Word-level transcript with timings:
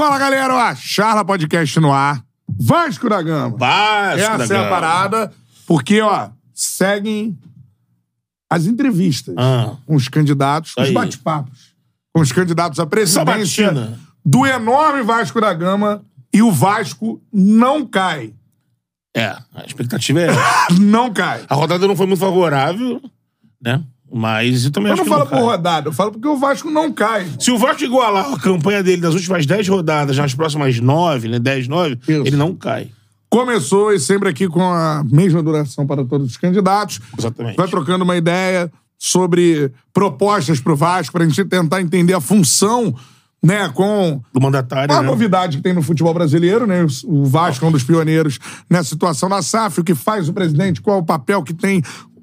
Fala, 0.00 0.18
galera! 0.18 0.54
Ó, 0.54 0.74
Charla 0.76 1.22
Podcast 1.22 1.78
no 1.78 1.92
ar. 1.92 2.24
Vasco 2.58 3.06
da 3.06 3.20
Gama. 3.20 3.54
Vasco 3.54 4.18
Essa 4.18 4.38
da 4.38 4.44
é 4.44 4.48
Gama. 4.48 4.64
a 4.64 4.70
parada, 4.70 5.32
porque, 5.66 6.00
ó, 6.00 6.30
seguem 6.54 7.38
as 8.50 8.64
entrevistas 8.64 9.34
Ah. 9.36 9.76
com 9.84 9.94
os 9.94 10.08
candidatos, 10.08 10.70
os 10.70 10.86
Aí. 10.86 10.94
bate-papos 10.94 11.74
com 12.14 12.22
os 12.22 12.32
candidatos 12.32 12.80
à 12.80 12.86
presidência 12.86 13.66
Sabatina. 13.66 14.00
do 14.24 14.46
enorme 14.46 15.02
Vasco 15.02 15.38
da 15.38 15.52
Gama 15.52 16.02
e 16.32 16.40
o 16.40 16.50
Vasco 16.50 17.20
não 17.30 17.84
cai. 17.86 18.32
É, 19.14 19.36
a 19.54 19.66
expectativa 19.66 20.18
é 20.18 20.26
essa. 20.28 20.40
Não 20.80 21.12
cai. 21.12 21.44
A 21.46 21.54
rodada 21.54 21.86
não 21.86 21.94
foi 21.94 22.06
muito 22.06 22.20
favorável, 22.20 23.02
né? 23.62 23.84
Mas 24.12 24.64
eu 24.64 24.70
também 24.70 24.88
Eu 24.88 24.94
acho 24.94 25.04
não 25.04 25.04
que 25.04 25.10
falo 25.10 25.20
não 25.24 25.30
por 25.30 25.36
cai. 25.36 25.44
rodada, 25.56 25.88
eu 25.88 25.92
falo 25.92 26.10
porque 26.12 26.26
o 26.28 26.36
Vasco 26.36 26.70
não 26.70 26.92
cai. 26.92 27.26
Se 27.38 27.50
o 27.50 27.58
Vasco 27.58 27.84
igualar 27.84 28.32
a 28.34 28.38
campanha 28.38 28.82
dele 28.82 29.00
das 29.00 29.14
últimas 29.14 29.46
10 29.46 29.68
rodadas 29.68 30.16
nas 30.16 30.34
próximas 30.34 30.78
9, 30.80 31.28
né? 31.28 31.38
10, 31.38 31.68
9, 31.68 31.98
Isso. 32.02 32.10
ele 32.26 32.36
não 32.36 32.54
cai. 32.54 32.88
Começou 33.28 33.92
e 33.92 34.00
sempre 34.00 34.28
aqui 34.28 34.48
com 34.48 34.62
a 34.62 35.04
mesma 35.08 35.40
duração 35.42 35.86
para 35.86 36.04
todos 36.04 36.30
os 36.32 36.36
candidatos. 36.36 37.00
Exatamente. 37.16 37.56
Vai 37.56 37.68
trocando 37.68 38.02
uma 38.02 38.16
ideia 38.16 38.70
sobre 38.98 39.70
propostas 39.94 40.58
para 40.60 40.72
o 40.72 40.76
Vasco, 40.76 41.12
para 41.12 41.24
a 41.24 41.28
gente 41.28 41.44
tentar 41.44 41.80
entender 41.80 42.12
a 42.12 42.20
função, 42.20 42.92
né, 43.42 43.70
com 43.70 44.20
Do 44.34 44.40
mandatário, 44.40 44.94
a 44.94 45.00
né? 45.00 45.06
novidade 45.06 45.56
que 45.58 45.62
tem 45.62 45.72
no 45.72 45.80
futebol 45.80 46.12
brasileiro, 46.12 46.66
né? 46.66 46.84
O 47.04 47.24
Vasco 47.24 47.64
é 47.64 47.68
um 47.68 47.72
dos 47.72 47.82
pioneiros 47.84 48.38
nessa 48.68 48.90
situação 48.90 49.28
da 49.30 49.40
SAF, 49.40 49.80
o 49.80 49.84
que 49.84 49.94
faz 49.94 50.28
o 50.28 50.32
presidente, 50.34 50.82
qual 50.82 50.98
é 50.98 51.00
o 51.00 51.04
papel 51.04 51.42
que 51.42 51.54
tem, 51.54 51.82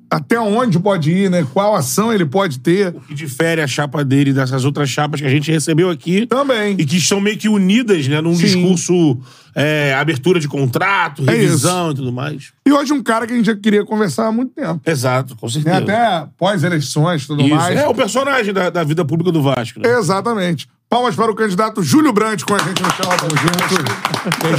até 0.09 0.39
onde 0.39 0.79
pode 0.79 1.11
ir, 1.11 1.29
né? 1.29 1.45
Qual 1.53 1.75
ação 1.75 2.13
ele 2.13 2.25
pode 2.25 2.59
ter. 2.59 2.93
Que 3.07 3.13
difere 3.13 3.61
a 3.61 3.67
chapa 3.67 4.03
dele 4.03 4.31
dessas 4.33 4.63
outras 4.65 4.89
chapas 4.89 5.19
que 5.21 5.27
a 5.27 5.29
gente 5.29 5.51
recebeu 5.51 5.89
aqui. 5.89 6.25
Também. 6.27 6.75
E 6.79 6.85
que 6.85 6.97
estão 6.97 7.19
meio 7.19 7.37
que 7.37 7.49
unidas, 7.49 8.07
né? 8.07 8.21
Num 8.21 8.35
Sim. 8.35 8.43
discurso 8.45 9.17
é, 9.55 9.93
abertura 9.95 10.39
de 10.39 10.47
contrato, 10.47 11.23
É 11.27 11.31
revisão 11.31 11.91
e 11.91 11.95
tudo 11.95 12.11
mais. 12.11 12.51
E 12.65 12.71
hoje 12.71 12.93
um 12.93 13.01
cara 13.01 13.25
que 13.27 13.33
a 13.33 13.35
gente 13.35 13.45
já 13.47 13.55
queria 13.55 13.83
conversar 13.83 14.27
há 14.27 14.31
muito 14.31 14.51
tempo. 14.53 14.79
Exato, 14.85 15.35
com 15.35 15.47
Né? 15.47 15.51
certeza. 15.53 15.77
Até 15.77 16.27
pós-eleições 16.37 17.23
e 17.23 17.27
tudo 17.27 17.41
Isso. 17.43 17.55
mais. 17.55 17.77
É 17.79 17.87
o 17.87 17.93
personagem 17.95 18.53
da, 18.53 18.69
da 18.69 18.83
vida 18.83 19.03
pública 19.03 19.31
do 19.31 19.41
Vasco, 19.41 19.79
né? 19.79 19.89
Exatamente. 19.97 20.67
Palmas 20.89 21.15
para 21.15 21.29
o 21.29 21.35
candidato 21.35 21.83
Júlio 21.83 22.13
Brandt 22.13 22.45
com 22.45 22.55
a 22.55 22.59
gente 22.59 22.81
no 22.81 22.89
chão. 22.91 23.05
Tamo 23.17 23.35
junto. 23.35 24.07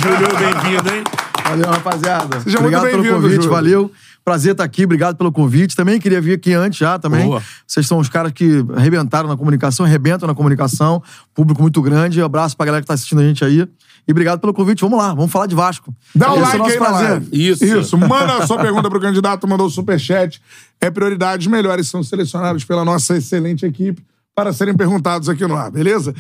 Júlio, 0.03 0.39
bem-vindo, 0.39 0.95
hein? 0.95 1.05
Valeu, 1.45 1.71
rapaziada. 1.71 2.41
Seja 2.41 2.59
obrigado 2.59 2.83
muito 2.83 2.91
pelo 2.93 3.03
bem-vindo, 3.03 3.23
convite, 3.23 3.37
Júlio. 3.37 3.51
valeu. 3.51 3.93
Prazer 4.25 4.53
estar 4.53 4.65
aqui, 4.65 4.85
obrigado 4.85 5.17
pelo 5.17 5.33
convite. 5.33 5.75
Também 5.75 5.99
queria 5.99 6.21
vir 6.21 6.35
aqui 6.35 6.53
antes 6.53 6.79
já 6.79 6.99
também. 6.99 7.27
Boa. 7.27 7.43
Vocês 7.67 7.87
são 7.87 7.99
os 7.99 8.09
caras 8.09 8.33
que 8.33 8.65
arrebentaram 8.77 9.29
na 9.29 9.37
comunicação, 9.37 9.87
arrebentam 9.87 10.27
na 10.27 10.35
comunicação. 10.35 11.03
Público 11.35 11.63
muito 11.63 11.81
grande. 11.81 12.21
Abraço 12.21 12.57
pra 12.57 12.67
galera 12.67 12.83
que 12.83 12.89
tá 12.89 12.95
assistindo 12.95 13.21
a 13.21 13.25
gente 13.25 13.45
aí. 13.45 13.67
E 14.07 14.11
obrigado 14.11 14.41
pelo 14.41 14.55
convite. 14.55 14.81
Vamos 14.81 14.99
lá, 14.99 15.15
vamos 15.15 15.31
falar 15.31 15.47
de 15.47 15.55
Vasco. 15.55 15.95
Dá 16.15 16.33
o 16.33 16.43
Esse 16.43 16.43
é 16.43 16.45
like 16.45 16.59
nosso 16.59 16.73
aí 16.73 16.79
na 16.79 16.91
live. 16.91 17.29
Isso. 17.33 17.65
Isso. 17.65 17.99
Manda 17.99 18.39
a 18.39 18.47
sua 18.47 18.59
pergunta 18.59 18.89
pro 18.89 19.01
candidato, 19.01 19.47
mandou 19.47 19.67
o 19.67 19.71
superchat. 19.71 20.41
É 20.81 20.91
prioridade. 20.91 21.47
Os 21.47 21.53
melhores 21.53 21.89
são 21.89 22.03
selecionados 22.03 22.65
pela 22.65 22.85
nossa 22.85 23.17
excelente 23.17 23.67
equipe 23.67 24.03
para 24.35 24.53
serem 24.53 24.77
perguntados 24.77 25.29
aqui 25.29 25.47
no 25.47 25.57
ar, 25.57 25.71
beleza? 25.71 26.15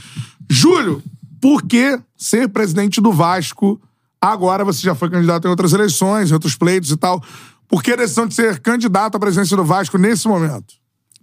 Júlio, 0.50 1.02
por 1.40 1.62
que 1.62 1.98
ser 2.16 2.48
presidente 2.48 3.00
do 3.00 3.12
Vasco 3.12 3.80
agora? 4.20 4.64
Você 4.64 4.82
já 4.82 4.94
foi 4.94 5.08
candidato 5.08 5.46
em 5.46 5.50
outras 5.50 5.72
eleições, 5.72 6.30
em 6.30 6.34
outros 6.34 6.56
pleitos 6.56 6.90
e 6.90 6.96
tal. 6.96 7.22
Por 7.68 7.82
que 7.82 7.92
a 7.92 7.96
decisão 7.96 8.26
de 8.26 8.34
ser 8.34 8.58
candidato 8.60 9.16
à 9.16 9.20
presidência 9.20 9.56
do 9.56 9.64
Vasco 9.64 9.98
nesse 9.98 10.26
momento? 10.26 10.74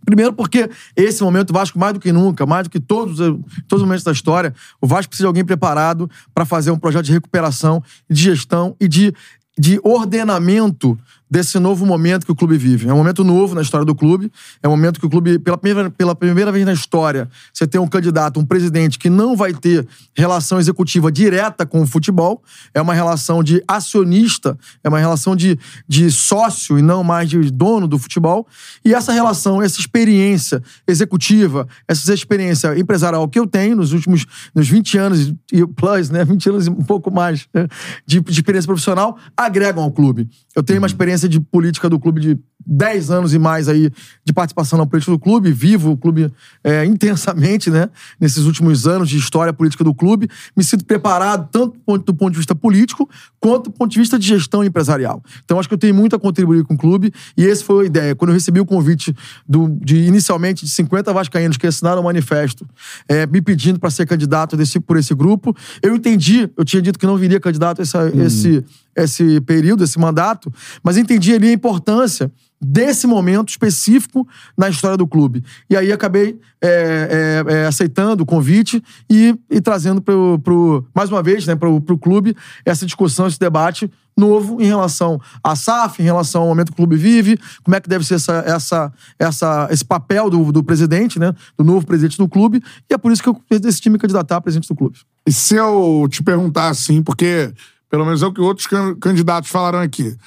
Primeiro 0.06 0.32
porque 0.34 0.70
esse 0.96 1.24
momento, 1.24 1.50
o 1.50 1.54
Vasco, 1.54 1.80
mais 1.80 1.94
do 1.94 2.00
que 2.00 2.12
nunca, 2.12 2.46
mais 2.46 2.66
do 2.66 2.70
que 2.70 2.80
todos, 2.80 3.18
todos 3.18 3.82
os 3.82 3.82
momentos 3.82 4.04
da 4.04 4.12
história, 4.12 4.54
o 4.80 4.86
Vasco 4.86 5.10
precisa 5.10 5.24
de 5.24 5.28
alguém 5.28 5.44
preparado 5.44 6.10
para 6.34 6.46
fazer 6.46 6.70
um 6.70 6.78
projeto 6.78 7.06
de 7.06 7.12
recuperação, 7.12 7.84
de 8.08 8.22
gestão 8.22 8.76
e 8.80 8.88
de, 8.88 9.12
de 9.58 9.80
ordenamento 9.84 10.98
desse 11.30 11.58
novo 11.60 11.86
momento 11.86 12.26
que 12.26 12.32
o 12.32 12.36
clube 12.36 12.58
vive. 12.58 12.88
É 12.88 12.94
um 12.94 12.98
momento 12.98 13.24
novo 13.24 13.56
na 13.56 13.62
história 13.62 13.86
do 13.86 13.96
clube. 13.96 14.32
É 14.62 14.68
um 14.68 14.72
momento 14.72 15.00
que 15.00 15.06
o 15.06 15.10
clube, 15.10 15.40
pela 15.40 15.58
primeira, 15.58 15.90
pela 15.90 16.16
primeira 16.16 16.52
vez 16.52 16.66
na 16.66 16.74
história, 16.74 17.28
você 17.52 17.66
tem 17.66 17.82
um 17.82 17.88
candidato, 17.88 18.40
um 18.40 18.46
presidente 18.46 19.00
que 19.00 19.10
não 19.10 19.36
vai 19.36 19.54
ter 19.54 19.88
relação 20.16 20.60
executiva 20.60 21.12
direta 21.12 21.66
com 21.66 21.82
o 21.82 21.88
futebol. 21.88 22.44
É 22.74 22.82
uma 22.82 22.94
relação 22.94 23.44
de 23.44 23.64
acionista, 23.68 24.58
é 24.84 24.90
uma 24.90 25.00
relação 25.00 25.36
de, 25.36 25.58
de 25.88 26.12
sócio 26.12 26.78
e 26.78 26.82
não 26.82 27.04
mais 27.04 27.30
de 27.30 27.52
dono 27.52 27.88
do 27.88 27.98
futebol. 27.98 28.48
E 28.84 28.94
essa 28.94 29.12
relação, 29.12 29.62
essa 29.62 29.80
experiência 29.80 30.62
executiva, 30.88 31.68
essa 31.88 32.14
experiência 32.14 32.78
empresarial 32.78 33.28
que 33.28 33.40
eu 33.40 33.48
tenho 33.48 33.76
nos 33.76 33.94
últimos 33.94 34.26
nos 34.54 34.68
20 34.68 34.98
anos 34.98 35.34
e 35.52 35.66
plus, 35.66 36.10
né? 36.10 36.24
20 36.24 36.50
anos 36.50 36.68
e 36.68 36.70
um 36.70 36.84
pouco 36.84 37.12
mais 37.12 37.48
né? 37.54 37.68
de, 38.06 38.22
de 38.22 38.32
experiência 38.32 38.68
profissional, 38.68 39.18
agregam 39.36 39.84
ao 39.84 39.92
clube. 39.92 40.30
Eu 40.56 40.64
tenho 40.64 40.80
uma 40.80 40.88
experiência 40.88 41.15
de 41.22 41.40
política 41.40 41.90
do 41.90 42.00
clube 42.00 42.22
de 42.22 42.38
10 42.66 43.12
anos 43.12 43.34
e 43.34 43.40
mais 43.40 43.68
aí 43.68 43.92
de 44.24 44.34
participação 44.34 44.80
na 44.80 44.86
política 44.86 45.12
do 45.12 45.20
clube, 45.20 45.52
vivo 45.52 45.92
o 45.92 45.98
clube 45.98 46.32
é, 46.64 46.84
intensamente, 46.86 47.70
né? 47.70 47.90
Nesses 48.20 48.46
últimos 48.46 48.88
anos 48.88 49.10
de 49.10 49.18
história 49.18 49.54
política 49.54 49.84
do 49.84 49.94
clube. 49.94 50.28
Me 50.56 50.64
sinto 50.64 50.86
preparado 50.86 51.50
tanto 51.52 51.78
do 52.06 52.14
ponto, 52.14 52.32
de 52.32 52.38
vista 52.38 52.56
político 52.56 53.10
quanto 53.40 53.66
do 53.66 53.72
ponto 53.72 53.92
de 53.92 54.00
vista 54.00 54.18
de 54.18 54.28
gestão 54.28 54.64
empresarial. 54.64 55.22
Então 55.44 55.60
acho 55.60 55.68
que 55.68 55.76
eu 55.76 55.78
tenho 55.78 55.94
muito 55.94 56.16
a 56.16 56.20
contribuir 56.20 56.64
com 56.64 56.74
o 56.74 56.78
clube 56.78 57.14
e 57.38 57.44
esse 57.44 57.64
foi 57.64 57.84
a 57.84 57.88
ideia. 57.88 58.16
Quando 58.16 58.30
eu 58.32 58.34
recebi 58.34 58.60
o 58.60 58.66
convite 58.66 59.16
do, 59.48 59.70
de 59.82 59.98
inicialmente 59.98 60.66
de 60.66 60.72
50 60.72 61.14
vascaínos 61.14 61.58
que 61.58 61.68
assinaram 61.68 62.02
o 62.02 62.06
manifesto 62.06 62.68
é, 63.08 63.28
me 63.28 63.42
pedindo 63.42 63.80
para 63.80 63.90
ser 63.92 64.08
candidato 64.08 64.58
desse, 64.58 64.80
por 64.80 64.98
esse 64.98 65.14
grupo, 65.14 65.56
eu 65.84 65.96
entendi, 65.96 66.50
eu 66.58 66.66
tinha 66.66 66.82
dito 66.82 66.98
que 66.98 67.06
não 67.06 67.18
viria 67.18 67.40
candidato 67.40 67.82
essa, 67.82 68.10
esse, 68.16 68.64
esse 68.96 69.42
período, 69.42 69.84
esse 69.84 70.00
mandato, 70.00 70.52
mas 70.84 70.98
entendi 70.98 71.34
ali 71.34 71.50
a 71.50 71.54
importância 71.54 72.32
desse 72.62 73.06
momento 73.06 73.50
específico 73.50 74.28
na 74.58 74.70
história 74.70 74.98
do 74.98 75.06
clube. 75.06 75.44
E 75.70 75.76
aí 75.76 75.92
acabei 75.92 76.40
é, 76.62 77.44
é, 77.48 77.54
é, 77.54 77.66
aceitando 77.68 78.24
o 78.24 78.26
convite 78.26 78.82
e, 79.10 79.38
e 79.50 79.62
trazendo 79.62 80.02
pro, 80.02 80.40
pro, 80.40 80.86
mais 80.94 81.12
uma 81.12 81.22
vez 81.22 81.46
né, 81.46 81.56
pro, 81.56 81.80
pro 81.82 81.98
clube 81.98 82.36
essa 82.66 82.86
discussão, 82.86 83.28
esse 83.28 83.40
debate 83.40 83.92
novo 84.18 84.62
em 84.62 84.66
relação 84.66 85.20
à 85.44 85.56
SAF, 85.56 86.02
em 86.02 86.06
relação 86.06 86.44
ao 86.44 86.48
momento 86.48 86.68
que 86.68 86.74
o 86.74 86.78
clube 86.78 86.96
vive, 86.96 87.38
como 87.64 87.76
é 87.76 87.82
que 87.82 87.90
deve 87.90 88.06
ser 88.06 88.16
essa, 88.16 88.44
essa, 88.46 88.94
essa, 89.20 89.68
esse 89.70 89.84
papel 89.84 90.30
do, 90.30 90.52
do 90.52 90.64
presidente, 90.64 91.20
né, 91.20 91.34
do 91.58 91.64
novo 91.64 91.86
presidente 91.86 92.18
do 92.18 92.28
clube, 92.28 92.64
e 92.90 92.94
é 92.94 92.98
por 92.98 93.12
isso 93.12 93.22
que 93.22 93.28
eu 93.28 93.60
decidi 93.60 93.90
me 93.90 94.00
candidatar 94.00 94.38
a 94.38 94.42
presidente 94.42 94.70
do 94.70 94.76
clube. 94.76 94.98
E 95.28 95.34
se 95.34 95.56
eu 95.56 96.08
te 96.10 96.24
perguntar 96.24 96.70
assim, 96.70 97.04
porque 97.04 97.52
pelo 97.96 98.04
menos 98.04 98.22
é 98.22 98.28
o 98.28 98.34
que 98.34 98.42
outros 98.42 98.68
can- 98.68 98.94
candidatos 98.96 99.50
falaram 99.50 99.80
aqui. 99.80 100.18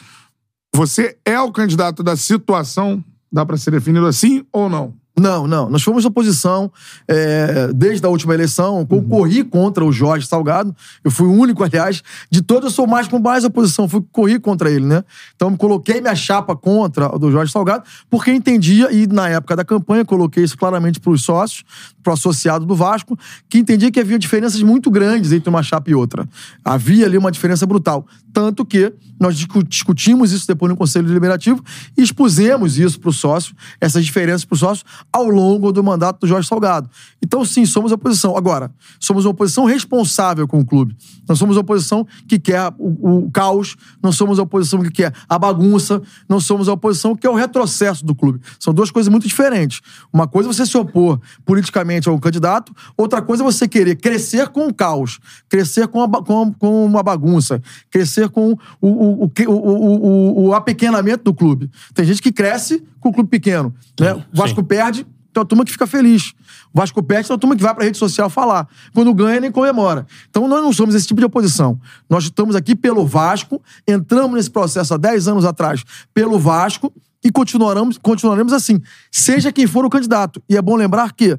Você 0.75 1.19
é 1.23 1.39
o 1.39 1.53
candidato 1.53 2.03
da 2.03 2.17
situação? 2.17 3.05
Dá 3.31 3.45
pra 3.45 3.59
ser 3.59 3.71
definido 3.73 4.07
assim 4.07 4.43
ou 4.51 4.71
não? 4.71 4.95
Não, 5.19 5.47
não. 5.47 5.69
Nós 5.69 5.83
fomos 5.83 6.05
oposição 6.05 6.71
é, 7.07 7.71
desde 7.75 8.07
a 8.07 8.09
última 8.09 8.35
eleição. 8.35 8.85
Concorri 8.87 9.45
contra 9.45 9.85
o 9.85 9.93
Jorge 9.93 10.27
Salgado. 10.27 10.75
Eu 11.03 11.11
fui 11.11 11.27
o 11.27 11.33
único, 11.33 11.63
aliás. 11.65 12.03
De 12.31 12.43
todos, 12.43 12.65
eu 12.65 12.71
sou 12.71 12.87
mais 12.87 13.09
com 13.09 13.19
mais 13.19 13.45
oposição. 13.45 13.89
Fui 13.89 14.03
corri 14.13 14.39
contra 14.39 14.71
ele, 14.71 14.87
né? 14.87 15.05
Então, 15.35 15.57
coloquei 15.57 16.01
minha 16.01 16.15
chapa 16.15 16.57
contra 16.57 17.15
o 17.15 17.19
do 17.19 17.31
Jorge 17.31 17.53
Salgado, 17.53 17.85
porque 18.09 18.33
entendia, 18.33 18.93
e 18.93 19.07
na 19.07 19.29
época 19.29 19.57
da 19.57 19.65
campanha, 19.65 20.05
coloquei 20.05 20.45
isso 20.45 20.57
claramente 20.57 21.01
para 21.01 21.13
os 21.13 21.23
sócios, 21.23 21.65
para 22.03 22.11
o 22.11 22.15
associado 22.15 22.65
do 22.65 22.75
Vasco, 22.75 23.19
que 23.49 23.59
entendia 23.59 23.91
que 23.91 24.01
havia 24.01 24.19
diferenças 24.19 24.63
muito 24.63 24.91
grandes 24.91 25.33
entre 25.33 25.49
uma 25.49 25.63
chapa 25.63 25.91
e 25.91 25.95
outra. 25.95 26.29
Havia 26.65 27.07
ali 27.07 27.19
uma 27.19 27.31
diferença 27.31 27.67
brutal. 27.67 28.07
Tanto 28.33 28.65
que 28.65 28.93
nós 29.19 29.37
discu- 29.37 29.63
discutimos 29.63 30.33
isso 30.33 30.47
depois 30.47 30.71
no 30.71 30.77
Conselho 30.77 31.07
Deliberativo 31.07 31.63
e 31.97 32.03
expusemos 32.03 32.79
isso 32.79 33.01
para 33.01 33.11
os 33.11 33.17
sócios, 33.17 33.55
essas 33.81 34.05
diferenças 34.05 34.45
para 34.45 34.55
os 34.55 34.61
sócios, 34.61 34.85
ao 35.13 35.29
longo 35.29 35.73
do 35.73 35.83
mandato 35.83 36.21
do 36.21 36.27
Jorge 36.27 36.49
Salgado. 36.49 36.89
Então, 37.23 37.45
sim, 37.45 37.67
somos 37.67 37.93
oposição. 37.93 38.37
Agora, 38.37 38.71
somos 39.01 39.25
uma 39.25 39.33
oposição 39.33 39.65
responsável 39.65 40.47
com 40.47 40.61
o 40.61 40.65
clube. 40.65 40.97
Não 41.29 41.37
somos 41.37 41.57
uma 41.57 41.63
oposição 41.63 42.07
que 42.27 42.39
quer 42.39 42.73
o, 42.79 43.27
o 43.27 43.31
caos, 43.31 43.77
não 44.03 44.13
somos 44.13 44.39
a 44.39 44.43
oposição 44.43 44.83
que 44.83 44.91
quer 44.91 45.13
a 45.29 45.39
bagunça, 45.39 46.01
não 46.29 46.41
somos 46.41 46.69
a 46.69 46.73
oposição 46.73 47.15
que 47.15 47.23
quer 47.23 47.31
o 47.31 47.35
retrocesso 47.35 48.05
do 48.05 48.15
clube. 48.15 48.41
São 48.59 48.73
duas 48.73 48.91
coisas 48.91 49.11
muito 49.11 49.27
diferentes. 49.27 49.81
Uma 50.13 50.27
coisa 50.27 50.49
é 50.49 50.53
você 50.53 50.65
se 50.65 50.77
opor 50.77 51.21
politicamente 51.45 52.09
a 52.09 52.13
um 52.13 52.19
candidato, 52.19 52.73
outra 52.97 53.21
coisa 53.21 53.43
é 53.43 53.45
você 53.45 53.69
querer 53.69 53.97
crescer 53.97 54.49
com 54.49 54.69
o 54.69 54.75
caos, 54.75 55.19
crescer 55.49 55.89
com, 55.89 56.03
a, 56.03 56.09
com, 56.23 56.53
com 56.53 56.85
uma 56.85 57.03
bagunça, 57.03 57.61
crescer 57.91 58.29
com 58.29 58.53
o, 58.53 58.89
o, 58.89 59.08
o, 59.09 59.31
o, 59.47 59.53
o, 59.53 60.49
o 60.49 60.55
apequenamento 60.55 61.25
do 61.25 61.35
clube. 61.35 61.71
Tem 61.95 62.05
gente 62.05 62.23
que 62.23 62.33
cresce 62.33 62.83
com 63.01 63.09
o 63.09 63.13
clube 63.13 63.29
pequeno. 63.29 63.75
Né? 63.99 64.15
O 64.15 64.25
Vasco 64.33 64.63
perde, 64.63 65.05
tem 65.05 65.41
uma 65.41 65.45
turma 65.45 65.65
que 65.65 65.73
fica 65.73 65.87
feliz. 65.87 66.35
O 66.73 66.79
Vasco 66.79 67.03
perde, 67.03 67.29
tem 67.29 67.35
uma 67.35 67.41
turma 67.41 67.57
que 67.57 67.63
vai 67.63 67.75
pra 67.75 67.85
rede 67.85 67.99
social 67.99 68.29
falar. 68.29 68.69
Quando 68.95 69.13
ganha, 69.15 69.41
nem 69.41 69.53
comemora. 69.53 70.07
Então 70.29 70.47
nós 70.49 70.63
não 70.63 70.73
somos 70.73 70.95
esse 70.95 71.07
tipo 71.07 71.21
de 71.21 71.27
oposição. 71.27 71.81
Nós 72.09 72.25
estamos 72.25 72.57
aqui 72.57 72.75
pelo 72.75 73.07
Vasco, 73.07 73.63
entramos 73.87 74.37
nesse 74.37 74.51
processo 74.51 74.95
há 74.95 74.97
10 74.97 75.29
anos 75.29 75.45
atrás 75.45 75.85
pelo 76.13 76.39
Vasco 76.39 76.93
e 77.23 77.31
continuaremos, 77.33 77.99
continuaremos 77.99 78.53
assim, 78.53 78.81
seja 79.11 79.51
quem 79.51 79.67
for 79.67 79.85
o 79.85 79.91
candidato. 79.91 80.43
E 80.49 80.57
é 80.57 80.63
bom 80.63 80.77
lembrar 80.77 81.13
que 81.13 81.39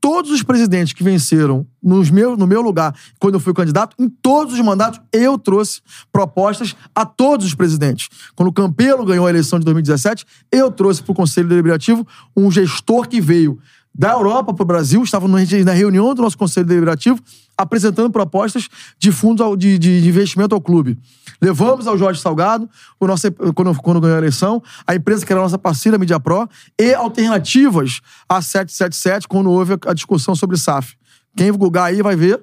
todos 0.00 0.30
os 0.30 0.42
presidentes 0.42 0.92
que 0.92 1.04
venceram 1.04 1.66
nos 1.82 2.10
meu, 2.10 2.36
no 2.36 2.46
meu 2.46 2.62
lugar, 2.62 2.94
quando 3.18 3.34
eu 3.34 3.40
fui 3.40 3.52
candidato, 3.52 3.94
em 3.98 4.08
todos 4.08 4.54
os 4.54 4.60
mandatos, 4.60 5.00
eu 5.12 5.38
trouxe 5.38 5.80
propostas 6.10 6.74
a 6.94 7.04
todos 7.04 7.46
os 7.46 7.54
presidentes. 7.54 8.08
Quando 8.34 8.48
o 8.48 8.52
Campelo 8.52 9.04
ganhou 9.04 9.26
a 9.26 9.30
eleição 9.30 9.58
de 9.58 9.64
2017, 9.64 10.24
eu 10.50 10.70
trouxe 10.70 11.02
para 11.02 11.12
o 11.12 11.14
Conselho 11.14 11.48
Deliberativo 11.48 12.06
um 12.36 12.50
gestor 12.50 13.08
que 13.08 13.20
veio 13.20 13.58
da 13.94 14.12
Europa 14.12 14.54
para 14.54 14.62
o 14.62 14.66
Brasil, 14.66 15.02
estava 15.02 15.26
na 15.26 15.72
reunião 15.72 16.14
do 16.14 16.22
nosso 16.22 16.38
Conselho 16.38 16.66
Deliberativo, 16.66 17.20
apresentando 17.56 18.10
propostas 18.10 18.68
de 18.98 19.12
fundos 19.12 19.58
de, 19.58 19.78
de 19.78 20.08
investimento 20.08 20.54
ao 20.54 20.60
clube. 20.60 20.98
Levamos 21.40 21.86
ao 21.86 21.98
Jorge 21.98 22.20
Salgado, 22.20 22.68
o 22.98 23.06
nosso, 23.06 23.30
quando, 23.54 23.74
quando 23.82 24.00
ganhou 24.00 24.16
a 24.16 24.18
eleição, 24.18 24.62
a 24.86 24.94
empresa 24.94 25.26
que 25.26 25.32
era 25.32 25.40
a 25.40 25.44
nossa 25.44 25.58
parceira, 25.58 25.98
Media 25.98 26.18
Pro, 26.20 26.48
e 26.78 26.94
alternativas 26.94 28.00
a 28.28 28.40
777, 28.40 29.28
quando 29.28 29.50
houve 29.50 29.74
a 29.86 29.92
discussão 29.92 30.34
sobre 30.34 30.56
SAF. 30.56 30.96
Quem 31.36 31.52
googar 31.52 31.86
aí 31.86 32.02
vai 32.02 32.16
ver, 32.16 32.42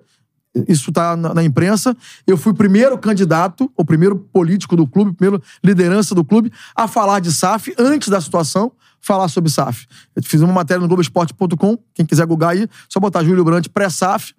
isso 0.67 0.89
está 0.89 1.15
na, 1.15 1.33
na, 1.33 1.43
imprensa. 1.43 1.95
Eu 2.25 2.37
fui 2.37 2.51
o 2.51 2.55
primeiro 2.55 2.97
candidato, 2.97 3.71
o 3.75 3.85
primeiro 3.85 4.15
político 4.15 4.75
do 4.75 4.87
clube, 4.87 5.13
primeiro 5.13 5.43
liderança 5.63 6.15
do 6.15 6.23
clube, 6.23 6.51
a 6.75 6.87
falar 6.87 7.19
de 7.19 7.31
SAF 7.31 7.73
antes 7.77 8.09
da 8.09 8.21
situação 8.21 8.71
falar 9.07 9.27
sobre 9.29 9.49
SAF. 9.49 9.87
Eu 10.15 10.21
fiz 10.21 10.41
uma 10.41 10.53
matéria 10.53 10.81
no 10.81 10.87
Globoesporte.com, 10.87 11.77
quem 11.93 12.05
quiser 12.05 12.25
googar 12.27 12.51
aí, 12.51 12.67
só 12.89 12.99
botar 12.99 13.23
Júlio 13.23 13.43
Brandt 13.43 13.69
pré-SAF. 13.69 14.33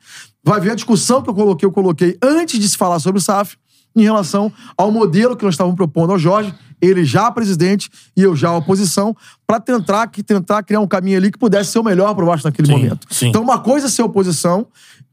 Vai 0.44 0.60
ver 0.60 0.72
a 0.72 0.74
discussão 0.74 1.22
que 1.22 1.30
eu 1.30 1.34
coloquei, 1.34 1.66
eu 1.66 1.72
coloquei 1.72 2.16
antes 2.22 2.60
de 2.60 2.68
se 2.68 2.76
falar 2.76 2.98
sobre 3.00 3.20
SAF, 3.20 3.56
em 3.96 4.02
relação 4.02 4.52
ao 4.76 4.92
modelo 4.92 5.36
que 5.36 5.44
nós 5.44 5.54
estávamos 5.54 5.76
propondo 5.76 6.12
ao 6.12 6.18
Jorge, 6.18 6.54
ele 6.80 7.04
já 7.04 7.30
presidente 7.30 7.90
e 8.16 8.22
eu 8.22 8.36
já 8.36 8.52
oposição, 8.52 9.16
para 9.46 9.58
tentar, 9.58 10.06
tentar 10.06 10.62
criar 10.62 10.80
um 10.80 10.86
caminho 10.86 11.16
ali 11.16 11.32
que 11.32 11.38
pudesse 11.38 11.72
ser 11.72 11.78
o 11.80 11.82
melhor 11.82 12.14
para 12.14 12.22
o 12.22 12.26
Vasco 12.26 12.46
naquele 12.46 12.68
Sim, 12.68 12.74
momento. 12.74 13.06
sim. 13.10 13.28
Então, 13.28 13.42
uma 13.42 13.58
coisa 13.58 13.86
é 13.86 13.90
ser 13.90 14.02
oposição 14.02 14.66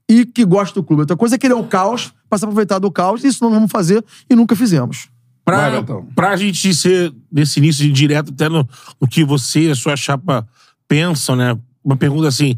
e 0.08 0.26
que 0.26 0.46
gosta 0.46 0.80
do 0.80 0.84
clube. 0.84 1.02
Outra 1.02 1.16
coisa 1.16 1.36
é 1.36 1.38
querer 1.38 1.56
o 1.56 1.64
caos, 1.64 2.14
para 2.30 2.38
se 2.38 2.46
aproveitar 2.46 2.78
do 2.78 2.92
caos, 2.92 3.24
e 3.24 3.28
isso 3.28 3.44
nós 3.44 3.52
não 3.52 3.60
vamos 3.60 3.72
fazer 3.72 4.04
e 4.30 4.36
nunca 4.36 4.56
fizemos. 4.56 5.08
Pra, 5.46 5.70
Vai, 5.70 5.80
Betão. 5.80 6.08
pra 6.16 6.36
gente 6.36 6.74
ser 6.74 7.14
nesse 7.32 7.60
início 7.60 7.86
de 7.86 7.92
direto 7.92 8.32
até 8.34 8.50
no, 8.50 8.68
no 9.00 9.08
que 9.08 9.24
você 9.24 9.68
e 9.68 9.72
a 9.72 9.76
sua 9.76 9.96
chapa 9.96 10.46
pensam, 10.88 11.36
né? 11.36 11.56
Uma 11.84 11.96
pergunta 11.96 12.28
assim. 12.28 12.58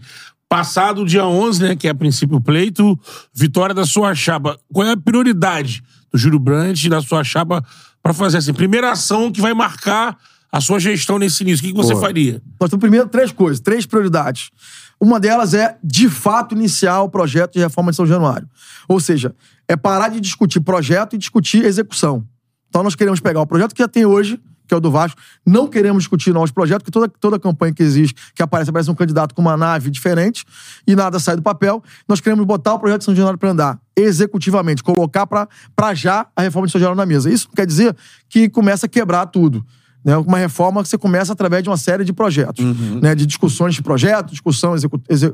Passado 0.49 1.01
o 1.01 1.05
dia 1.05 1.25
11, 1.27 1.61
né, 1.61 1.75
que 1.75 1.87
é 1.87 1.91
a 1.91 1.95
princípio 1.95 2.37
o 2.37 2.41
pleito, 2.41 2.97
vitória 3.33 3.75
da 3.75 3.85
sua 3.85 4.15
chapa. 4.15 4.57
Qual 4.71 4.87
é 4.87 4.93
a 4.93 4.97
prioridade 4.97 5.83
do 6.09 6.17
Júlio 6.17 6.39
Brandt 6.39 6.87
e 6.87 6.89
da 6.89 7.01
sua 7.01 7.21
chapa 7.25 7.61
pra 8.01 8.13
fazer 8.13 8.37
assim? 8.37 8.53
Primeira 8.53 8.89
ação 8.93 9.29
que 9.29 9.41
vai 9.41 9.53
marcar 9.53 10.17
a 10.49 10.61
sua 10.61 10.79
gestão 10.79 11.19
nesse 11.19 11.43
início. 11.43 11.59
O 11.65 11.67
que, 11.67 11.73
que 11.73 11.77
você 11.77 11.91
Boa. 11.93 12.05
faria? 12.05 12.41
Nós 12.61 12.69
temos 12.69 12.79
primeiro 12.79 13.09
três 13.09 13.33
coisas, 13.33 13.59
três 13.59 13.85
prioridades. 13.85 14.49
Uma 14.97 15.19
delas 15.19 15.53
é, 15.53 15.77
de 15.83 16.09
fato, 16.09 16.55
iniciar 16.55 17.01
o 17.01 17.09
projeto 17.09 17.53
de 17.53 17.59
reforma 17.59 17.91
de 17.91 17.97
São 17.97 18.07
Januário. 18.07 18.47
Ou 18.87 19.01
seja, 19.01 19.35
é 19.67 19.75
parar 19.75 20.07
de 20.07 20.21
discutir 20.21 20.61
projeto 20.61 21.13
e 21.13 21.19
discutir 21.19 21.65
execução. 21.65 22.25
Então 22.69 22.83
nós 22.83 22.95
queremos 22.95 23.19
pegar 23.19 23.41
o 23.41 23.47
projeto 23.47 23.73
que 23.73 23.81
já 23.81 23.87
tem 23.87 24.05
hoje, 24.05 24.39
que 24.67 24.73
é 24.73 24.77
o 24.77 24.79
do 24.79 24.91
Vasco, 24.91 25.19
não 25.45 25.67
queremos 25.67 26.03
discutir 26.03 26.33
novos 26.33 26.51
projetos, 26.51 26.83
porque 26.83 26.91
toda, 26.91 27.07
toda 27.07 27.39
campanha 27.39 27.73
que 27.73 27.81
existe, 27.81 28.13
que 28.35 28.43
aparece, 28.43 28.69
aparece 28.69 28.91
um 28.91 28.95
candidato 28.95 29.33
com 29.33 29.41
uma 29.41 29.55
nave 29.55 29.89
diferente 29.89 30.43
e 30.85 30.95
nada 30.95 31.19
sai 31.19 31.37
do 31.37 31.41
papel. 31.41 31.81
Nós 32.07 32.19
queremos 32.19 32.45
botar 32.45 32.73
o 32.73 32.79
projeto 32.79 32.99
de 32.99 33.05
São 33.05 33.15
Januário 33.15 33.39
para 33.39 33.51
andar 33.51 33.79
executivamente, 33.95 34.83
colocar 34.83 35.25
para 35.25 35.93
já 35.93 36.27
a 36.35 36.41
reforma 36.41 36.67
de 36.67 36.71
São 36.71 36.79
Januário 36.79 36.97
na 36.97 37.05
mesa. 37.05 37.31
Isso 37.31 37.47
não 37.47 37.55
quer 37.55 37.65
dizer 37.65 37.95
que 38.29 38.49
começa 38.49 38.85
a 38.85 38.89
quebrar 38.89 39.25
tudo. 39.27 39.65
Né? 40.07 40.15
Uma 40.15 40.37
reforma 40.37 40.81
que 40.81 40.87
você 40.87 40.97
começa 40.97 41.33
através 41.33 41.61
de 41.61 41.69
uma 41.69 41.75
série 41.75 42.05
de 42.05 42.13
projetos, 42.13 42.63
né? 43.01 43.13
de 43.13 43.25
discussões 43.25 43.75
de 43.75 43.81
projeto, 43.81 44.31
discussão 44.31 44.73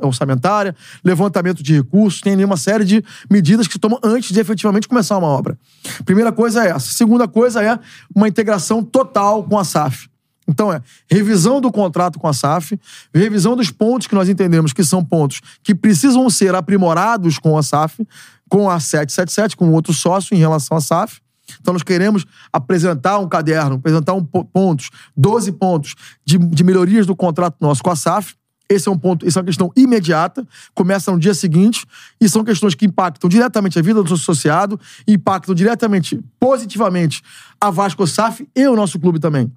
orçamentária, 0.02 0.76
levantamento 1.06 1.62
de 1.62 1.76
recursos, 1.76 2.20
tem 2.22 2.34
ali 2.34 2.44
uma 2.44 2.58
série 2.58 2.84
de 2.84 3.04
medidas 3.30 3.68
que 3.68 3.74
se 3.74 3.80
tomam 3.80 4.00
antes 4.04 4.34
de 4.34 4.40
efetivamente 4.40 4.88
começar 4.88 5.16
uma 5.16 5.28
obra. 5.28 5.56
Primeira 6.04 6.32
coisa 6.32 6.66
é 6.66 6.70
essa. 6.72 6.92
Segunda 6.92 7.28
coisa 7.28 7.64
é 7.64 7.78
uma 8.16 8.28
integração 8.28 8.84
total 8.84 9.44
com 9.44 9.60
a 9.60 9.64
SAF. 9.64 10.10
Então 10.48 10.74
é 10.74 10.82
revisão 11.08 11.62
do 11.62 11.72
contrato 11.72 12.18
com 12.18 12.28
a 12.28 12.34
SAF, 12.34 12.78
revisão 13.14 13.56
dos 13.56 13.70
pontos 13.70 14.08
que 14.08 14.16
nós 14.16 14.28
entendemos 14.28 14.74
que 14.74 14.84
são 14.84 15.06
pontos 15.06 15.40
que 15.62 15.76
precisam 15.76 16.28
ser 16.32 16.56
aprimorados 16.56 17.38
com 17.38 17.56
a 17.56 17.62
SAF, 17.62 18.04
com 18.50 18.68
a 18.68 18.80
777, 18.80 19.56
com 19.56 19.72
outro 19.72 19.94
sócio 19.94 20.34
em 20.34 20.40
relação 20.40 20.76
à 20.76 20.82
SAF. 20.82 21.22
Então 21.60 21.74
nós 21.74 21.84
queremos 21.84 22.26
apresentar 22.52 23.20
um 23.20 23.28
caderno, 23.28 23.76
apresentar 23.76 24.14
um 24.14 24.24
po- 24.24 24.46
pontos, 24.46 24.90
12 25.16 25.52
pontos 25.54 25.96
de, 26.26 26.38
de 26.38 26.64
melhorias 26.64 27.06
do 27.06 27.16
contrato 27.16 27.58
nosso 27.60 27.84
com 27.84 27.90
a 27.90 27.96
SAF. 27.96 28.36
Esse 28.70 28.88
é 28.88 28.92
um 28.92 28.98
ponto, 28.98 29.28
isso 29.28 29.38
é 29.38 29.42
uma 29.42 29.46
questão 29.46 29.72
imediata, 29.76 30.48
começa 30.74 31.12
no 31.12 31.20
dia 31.20 31.34
seguinte, 31.34 31.86
e 32.20 32.28
são 32.30 32.44
questões 32.44 32.74
que 32.74 32.86
impactam 32.86 33.30
diretamente 33.30 33.78
a 33.78 33.82
vida 33.82 34.02
do 34.02 34.14
associado, 34.14 34.80
impactam 35.08 35.54
diretamente, 35.54 36.20
positivamente, 36.40 37.22
a 37.60 37.70
Vasco 37.70 38.08
SAF 38.08 38.48
e 38.56 38.68
o 38.68 38.76
nosso 38.76 38.98
clube 38.98 39.20
também 39.20 39.52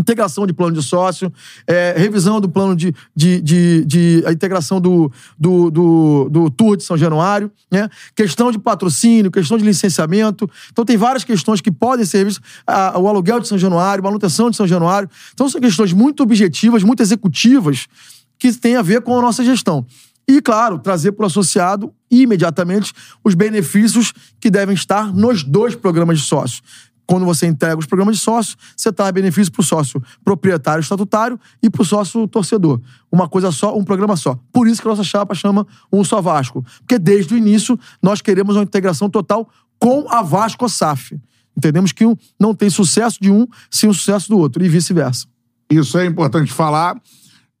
integração 0.00 0.46
de 0.46 0.52
plano 0.52 0.74
de 0.74 0.82
sócio, 0.82 1.32
é, 1.66 1.94
revisão 1.96 2.40
do 2.40 2.48
plano 2.48 2.74
de, 2.74 2.94
de, 3.14 3.40
de, 3.42 3.84
de- 3.84 4.22
a 4.26 4.32
integração 4.32 4.80
do, 4.80 5.12
do, 5.38 5.70
do, 5.70 6.28
do 6.30 6.50
Tour 6.50 6.76
de 6.76 6.82
São 6.84 6.96
Januário, 6.96 7.50
né? 7.70 7.88
questão 8.14 8.50
de 8.50 8.58
patrocínio, 8.58 9.30
questão 9.30 9.58
de 9.58 9.64
licenciamento. 9.64 10.48
Então 10.70 10.84
tem 10.84 10.96
várias 10.96 11.24
questões 11.24 11.60
que 11.60 11.70
podem 11.70 12.06
ser 12.06 12.18
revistas. 12.18 12.44
Ah, 12.66 12.94
o 12.98 13.06
aluguel 13.06 13.38
de 13.40 13.48
São 13.48 13.58
Januário, 13.58 14.02
manutenção 14.02 14.50
de 14.50 14.56
São 14.56 14.66
Januário. 14.66 15.08
Então 15.34 15.48
são 15.48 15.60
questões 15.60 15.92
muito 15.92 16.22
objetivas, 16.22 16.82
muito 16.82 17.02
executivas, 17.02 17.86
que 18.38 18.52
têm 18.52 18.76
a 18.76 18.82
ver 18.82 19.02
com 19.02 19.16
a 19.18 19.22
nossa 19.22 19.44
gestão. 19.44 19.86
E, 20.26 20.40
claro, 20.40 20.78
trazer 20.78 21.12
para 21.12 21.24
o 21.24 21.26
associado 21.26 21.92
imediatamente 22.10 22.92
os 23.24 23.34
benefícios 23.34 24.12
que 24.40 24.50
devem 24.50 24.74
estar 24.74 25.12
nos 25.12 25.42
dois 25.42 25.74
programas 25.74 26.18
de 26.20 26.24
sócio. 26.24 26.62
Quando 27.06 27.26
você 27.26 27.46
entrega 27.46 27.78
os 27.78 27.86
programas 27.86 28.16
de 28.16 28.22
sócio, 28.22 28.56
você 28.76 28.92
traz 28.92 29.12
benefício 29.12 29.52
para 29.52 29.60
o 29.60 29.64
sócio 29.64 30.02
proprietário 30.24 30.80
estatutário 30.80 31.38
e 31.62 31.68
para 31.68 31.82
o 31.82 31.84
sócio 31.84 32.26
torcedor. 32.28 32.80
Uma 33.10 33.28
coisa 33.28 33.50
só, 33.50 33.76
um 33.76 33.84
programa 33.84 34.16
só. 34.16 34.38
Por 34.52 34.68
isso 34.68 34.80
que 34.80 34.88
a 34.88 34.90
nossa 34.90 35.04
chapa 35.04 35.34
chama 35.34 35.66
Um 35.92 36.04
Só 36.04 36.20
Vasco. 36.20 36.64
Porque 36.78 36.98
desde 36.98 37.34
o 37.34 37.36
início 37.36 37.78
nós 38.02 38.20
queremos 38.20 38.56
uma 38.56 38.62
integração 38.62 39.10
total 39.10 39.48
com 39.78 40.06
a 40.08 40.22
Vasco 40.22 40.68
SAF. 40.68 41.20
Entendemos 41.56 41.92
que 41.92 42.06
um 42.06 42.16
não 42.38 42.54
tem 42.54 42.70
sucesso 42.70 43.18
de 43.20 43.30
um 43.30 43.46
sem 43.70 43.90
o 43.90 43.94
sucesso 43.94 44.28
do 44.28 44.38
outro 44.38 44.64
e 44.64 44.68
vice-versa. 44.68 45.26
Isso 45.70 45.98
é 45.98 46.06
importante 46.06 46.52
falar 46.52 47.00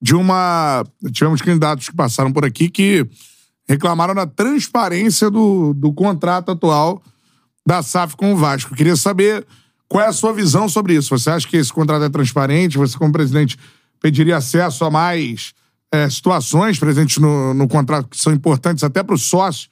de 0.00 0.14
uma. 0.14 0.84
Tivemos 1.12 1.42
candidatos 1.42 1.88
que 1.88 1.94
passaram 1.94 2.32
por 2.32 2.44
aqui 2.44 2.68
que 2.68 3.06
reclamaram 3.68 4.14
da 4.14 4.26
transparência 4.26 5.30
do, 5.30 5.72
do 5.74 5.92
contrato 5.92 6.50
atual 6.50 7.02
da 7.66 7.82
SAF 7.82 8.16
com 8.16 8.32
o 8.32 8.36
Vasco. 8.36 8.74
Queria 8.74 8.96
saber 8.96 9.46
qual 9.88 10.04
é 10.04 10.08
a 10.08 10.12
sua 10.12 10.32
visão 10.32 10.68
sobre 10.68 10.94
isso. 10.94 11.16
Você 11.16 11.30
acha 11.30 11.46
que 11.46 11.56
esse 11.56 11.72
contrato 11.72 12.04
é 12.04 12.08
transparente? 12.08 12.78
Você, 12.78 12.96
como 12.96 13.12
presidente, 13.12 13.58
pediria 14.00 14.38
acesso 14.38 14.84
a 14.84 14.90
mais 14.90 15.52
é, 15.92 16.08
situações 16.08 16.78
presentes 16.78 17.18
no, 17.18 17.52
no 17.54 17.68
contrato 17.68 18.08
que 18.08 18.18
são 18.18 18.32
importantes 18.32 18.82
até 18.82 19.02
para 19.02 19.14
o 19.14 19.18
sócio 19.18 19.68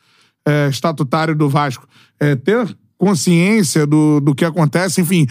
é, 0.47 0.69
estatutário 0.69 1.35
do 1.35 1.49
Vasco 1.49 1.87
é, 2.19 2.37
ter 2.37 2.77
consciência 2.99 3.87
do, 3.87 4.21
do 4.21 4.35
que 4.35 4.45
acontece? 4.45 5.01
Enfim, 5.01 5.27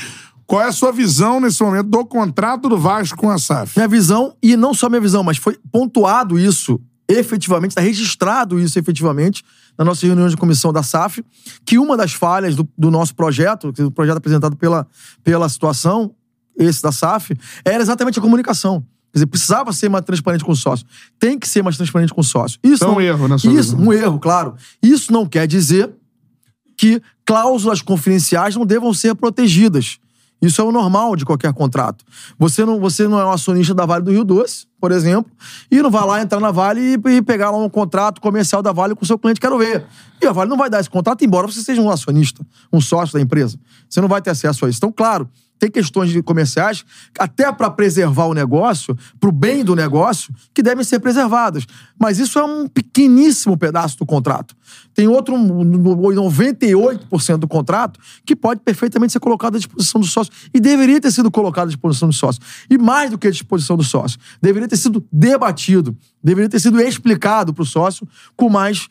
qual 0.47 0.63
é 0.63 0.65
a 0.65 0.71
sua 0.71 0.91
visão 0.91 1.39
nesse 1.39 1.61
momento 1.61 1.87
do 1.87 2.03
contrato 2.03 2.67
do 2.67 2.77
Vasco 2.77 3.15
com 3.15 3.29
a 3.29 3.37
SAF? 3.37 3.77
Minha 3.77 3.87
visão, 3.87 4.35
e 4.41 4.57
não 4.57 4.73
só 4.73 4.89
minha 4.89 4.99
visão, 4.99 5.23
mas 5.23 5.37
foi 5.37 5.57
pontuado 5.71 6.39
isso 6.39 6.81
efetivamente, 7.09 7.71
está 7.71 7.81
registrado 7.81 8.59
isso 8.59 8.77
efetivamente 8.77 9.43
na 9.75 9.83
nossa 9.83 10.05
reunião 10.05 10.27
de 10.27 10.37
comissão 10.37 10.71
da 10.71 10.83
SAF, 10.83 11.25
que 11.65 11.79
uma 11.79 11.97
das 11.97 12.13
falhas 12.13 12.55
do, 12.55 12.69
do 12.77 12.91
nosso 12.91 13.15
projeto, 13.15 13.73
que 13.73 13.81
é 13.81 13.85
o 13.85 13.91
projeto 13.91 14.17
apresentado 14.17 14.55
pela, 14.55 14.85
pela 15.23 15.49
situação, 15.49 16.13
esse 16.55 16.81
da 16.83 16.91
SAF, 16.91 17.35
era 17.65 17.81
exatamente 17.81 18.19
a 18.19 18.21
comunicação. 18.21 18.81
Quer 19.11 19.19
dizer, 19.19 19.25
precisava 19.25 19.73
ser 19.73 19.89
mais 19.89 20.05
transparente 20.05 20.43
com 20.43 20.51
o 20.51 20.55
sócio. 20.55 20.85
Tem 21.17 21.39
que 21.39 21.47
ser 21.47 21.63
mais 21.63 21.75
transparente 21.77 22.13
com 22.13 22.21
o 22.21 22.23
sócio. 22.23 22.59
Isso 22.63 22.83
Então, 22.83 22.89
não, 22.89 22.97
um 22.97 23.01
erro 23.01 23.27
sua 23.39 23.51
Isso, 23.51 23.75
um 23.75 23.91
erro, 23.91 24.19
claro. 24.19 24.55
Isso 24.83 25.11
não 25.11 25.25
quer 25.25 25.47
dizer 25.47 25.91
que 26.77 27.01
cláusulas 27.25 27.81
confidenciais 27.81 28.55
não 28.55 28.65
devam 28.65 28.93
ser 28.93 29.15
protegidas. 29.15 29.97
Isso 30.41 30.61
é 30.61 30.63
o 30.63 30.71
normal 30.71 31.15
de 31.15 31.25
qualquer 31.25 31.51
contrato. 31.53 32.05
Você 32.37 32.63
não, 32.63 32.79
você 32.79 33.07
não 33.07 33.19
é 33.19 33.25
um 33.25 33.31
acionista 33.31 33.73
da 33.73 33.85
Vale 33.85 34.05
do 34.05 34.11
Rio 34.11 34.23
Doce, 34.23 34.65
por 34.79 34.91
exemplo, 34.91 35.31
e 35.69 35.81
não 35.81 35.91
vai 35.91 36.05
lá 36.05 36.21
entrar 36.21 36.39
na 36.39 36.51
Vale 36.51 36.81
e, 36.95 37.09
e 37.15 37.21
pegar 37.21 37.51
lá 37.51 37.57
um 37.57 37.69
contrato 37.69 38.21
comercial 38.21 38.61
da 38.61 38.71
Vale 38.71 38.95
com 38.95 39.03
o 39.03 39.07
seu 39.07 39.17
cliente, 39.17 39.39
quero 39.39 39.57
ver. 39.57 39.85
E 40.21 40.25
a 40.25 40.31
Vale 40.31 40.49
não 40.49 40.57
vai 40.57 40.69
dar 40.69 40.79
esse 40.79 40.89
contrato, 40.89 41.23
embora 41.23 41.47
você 41.47 41.61
seja 41.61 41.81
um 41.81 41.89
acionista, 41.89 42.45
um 42.71 42.79
sócio 42.79 43.13
da 43.13 43.21
empresa. 43.21 43.59
Você 43.89 43.99
não 44.01 44.07
vai 44.07 44.21
ter 44.21 44.29
acesso 44.29 44.65
a 44.65 44.69
isso. 44.69 44.77
Então, 44.77 44.91
claro, 44.91 45.29
tem 45.59 45.69
questões 45.69 46.15
comerciais, 46.21 46.85
até 47.19 47.51
para 47.51 47.69
preservar 47.69 48.25
o 48.25 48.33
negócio, 48.33 48.97
para 49.19 49.29
o 49.29 49.31
bem 49.31 49.63
do 49.63 49.75
negócio, 49.75 50.33
que 50.53 50.63
devem 50.63 50.83
ser 50.83 50.99
preservadas. 50.99 51.65
Mas 51.99 52.17
isso 52.17 52.39
é 52.39 52.43
um 52.43 52.67
pequeníssimo 52.67 53.57
pedaço 53.57 53.97
do 53.97 54.05
contrato. 54.05 54.55
Tem 54.93 55.07
outro 55.07 55.35
98% 55.35 57.37
do 57.37 57.47
contrato 57.47 57.99
que 58.25 58.35
pode 58.35 58.61
perfeitamente 58.61 59.13
ser 59.13 59.19
colocado 59.19 59.55
à 59.55 59.57
disposição 59.57 59.99
do 59.99 60.07
sócio 60.07 60.31
e 60.53 60.59
deveria 60.59 61.01
ter 61.01 61.11
sido 61.11 61.29
colocado 61.29 61.65
à 61.65 61.67
disposição 61.67 62.07
do 62.07 62.13
sócio. 62.13 62.41
E 62.69 62.77
mais 62.77 63.11
do 63.11 63.17
que 63.17 63.27
à 63.27 63.31
disposição 63.31 63.75
do 63.75 63.83
sócio, 63.83 64.19
deveria 64.41 64.67
ter 64.67 64.77
sido 64.77 65.05
debatido, 65.11 65.95
deveria 66.23 66.49
ter 66.49 66.59
sido 66.59 66.79
explicado 66.79 67.53
para 67.53 67.63
o 67.63 67.65
sócio 67.65 68.07
com 68.35 68.49
mais, 68.49 68.87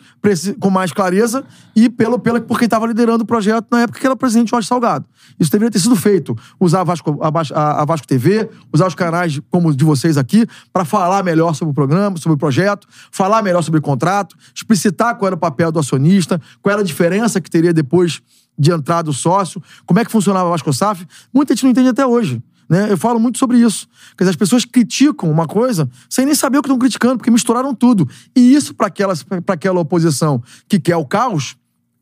com 0.60 0.70
mais 0.70 0.92
clareza 0.92 1.44
e 1.74 1.88
pelo, 1.88 2.18
pelo, 2.18 2.40
por 2.40 2.58
quem 2.58 2.66
estava 2.66 2.86
liderando 2.86 3.24
o 3.24 3.26
projeto 3.26 3.66
na 3.70 3.82
época 3.82 4.00
que 4.00 4.06
era 4.06 4.14
o 4.14 4.16
presidente 4.16 4.50
Jorge 4.50 4.68
Salgado. 4.68 5.06
Isso 5.38 5.50
deveria 5.50 5.70
ter 5.70 5.78
sido 5.78 5.96
feito. 5.96 6.36
Usar 6.60 6.80
a 6.80 6.84
Vasco, 6.84 7.18
a, 7.20 7.82
a 7.82 7.84
Vasco 7.84 8.06
TV, 8.06 8.48
usar 8.72 8.86
os 8.86 8.94
canais 8.94 9.40
como 9.50 9.74
de 9.74 9.84
vocês 9.84 10.16
aqui, 10.16 10.46
para 10.72 10.84
falar 10.84 11.22
melhor 11.22 11.54
sobre 11.54 11.72
o 11.72 11.74
programa, 11.74 12.16
sobre 12.16 12.34
o 12.34 12.38
projeto, 12.38 12.86
falar 13.10 13.42
melhor 13.42 13.62
sobre 13.62 13.78
o 13.78 13.82
contrato, 13.82 14.36
explicitar 14.54 15.16
qual 15.16 15.28
era 15.28 15.36
o 15.36 15.38
papel 15.38 15.70
do 15.70 15.78
acionista, 15.78 16.40
qual 16.60 16.72
era 16.72 16.82
a 16.82 16.84
diferença 16.84 17.40
que 17.40 17.50
teria 17.50 17.72
depois 17.72 18.20
de 18.58 18.72
entrar 18.72 19.02
do 19.02 19.12
sócio, 19.12 19.62
como 19.86 20.00
é 20.00 20.04
que 20.04 20.10
funcionava 20.10 20.48
a 20.48 20.50
Vasco 20.50 20.72
SAF. 20.72 21.06
Muita 21.32 21.54
gente 21.54 21.62
não 21.62 21.70
entende 21.70 21.88
até 21.88 22.04
hoje. 22.04 22.42
Né? 22.68 22.90
Eu 22.90 22.98
falo 22.98 23.18
muito 23.18 23.38
sobre 23.38 23.58
isso. 23.58 23.88
Quer 24.16 24.24
dizer, 24.24 24.30
as 24.30 24.36
pessoas 24.36 24.64
criticam 24.64 25.30
uma 25.30 25.46
coisa 25.46 25.88
sem 26.10 26.26
nem 26.26 26.34
saber 26.34 26.58
o 26.58 26.62
que 26.62 26.68
estão 26.68 26.78
criticando, 26.78 27.16
porque 27.16 27.30
misturaram 27.30 27.74
tudo. 27.74 28.06
E 28.36 28.54
isso, 28.54 28.74
para 28.74 28.88
aquela 28.88 29.80
oposição 29.80 30.42
que 30.68 30.78
quer 30.78 30.96
o 30.96 31.06
caos, 31.06 31.56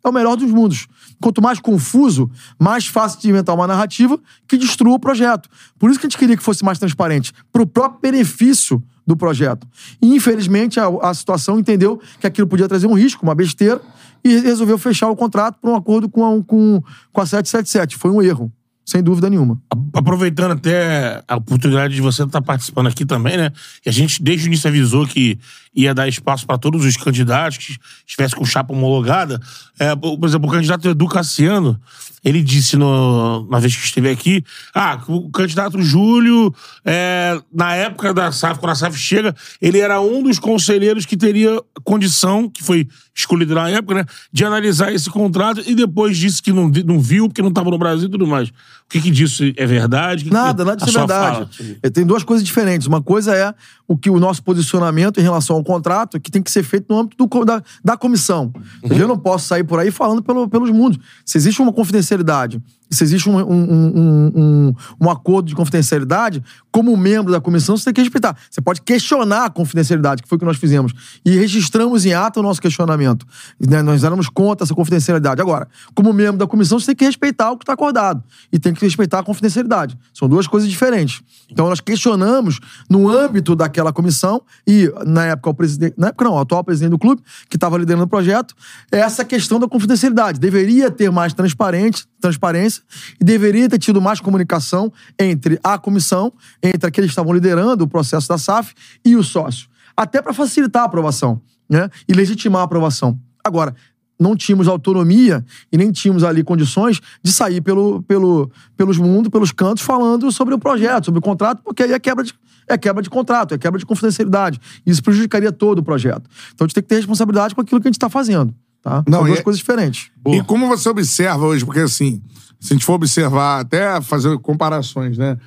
é 0.06 0.10
o 0.10 0.14
melhor 0.14 0.36
dos 0.36 0.50
mundos. 0.50 0.86
Quanto 1.20 1.42
mais 1.42 1.58
confuso, 1.58 2.30
mais 2.58 2.86
fácil 2.86 3.20
de 3.20 3.28
inventar 3.28 3.54
uma 3.54 3.66
narrativa 3.66 4.18
que 4.46 4.56
destrua 4.56 4.94
o 4.94 4.98
projeto. 4.98 5.48
Por 5.78 5.90
isso 5.90 5.98
que 5.98 6.06
a 6.06 6.08
gente 6.08 6.18
queria 6.18 6.36
que 6.36 6.42
fosse 6.42 6.64
mais 6.64 6.78
transparente, 6.78 7.32
para 7.52 7.62
o 7.62 7.66
próprio 7.66 8.00
benefício 8.00 8.82
do 9.06 9.16
projeto. 9.16 9.66
E, 10.02 10.14
infelizmente, 10.14 10.80
a, 10.80 10.88
a 11.02 11.14
situação 11.14 11.58
entendeu 11.58 12.00
que 12.20 12.26
aquilo 12.26 12.46
podia 12.46 12.68
trazer 12.68 12.86
um 12.86 12.94
risco, 12.94 13.22
uma 13.22 13.34
besteira, 13.34 13.80
e 14.24 14.38
resolveu 14.38 14.76
fechar 14.76 15.08
o 15.08 15.16
contrato 15.16 15.58
por 15.60 15.70
um 15.70 15.76
acordo 15.76 16.08
com 16.08 16.24
a, 16.24 16.42
com, 16.42 16.82
com 17.12 17.20
a 17.20 17.26
777. 17.26 17.96
Foi 17.96 18.10
um 18.10 18.20
erro 18.20 18.52
sem 18.86 19.02
dúvida 19.02 19.28
nenhuma. 19.28 19.60
Aproveitando 19.92 20.52
até 20.52 21.20
a 21.26 21.36
oportunidade 21.36 21.92
de 21.92 22.00
você 22.00 22.22
estar 22.22 22.40
participando 22.40 22.86
aqui 22.86 23.04
também, 23.04 23.36
né? 23.36 23.50
Que 23.82 23.88
a 23.88 23.92
gente 23.92 24.22
desde 24.22 24.46
o 24.46 24.48
início 24.48 24.68
avisou 24.68 25.04
que 25.04 25.36
ia 25.74 25.92
dar 25.92 26.08
espaço 26.08 26.46
para 26.46 26.56
todos 26.56 26.84
os 26.84 26.96
candidatos 26.96 27.58
que 27.58 27.76
estivessem 28.06 28.38
com 28.38 28.44
chapa 28.44 28.72
homologada. 28.72 29.40
É, 29.78 29.94
por 29.94 30.24
exemplo, 30.24 30.48
o 30.48 30.52
candidato 30.52 30.88
Edu 30.88 31.08
Cassiano, 31.08 31.78
ele 32.24 32.42
disse 32.42 32.76
no, 32.76 33.46
na 33.50 33.58
vez 33.58 33.76
que 33.76 33.84
esteve 33.84 34.08
aqui, 34.08 34.42
ah, 34.74 35.02
o 35.06 35.30
candidato 35.30 35.82
Júlio, 35.82 36.54
é, 36.84 37.38
na 37.52 37.74
época 37.74 38.14
da 38.14 38.32
SAF, 38.32 38.58
quando 38.58 38.72
a 38.72 38.74
SAF 38.74 38.96
chega, 38.96 39.34
ele 39.60 39.78
era 39.78 40.00
um 40.00 40.22
dos 40.22 40.38
conselheiros 40.38 41.04
que 41.04 41.16
teria 41.16 41.60
condição, 41.84 42.48
que 42.48 42.62
foi 42.62 42.88
escolhido 43.14 43.54
na 43.54 43.68
época, 43.68 43.94
né, 43.94 44.04
de 44.32 44.44
analisar 44.44 44.92
esse 44.92 45.10
contrato 45.10 45.62
e 45.66 45.74
depois 45.74 46.16
disse 46.16 46.42
que 46.42 46.52
não, 46.52 46.68
não 46.68 47.00
viu, 47.00 47.28
porque 47.28 47.42
não 47.42 47.48
estava 47.50 47.70
no 47.70 47.78
Brasil 47.78 48.08
e 48.08 48.10
tudo 48.10 48.26
mais. 48.26 48.50
O 48.86 48.88
que 48.88 49.00
que 49.00 49.10
disso 49.10 49.42
é 49.56 49.66
verdade? 49.66 50.24
Que 50.24 50.30
nada, 50.30 50.62
que 50.62 50.68
nada 50.68 50.76
disso 50.76 50.96
é 50.96 51.00
verdade. 51.00 51.48
Fala? 51.56 51.90
Tem 51.92 52.06
duas 52.06 52.22
coisas 52.22 52.46
diferentes. 52.46 52.86
Uma 52.86 53.02
coisa 53.02 53.34
é 53.34 53.52
o 53.88 53.96
que 53.96 54.08
o 54.08 54.20
nosso 54.20 54.44
posicionamento 54.44 55.18
em 55.18 55.24
relação 55.24 55.56
ao 55.56 55.64
contrato, 55.64 56.20
que 56.20 56.30
tem 56.30 56.40
que 56.40 56.50
ser 56.52 56.62
feito 56.62 56.86
no 56.88 57.00
âmbito 57.00 57.26
do, 57.26 57.44
da, 57.44 57.60
da 57.84 57.96
comissão. 57.96 58.52
Uhum. 58.84 58.96
Eu 58.96 59.08
não 59.08 59.18
posso 59.18 59.48
sair 59.48 59.64
por 59.64 59.80
aí 59.80 59.90
falando 59.90 60.22
pelo, 60.22 60.48
pelos 60.48 60.70
mundos. 60.70 61.00
Se 61.24 61.36
existe 61.36 61.60
uma 61.60 61.72
confidencialidade 61.72 62.62
se 62.90 63.02
existe 63.02 63.28
um, 63.28 63.36
um, 63.36 64.32
um, 64.36 64.74
um, 65.00 65.10
acordo 65.10 65.48
de 65.48 65.54
confidencialidade, 65.54 66.42
como 66.70 66.96
membro 66.96 67.32
da 67.32 67.40
comissão, 67.40 67.76
você 67.76 67.86
tem 67.86 67.94
que 67.94 68.00
respeitar. 68.00 68.36
Você 68.48 68.60
pode 68.60 68.80
questionar 68.82 69.46
a 69.46 69.50
confidencialidade, 69.50 70.22
que 70.22 70.28
foi 70.28 70.36
o 70.36 70.38
que 70.38 70.44
nós 70.44 70.56
fizemos. 70.56 70.92
E 71.24 71.36
registramos 71.36 72.06
em 72.06 72.14
ata 72.14 72.38
o 72.38 72.42
nosso 72.42 72.60
questionamento. 72.60 73.26
Né? 73.58 73.82
Nós 73.82 74.02
damos 74.02 74.28
conta 74.28 74.64
dessa 74.64 74.74
confidencialidade. 74.74 75.40
Agora, 75.40 75.68
como 75.94 76.12
membro 76.12 76.38
da 76.38 76.46
comissão, 76.46 76.78
você 76.78 76.86
tem 76.86 76.96
que 76.96 77.04
respeitar 77.04 77.50
o 77.50 77.56
que 77.56 77.64
está 77.64 77.72
acordado. 77.72 78.22
E 78.52 78.58
tem 78.58 78.72
que 78.72 78.84
respeitar 78.84 79.18
a 79.18 79.22
confidencialidade. 79.22 79.98
São 80.14 80.28
duas 80.28 80.46
coisas 80.46 80.68
diferentes. 80.68 81.22
Então, 81.50 81.68
nós 81.68 81.80
questionamos 81.80 82.60
no 82.88 83.08
âmbito 83.10 83.56
daquela 83.56 83.92
comissão, 83.92 84.42
e 84.66 84.92
na 85.06 85.24
época, 85.24 85.50
o 85.50 85.54
presidente. 85.54 85.94
Na 85.98 86.08
época, 86.08 86.24
não, 86.24 86.34
o 86.34 86.38
atual 86.38 86.62
presidente 86.62 86.90
do 86.90 86.98
clube, 86.98 87.22
que 87.48 87.56
estava 87.56 87.76
liderando 87.76 88.04
o 88.04 88.08
projeto, 88.08 88.54
essa 88.92 89.24
questão 89.24 89.58
da 89.58 89.66
confidencialidade. 89.66 90.38
Deveria 90.38 90.90
ter 90.90 91.10
mais 91.10 91.32
transparente, 91.32 92.06
transparência 92.20 92.75
e 93.20 93.24
deveria 93.24 93.68
ter 93.68 93.78
tido 93.78 94.00
mais 94.00 94.20
comunicação 94.20 94.92
entre 95.18 95.58
a 95.62 95.78
comissão, 95.78 96.32
entre 96.62 96.88
aqueles 96.88 97.08
que 97.08 97.12
estavam 97.12 97.32
liderando 97.32 97.84
o 97.84 97.88
processo 97.88 98.28
da 98.28 98.38
SAF 98.38 98.74
e 99.04 99.16
o 99.16 99.22
sócio. 99.22 99.68
Até 99.96 100.20
para 100.20 100.32
facilitar 100.32 100.82
a 100.82 100.86
aprovação 100.86 101.40
né? 101.68 101.88
e 102.08 102.12
legitimar 102.12 102.62
a 102.62 102.64
aprovação. 102.64 103.18
Agora, 103.42 103.74
não 104.18 104.34
tínhamos 104.34 104.66
autonomia 104.66 105.44
e 105.70 105.76
nem 105.76 105.92
tínhamos 105.92 106.24
ali 106.24 106.42
condições 106.42 107.00
de 107.22 107.32
sair 107.32 107.60
pelo, 107.60 108.02
pelo, 108.02 108.50
pelos 108.76 108.98
mundos, 108.98 109.30
pelos 109.30 109.52
cantos, 109.52 109.84
falando 109.84 110.30
sobre 110.32 110.54
o 110.54 110.58
projeto, 110.58 111.06
sobre 111.06 111.18
o 111.18 111.22
contrato, 111.22 111.62
porque 111.62 111.82
aí 111.82 111.92
é 111.92 111.98
quebra 111.98 112.24
de, 112.24 112.34
é 112.66 112.78
quebra 112.78 113.02
de 113.02 113.10
contrato, 113.10 113.54
é 113.54 113.58
quebra 113.58 113.78
de 113.78 113.86
confidencialidade. 113.86 114.60
Isso 114.86 115.02
prejudicaria 115.02 115.52
todo 115.52 115.80
o 115.80 115.82
projeto. 115.82 116.28
Então 116.54 116.64
a 116.64 116.66
gente 116.66 116.74
tem 116.74 116.82
que 116.82 116.88
ter 116.88 116.96
responsabilidade 116.96 117.54
com 117.54 117.60
aquilo 117.60 117.80
que 117.80 117.88
a 117.88 117.90
gente 117.90 117.96
está 117.96 118.08
fazendo. 118.08 118.54
Tá? 118.82 119.02
Não, 119.06 119.18
São 119.18 119.26
duas 119.26 119.40
é... 119.40 119.42
coisas 119.42 119.58
diferentes. 119.58 120.10
Boa. 120.16 120.36
E 120.36 120.44
como 120.44 120.66
você 120.68 120.88
observa 120.88 121.44
hoje, 121.44 121.64
porque 121.64 121.80
assim, 121.80 122.22
se 122.60 122.72
a 122.72 122.76
gente 122.76 122.84
for 122.84 122.94
observar, 122.94 123.60
até 123.60 124.00
fazer 124.00 124.38
comparações, 124.38 125.18
né? 125.18 125.38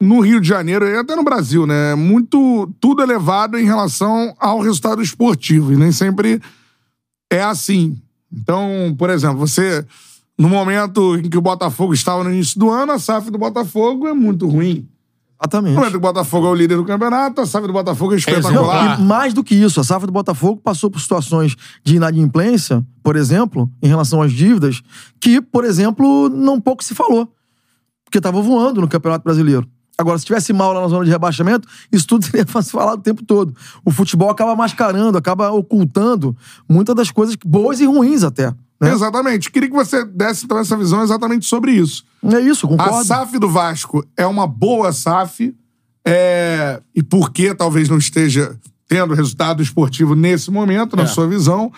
No 0.00 0.20
Rio 0.20 0.40
de 0.40 0.48
Janeiro 0.48 0.86
e 0.86 0.96
até 0.96 1.16
no 1.16 1.24
Brasil, 1.24 1.66
né? 1.66 1.94
Muito. 1.94 2.72
Tudo 2.80 3.02
é 3.02 3.06
levado 3.06 3.58
em 3.58 3.64
relação 3.64 4.34
ao 4.38 4.60
resultado 4.60 5.02
esportivo. 5.02 5.72
E 5.72 5.76
nem 5.76 5.90
sempre 5.90 6.40
é 7.30 7.42
assim. 7.42 8.00
Então, 8.32 8.94
por 8.96 9.10
exemplo, 9.10 9.38
você. 9.38 9.84
No 10.38 10.48
momento 10.48 11.16
em 11.16 11.28
que 11.28 11.36
o 11.36 11.42
Botafogo 11.42 11.92
estava 11.92 12.22
no 12.22 12.32
início 12.32 12.60
do 12.60 12.70
ano, 12.70 12.92
a 12.92 12.98
SAF 13.00 13.28
do 13.28 13.38
Botafogo 13.38 14.06
é 14.06 14.12
muito 14.12 14.46
ruim. 14.46 14.88
Exatamente. 15.40 15.90
Que 15.90 15.96
o 15.96 16.00
Botafogo 16.00 16.46
é 16.46 16.50
o 16.50 16.54
líder 16.54 16.76
do 16.76 16.84
campeonato, 16.84 17.40
a 17.40 17.46
SAF 17.46 17.66
do 17.66 17.72
Botafogo 17.72 18.12
é 18.12 18.16
espetacular. 18.16 18.98
e 18.98 19.02
mais 19.02 19.32
do 19.32 19.44
que 19.44 19.54
isso, 19.54 19.80
a 19.80 19.84
SAF 19.84 20.06
do 20.06 20.12
Botafogo 20.12 20.60
passou 20.62 20.90
por 20.90 21.00
situações 21.00 21.56
de 21.84 21.96
inadimplência, 21.96 22.84
por 23.02 23.14
exemplo, 23.14 23.70
em 23.82 23.86
relação 23.86 24.20
às 24.20 24.32
dívidas, 24.32 24.82
que, 25.20 25.40
por 25.40 25.64
exemplo, 25.64 26.28
não 26.28 26.60
pouco 26.60 26.82
se 26.82 26.94
falou. 26.94 27.32
Porque 28.04 28.18
estava 28.18 28.40
voando 28.40 28.80
no 28.80 28.88
Campeonato 28.88 29.22
Brasileiro. 29.22 29.68
Agora, 29.96 30.16
se 30.16 30.24
tivesse 30.24 30.52
mal 30.52 30.72
lá 30.72 30.80
na 30.80 30.88
zona 30.88 31.04
de 31.04 31.10
rebaixamento, 31.10 31.68
isso 31.90 32.06
tudo 32.06 32.24
seria 32.26 32.46
falado 32.46 32.98
o 32.98 33.02
tempo 33.02 33.24
todo. 33.24 33.54
O 33.84 33.90
futebol 33.90 34.30
acaba 34.30 34.54
mascarando, 34.56 35.18
acaba 35.18 35.50
ocultando 35.50 36.36
muitas 36.68 36.94
das 36.94 37.10
coisas 37.10 37.36
boas 37.44 37.80
e 37.80 37.84
ruins 37.84 38.22
até. 38.22 38.54
Né? 38.80 38.92
Exatamente. 38.92 39.50
Queria 39.50 39.68
que 39.68 39.74
você 39.74 40.04
desse 40.04 40.44
então 40.44 40.58
essa 40.58 40.76
visão 40.76 41.02
exatamente 41.02 41.46
sobre 41.46 41.72
isso. 41.72 42.04
É 42.22 42.40
isso, 42.40 42.66
concordo. 42.66 42.96
A 42.96 43.04
SAF 43.04 43.38
do 43.38 43.48
Vasco 43.48 44.04
é 44.16 44.26
uma 44.26 44.46
boa 44.46 44.92
SAF. 44.92 45.54
É... 46.06 46.80
E 46.94 47.02
por 47.02 47.30
que 47.30 47.54
talvez 47.54 47.88
não 47.88 47.98
esteja 47.98 48.56
tendo 48.88 49.14
resultado 49.14 49.62
esportivo 49.62 50.14
nesse 50.14 50.50
momento, 50.50 50.96
na 50.96 51.04
é. 51.04 51.06
sua 51.06 51.26
visão? 51.28 51.70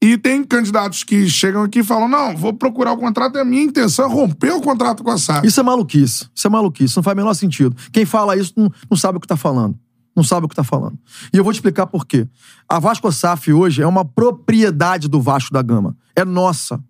E 0.00 0.16
tem 0.16 0.44
candidatos 0.44 1.02
que 1.02 1.28
chegam 1.28 1.62
aqui 1.62 1.80
e 1.80 1.84
falam: 1.84 2.08
não, 2.08 2.36
vou 2.36 2.52
procurar 2.52 2.92
o 2.92 2.96
contrato, 2.96 3.36
e 3.36 3.40
a 3.40 3.44
minha 3.44 3.62
intenção 3.62 4.04
é 4.04 4.08
romper 4.12 4.52
o 4.52 4.60
contrato 4.60 5.02
com 5.02 5.10
a 5.10 5.18
SAF. 5.18 5.46
Isso 5.46 5.58
é 5.58 5.62
maluquice. 5.62 6.28
Isso 6.34 6.46
é 6.46 6.50
maluquice. 6.50 6.96
Não 6.96 7.02
faz 7.02 7.14
o 7.14 7.16
menor 7.16 7.34
sentido. 7.34 7.76
Quem 7.92 8.04
fala 8.04 8.36
isso 8.36 8.52
não, 8.56 8.70
não 8.88 8.96
sabe 8.96 9.18
o 9.18 9.20
que 9.20 9.26
está 9.26 9.36
falando. 9.36 9.76
Não 10.14 10.24
sabe 10.24 10.46
o 10.46 10.48
que 10.48 10.52
está 10.52 10.64
falando. 10.64 10.98
E 11.32 11.36
eu 11.36 11.44
vou 11.44 11.52
te 11.52 11.56
explicar 11.56 11.86
por 11.86 12.06
quê. 12.06 12.26
A 12.68 12.78
Vasco 12.78 13.10
SAF 13.10 13.52
hoje 13.52 13.82
é 13.82 13.86
uma 13.86 14.04
propriedade 14.04 15.08
do 15.08 15.20
Vasco 15.20 15.52
da 15.52 15.62
Gama. 15.62 15.96
É 16.14 16.24
nossa. 16.24 16.82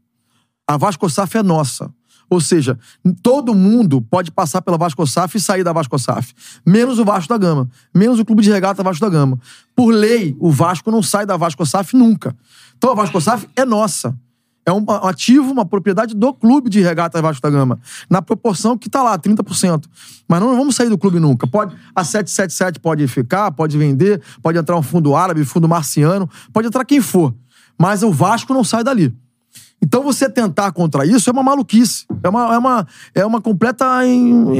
A 0.67 0.77
Vasco 0.77 1.09
SAF 1.09 1.37
é 1.37 1.43
nossa. 1.43 1.91
Ou 2.31 2.41
seja, 2.41 2.79
todo 3.23 3.55
mundo 3.55 4.03
pode 4.03 4.31
passar 4.31 4.61
pela 4.61 4.77
Vasco 4.77 5.07
SAF 5.07 5.37
e 5.37 5.41
sair 5.41 5.65
da 5.65 5.73
Vasco 5.73 5.99
SAF. 5.99 6.35
Menos 6.65 6.99
o 6.99 7.05
Vasco 7.05 7.29
da 7.29 7.39
Gama. 7.39 7.69
Menos 7.95 8.19
o 8.19 8.25
clube 8.25 8.43
de 8.43 8.51
regata 8.51 8.83
Vasco 8.83 9.05
da 9.05 9.11
Gama. 9.11 9.39
Por 9.75 9.91
lei, 9.91 10.37
o 10.39 10.51
Vasco 10.51 10.91
não 10.91 11.03
sai 11.03 11.25
da 11.25 11.37
Vasco 11.37 11.65
SAF 11.65 11.97
nunca. 11.97 12.37
Então 12.77 12.91
a 12.91 12.95
Vasco 12.95 13.21
SAF 13.21 13.49
é 13.57 13.65
nossa. 13.65 14.15
É 14.67 14.73
um 14.73 14.85
ativo, 15.07 15.51
uma 15.51 15.65
propriedade 15.65 16.15
do 16.15 16.35
clube 16.35 16.69
de 16.69 16.83
regata 16.83 17.23
Vasco 17.23 17.41
da 17.41 17.49
Gama. 17.49 17.81
Na 18.11 18.21
proporção 18.21 18.77
que 18.77 18.91
tá 18.91 19.03
lá, 19.03 19.19
30%. 19.19 19.87
Mas 20.29 20.41
não 20.41 20.55
vamos 20.55 20.77
sair 20.77 20.91
do 20.91 20.99
clube 20.99 21.19
nunca. 21.19 21.47
Pode, 21.47 21.75
a 21.97 22.05
777 22.05 22.79
pode 22.79 23.09
ficar, 23.09 23.51
pode 23.53 23.79
vender, 23.79 24.21
pode 24.43 24.59
entrar 24.59 24.77
um 24.77 24.83
fundo 24.83 25.17
árabe, 25.17 25.43
fundo 25.47 25.67
marciano, 25.67 26.29
pode 26.53 26.69
entrar 26.69 26.85
quem 26.85 27.01
for. 27.01 27.35
Mas 27.79 28.03
o 28.03 28.13
Vasco 28.13 28.53
não 28.53 28.63
sai 28.63 28.85
dali. 28.85 29.17
Então 29.81 30.03
você 30.03 30.29
tentar 30.29 30.73
contra 30.73 31.07
isso 31.07 31.31
é 31.31 31.33
uma 31.33 31.43
maluquice. 31.43 32.05
É 32.23 32.29
uma, 32.29 32.55
é 32.55 32.59
uma, 32.59 32.87
é 33.15 33.27
uma 33.27 33.41
completa 33.41 33.87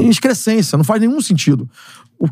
excrescência. 0.07 0.77
Não 0.77 0.83
faz 0.83 0.99
nenhum 1.01 1.21
sentido. 1.21 1.69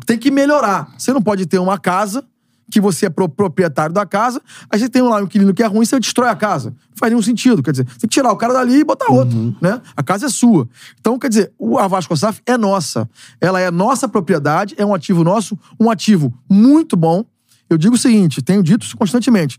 Tem 0.06 0.18
que 0.18 0.30
melhorar. 0.30 0.92
Você 0.96 1.12
não 1.12 1.22
pode 1.22 1.46
ter 1.46 1.58
uma 1.58 1.78
casa 1.78 2.24
que 2.70 2.80
você 2.82 3.06
é 3.06 3.10
pro- 3.10 3.28
proprietário 3.30 3.94
da 3.94 4.04
casa, 4.04 4.42
aí 4.70 4.78
você 4.78 4.90
tem 4.90 5.00
lá 5.00 5.16
um 5.16 5.22
inquilino 5.22 5.54
que 5.54 5.62
é 5.62 5.66
ruim, 5.66 5.86
você 5.86 5.98
destrói 5.98 6.28
a 6.28 6.36
casa. 6.36 6.68
Não 6.70 6.96
faz 6.96 7.10
nenhum 7.10 7.22
sentido. 7.22 7.62
Quer 7.62 7.70
dizer, 7.70 7.84
você 7.88 8.00
tem 8.00 8.08
que 8.08 8.14
tirar 8.14 8.30
o 8.30 8.36
cara 8.36 8.52
dali 8.52 8.80
e 8.80 8.84
botar 8.84 9.10
outro, 9.10 9.56
né? 9.58 9.80
A 9.96 10.02
casa 10.02 10.26
é 10.26 10.28
sua. 10.28 10.68
Então, 11.00 11.18
quer 11.18 11.30
dizer, 11.30 11.50
a 11.78 11.88
Vasco 11.88 12.14
SAF 12.14 12.42
é 12.44 12.58
nossa. 12.58 13.08
Ela 13.40 13.58
é 13.58 13.70
nossa 13.70 14.06
propriedade, 14.06 14.74
é 14.76 14.84
um 14.84 14.92
ativo 14.92 15.24
nosso, 15.24 15.58
um 15.80 15.90
ativo 15.90 16.30
muito 16.46 16.94
bom. 16.94 17.24
Eu 17.70 17.78
digo 17.78 17.94
o 17.94 17.98
seguinte, 17.98 18.42
tenho 18.42 18.62
dito 18.62 18.84
isso 18.84 18.98
constantemente. 18.98 19.58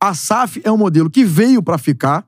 A 0.00 0.14
SAF 0.14 0.62
é 0.64 0.72
um 0.72 0.78
modelo 0.78 1.10
que 1.10 1.26
veio 1.26 1.62
para 1.62 1.76
ficar 1.76 2.24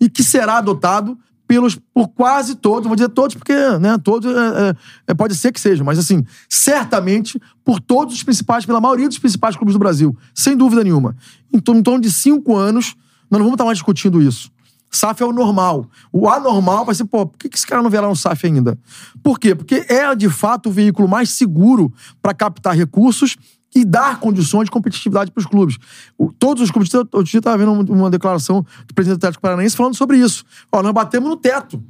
e 0.00 0.08
que 0.08 0.22
será 0.22 0.58
adotado 0.58 1.18
pelos, 1.50 1.76
por 1.92 2.06
quase 2.06 2.54
todos, 2.54 2.86
vou 2.86 2.94
dizer 2.94 3.08
todos 3.08 3.34
porque, 3.34 3.52
né, 3.80 3.98
todos, 3.98 4.32
é, 4.32 4.38
é, 4.38 4.76
é, 5.08 5.14
pode 5.14 5.34
ser 5.34 5.50
que 5.50 5.60
seja, 5.60 5.82
mas 5.82 5.98
assim, 5.98 6.24
certamente 6.48 7.42
por 7.64 7.80
todos 7.80 8.14
os 8.14 8.22
principais, 8.22 8.64
pela 8.64 8.80
maioria 8.80 9.08
dos 9.08 9.18
principais 9.18 9.56
clubes 9.56 9.74
do 9.74 9.78
Brasil, 9.80 10.16
sem 10.32 10.56
dúvida 10.56 10.84
nenhuma. 10.84 11.16
Em 11.52 11.58
torno, 11.58 12.00
de 12.00 12.12
cinco 12.12 12.56
anos, 12.56 12.94
nós 13.28 13.40
não 13.40 13.46
vamos 13.46 13.54
estar 13.54 13.64
mais 13.64 13.78
discutindo 13.78 14.22
isso. 14.22 14.48
SAF 14.92 15.24
é 15.24 15.26
o 15.26 15.32
normal. 15.32 15.88
O 16.12 16.28
anormal 16.28 16.84
vai 16.84 16.94
ser, 16.94 17.04
pô, 17.04 17.26
por 17.26 17.36
que 17.36 17.48
que 17.48 17.56
esse 17.56 17.66
cara 17.66 17.82
não 17.82 17.90
vê 17.90 17.98
lá 17.98 18.08
no 18.08 18.14
SAF 18.14 18.46
ainda? 18.46 18.78
Por 19.20 19.36
quê? 19.36 19.52
Porque 19.52 19.86
é, 19.88 20.14
de 20.14 20.28
fato, 20.28 20.68
o 20.68 20.72
veículo 20.72 21.08
mais 21.08 21.30
seguro 21.30 21.92
para 22.22 22.32
captar 22.32 22.76
recursos 22.76 23.36
e 23.74 23.84
dar 23.84 24.18
condições 24.20 24.64
de 24.64 24.70
competitividade 24.70 25.30
para 25.30 25.40
os 25.40 25.46
clubes. 25.46 25.78
O- 26.18 26.32
todos 26.32 26.62
os 26.62 26.70
clubes. 26.70 26.92
Outro 26.94 27.22
dia 27.22 27.38
eu 27.38 27.40
estava 27.40 27.58
vendo 27.58 27.92
uma, 27.92 28.10
declaração 28.10 28.64
do 28.86 28.94
presidente 28.94 29.18
do 29.18 29.20
Atlético 29.20 29.42
Paranaense 29.42 29.76
falando 29.76 29.96
sobre 29.96 30.18
isso. 30.18 30.44
Ó, 30.72 30.82
nós 30.82 30.92
batemos 30.92 31.28
no 31.28 31.36
teto. 31.36 31.82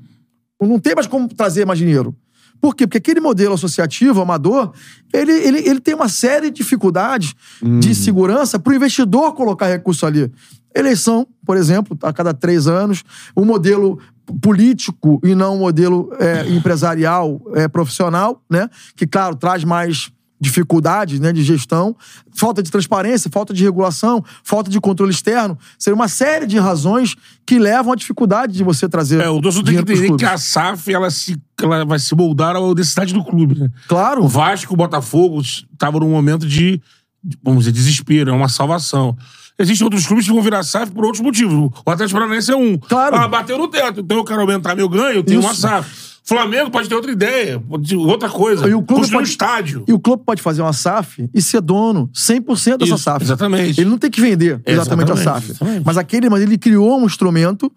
Não 0.60 0.78
tem 0.78 0.94
mais 0.94 1.06
como 1.06 1.26
trazer 1.28 1.64
mais 1.66 1.78
dinheiro. 1.78 2.14
Por 2.60 2.74
quê? 2.74 2.86
Porque 2.86 2.98
aquele 2.98 3.20
modelo 3.20 3.54
associativo, 3.54 4.20
amador, 4.20 4.72
ele, 5.14 5.32
ele, 5.32 5.58
ele 5.66 5.80
tem 5.80 5.94
uma 5.94 6.10
série 6.10 6.50
de 6.50 6.56
dificuldades 6.56 7.34
de 7.80 7.94
segurança 7.94 8.58
para 8.58 8.70
o 8.70 8.76
investidor 8.76 9.32
colocar 9.32 9.66
recurso 9.66 10.04
ali. 10.04 10.30
Eleição, 10.74 11.26
por 11.46 11.56
exemplo, 11.56 11.96
a 12.02 12.12
cada 12.12 12.34
três 12.34 12.66
anos. 12.66 13.02
O 13.34 13.46
modelo 13.46 13.98
político 14.42 15.18
e 15.24 15.34
não 15.34 15.56
o 15.56 15.60
modelo 15.60 16.10
é, 16.18 16.48
empresarial 16.50 17.40
é, 17.54 17.66
profissional, 17.66 18.42
né? 18.48 18.68
Que, 18.94 19.06
claro, 19.06 19.34
traz 19.34 19.64
mais 19.64 20.12
dificuldades 20.40 21.20
né, 21.20 21.32
de 21.32 21.42
gestão, 21.42 21.94
falta 22.32 22.62
de 22.62 22.70
transparência, 22.70 23.30
falta 23.30 23.52
de 23.52 23.62
regulação, 23.62 24.24
falta 24.42 24.70
de 24.70 24.80
controle 24.80 25.12
externo. 25.12 25.58
Seria 25.78 25.94
uma 25.94 26.08
série 26.08 26.46
de 26.46 26.58
razões 26.58 27.14
que 27.44 27.58
levam 27.58 27.92
à 27.92 27.96
dificuldade 27.96 28.54
de 28.54 28.64
você 28.64 28.88
trazer. 28.88 29.20
É, 29.20 29.28
o 29.28 29.40
torcedor 29.40 29.66
tem 29.66 29.84
que 29.84 29.92
entender 29.92 30.16
que 30.16 30.24
a 30.24 30.38
SAF 30.38 30.92
ela, 30.92 31.10
se, 31.10 31.36
ela 31.60 31.84
vai 31.84 31.98
se 31.98 32.14
moldar 32.14 32.56
à 32.56 32.74
necessidade 32.74 33.12
do 33.12 33.22
clube, 33.22 33.58
né? 33.58 33.68
Claro. 33.86 34.24
O 34.24 34.28
Vasco, 34.28 34.72
o 34.72 34.76
Botafogo 34.76 35.42
estavam 35.42 36.00
num 36.00 36.10
momento 36.10 36.46
de, 36.46 36.80
de, 37.22 37.38
vamos 37.42 37.64
dizer, 37.64 37.72
desespero, 37.72 38.30
é 38.30 38.34
uma 38.34 38.48
salvação. 38.48 39.16
Existem 39.58 39.84
outros 39.84 40.06
clubes 40.06 40.26
que 40.26 40.32
vão 40.32 40.40
virar 40.40 40.62
SAF 40.62 40.90
por 40.90 41.04
outros 41.04 41.22
motivos. 41.22 41.70
O 41.84 41.90
Atlético 41.90 42.18
Paranaense 42.18 42.50
é 42.50 42.56
um. 42.56 42.78
Claro. 42.78 43.14
Ah, 43.16 43.28
bateu 43.28 43.58
no 43.58 43.68
teto, 43.68 44.00
então 44.00 44.16
eu 44.16 44.24
quero 44.24 44.40
aumentar 44.40 44.74
meu 44.74 44.88
ganho, 44.88 45.16
eu 45.16 45.22
tenho 45.22 45.40
Isso. 45.40 45.48
uma 45.48 45.54
SAF. 45.54 46.09
Flamengo 46.30 46.70
pode 46.70 46.88
ter 46.88 46.94
outra 46.94 47.10
ideia, 47.10 47.62
outra 48.06 48.28
coisa. 48.30 48.68
E 48.68 48.74
o 48.74 48.82
clube 48.82 49.00
Construir 49.02 49.16
um 49.16 49.20
pode- 49.20 49.28
estádio. 49.30 49.84
E 49.88 49.92
o 49.92 49.98
clube 49.98 50.22
pode 50.24 50.40
fazer 50.40 50.62
uma 50.62 50.72
SAF 50.72 51.28
e 51.34 51.42
ser 51.42 51.60
dono 51.60 52.08
100% 52.14 52.78
dessa 52.78 52.94
Isso, 52.94 52.98
SAF. 53.04 53.24
exatamente. 53.24 53.80
Ele 53.80 53.90
não 53.90 53.98
tem 53.98 54.10
que 54.10 54.20
vender 54.20 54.60
exatamente, 54.66 55.10
a 55.10 55.14
Exatamente, 55.14 55.24
SAF. 55.24 55.50
exatamente. 55.50 55.82
Mas 55.84 55.96
aquele, 55.96 56.30
mas 56.30 56.42
ele 56.42 56.56
criou 56.56 57.00
um 57.00 57.04
instrumento 57.06 57.70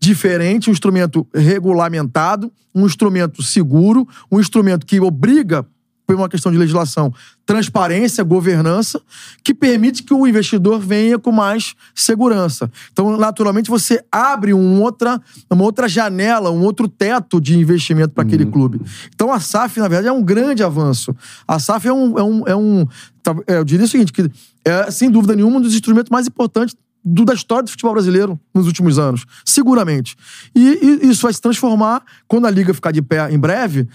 diferente, 0.00 0.70
um 0.70 0.72
instrumento 0.72 1.26
regulamentado, 1.34 2.50
um 2.74 2.86
instrumento 2.86 3.42
seguro, 3.42 4.06
um 4.30 4.40
instrumento 4.40 4.86
que 4.86 5.00
obriga 5.00 5.66
por 6.08 6.16
uma 6.16 6.28
questão 6.28 6.50
de 6.50 6.56
legislação, 6.56 7.12
transparência, 7.44 8.24
governança, 8.24 8.98
que 9.44 9.52
permite 9.52 10.02
que 10.02 10.14
o 10.14 10.26
investidor 10.26 10.80
venha 10.80 11.18
com 11.18 11.30
mais 11.30 11.74
segurança. 11.94 12.70
Então, 12.90 13.18
naturalmente, 13.18 13.68
você 13.68 14.02
abre 14.10 14.54
um 14.54 14.80
outra, 14.80 15.20
uma 15.50 15.64
outra 15.64 15.86
janela, 15.86 16.50
um 16.50 16.62
outro 16.62 16.88
teto 16.88 17.38
de 17.38 17.58
investimento 17.58 18.14
para 18.14 18.24
aquele 18.24 18.46
clube. 18.46 18.80
Então, 19.14 19.30
a 19.30 19.38
SAF, 19.38 19.78
na 19.80 19.86
verdade, 19.86 20.08
é 20.08 20.12
um 20.12 20.22
grande 20.22 20.62
avanço. 20.62 21.14
A 21.46 21.58
SAF 21.58 21.86
é 21.86 21.92
um. 21.92 22.18
É 22.18 22.22
um, 22.22 22.42
é 22.46 22.56
um 22.56 22.86
é, 23.46 23.58
eu 23.58 23.64
diria 23.64 23.84
o 23.84 23.88
seguinte: 23.88 24.10
que 24.10 24.30
é, 24.64 24.90
sem 24.90 25.10
dúvida 25.10 25.36
nenhuma, 25.36 25.58
um 25.58 25.60
dos 25.60 25.74
instrumentos 25.74 26.08
mais 26.08 26.26
importantes 26.26 26.74
do- 27.14 27.24
da 27.24 27.34
história 27.34 27.64
do 27.64 27.70
futebol 27.70 27.92
brasileiro 27.92 28.38
nos 28.54 28.66
últimos 28.66 28.98
anos. 28.98 29.24
Seguramente. 29.44 30.16
E, 30.54 31.00
e 31.02 31.10
isso 31.10 31.22
vai 31.22 31.32
se 31.32 31.40
transformar 31.40 32.02
quando 32.26 32.46
a 32.46 32.50
Liga 32.50 32.74
ficar 32.74 32.90
de 32.92 33.00
pé 33.02 33.30
em 33.32 33.38
breve. 33.38 33.88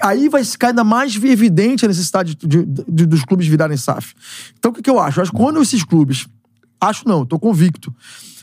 Aí 0.00 0.28
vai 0.28 0.44
ficar 0.44 0.68
ainda 0.68 0.84
mais 0.84 1.14
evidente 1.16 1.84
a 1.84 1.88
necessidade 1.88 2.34
de- 2.34 2.64
de- 2.64 3.06
dos 3.06 3.24
clubes 3.24 3.46
virarem 3.46 3.76
SAF. 3.76 4.14
Então, 4.58 4.70
o 4.70 4.74
que, 4.74 4.82
que 4.82 4.90
eu 4.90 4.98
acho? 5.00 5.18
Eu 5.18 5.22
acho 5.22 5.32
que 5.32 5.36
quando 5.38 5.60
esses 5.62 5.82
clubes. 5.84 6.26
Acho 6.80 7.06
não, 7.06 7.22
estou 7.22 7.38
convicto. 7.38 7.94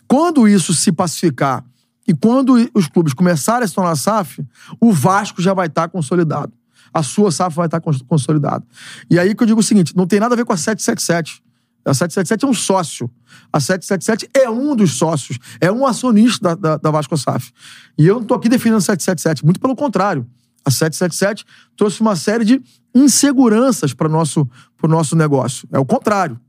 Quando 0.08 0.48
isso 0.48 0.74
se 0.74 0.92
pacificar 0.92 1.64
e 2.08 2.14
quando 2.14 2.56
os 2.74 2.88
clubes 2.88 3.14
começarem 3.14 3.64
a 3.66 3.68
se 3.68 3.74
tornar 3.76 3.96
SAF, 3.96 4.42
o 4.80 4.92
Vasco 4.94 5.42
já 5.42 5.54
vai 5.54 5.68
estar 5.68 5.88
consolidado. 5.90 6.52
A 6.94 7.04
sua 7.04 7.32
SAF 7.32 7.56
vai 7.56 7.68
estar 7.68 7.80
cons- 7.82 8.02
consolidada. 8.02 8.66
E 9.12 9.20
aí 9.20 9.36
que 9.36 9.44
eu 9.44 9.48
digo 9.48 9.60
o 9.60 9.64
seguinte: 9.64 9.96
não 9.96 10.08
tem 10.08 10.20
nada 10.20 10.34
a 10.34 10.38
ver 10.38 10.46
com 10.46 10.54
a 10.54 10.58
777. 10.58 11.44
A 11.86 11.94
777 11.94 12.46
é 12.46 12.48
um 12.48 12.54
sócio. 12.54 13.10
A 13.52 13.60
777 13.60 14.30
é 14.34 14.50
um 14.50 14.76
dos 14.76 14.94
sócios, 14.94 15.38
é 15.60 15.72
um 15.72 15.86
acionista 15.86 16.56
da, 16.56 16.56
da, 16.56 16.78
da 16.78 16.92
Vasco 16.92 17.18
SAF. 17.18 17.52
E 17.98 18.06
eu 18.06 18.16
não 18.16 18.22
estou 18.24 18.38
aqui 18.38 18.50
defendendo 18.50 18.78
a 18.78 18.82
777, 18.82 19.44
muito 19.44 19.60
pelo 19.60 19.76
contrário. 19.76 20.28
A 20.66 20.72
777 20.72 21.46
trouxe 21.76 22.02
uma 22.02 22.16
série 22.16 22.46
de 22.46 22.62
inseguranças 22.94 23.94
para 23.94 24.08
o 24.08 24.12
nosso, 24.12 24.48
pro 24.78 24.90
nosso 24.90 25.16
negócio. 25.16 25.68
É 25.72 25.80
o 25.80 25.86
contrário. 25.86 26.40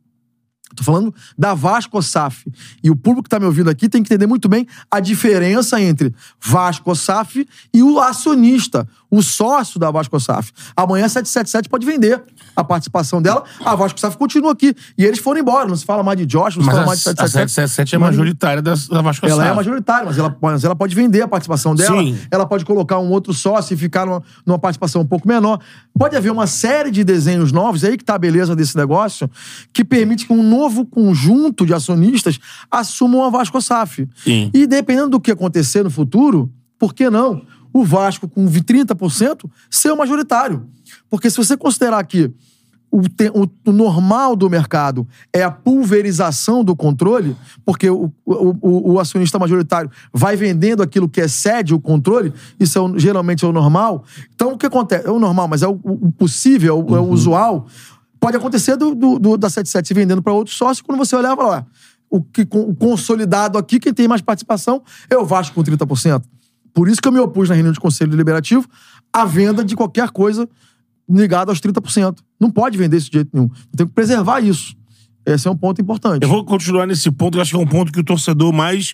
Tô 0.74 0.84
falando 0.84 1.14
da 1.36 1.52
Vasco 1.54 2.00
SAF. 2.02 2.44
E 2.82 2.90
o 2.90 2.96
público 2.96 3.24
que 3.24 3.28
tá 3.28 3.38
me 3.38 3.46
ouvindo 3.46 3.68
aqui 3.68 3.88
tem 3.88 4.02
que 4.02 4.12
entender 4.12 4.26
muito 4.26 4.48
bem 4.48 4.66
a 4.90 5.00
diferença 5.00 5.80
entre 5.80 6.14
Vasco 6.40 6.94
SAF 6.94 7.46
e 7.74 7.82
o 7.82 7.98
acionista, 8.00 8.86
o 9.10 9.22
sócio 9.22 9.80
da 9.80 9.90
Vasco 9.90 10.18
SAF. 10.20 10.52
Amanhã 10.76 11.06
a 11.06 11.08
777 11.08 11.68
pode 11.68 11.84
vender 11.84 12.22
a 12.54 12.62
participação 12.62 13.20
dela, 13.20 13.42
a 13.64 13.74
Vasco 13.74 13.98
SAF 13.98 14.16
continua 14.16 14.52
aqui. 14.52 14.74
E 14.96 15.04
eles 15.04 15.18
foram 15.18 15.40
embora. 15.40 15.66
Não 15.66 15.76
se 15.76 15.84
fala 15.84 16.02
mais 16.02 16.18
de 16.18 16.26
Josh, 16.26 16.56
não 16.56 16.62
se 16.62 16.66
Mas 16.66 16.74
fala 16.74 16.82
a, 16.82 16.86
mais 16.86 17.02
de 17.02 17.08
a 17.08 17.14
777 17.14 17.94
é 17.94 17.98
majoritária 17.98 18.62
da, 18.62 18.74
da 18.74 19.02
Vasco 19.02 19.26
ela 19.26 19.42
é 19.42 19.46
SAF. 19.46 19.56
majoritária, 19.56 20.06
mas 20.06 20.18
ela, 20.18 20.36
mas 20.40 20.64
ela 20.64 20.76
pode 20.76 20.94
vender 20.94 21.22
a 21.22 21.28
participação 21.28 21.74
dela. 21.74 22.00
Sim. 22.00 22.18
Ela 22.30 22.46
pode 22.46 22.64
colocar 22.64 22.98
um 22.98 23.10
outro 23.10 23.32
sócio 23.32 23.74
e 23.74 23.76
ficar 23.76 24.06
numa, 24.06 24.22
numa 24.46 24.58
participação 24.58 25.02
um 25.02 25.06
pouco 25.06 25.26
menor. 25.26 25.58
Pode 25.98 26.16
haver 26.16 26.30
uma 26.30 26.46
série 26.46 26.90
de 26.90 27.02
desenhos 27.02 27.50
novos, 27.50 27.82
aí 27.82 27.96
que 27.96 28.04
tá 28.04 28.14
a 28.14 28.18
beleza 28.18 28.54
desse 28.54 28.76
negócio, 28.76 29.28
que 29.72 29.84
permite 29.84 30.26
que 30.26 30.32
um 30.32 30.42
novo 30.42 30.59
conjunto 30.86 31.64
de 31.64 31.72
acionistas 31.72 32.38
assumam 32.70 33.24
a 33.24 33.30
Vasco 33.30 33.60
SAF. 33.60 34.08
Sim. 34.24 34.50
E 34.52 34.66
dependendo 34.66 35.10
do 35.10 35.20
que 35.20 35.30
acontecer 35.30 35.82
no 35.82 35.90
futuro, 35.90 36.50
por 36.78 36.92
que 36.94 37.08
não? 37.08 37.42
O 37.72 37.84
Vasco, 37.84 38.28
com 38.28 38.44
30%, 38.46 39.48
ser 39.70 39.92
o 39.92 39.96
majoritário. 39.96 40.66
Porque 41.08 41.30
se 41.30 41.36
você 41.36 41.56
considerar 41.56 42.02
que 42.04 42.30
o, 42.92 43.02
te- 43.08 43.30
o- 43.32 43.48
o 43.68 43.72
normal 43.72 44.34
do 44.34 44.50
mercado 44.50 45.06
é 45.32 45.44
a 45.44 45.50
pulverização 45.50 46.64
do 46.64 46.74
controle, 46.74 47.36
porque 47.64 47.88
o, 47.88 48.10
o- 48.24 48.98
acionista 48.98 49.38
majoritário 49.38 49.88
vai 50.12 50.34
vendendo 50.34 50.82
aquilo 50.82 51.08
que 51.08 51.20
excede 51.20 51.72
o 51.72 51.78
controle, 51.80 52.32
isso 52.58 52.78
é 52.78 52.98
geralmente 52.98 53.44
é 53.44 53.48
o 53.48 53.52
normal. 53.52 54.02
Então, 54.34 54.54
o 54.54 54.58
que 54.58 54.66
acontece? 54.66 55.06
É 55.06 55.10
o 55.10 55.20
normal, 55.20 55.46
mas 55.46 55.62
é 55.62 55.68
o, 55.68 55.76
possível, 56.18 56.76
é 56.88 56.92
o, 56.92 56.96
é 56.96 57.00
o 57.00 57.08
usual. 57.08 57.68
Pode 58.20 58.36
acontecer 58.36 58.76
do, 58.76 58.94
do- 58.94 59.18
do- 59.18 59.36
da 59.38 59.48
77 59.48 59.88
se 59.88 59.94
vendendo 59.94 60.22
para 60.22 60.32
outro 60.32 60.52
sócio, 60.54 60.84
quando 60.84 60.98
você 60.98 61.16
olhar 61.16 61.32
e 61.32 61.36
falar, 61.36 61.48
"Ué, 61.56 61.64
o, 62.10 62.22
que, 62.22 62.42
o 62.52 62.74
consolidado 62.74 63.56
aqui, 63.56 63.80
quem 63.80 63.94
tem 63.94 64.06
mais 64.06 64.20
participação 64.20 64.82
é 65.08 65.16
o 65.16 65.24
Vasco 65.24 65.54
com 65.54 65.62
30%. 65.64 66.22
Por 66.74 66.88
isso 66.88 67.00
que 67.00 67.08
eu 67.08 67.12
me 67.12 67.18
opus 67.18 67.48
na 67.48 67.54
reunião 67.54 67.72
de 67.72 67.80
Conselho 67.80 68.10
Deliberativo 68.10 68.68
à 69.12 69.24
venda 69.24 69.64
de 69.64 69.74
qualquer 69.74 70.10
coisa 70.10 70.48
ligada 71.08 71.50
aos 71.50 71.60
30%. 71.60 72.18
Não 72.38 72.50
pode 72.50 72.76
vender 72.78 72.96
isso 72.98 73.10
de 73.10 73.16
jeito 73.18 73.30
nenhum. 73.32 73.48
Tem 73.76 73.86
que 73.86 73.92
preservar 73.92 74.40
isso. 74.40 74.76
Esse 75.26 75.48
é 75.48 75.50
um 75.50 75.56
ponto 75.56 75.80
importante. 75.80 76.22
Eu 76.22 76.28
vou 76.28 76.44
continuar 76.44 76.86
nesse 76.86 77.10
ponto, 77.10 77.34
que 77.36 77.40
acho 77.42 77.50
que 77.50 77.56
é 77.56 77.60
um 77.60 77.66
ponto 77.66 77.92
que 77.92 78.00
o 78.00 78.04
torcedor 78.04 78.52
mais 78.52 78.92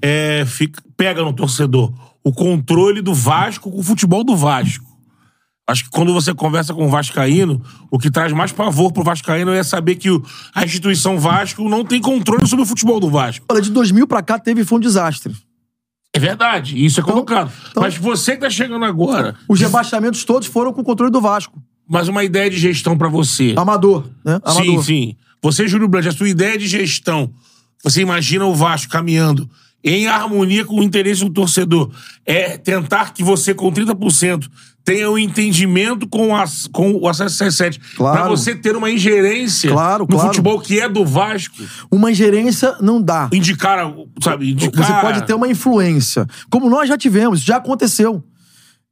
é, 0.00 0.44
fica- 0.46 0.82
pega 0.96 1.22
no 1.22 1.32
torcedor. 1.32 1.92
O 2.24 2.32
controle 2.32 3.00
do 3.02 3.14
Vasco 3.14 3.70
com 3.70 3.78
o 3.78 3.82
futebol 3.82 4.22
do 4.24 4.36
Vasco. 4.36 4.84
Acho 5.68 5.84
que 5.84 5.90
quando 5.90 6.12
você 6.12 6.34
conversa 6.34 6.74
com 6.74 6.86
o 6.86 6.90
Vascaíno, 6.90 7.62
o 7.90 7.98
que 7.98 8.10
traz 8.10 8.32
mais 8.32 8.50
pavor 8.50 8.92
pro 8.92 9.04
Vascaíno 9.04 9.52
é 9.52 9.62
saber 9.62 9.94
que 9.94 10.10
o- 10.10 10.22
a 10.54 10.64
instituição 10.64 11.18
Vasco 11.20 11.68
não 11.68 11.84
tem 11.84 12.00
controle 12.00 12.46
sobre 12.46 12.64
o 12.64 12.66
futebol 12.66 12.98
do 12.98 13.08
Vasco. 13.08 13.44
Olha, 13.48 13.60
de 13.62 13.70
2000 13.70 14.06
pra 14.06 14.22
cá 14.22 14.38
teve 14.38 14.64
foi 14.64 14.78
um 14.78 14.80
desastre. 14.80 15.34
É 16.14 16.18
verdade, 16.18 16.84
isso 16.84 17.00
é 17.00 17.02
colocado. 17.02 17.50
então- 17.70 17.82
Mas 17.82 17.96
você 17.96 18.32
que 18.34 18.40
tá 18.42 18.50
chegando 18.50 18.84
agora, 18.84 19.36
Os 19.48 19.60
rebaixamentos 19.60 20.24
todos 20.24 20.46
foram 20.48 20.72
com 20.72 20.80
o 20.80 20.84
controle 20.84 21.10
do 21.12 21.20
Vasco. 21.20 21.62
mas 21.88 22.08
uma 22.08 22.24
ideia 22.24 22.48
de 22.50 22.58
gestão 22.58 22.96
pra 22.98 23.08
você. 23.08 23.54
Amador, 23.56 24.04
né? 24.24 24.40
Amador. 24.44 24.64
Sim, 24.64 24.82
sim. 24.82 25.16
Você, 25.42 25.66
Júlio 25.68 25.88
Brandt, 25.88 26.08
a 26.08 26.12
sua 26.12 26.28
ideia 26.28 26.56
de 26.58 26.66
gestão, 26.66 27.32
você 27.82 28.00
imagina 28.02 28.44
o 28.46 28.54
Vasco 28.54 28.90
caminhando 28.92 29.48
em 29.84 30.06
harmonia 30.06 30.64
com 30.64 30.76
o 30.76 30.82
interesse 30.82 31.24
do 31.24 31.30
torcedor. 31.32 31.90
É 32.24 32.56
tentar 32.56 33.12
que 33.12 33.22
você, 33.24 33.52
com 33.52 33.70
30%, 33.72 34.48
tenha 34.84 35.10
o 35.10 35.18
entendimento 35.18 36.08
com, 36.08 36.34
as, 36.34 36.66
com 36.66 36.92
o 36.94 37.08
acesso 37.08 37.36
77. 37.36 37.96
Claro. 37.96 38.18
Pra 38.18 38.28
você 38.28 38.54
ter 38.54 38.76
uma 38.76 38.90
ingerência 38.90 39.70
Claro, 39.70 40.04
no 40.04 40.08
claro. 40.08 40.28
futebol 40.28 40.60
que 40.60 40.80
é 40.80 40.88
do 40.88 41.04
Vasco. 41.04 41.56
Uma 41.90 42.10
ingerência 42.10 42.76
não 42.80 43.00
dá. 43.00 43.28
Indicar, 43.32 43.94
sabe, 44.22 44.50
indicar... 44.52 44.84
Você 44.86 45.00
pode 45.00 45.26
ter 45.26 45.34
uma 45.34 45.48
influência. 45.48 46.26
Como 46.50 46.68
nós 46.68 46.88
já 46.88 46.98
tivemos, 46.98 47.38
isso 47.38 47.46
já 47.46 47.56
aconteceu. 47.56 48.22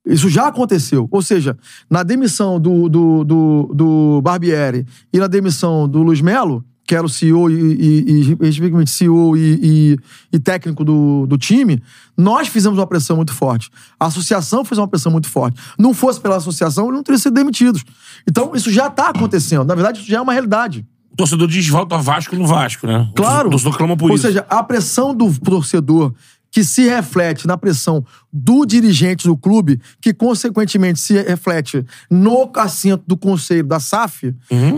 Isso 0.06 0.28
já 0.28 0.46
aconteceu. 0.46 1.08
Ou 1.10 1.22
seja, 1.22 1.56
na 1.90 2.02
demissão 2.02 2.58
do, 2.58 2.88
do, 2.88 3.24
do, 3.24 3.72
do 3.74 4.20
Barbieri 4.22 4.86
e 5.12 5.18
na 5.18 5.26
demissão 5.26 5.88
do 5.88 6.02
Luiz 6.02 6.20
Melo, 6.20 6.64
que 6.90 6.94
era 6.96 7.06
o 7.06 7.08
CEO 7.08 7.48
e, 7.48 7.54
e, 7.54 8.36
e 8.82 8.86
CEO 8.88 9.36
e, 9.36 9.60
e, 9.62 9.98
e 10.32 10.40
técnico 10.40 10.84
do, 10.84 11.24
do 11.24 11.38
time, 11.38 11.80
nós 12.16 12.48
fizemos 12.48 12.80
uma 12.80 12.86
pressão 12.86 13.14
muito 13.14 13.32
forte. 13.32 13.70
A 13.98 14.06
associação 14.06 14.64
fez 14.64 14.76
uma 14.76 14.88
pressão 14.88 15.12
muito 15.12 15.28
forte. 15.28 15.60
Não 15.78 15.94
fosse 15.94 16.20
pela 16.20 16.34
associação, 16.34 16.86
eles 16.86 16.96
não 16.96 17.04
teriam 17.04 17.20
sido 17.20 17.32
demitidos. 17.32 17.84
Então, 18.28 18.56
isso 18.56 18.72
já 18.72 18.88
está 18.88 19.10
acontecendo. 19.10 19.62
Na 19.62 19.76
verdade, 19.76 20.00
isso 20.00 20.10
já 20.10 20.18
é 20.18 20.20
uma 20.20 20.32
realidade. 20.32 20.84
O 21.12 21.16
torcedor 21.16 21.46
diz 21.46 21.68
volta 21.68 21.96
Vasco 21.96 22.34
no 22.34 22.44
Vasco, 22.44 22.88
né? 22.88 23.08
Claro. 23.14 23.46
O 23.46 23.50
torcedor 23.52 23.76
clama 23.76 23.96
por 23.96 24.10
Ou 24.10 24.16
isso. 24.16 24.26
seja, 24.26 24.44
a 24.50 24.60
pressão 24.60 25.14
do 25.14 25.32
torcedor 25.38 26.12
que 26.50 26.64
se 26.64 26.88
reflete 26.88 27.46
na 27.46 27.56
pressão 27.56 28.04
do 28.32 28.66
dirigente 28.66 29.28
do 29.28 29.36
clube, 29.36 29.80
que 30.00 30.12
consequentemente 30.12 30.98
se 30.98 31.22
reflete 31.22 31.86
no 32.10 32.50
assento 32.56 33.04
do 33.06 33.16
conselho 33.16 33.62
da 33.62 33.78
SAF, 33.78 34.34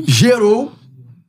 gerou 0.07 0.75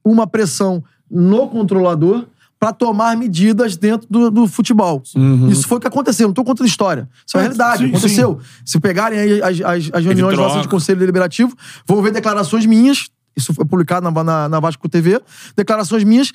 uma 0.03 0.27
pressão 0.27 0.83
no 1.09 1.47
controlador 1.47 2.25
para 2.59 2.71
tomar 2.71 3.17
medidas 3.17 3.75
dentro 3.75 4.07
do, 4.09 4.31
do 4.31 4.47
futebol. 4.47 5.03
Isso 5.49 5.67
foi 5.67 5.77
o 5.77 5.81
que 5.81 5.87
aconteceu, 5.87 6.27
não 6.27 6.31
estou 6.31 6.45
contando 6.45 6.65
história. 6.65 7.09
Isso 7.27 7.35
é, 7.35 7.39
a 7.39 7.43
realidade, 7.43 7.83
sim, 7.83 7.89
aconteceu. 7.89 8.39
Se 8.65 8.79
pegarem 8.79 9.19
aí 9.19 9.41
as, 9.41 9.61
as, 9.61 9.89
as 9.93 10.05
reuniões 10.05 10.37
nossas 10.37 10.61
de 10.61 10.69
conselho 10.69 10.97
deliberativo, 10.97 11.53
vão 11.85 12.01
ver 12.01 12.11
declarações 12.11 12.65
minhas, 12.65 13.09
isso 13.35 13.53
foi 13.53 13.65
publicado 13.65 14.09
na, 14.09 14.23
na, 14.23 14.47
na 14.47 14.59
Vasco 14.61 14.87
TV, 14.87 15.21
declarações 15.57 16.05
minhas 16.05 16.31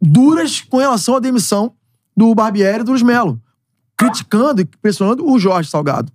duras 0.00 0.62
com 0.62 0.78
relação 0.78 1.16
à 1.16 1.20
demissão 1.20 1.74
do 2.16 2.34
Barbieri 2.34 2.80
e 2.80 2.84
do 2.84 2.92
Luiz 2.92 3.02
Melo. 3.02 3.38
Criticando 3.98 4.62
e 4.62 4.64
pressionando 4.64 5.30
o 5.30 5.38
Jorge 5.38 5.68
Salgado 5.68 6.10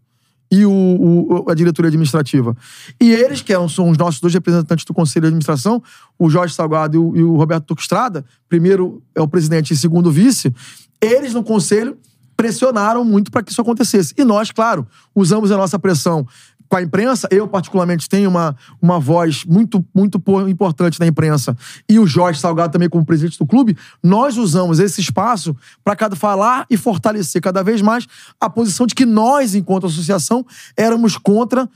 e 0.54 0.66
o, 0.66 0.72
o- 0.72 1.50
a 1.50 1.56
diretoria 1.56 1.88
administrativa. 1.90 2.56
E 3.02 3.12
eles, 3.12 3.42
que 3.42 3.52
eram, 3.52 3.68
são 3.68 3.90
os 3.90 3.98
nossos 3.98 4.22
dois 4.22 4.34
representantes 4.34 4.86
do 4.86 4.94
Conselho 4.94 5.24
de 5.24 5.28
Administração, 5.30 5.82
o 6.20 6.30
Jorge 6.30 6.54
Salgado 6.54 6.96
e 6.96 7.00
o, 7.00 7.16
e 7.18 7.24
o 7.24 7.36
Roberto 7.36 7.66
Turco 7.66 7.82
Estrada, 7.82 8.24
primeiro 8.48 9.02
é 9.16 9.22
o 9.22 9.28
presidente 9.28 9.74
e 9.74 9.78
segundo 9.78 10.12
vice, 10.12 10.54
eles 11.02 11.34
no 11.34 11.44
Conselho 11.44 11.98
pressionaram 12.36 13.04
muito 13.06 13.32
para 13.32 13.44
que 13.44 13.52
isso 13.52 13.62
acontecesse. 13.62 14.14
E 14.18 14.24
nós, 14.24 14.52
claro, 14.52 14.86
usamos 15.16 15.52
a 15.52 15.58
nossa 15.58 15.78
pressão 15.80 16.28
com 16.74 16.78
a 16.78 16.82
imprensa. 16.82 17.28
Eu, 17.30 17.48
particularmente, 17.48 18.10
tenho 18.10 18.28
uma, 18.28 18.56
uma 18.82 19.00
voz 19.00 19.46
muito, 19.46 19.86
muito 19.94 20.20
po- 20.20 20.48
importante 20.48 21.00
na 21.00 21.06
imprensa. 21.06 21.56
E 21.88 22.00
o 22.00 22.08
Jorge 22.08 22.40
Salgado 22.40 22.74
também, 22.74 22.90
como 22.90 23.06
presidente 23.06 23.38
do 23.38 23.46
clube. 23.46 23.78
Nós 24.02 24.38
usamos 24.38 24.80
esse 24.80 25.00
espaço 25.00 25.56
para 25.84 25.96
cada 25.96 26.16
falar 26.16 26.66
e 26.72 26.76
fortalecer 26.76 27.40
cada 27.44 27.62
vez 27.62 27.80
mais 27.80 28.08
a 28.42 28.50
posição 28.50 28.88
de 28.88 28.96
que 28.96 29.06
nós, 29.06 29.54
enquanto 29.54 29.86
associação, 29.86 30.44
éramos 30.76 31.16
contra, 31.16 31.70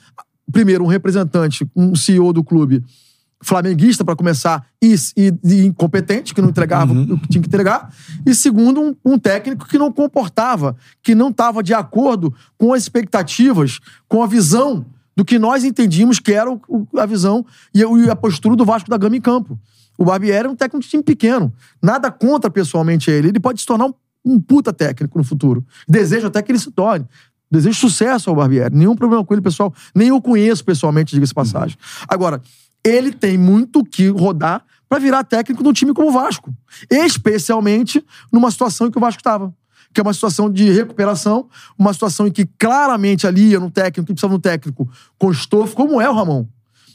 primeiro, 0.52 0.84
um 0.84 0.88
representante, 0.88 1.70
um 1.76 1.94
CEO 1.94 2.34
do 2.34 2.44
clube 2.44 2.84
flamenguista, 3.44 4.04
para 4.04 4.16
começar, 4.16 4.66
e, 4.82 4.96
e- 5.16 5.34
e 5.44 5.66
incompetente, 5.66 6.34
que 6.34 6.42
não 6.42 6.50
entregava 6.50 6.92
o 6.94 7.20
que 7.20 7.28
tinha 7.30 7.42
que 7.42 7.48
entregar. 7.48 7.94
E 8.26 8.34
segundo, 8.34 8.82
um, 8.82 8.96
um 9.06 9.20
técnico 9.20 9.68
que 9.68 9.78
não 9.78 9.92
comportava, 9.92 10.76
que 11.04 11.14
não 11.14 11.30
estava 11.30 11.62
de 11.62 11.74
acordo 11.74 12.34
com 12.58 12.74
as 12.74 12.84
expectativas, 12.84 13.80
com 14.08 14.24
a 14.24 14.28
visão 14.28 14.86
do 15.16 15.24
que 15.26 15.38
nós 15.40 15.64
entendíamos 15.64 16.20
que 16.20 16.32
era 16.34 16.52
o- 16.52 16.88
a 16.98 17.06
visão 17.06 17.46
e 17.74 17.84
a, 18.10 18.16
postura 18.16 18.56
do 18.56 18.66
Vasco 18.66 18.90
da 18.90 18.98
Gama 18.98 19.16
em 19.18 19.22
campo. 19.22 19.60
O 19.98 20.06
Barbieri 20.06 20.48
é 20.48 20.50
um 20.50 20.56
técnico 20.56 20.84
de 20.84 20.90
time 20.90 21.04
pequeno. 21.04 21.52
Nada 21.82 22.12
contra 22.12 22.50
pessoalmente 22.52 23.10
ele. 23.10 23.30
Ele 23.30 23.40
pode 23.40 23.60
se 23.62 23.66
tornar 23.66 23.86
um, 23.88 23.94
um 24.24 24.40
puta 24.40 24.72
técnico 24.72 25.18
no 25.18 25.24
futuro. 25.24 25.66
Desejo 25.88 26.28
até 26.28 26.42
que 26.42 26.52
ele 26.52 26.60
se 26.60 26.70
torne. 26.72 27.06
Desejo 27.50 27.80
sucesso 27.80 28.30
ao 28.30 28.36
Barbieri. 28.36 28.76
Nenhum 28.76 28.96
problema 28.96 29.24
com 29.26 29.34
ele, 29.34 29.42
pessoal. 29.42 29.74
Nem 29.96 30.10
eu 30.10 30.22
conheço 30.22 30.64
pessoalmente, 30.64 31.16
diga-se 31.16 31.34
passagem. 31.34 31.78
Agora, 32.08 32.40
ele 32.84 33.12
tem 33.12 33.38
muito 33.38 33.84
que 33.84 34.08
rodar 34.08 34.64
para 34.88 35.00
virar 35.00 35.24
técnico 35.24 35.62
de 35.62 35.70
um 35.70 35.74
time 35.74 35.94
como 35.94 36.10
o 36.10 36.12
Vasco. 36.12 36.54
Especialmente 36.90 38.04
numa 38.32 38.50
situação 38.52 38.88
em 38.88 38.92
que 38.92 38.98
o 38.98 39.02
Vasco 39.02 39.20
estava. 39.20 39.54
Que 39.94 40.00
é 40.00 40.04
uma 40.04 40.14
situação 40.14 40.50
de 40.50 40.70
recuperação, 40.70 41.50
uma 41.78 41.94
situação 41.94 42.28
em 42.28 42.32
que 42.32 42.46
claramente 42.58 43.26
ali 43.26 43.54
era 43.54 43.64
um 43.64 43.70
técnico, 43.70 44.08
que 44.08 44.14
precisava 44.14 44.34
de 44.34 44.38
um 44.38 44.42
técnico 44.42 44.90
com 45.18 45.32
estofo, 45.32 45.76
como 45.76 46.00
é 46.00 46.10
o 46.10 46.14
Ramon. 46.14 46.46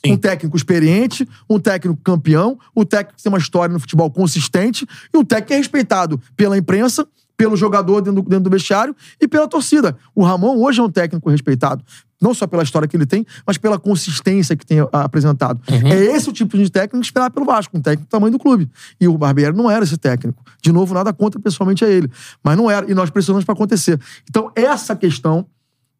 Um 0.05 0.17
técnico 0.17 0.57
experiente, 0.57 1.29
um 1.49 1.61
técnico 1.61 2.01
campeão, 2.03 2.59
um 2.75 2.85
técnico 2.85 3.17
que 3.17 3.23
tem 3.23 3.31
uma 3.31 3.39
história 3.39 3.73
no 3.73 3.79
futebol 3.79 4.11
consistente 4.11 4.87
e 5.15 5.17
um 5.17 5.25
técnico 5.25 5.49
que 5.49 5.55
é 5.55 5.57
respeitado 5.59 6.21
pela 6.37 6.59
imprensa, 6.59 7.07
pelo 7.37 7.57
jogador 7.57 8.01
dentro 8.01 8.23
do, 8.23 8.29
dentro 8.29 8.45
do 8.45 8.51
vestiário 8.51 8.95
e 9.21 9.27
pela 9.27 9.49
torcida. 9.49 9.97
O 10.15 10.23
Ramon 10.23 10.57
hoje 10.59 10.81
é 10.81 10.83
um 10.83 10.91
técnico 10.91 11.31
respeitado. 11.31 11.85
Não 12.21 12.33
só 12.33 12.47
pela 12.47 12.63
história 12.63 12.87
que 12.87 12.97
ele 12.97 13.05
tem, 13.05 13.27
mas 13.45 13.59
pela 13.59 13.79
consistência 13.79 14.57
que 14.57 14.65
tem 14.65 14.79
apresentado. 14.93 15.61
É 15.85 16.15
esse 16.15 16.29
o 16.29 16.33
tipo 16.33 16.57
de 16.57 16.71
técnico 16.71 17.05
esperado 17.05 17.35
pelo 17.35 17.45
Vasco, 17.45 17.77
um 17.77 17.81
técnico 17.81 18.09
do 18.09 18.11
tamanho 18.11 18.31
do 18.31 18.39
clube. 18.39 18.71
E 19.01 19.09
o 19.09 19.19
Barbieri 19.19 19.57
não 19.57 19.69
era 19.69 19.85
esse 19.85 19.97
técnico. 19.97 20.45
De 20.63 20.71
novo, 20.71 20.95
nada 20.95 21.13
contra 21.13 21.41
pessoalmente 21.41 21.85
a 21.85 21.89
ele. 21.89 22.09
Mas 22.45 22.57
não 22.57 22.71
era. 22.71 22.89
E 22.89 22.95
nós 22.95 23.11
pressionamos 23.11 23.45
para 23.45 23.55
acontecer. 23.55 24.01
Então, 24.31 24.53
essa 24.55 24.95
questão 24.95 25.45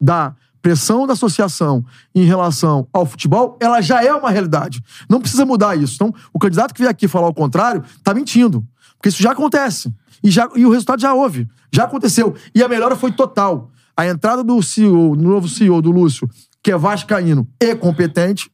da 0.01 0.37
pressão 0.63 1.09
da 1.09 1.15
associação 1.15 1.85
em 2.15 2.25
relação 2.25 2.87
ao 2.93 3.05
futebol, 3.05 3.59
ela 3.61 3.81
já 3.81 4.03
é 4.05 4.15
uma 4.15 4.31
realidade. 4.31 4.81
Não 5.11 5.21
precisa 5.21 5.45
mudar 5.45 5.77
isso. 5.77 5.95
Então, 5.97 6.15
o 6.33 6.39
candidato 6.39 6.73
que 6.73 6.81
vier 6.81 6.91
aqui 6.91 7.09
falar 7.09 7.27
o 7.27 7.35
contrário, 7.35 7.83
tá 8.05 8.15
mentindo. 8.15 8.65
Porque 8.97 9.09
isso 9.09 9.21
já 9.21 9.33
acontece. 9.33 9.93
E, 10.23 10.31
já, 10.31 10.49
e 10.55 10.65
o 10.65 10.71
resultado 10.71 11.01
já 11.01 11.13
houve. 11.15 11.49
Já 11.73 11.85
aconteceu. 11.85 12.35
E 12.55 12.63
a 12.63 12.69
melhora 12.69 12.97
foi 12.97 13.11
total. 13.13 13.71
A 13.97 14.07
entrada 14.07 14.43
do 14.45 14.63
CEO, 14.63 15.17
do 15.17 15.23
novo 15.23 15.49
CEO 15.49 15.83
do 15.83 15.91
Lúcio, 15.91 16.29
que 16.63 16.71
é 16.71 16.77
vascaíno 16.77 17.47
e 17.61 17.75
competente, 17.75 18.51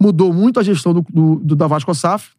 mudou 0.00 0.32
muito 0.32 0.60
a 0.60 0.62
gestão 0.62 0.92
do, 0.92 1.04
do- 1.10 1.36
do- 1.36 1.56
da 1.56 1.66
Vasco 1.66 1.94
SAF. 1.94 2.30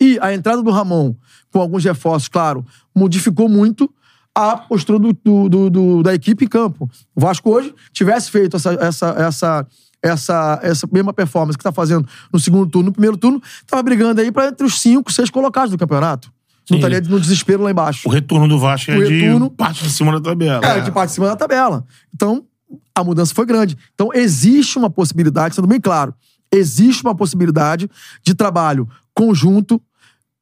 E 0.00 0.18
a 0.20 0.34
entrada 0.34 0.62
do 0.62 0.70
Ramon, 0.70 1.14
com 1.52 1.60
alguns 1.60 1.84
reforços, 1.84 2.28
claro, 2.28 2.64
modificou 2.94 3.48
muito 3.48 3.88
a 4.34 4.56
postura 4.56 4.98
do, 4.98 5.12
do- 5.48 5.70
do- 5.70 6.02
da 6.02 6.14
equipe 6.14 6.44
em 6.44 6.48
campo. 6.48 6.88
O 7.14 7.20
Vasco 7.20 7.48
hoje 7.50 7.74
tivesse 7.92 8.30
feito 8.30 8.56
essa, 8.56 8.72
essa, 8.74 9.06
essa, 9.18 9.66
essa, 10.02 10.60
essa 10.62 10.88
mesma 10.92 11.12
performance 11.12 11.56
que 11.56 11.62
está 11.62 11.72
fazendo 11.72 12.06
no 12.32 12.38
segundo 12.38 12.68
turno, 12.70 12.86
no 12.86 12.92
primeiro 12.92 13.16
turno, 13.16 13.40
estava 13.62 13.82
brigando 13.82 14.20
aí 14.20 14.30
para 14.30 14.48
entre 14.48 14.66
os 14.66 14.80
cinco, 14.80 15.12
seis 15.12 15.30
colocados 15.30 15.70
do 15.70 15.78
campeonato. 15.78 16.32
Não 16.70 16.76
Sim. 16.76 16.84
estaria 16.84 17.00
no 17.00 17.18
desespero 17.20 17.62
lá 17.62 17.70
embaixo. 17.70 18.08
O 18.08 18.12
retorno 18.12 18.46
do 18.48 18.58
Vasco 18.58 18.90
é 18.90 18.96
O 18.98 19.04
de 19.06 19.20
retorno- 19.20 19.50
parte 19.50 19.82
de 19.84 19.90
cima 19.90 20.12
da 20.12 20.20
tabela. 20.20 20.64
É, 20.66 20.80
de 20.80 20.90
parte 20.90 21.08
de 21.10 21.14
cima 21.14 21.26
da 21.26 21.36
tabela. 21.36 21.84
Então, 22.14 22.44
a 22.94 23.02
mudança 23.02 23.34
foi 23.34 23.46
grande. 23.46 23.76
Então, 23.94 24.10
existe 24.12 24.76
uma 24.78 24.90
possibilidade, 24.90 25.54
sendo 25.54 25.66
bem 25.66 25.80
claro, 25.80 26.14
existe 26.52 27.02
uma 27.02 27.14
possibilidade 27.14 27.88
de 28.22 28.34
trabalho 28.34 28.88
conjunto 29.14 29.80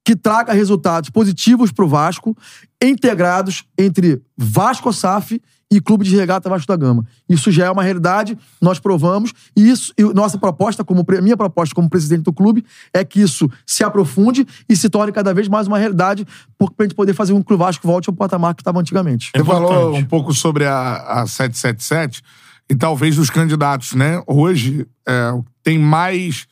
que 0.04 0.14
traga 0.16 0.52
resultados 0.52 1.10
positivos 1.10 1.72
para 1.72 1.84
o 1.84 1.88
Vasco, 1.88 2.36
integrados 2.82 3.64
entre 3.78 4.22
Vasco 4.36 4.92
SAF 4.92 5.40
e 5.70 5.80
Clube 5.80 6.04
de 6.04 6.16
Regata 6.16 6.48
Vasco 6.48 6.66
da 6.66 6.76
Gama. 6.76 7.04
Isso 7.28 7.50
já 7.50 7.66
é 7.66 7.70
uma 7.70 7.82
realidade, 7.82 8.38
nós 8.60 8.78
provamos, 8.78 9.32
e 9.56 9.68
isso, 9.68 9.92
e 9.98 10.02
nossa 10.02 10.38
proposta, 10.38 10.84
como 10.84 11.04
minha 11.22 11.36
proposta 11.36 11.74
como 11.74 11.90
presidente 11.90 12.22
do 12.22 12.32
clube, 12.32 12.64
é 12.94 13.04
que 13.04 13.20
isso 13.20 13.50
se 13.66 13.82
aprofunde 13.82 14.46
e 14.68 14.76
se 14.76 14.88
torne 14.88 15.12
cada 15.12 15.34
vez 15.34 15.48
mais 15.48 15.66
uma 15.66 15.78
realidade, 15.78 16.26
para 16.58 16.68
a 16.78 16.82
gente 16.84 16.94
poder 16.94 17.14
fazer 17.14 17.36
que 17.44 17.54
o 17.54 17.58
Vasco 17.58 17.86
volte 17.86 18.08
ao 18.08 18.14
patamar 18.14 18.54
que 18.54 18.62
estava 18.62 18.78
antigamente. 18.80 19.30
Você 19.34 19.44
falou 19.44 19.96
um 19.96 20.04
pouco 20.04 20.32
sobre 20.32 20.64
a, 20.64 21.22
a 21.22 21.26
777 21.26 22.22
e 22.68 22.74
talvez 22.74 23.16
dos 23.16 23.30
candidatos, 23.30 23.94
né? 23.94 24.22
Hoje 24.26 24.86
é, 25.06 25.32
tem 25.62 25.78
mais 25.78 26.46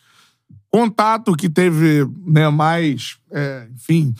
contato, 0.70 1.37
que 1.37 1.48
teve 1.48 2.05
né, 2.27 2.48
mais, 2.48 3.16
é, 3.31 3.68
enfim, 3.72 4.12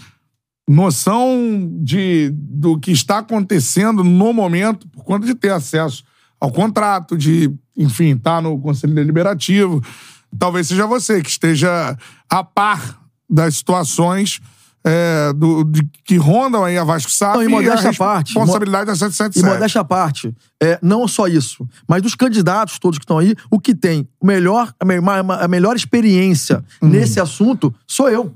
noção 0.69 1.71
de, 1.83 2.31
do 2.33 2.79
que 2.79 2.91
está 2.91 3.19
acontecendo 3.19 4.03
no 4.03 4.33
momento 4.33 4.89
por 4.89 5.05
conta 5.05 5.27
de 5.27 5.35
ter 5.35 5.51
acesso 5.53 6.05
ao 6.41 6.51
contrato, 6.51 7.17
de, 7.17 7.51
enfim, 7.77 8.15
estar 8.17 8.41
no 8.43 8.59
Conselho 8.59 8.95
Deliberativo. 8.95 9.83
Talvez 10.39 10.69
seja 10.69 10.87
você 10.87 11.23
que 11.23 11.31
esteja 11.31 11.97
a 12.29 12.45
par 12.45 13.01
das 13.29 13.57
situações 13.57 14.41
é, 14.87 15.33
do, 15.33 15.65
de, 15.65 15.83
que 16.05 16.17
rondam 16.17 16.63
aí 16.63 16.77
a 16.77 16.85
Vasco 16.85 17.11
SAF 17.11 17.39
Não, 17.49 17.63
e 17.63 17.69
a 17.69 17.77
responsabilidade 17.77 18.87
da 18.87 18.93
E 18.93 18.97
777. 18.97 19.47
modéstia 19.47 19.81
à 19.81 19.85
parte, 19.85 20.35
é, 20.63 20.79
não 20.83 21.09
só 21.09 21.27
isso, 21.27 21.67
mas 21.89 22.03
dos 22.03 22.15
candidatos 22.15 22.79
todos 22.79 22.99
que 22.99 23.05
estão 23.05 23.19
aí, 23.19 23.35
o 23.51 23.59
que 23.59 23.75
tem 23.75 24.07
melhor, 24.23 24.75
a, 25.41 25.49
melhor 25.49 25.75
experiência 25.75 26.63
Uhum. 26.83 26.91
nesse 26.91 27.19
assunto 27.19 27.75
sou 27.87 28.11
eu. 28.11 28.35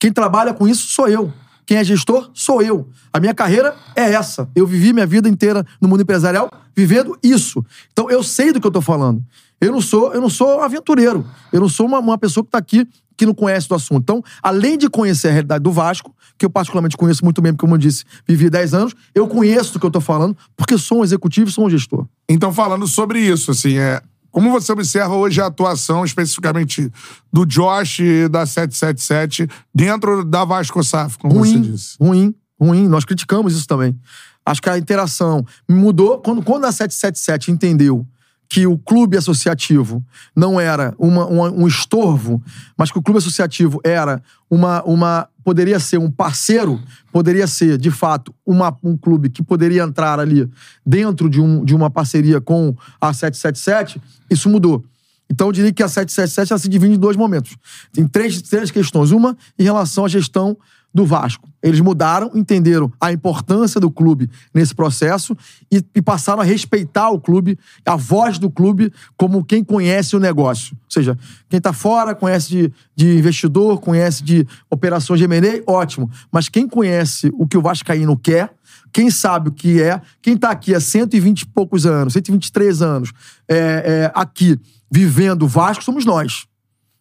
Quem 0.00 0.10
trabalha 0.10 0.52
com 0.52 0.66
isso 0.66 0.88
sou 0.88 1.06
eu. 1.06 1.32
Quem 1.66 1.76
é 1.76 1.84
gestor 1.84 2.30
sou 2.34 2.60
eu. 2.62 2.88
A 3.12 3.20
minha 3.20 3.32
carreira 3.32 3.76
é 3.94 4.12
essa. 4.12 4.48
Eu 4.56 4.66
vivi 4.66 4.92
minha 4.92 5.06
vida 5.06 5.28
inteira 5.28 5.64
no 5.80 5.86
mundo 5.88 6.02
empresarial 6.02 6.50
vivendo 6.74 7.16
isso. 7.22 7.64
Então 7.92 8.10
eu 8.10 8.24
sei 8.24 8.52
do 8.52 8.60
que 8.60 8.66
eu 8.66 8.70
tô 8.72 8.80
falando. 8.80 9.22
Eu 9.60 9.70
não 9.70 9.80
sou, 9.80 10.12
eu 10.14 10.20
não 10.20 10.30
sou 10.30 10.62
aventureiro. 10.62 11.24
Eu 11.52 11.60
não 11.60 11.68
sou 11.68 11.86
uma, 11.86 11.98
uma 11.98 12.18
pessoa 12.18 12.42
que 12.42 12.50
tá 12.50 12.58
aqui 12.58 12.88
que 13.16 13.26
não 13.26 13.34
conhece 13.34 13.68
do 13.68 13.74
assunto. 13.74 14.00
Então, 14.02 14.24
além 14.42 14.78
de 14.78 14.88
conhecer 14.88 15.28
a 15.28 15.32
realidade 15.32 15.62
do 15.62 15.70
Vasco, 15.70 16.16
que 16.38 16.46
eu 16.46 16.48
particularmente 16.48 16.96
conheço 16.96 17.22
muito 17.22 17.42
bem, 17.42 17.52
porque, 17.52 17.60
como 17.60 17.74
eu 17.74 17.78
disse, 17.78 18.02
vivi 18.26 18.48
10 18.48 18.72
anos, 18.72 18.94
eu 19.14 19.28
conheço 19.28 19.74
do 19.74 19.78
que 19.78 19.84
eu 19.84 19.90
tô 19.90 20.00
falando, 20.00 20.34
porque 20.56 20.78
sou 20.78 21.00
um 21.00 21.04
executivo 21.04 21.50
e 21.50 21.52
sou 21.52 21.66
um 21.66 21.70
gestor. 21.70 22.06
Então, 22.26 22.50
falando 22.50 22.86
sobre 22.86 23.20
isso, 23.20 23.50
assim, 23.50 23.76
é, 23.76 24.00
como 24.30 24.50
você 24.50 24.72
observa 24.72 25.14
hoje 25.14 25.40
a 25.40 25.46
atuação 25.46 26.04
especificamente 26.04 26.90
do 27.32 27.44
Josh 27.44 28.00
e 28.00 28.28
da 28.28 28.46
777 28.46 29.48
dentro 29.74 30.24
da 30.24 30.44
Vasco 30.44 30.82
SAF, 30.82 31.18
como 31.18 31.34
ruim, 31.34 31.62
você 31.62 31.70
disse? 31.70 31.96
Ruim, 32.00 32.34
ruim. 32.60 32.88
Nós 32.88 33.04
criticamos 33.04 33.54
isso 33.54 33.66
também. 33.66 33.98
Acho 34.44 34.62
que 34.62 34.70
a 34.70 34.78
interação 34.78 35.44
mudou. 35.68 36.18
Quando, 36.18 36.42
quando 36.42 36.64
a 36.64 36.72
777 36.72 37.50
entendeu 37.50 38.06
que 38.50 38.66
o 38.66 38.76
clube 38.76 39.16
associativo 39.16 40.04
não 40.34 40.60
era 40.60 40.92
uma, 40.98 41.24
uma, 41.26 41.50
um 41.52 41.68
estorvo, 41.68 42.42
mas 42.76 42.90
que 42.90 42.98
o 42.98 43.02
clube 43.02 43.18
associativo 43.18 43.80
era 43.84 44.20
uma, 44.50 44.82
uma. 44.82 45.28
Poderia 45.44 45.78
ser 45.78 45.98
um 45.98 46.10
parceiro, 46.10 46.80
poderia 47.12 47.46
ser, 47.46 47.78
de 47.78 47.90
fato, 47.90 48.34
uma, 48.44 48.76
um 48.82 48.96
clube 48.96 49.28
que 49.28 49.42
poderia 49.42 49.82
entrar 49.82 50.20
ali 50.20 50.48
dentro 50.84 51.28
de, 51.28 51.40
um, 51.40 51.64
de 51.64 51.74
uma 51.74 51.90
parceria 51.90 52.40
com 52.40 52.74
a 53.00 53.12
777, 53.12 54.00
isso 54.30 54.48
mudou. 54.48 54.84
Então 55.30 55.46
eu 55.46 55.52
diria 55.52 55.72
que 55.72 55.82
a 55.82 55.88
777 55.88 56.52
ela 56.52 56.58
se 56.58 56.68
divide 56.68 56.94
em 56.94 56.98
dois 56.98 57.16
momentos. 57.16 57.56
Tem 57.92 58.06
três, 58.06 58.42
três 58.42 58.70
questões. 58.70 59.12
Uma 59.12 59.36
em 59.56 59.62
relação 59.62 60.04
à 60.04 60.08
gestão 60.08 60.56
do 60.92 61.06
Vasco. 61.06 61.48
Eles 61.62 61.80
mudaram, 61.80 62.30
entenderam 62.34 62.90
a 63.00 63.12
importância 63.12 63.80
do 63.80 63.90
clube 63.90 64.28
nesse 64.52 64.74
processo 64.74 65.36
e, 65.70 65.84
e, 65.94 66.02
passaram 66.02 66.40
a 66.40 66.44
respeitar 66.44 67.10
o 67.10 67.20
clube, 67.20 67.58
a 67.84 67.96
voz 67.96 68.38
do 68.38 68.50
clube, 68.50 68.92
como 69.16 69.44
quem 69.44 69.62
conhece 69.62 70.16
o 70.16 70.20
negócio. 70.20 70.74
Ou 70.74 70.90
seja, 70.90 71.18
quem 71.48 71.58
está 71.58 71.72
fora 71.72 72.14
conhece 72.14 72.48
de, 72.48 72.72
de, 72.96 73.18
investidor, 73.18 73.78
conhece 73.80 74.24
de 74.24 74.46
operações 74.70 75.20
de 75.20 75.24
M&A, 75.24 75.62
ótimo. 75.70 76.10
Mas 76.32 76.48
quem 76.48 76.66
conhece 76.66 77.30
o 77.34 77.46
que 77.46 77.58
o 77.58 77.62
Vascaíno 77.62 78.16
quer, 78.16 78.52
quem 78.92 79.10
sabe 79.10 79.50
o 79.50 79.52
que 79.52 79.80
é, 79.80 80.00
quem 80.20 80.34
está 80.34 80.50
aqui 80.50 80.74
há 80.74 80.80
120 80.80 81.42
e 81.42 81.46
poucos 81.46 81.86
anos, 81.86 82.14
123 82.14 82.82
anos, 82.82 83.12
é, 83.48 83.56
é, 83.56 84.12
aqui, 84.14 84.58
vivendo 84.90 85.44
o 85.44 85.48
Vasco, 85.48 85.84
somos 85.84 86.04
nós. 86.04 86.49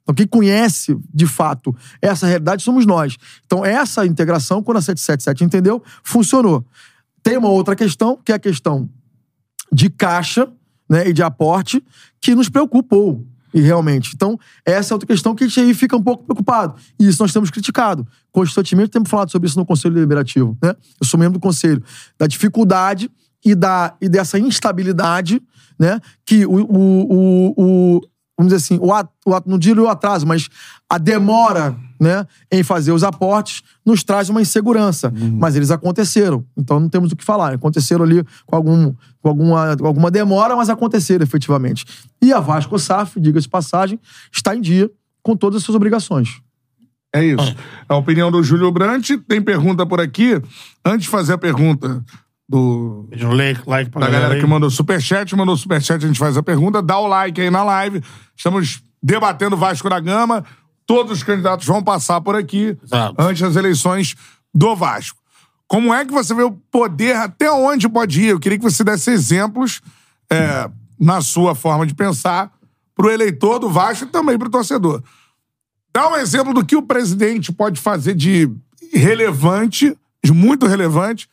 Então, 0.09 0.15
quem 0.15 0.25
conhece, 0.25 0.97
de 1.13 1.27
fato, 1.27 1.75
essa 2.01 2.25
realidade 2.25 2.63
somos 2.63 2.83
nós. 2.83 3.15
Então, 3.45 3.63
essa 3.63 4.07
integração, 4.07 4.63
quando 4.63 4.77
a 4.77 4.81
777 4.81 5.43
entendeu, 5.43 5.83
funcionou. 6.01 6.65
Tem 7.21 7.37
uma 7.37 7.49
outra 7.49 7.75
questão, 7.75 8.17
que 8.25 8.31
é 8.31 8.35
a 8.35 8.39
questão 8.39 8.89
de 9.71 9.87
caixa 9.87 10.51
né, 10.89 11.07
e 11.07 11.13
de 11.13 11.21
aporte, 11.21 11.83
que 12.19 12.33
nos 12.33 12.49
preocupou. 12.49 13.23
E 13.53 13.61
realmente. 13.61 14.13
Então, 14.15 14.39
essa 14.65 14.93
é 14.93 14.95
outra 14.95 15.05
questão 15.05 15.35
que 15.35 15.43
a 15.43 15.47
gente 15.47 15.59
aí 15.59 15.75
fica 15.75 15.95
um 15.95 16.01
pouco 16.01 16.23
preocupado. 16.23 16.73
E 16.99 17.07
isso 17.07 17.21
nós 17.21 17.31
temos 17.31 17.51
criticado. 17.51 18.07
Constantemente 18.31 18.89
temos 18.89 19.09
falado 19.11 19.31
sobre 19.31 19.47
isso 19.47 19.59
no 19.59 19.65
Conselho 19.65 19.93
Deliberativo. 19.93 20.57
Né? 20.61 20.75
Eu 20.99 21.05
sou 21.05 21.19
membro 21.19 21.37
do 21.37 21.41
Conselho. 21.41 21.83
Da 22.17 22.25
dificuldade 22.25 23.11
e, 23.45 23.53
da, 23.53 23.95
e 24.01 24.09
dessa 24.09 24.39
instabilidade 24.39 25.39
né, 25.79 25.99
que 26.25 26.47
o, 26.47 26.51
o, 26.51 27.53
o, 27.57 27.97
o 27.97 28.01
vamos 28.39 28.53
dizer 28.53 28.55
assim, 28.55 28.79
o, 28.81 28.93
at, 28.93 29.05
o 29.25 29.35
at, 29.35 29.45
não 29.45 29.59
digo 29.59 29.81
o 29.81 29.89
atraso, 29.89 30.25
mas 30.25 30.47
a 30.89 30.97
demora 30.97 31.75
né, 31.99 32.25
em 32.49 32.63
fazer 32.63 32.93
os 32.93 33.03
aportes 33.03 33.61
nos 33.85 34.01
traz 34.01 34.29
uma 34.29 34.41
insegurança. 34.41 35.09
Uhum. 35.13 35.37
Mas 35.37 35.57
eles 35.57 35.71
aconteceram, 35.71 36.45
então 36.55 36.79
não 36.79 36.87
temos 36.87 37.11
o 37.11 37.17
que 37.17 37.23
falar. 37.25 37.53
Aconteceram 37.53 38.05
ali 38.05 38.23
com, 38.45 38.55
algum, 38.55 38.93
com, 39.21 39.27
alguma, 39.27 39.75
com 39.75 39.85
alguma 39.85 40.09
demora, 40.09 40.55
mas 40.55 40.69
aconteceram 40.69 41.21
efetivamente. 41.21 41.85
E 42.21 42.31
a 42.31 42.39
Vasco 42.39 42.79
SAF, 42.79 43.19
diga-se 43.19 43.43
de 43.43 43.49
passagem, 43.49 43.99
está 44.31 44.55
em 44.55 44.61
dia 44.61 44.89
com 45.21 45.35
todas 45.35 45.57
as 45.57 45.63
suas 45.63 45.75
obrigações. 45.75 46.41
É 47.13 47.21
isso. 47.21 47.55
A 47.89 47.97
opinião 47.97 48.31
do 48.31 48.41
Júlio 48.41 48.71
Brandt. 48.71 49.17
Tem 49.27 49.41
pergunta 49.41 49.85
por 49.85 49.99
aqui. 49.99 50.41
Antes 50.85 51.03
de 51.03 51.09
fazer 51.09 51.33
a 51.33 51.37
pergunta, 51.37 52.05
do. 52.49 53.07
Like, 53.11 53.61
like 53.67 53.91
pra 53.91 54.01
da 54.01 54.07
galera, 54.07 54.23
galera 54.23 54.41
que 54.41 54.47
mandou 54.47 54.71
superchat, 54.71 55.35
mandou 55.35 55.55
superchat, 55.55 56.03
a 56.03 56.07
gente 56.07 56.17
faz 56.17 56.35
a 56.35 56.41
pergunta, 56.41 56.81
dá 56.81 56.97
o 56.97 57.07
like 57.07 57.39
aí 57.39 57.51
na 57.51 57.63
live. 57.63 58.01
Estamos 58.35 58.81
debatendo 59.01 59.55
Vasco 59.55 59.87
da 59.87 59.99
Gama. 59.99 60.43
Todos 60.87 61.11
os 61.11 61.23
candidatos 61.23 61.67
vão 61.67 61.83
passar 61.83 62.19
por 62.19 62.35
aqui 62.35 62.75
Exato. 62.83 63.15
antes 63.19 63.41
das 63.43 63.55
eleições 63.55 64.15
do 64.51 64.75
Vasco. 64.75 65.19
Como 65.67 65.93
é 65.93 66.03
que 66.03 66.11
você 66.11 66.33
vê 66.33 66.41
o 66.41 66.51
poder, 66.51 67.15
até 67.15 67.51
onde 67.51 67.87
pode 67.87 68.23
ir? 68.23 68.29
Eu 68.29 68.39
queria 68.39 68.57
que 68.57 68.63
você 68.63 68.83
desse 68.83 69.11
exemplos 69.11 69.81
é, 70.31 70.67
na 70.99 71.21
sua 71.21 71.53
forma 71.53 71.85
de 71.85 71.93
pensar 71.93 72.51
pro 72.95 73.11
eleitor 73.11 73.59
do 73.59 73.69
Vasco 73.69 74.05
e 74.05 74.07
também 74.07 74.39
pro 74.39 74.49
torcedor. 74.49 75.03
Dá 75.93 76.09
um 76.09 76.15
exemplo 76.15 76.55
do 76.55 76.65
que 76.65 76.75
o 76.75 76.81
presidente 76.81 77.51
pode 77.51 77.79
fazer 77.79 78.15
de 78.15 78.49
relevante, 78.91 79.95
de 80.23 80.33
muito 80.33 80.65
relevante, 80.65 81.29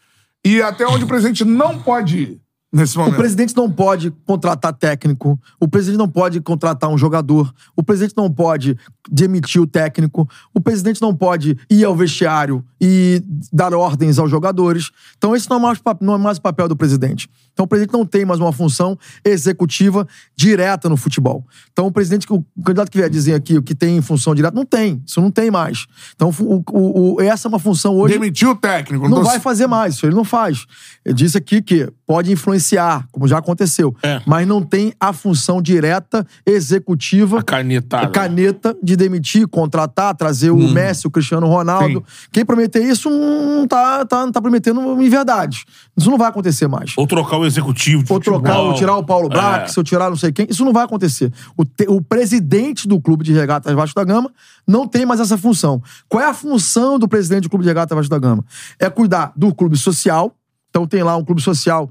e 0.47 0.63
até 0.63 0.87
onde 0.87 1.03
o 1.03 1.09
presidente 1.09 1.45
não 1.45 1.77
pode 1.77 2.19
ir 2.19 2.41
nesse 2.73 2.97
momento. 2.97 3.15
O 3.15 3.17
presidente 3.17 3.57
não 3.57 3.69
pode 3.69 4.13
contratar 4.25 4.73
técnico, 4.73 5.37
o 5.59 5.67
presidente 5.67 5.99
não 5.99 6.09
pode 6.09 6.41
contratar 6.41 6.89
um 6.89 6.97
jogador, 6.97 7.53
o 7.75 7.83
presidente 7.83 8.15
não 8.17 8.31
pode 8.31 8.79
demitir 9.11 9.61
o 9.61 9.67
técnico, 9.67 10.29
o 10.55 10.61
presidente 10.61 11.03
não 11.03 11.13
pode 11.13 11.59
ir 11.69 11.85
ao 11.85 11.97
vestiário 11.97 12.65
e 12.81 13.21
dar 13.53 13.75
ordens 13.75 14.21
aos 14.21 14.31
jogadores. 14.31 14.93
Então, 15.17 15.35
esse 15.35 15.51
não 15.51 15.57
é 15.57 15.61
mais, 15.61 15.81
não 16.01 16.15
é 16.15 16.19
mais 16.19 16.39
o 16.39 16.43
papel 16.43 16.69
do 16.69 16.77
presidente. 16.77 17.29
Então, 17.57 17.65
o 17.65 17.67
presidente 17.67 17.95
não 17.95 18.05
tem 18.05 18.23
mais 18.27 18.39
uma 18.39 18.53
função 18.53 18.99
executiva 19.25 20.07
direta 20.37 20.91
no 20.91 20.97
futebol. 20.97 21.43
Então, 21.73 21.87
o 21.87 21.91
presidente, 21.91 22.27
o 22.31 22.45
candidato 22.63 22.91
que 22.91 22.99
vier 22.99 23.09
dizer 23.09 23.33
aqui 23.33 23.57
o 23.57 23.63
que 23.63 23.75
tem 23.75 23.99
função 24.03 24.35
direta, 24.35 24.55
não 24.55 24.67
tem. 24.67 25.03
Isso 25.07 25.23
não 25.23 25.31
tem 25.31 25.51
mais. 25.51 25.87
Então, 26.15 26.29
o, 26.39 26.63
o, 26.71 27.15
o, 27.15 27.21
essa 27.23 27.47
é 27.47 27.49
uma 27.49 27.59
função 27.59 27.97
hoje. 27.97 28.13
Demitiu 28.13 28.51
o 28.51 28.55
técnico. 28.55 29.09
Não 29.09 29.25
vai 29.25 29.41
fazer 29.41 29.67
mais, 29.67 29.95
isso 29.95 30.05
ele 30.05 30.15
não 30.15 30.23
faz. 30.25 30.67
Eu 31.03 31.15
disse 31.15 31.39
aqui 31.39 31.63
que 31.63 31.91
pode 32.07 32.31
influenciar, 32.31 33.09
como 33.11 33.27
já 33.27 33.39
aconteceu, 33.39 33.97
É. 34.03 34.21
mas 34.27 34.47
não 34.47 34.61
tem 34.63 34.93
a 35.01 35.15
função 35.15 35.63
direta, 35.63 36.27
executiva, 36.45 37.39
A 37.41 37.43
canetada. 37.43 38.09
caneta 38.09 38.77
de 38.83 38.97
demitir, 38.97 39.49
contratar, 39.49 40.15
trazer 40.15 40.51
o 40.51 40.57
Messi, 40.59 41.07
o 41.07 41.11
Cristiano 41.11 41.47
Ronaldo. 41.47 42.05
Quem 42.31 42.45
prometer 42.45 42.83
isso 42.85 43.09
não 43.09 43.67
tá, 43.67 44.05
tá, 44.05 44.25
não 44.27 44.33
tá 44.33 44.43
prometendo 44.43 45.01
em 45.03 45.09
verdade. 45.09 45.65
Isso 45.97 46.11
não 46.11 46.19
vai 46.19 46.29
acontecer 46.29 46.67
mais. 46.69 46.93
Ou 46.99 47.07
trocar 47.07 47.39
o 47.39 47.46
executivo 47.47 48.05
de 48.05 48.13
Ou 48.13 48.21
trocar, 48.21 48.53
futebol. 48.53 48.69
ou 48.71 48.75
tirar 48.75 48.97
o 48.97 49.05
Paulo 49.05 49.29
É. 49.33 49.67
se 49.69 49.79
eu 49.79 49.85
tirar 49.85 50.11
não 50.11 50.17
sei 50.17 50.33
quem. 50.33 50.47
Isso 50.51 50.65
não 50.65 50.73
vai 50.73 50.85
acontecer. 50.85 51.33
O, 51.57 51.65
te- 51.65 51.87
o 51.89 52.01
presidente 52.01 52.87
do 52.89 53.01
clube 53.01 53.25
de 53.25 53.33
regatas 53.33 53.73
Vasco 53.75 53.95
da 53.95 54.05
Gama 54.05 54.31
não 54.67 54.87
tem 54.87 55.07
mais 55.07 55.21
essa 55.21 55.39
função. 55.39 55.83
Qual 56.09 56.23
é 56.23 56.27
a 56.27 56.35
função 56.35 56.99
do 56.99 57.09
presidente 57.09 57.45
do 57.45 57.51
clube 57.51 57.63
de 57.65 57.69
regatas 57.69 57.97
Vasco 57.97 58.11
da 58.11 58.19
Gama? 58.19 58.45
É 58.79 58.89
cuidar 58.91 59.33
do 59.37 59.55
clube 59.55 59.77
social. 59.77 60.35
Então 60.69 60.87
tem 60.87 61.03
lá 61.03 61.17
um 61.17 61.25
clube 61.25 61.41
social, 61.41 61.91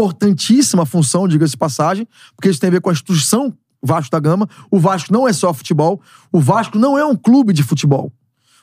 importantíssima 0.00 0.86
função, 0.86 1.26
diga-se 1.26 1.52
de 1.52 1.56
passagem, 1.58 2.06
porque 2.36 2.48
isso 2.48 2.60
tem 2.60 2.68
a 2.68 2.70
ver 2.70 2.80
com 2.80 2.88
a 2.88 2.92
instituição 2.92 3.52
Vasco 3.82 4.10
da 4.10 4.20
Gama. 4.20 4.48
O 4.70 4.78
Vasco 4.78 5.12
não 5.12 5.26
é 5.26 5.32
só 5.32 5.52
futebol. 5.52 6.00
O 6.30 6.38
Vasco 6.38 6.78
não 6.78 6.96
é 6.98 7.04
um 7.04 7.16
clube 7.16 7.52
de 7.52 7.62
futebol. 7.62 8.12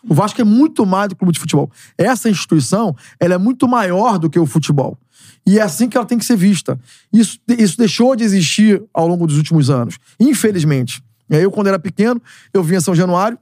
O 0.08 0.14
Vasco 0.14 0.40
é 0.40 0.44
muito 0.44 0.86
mais 0.86 1.10
do 1.10 1.16
que 1.16 1.20
clube 1.20 1.34
de 1.34 1.40
futebol. 1.40 1.70
Essa 1.98 2.30
instituição, 2.30 2.96
ela 3.20 3.34
é 3.34 3.38
muito 3.38 3.68
maior 3.68 4.18
do 4.18 4.30
que 4.30 4.40
o 4.40 4.46
futebol. 4.46 4.98
E 5.46 5.60
é 5.60 5.62
assim 5.62 5.90
que 5.90 5.98
ela 5.98 6.06
tem 6.06 6.18
que 6.18 6.26
ser 6.26 6.38
vista. 6.38 6.80
Isso, 7.12 7.40
isso 7.48 7.78
deixou 7.78 8.16
de 8.16 8.24
existir 8.24 8.84
ao 8.94 9.08
longo 9.08 9.26
dos 9.28 9.38
últimos 9.38 9.70
anos. 9.70 9.98
Infelizmente. 10.20 11.04
Eu, 11.30 11.52
quando 11.52 11.68
era 11.68 11.78
pequeno, 11.78 12.22
eu 12.54 12.64
vinha 12.64 12.80
São 12.80 12.96
Januário. 12.96 13.38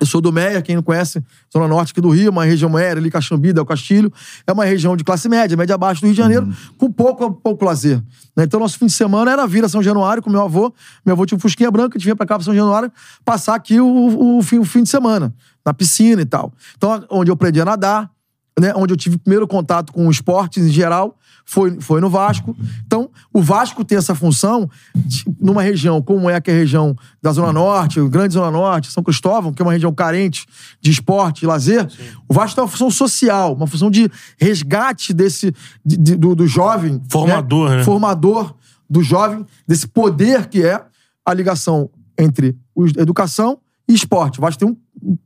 Eu 0.00 0.06
sou 0.06 0.20
do 0.20 0.32
Meia, 0.32 0.60
quem 0.60 0.74
não 0.74 0.82
conhece, 0.82 1.22
Zona 1.52 1.68
Norte 1.68 1.92
aqui 1.92 2.00
do 2.00 2.10
Rio, 2.10 2.32
uma 2.32 2.44
região 2.44 2.76
aérea 2.76 3.00
ali, 3.00 3.10
Caxambi, 3.10 3.52
Del 3.52 3.64
Castilho. 3.64 4.12
É 4.44 4.52
uma 4.52 4.64
região 4.64 4.96
de 4.96 5.04
classe 5.04 5.28
média, 5.28 5.56
média 5.56 5.76
abaixo 5.76 6.00
do 6.00 6.06
Rio 6.06 6.14
de 6.14 6.20
Janeiro, 6.20 6.52
com 6.76 6.90
pouco, 6.90 7.30
pouco 7.32 7.64
lazer. 7.64 8.02
né? 8.36 8.42
Então, 8.42 8.58
nosso 8.58 8.76
fim 8.76 8.86
de 8.86 8.92
semana 8.92 9.30
era 9.30 9.46
vir 9.46 9.64
a 9.64 9.68
São 9.68 9.80
Januário 9.80 10.20
com 10.20 10.28
meu 10.28 10.42
avô. 10.42 10.74
Meu 11.06 11.12
avô 11.14 11.24
tinha 11.24 11.36
um 11.36 11.40
Fusquinha 11.40 11.70
Branca, 11.70 11.96
a 11.96 11.98
gente 11.98 12.04
vinha 12.06 12.16
pra 12.16 12.26
cá 12.26 12.34
pra 12.34 12.44
São 12.44 12.54
Januário, 12.54 12.90
passar 13.24 13.54
aqui 13.54 13.80
o, 13.80 14.38
o, 14.38 14.42
fim, 14.42 14.58
o 14.58 14.64
fim 14.64 14.82
de 14.82 14.88
semana, 14.88 15.32
na 15.64 15.72
piscina 15.72 16.20
e 16.20 16.26
tal. 16.26 16.52
Então, 16.76 17.04
onde 17.08 17.30
eu 17.30 17.34
aprendi 17.34 17.60
a 17.60 17.64
nadar, 17.64 18.10
né, 18.58 18.72
onde 18.74 18.92
eu 18.92 18.96
tive 18.96 19.16
primeiro 19.16 19.46
contato 19.46 19.92
com 19.92 20.10
esportes 20.10 20.64
em 20.64 20.70
geral, 20.70 21.16
foi, 21.44 21.78
foi 21.80 22.00
no 22.00 22.08
Vasco. 22.08 22.56
Então, 22.86 23.10
o 23.32 23.40
Vasco 23.42 23.84
tem 23.84 23.98
essa 23.98 24.14
função 24.14 24.68
de- 24.94 25.24
numa 25.40 25.62
região 25.62 26.00
como 26.02 26.28
é 26.30 26.40
que 26.40 26.50
é 26.50 26.54
a 26.54 26.56
região 26.56 26.96
da 27.22 27.32
Zona 27.32 27.52
Norte, 27.52 28.00
Grande 28.08 28.34
Zona 28.34 28.50
Norte, 28.50 28.90
São 28.90 29.02
Cristóvão, 29.02 29.52
que 29.52 29.60
é 29.60 29.64
uma 29.64 29.72
região 29.72 29.92
carente 29.92 30.46
de 30.80 30.90
esporte 30.90 31.42
e 31.44 31.46
lazer. 31.46 31.86
O 32.28 32.34
Vasco 32.34 32.54
tem 32.56 32.62
uma 32.64 32.68
função 32.70 32.90
social, 32.90 33.54
uma 33.54 33.66
função 33.66 33.90
de 33.90 34.10
resgate 34.38 35.12
desse 35.12 35.52
de- 35.84 35.96
de- 35.96 36.16
do, 36.16 36.34
do 36.34 36.46
jovem. 36.46 37.00
Formador, 37.08 37.70
né? 37.70 37.84
Formador 37.84 38.54
do 38.88 39.02
jovem, 39.02 39.44
desse 39.66 39.86
poder 39.86 40.46
que 40.48 40.62
é 40.62 40.80
a 41.24 41.34
ligação 41.34 41.90
entre 42.18 42.56
o- 42.74 42.86
educação 42.86 43.58
e 43.88 43.94
esporte. 43.94 44.38
O 44.38 44.42
Vasco 44.42 44.60
tem 44.64 44.68
um, 44.68 44.76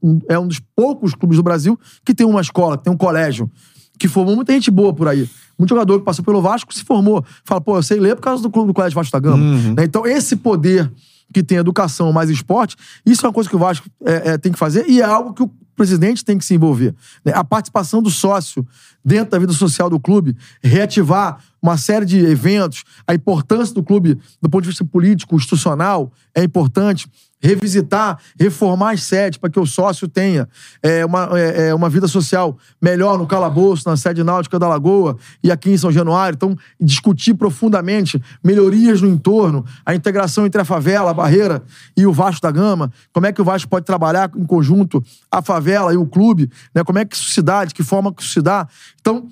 um- 0.03 0.19
é 0.29 0.39
um 0.39 0.47
dos 0.49 0.61
poucos 0.75 1.15
clubes 1.15 1.37
do 1.37 1.43
Brasil 1.43 1.79
que 2.05 2.15
tem 2.15 2.27
uma 2.27 2.41
escola, 2.41 2.77
que 2.77 2.85
tem 2.85 2.93
um 2.93 2.97
colégio, 2.97 3.51
que 3.99 4.09
formou 4.09 4.37
muita 4.37 4.53
gente 4.53 4.71
boa 4.71 4.93
por 4.93 5.09
aí. 5.09 5.29
Muito 5.59 5.71
jogador 5.71 5.99
que 5.99 6.05
passou 6.05 6.25
pelo 6.25 6.41
Vasco 6.41 6.73
se 6.73 6.85
formou. 6.85 7.25
Fala, 7.45 7.61
pô, 7.61 7.77
eu 7.77 7.83
sei 7.83 7.99
ler 7.99 8.15
por 8.15 8.23
causa 8.23 8.43
do 8.43 8.51
clube 8.51 8.69
do 8.69 8.75
Colégio 8.75 8.95
Vasco 8.95 9.13
da 9.13 9.19
Gama. 9.19 9.45
Né? 9.75 9.85
Então, 9.85 10.07
esse 10.07 10.37
poder 10.37 10.91
que 11.33 11.43
tem 11.43 11.59
educação 11.59 12.13
mais 12.13 12.31
esporte, 12.31 12.77
isso 13.05 13.27
é 13.27 13.29
uma 13.29 13.35
coisa 13.35 13.51
que 13.51 13.57
o 13.57 13.59
Vasco 13.59 13.87
é, 14.05 14.31
é, 14.31 14.39
tem 14.39 14.53
que 14.53 14.59
fazer 14.59 14.89
e 14.89 15.01
é 15.01 15.05
algo 15.05 15.35
que 15.35 15.43
o 15.43 15.51
presidente 15.77 16.25
tem 16.25 16.39
que 16.39 16.45
se 16.45 16.55
envolver. 16.55 16.95
né? 17.25 17.33
A 17.35 17.45
participação 17.45 18.03
do 18.03 18.11
sócio 18.11 18.67
dentro 19.09 19.31
da 19.31 19.39
vida 19.39 19.55
social 19.55 19.89
do 19.89 19.99
clube, 19.99 20.37
reativar 20.63 21.39
uma 21.63 21.79
série 21.79 22.05
de 22.05 22.19
eventos, 22.19 22.85
a 23.07 23.15
importância 23.15 23.75
do 23.75 23.83
clube 23.83 24.19
do 24.41 24.49
ponto 24.49 24.63
de 24.63 24.69
vista 24.69 24.85
político, 24.85 25.35
institucional, 25.35 26.13
é 26.35 26.45
importante. 26.45 27.09
Revisitar, 27.41 28.19
reformar 28.37 28.95
as 28.95 29.05
sedes 29.05 29.39
para 29.39 29.49
que 29.49 29.61
o 29.61 29.65
sócio 29.65 30.09
tenha 30.09 30.49
é, 30.83 31.07
uma, 31.07 31.39
é, 31.39 31.69
é, 31.69 31.75
uma 31.75 31.89
vida 31.89 32.09
social 32.09 32.59
melhor 32.83 33.17
no 33.17 33.29
calabouço, 33.29 33.89
na 33.89 33.97
sede 33.97 34.25
náutica 34.25 34.59
da 34.59 34.67
Lagoa 34.67 35.17
e 35.41 35.53
aqui 35.53 35.71
em 35.71 35.79
São 35.79 35.93
Januário. 35.93 36.35
Então, 36.35 36.57
discutir 36.81 37.35
profundamente 37.35 38.21
melhorias 38.43 39.01
no 39.01 39.07
entorno, 39.07 39.65
a 39.87 39.95
integração 39.95 40.47
entre 40.47 40.61
a 40.61 40.65
favela, 40.65 41.13
a 41.13 41.15
barreira 41.15 41.63
e 41.97 42.05
o 42.07 42.13
Vasco 42.13 42.43
da 42.43 42.51
Gama, 42.51 42.91
como 43.13 43.27
é 43.27 43.33
que 43.33 43.41
o 43.41 43.45
Vasco 43.45 43.71
pode 43.71 43.87
trabalhar 43.87 44.33
em 44.37 44.45
conjunto 44.45 45.01
a 45.31 45.41
favela 45.41 45.95
e 45.95 45.97
o 45.97 46.07
clube, 46.07 46.51
né? 46.75 46.83
como 46.83 46.99
é 46.99 47.05
que 47.05 47.15
isso 47.15 47.31
se 47.31 47.41
dá, 47.41 47.65
de 47.65 47.73
que 47.73 47.85
forma 47.85 48.13
que 48.13 48.21
isso 48.21 48.33
se 48.33 48.43
dá. 48.43 48.67
Então, 49.01 49.29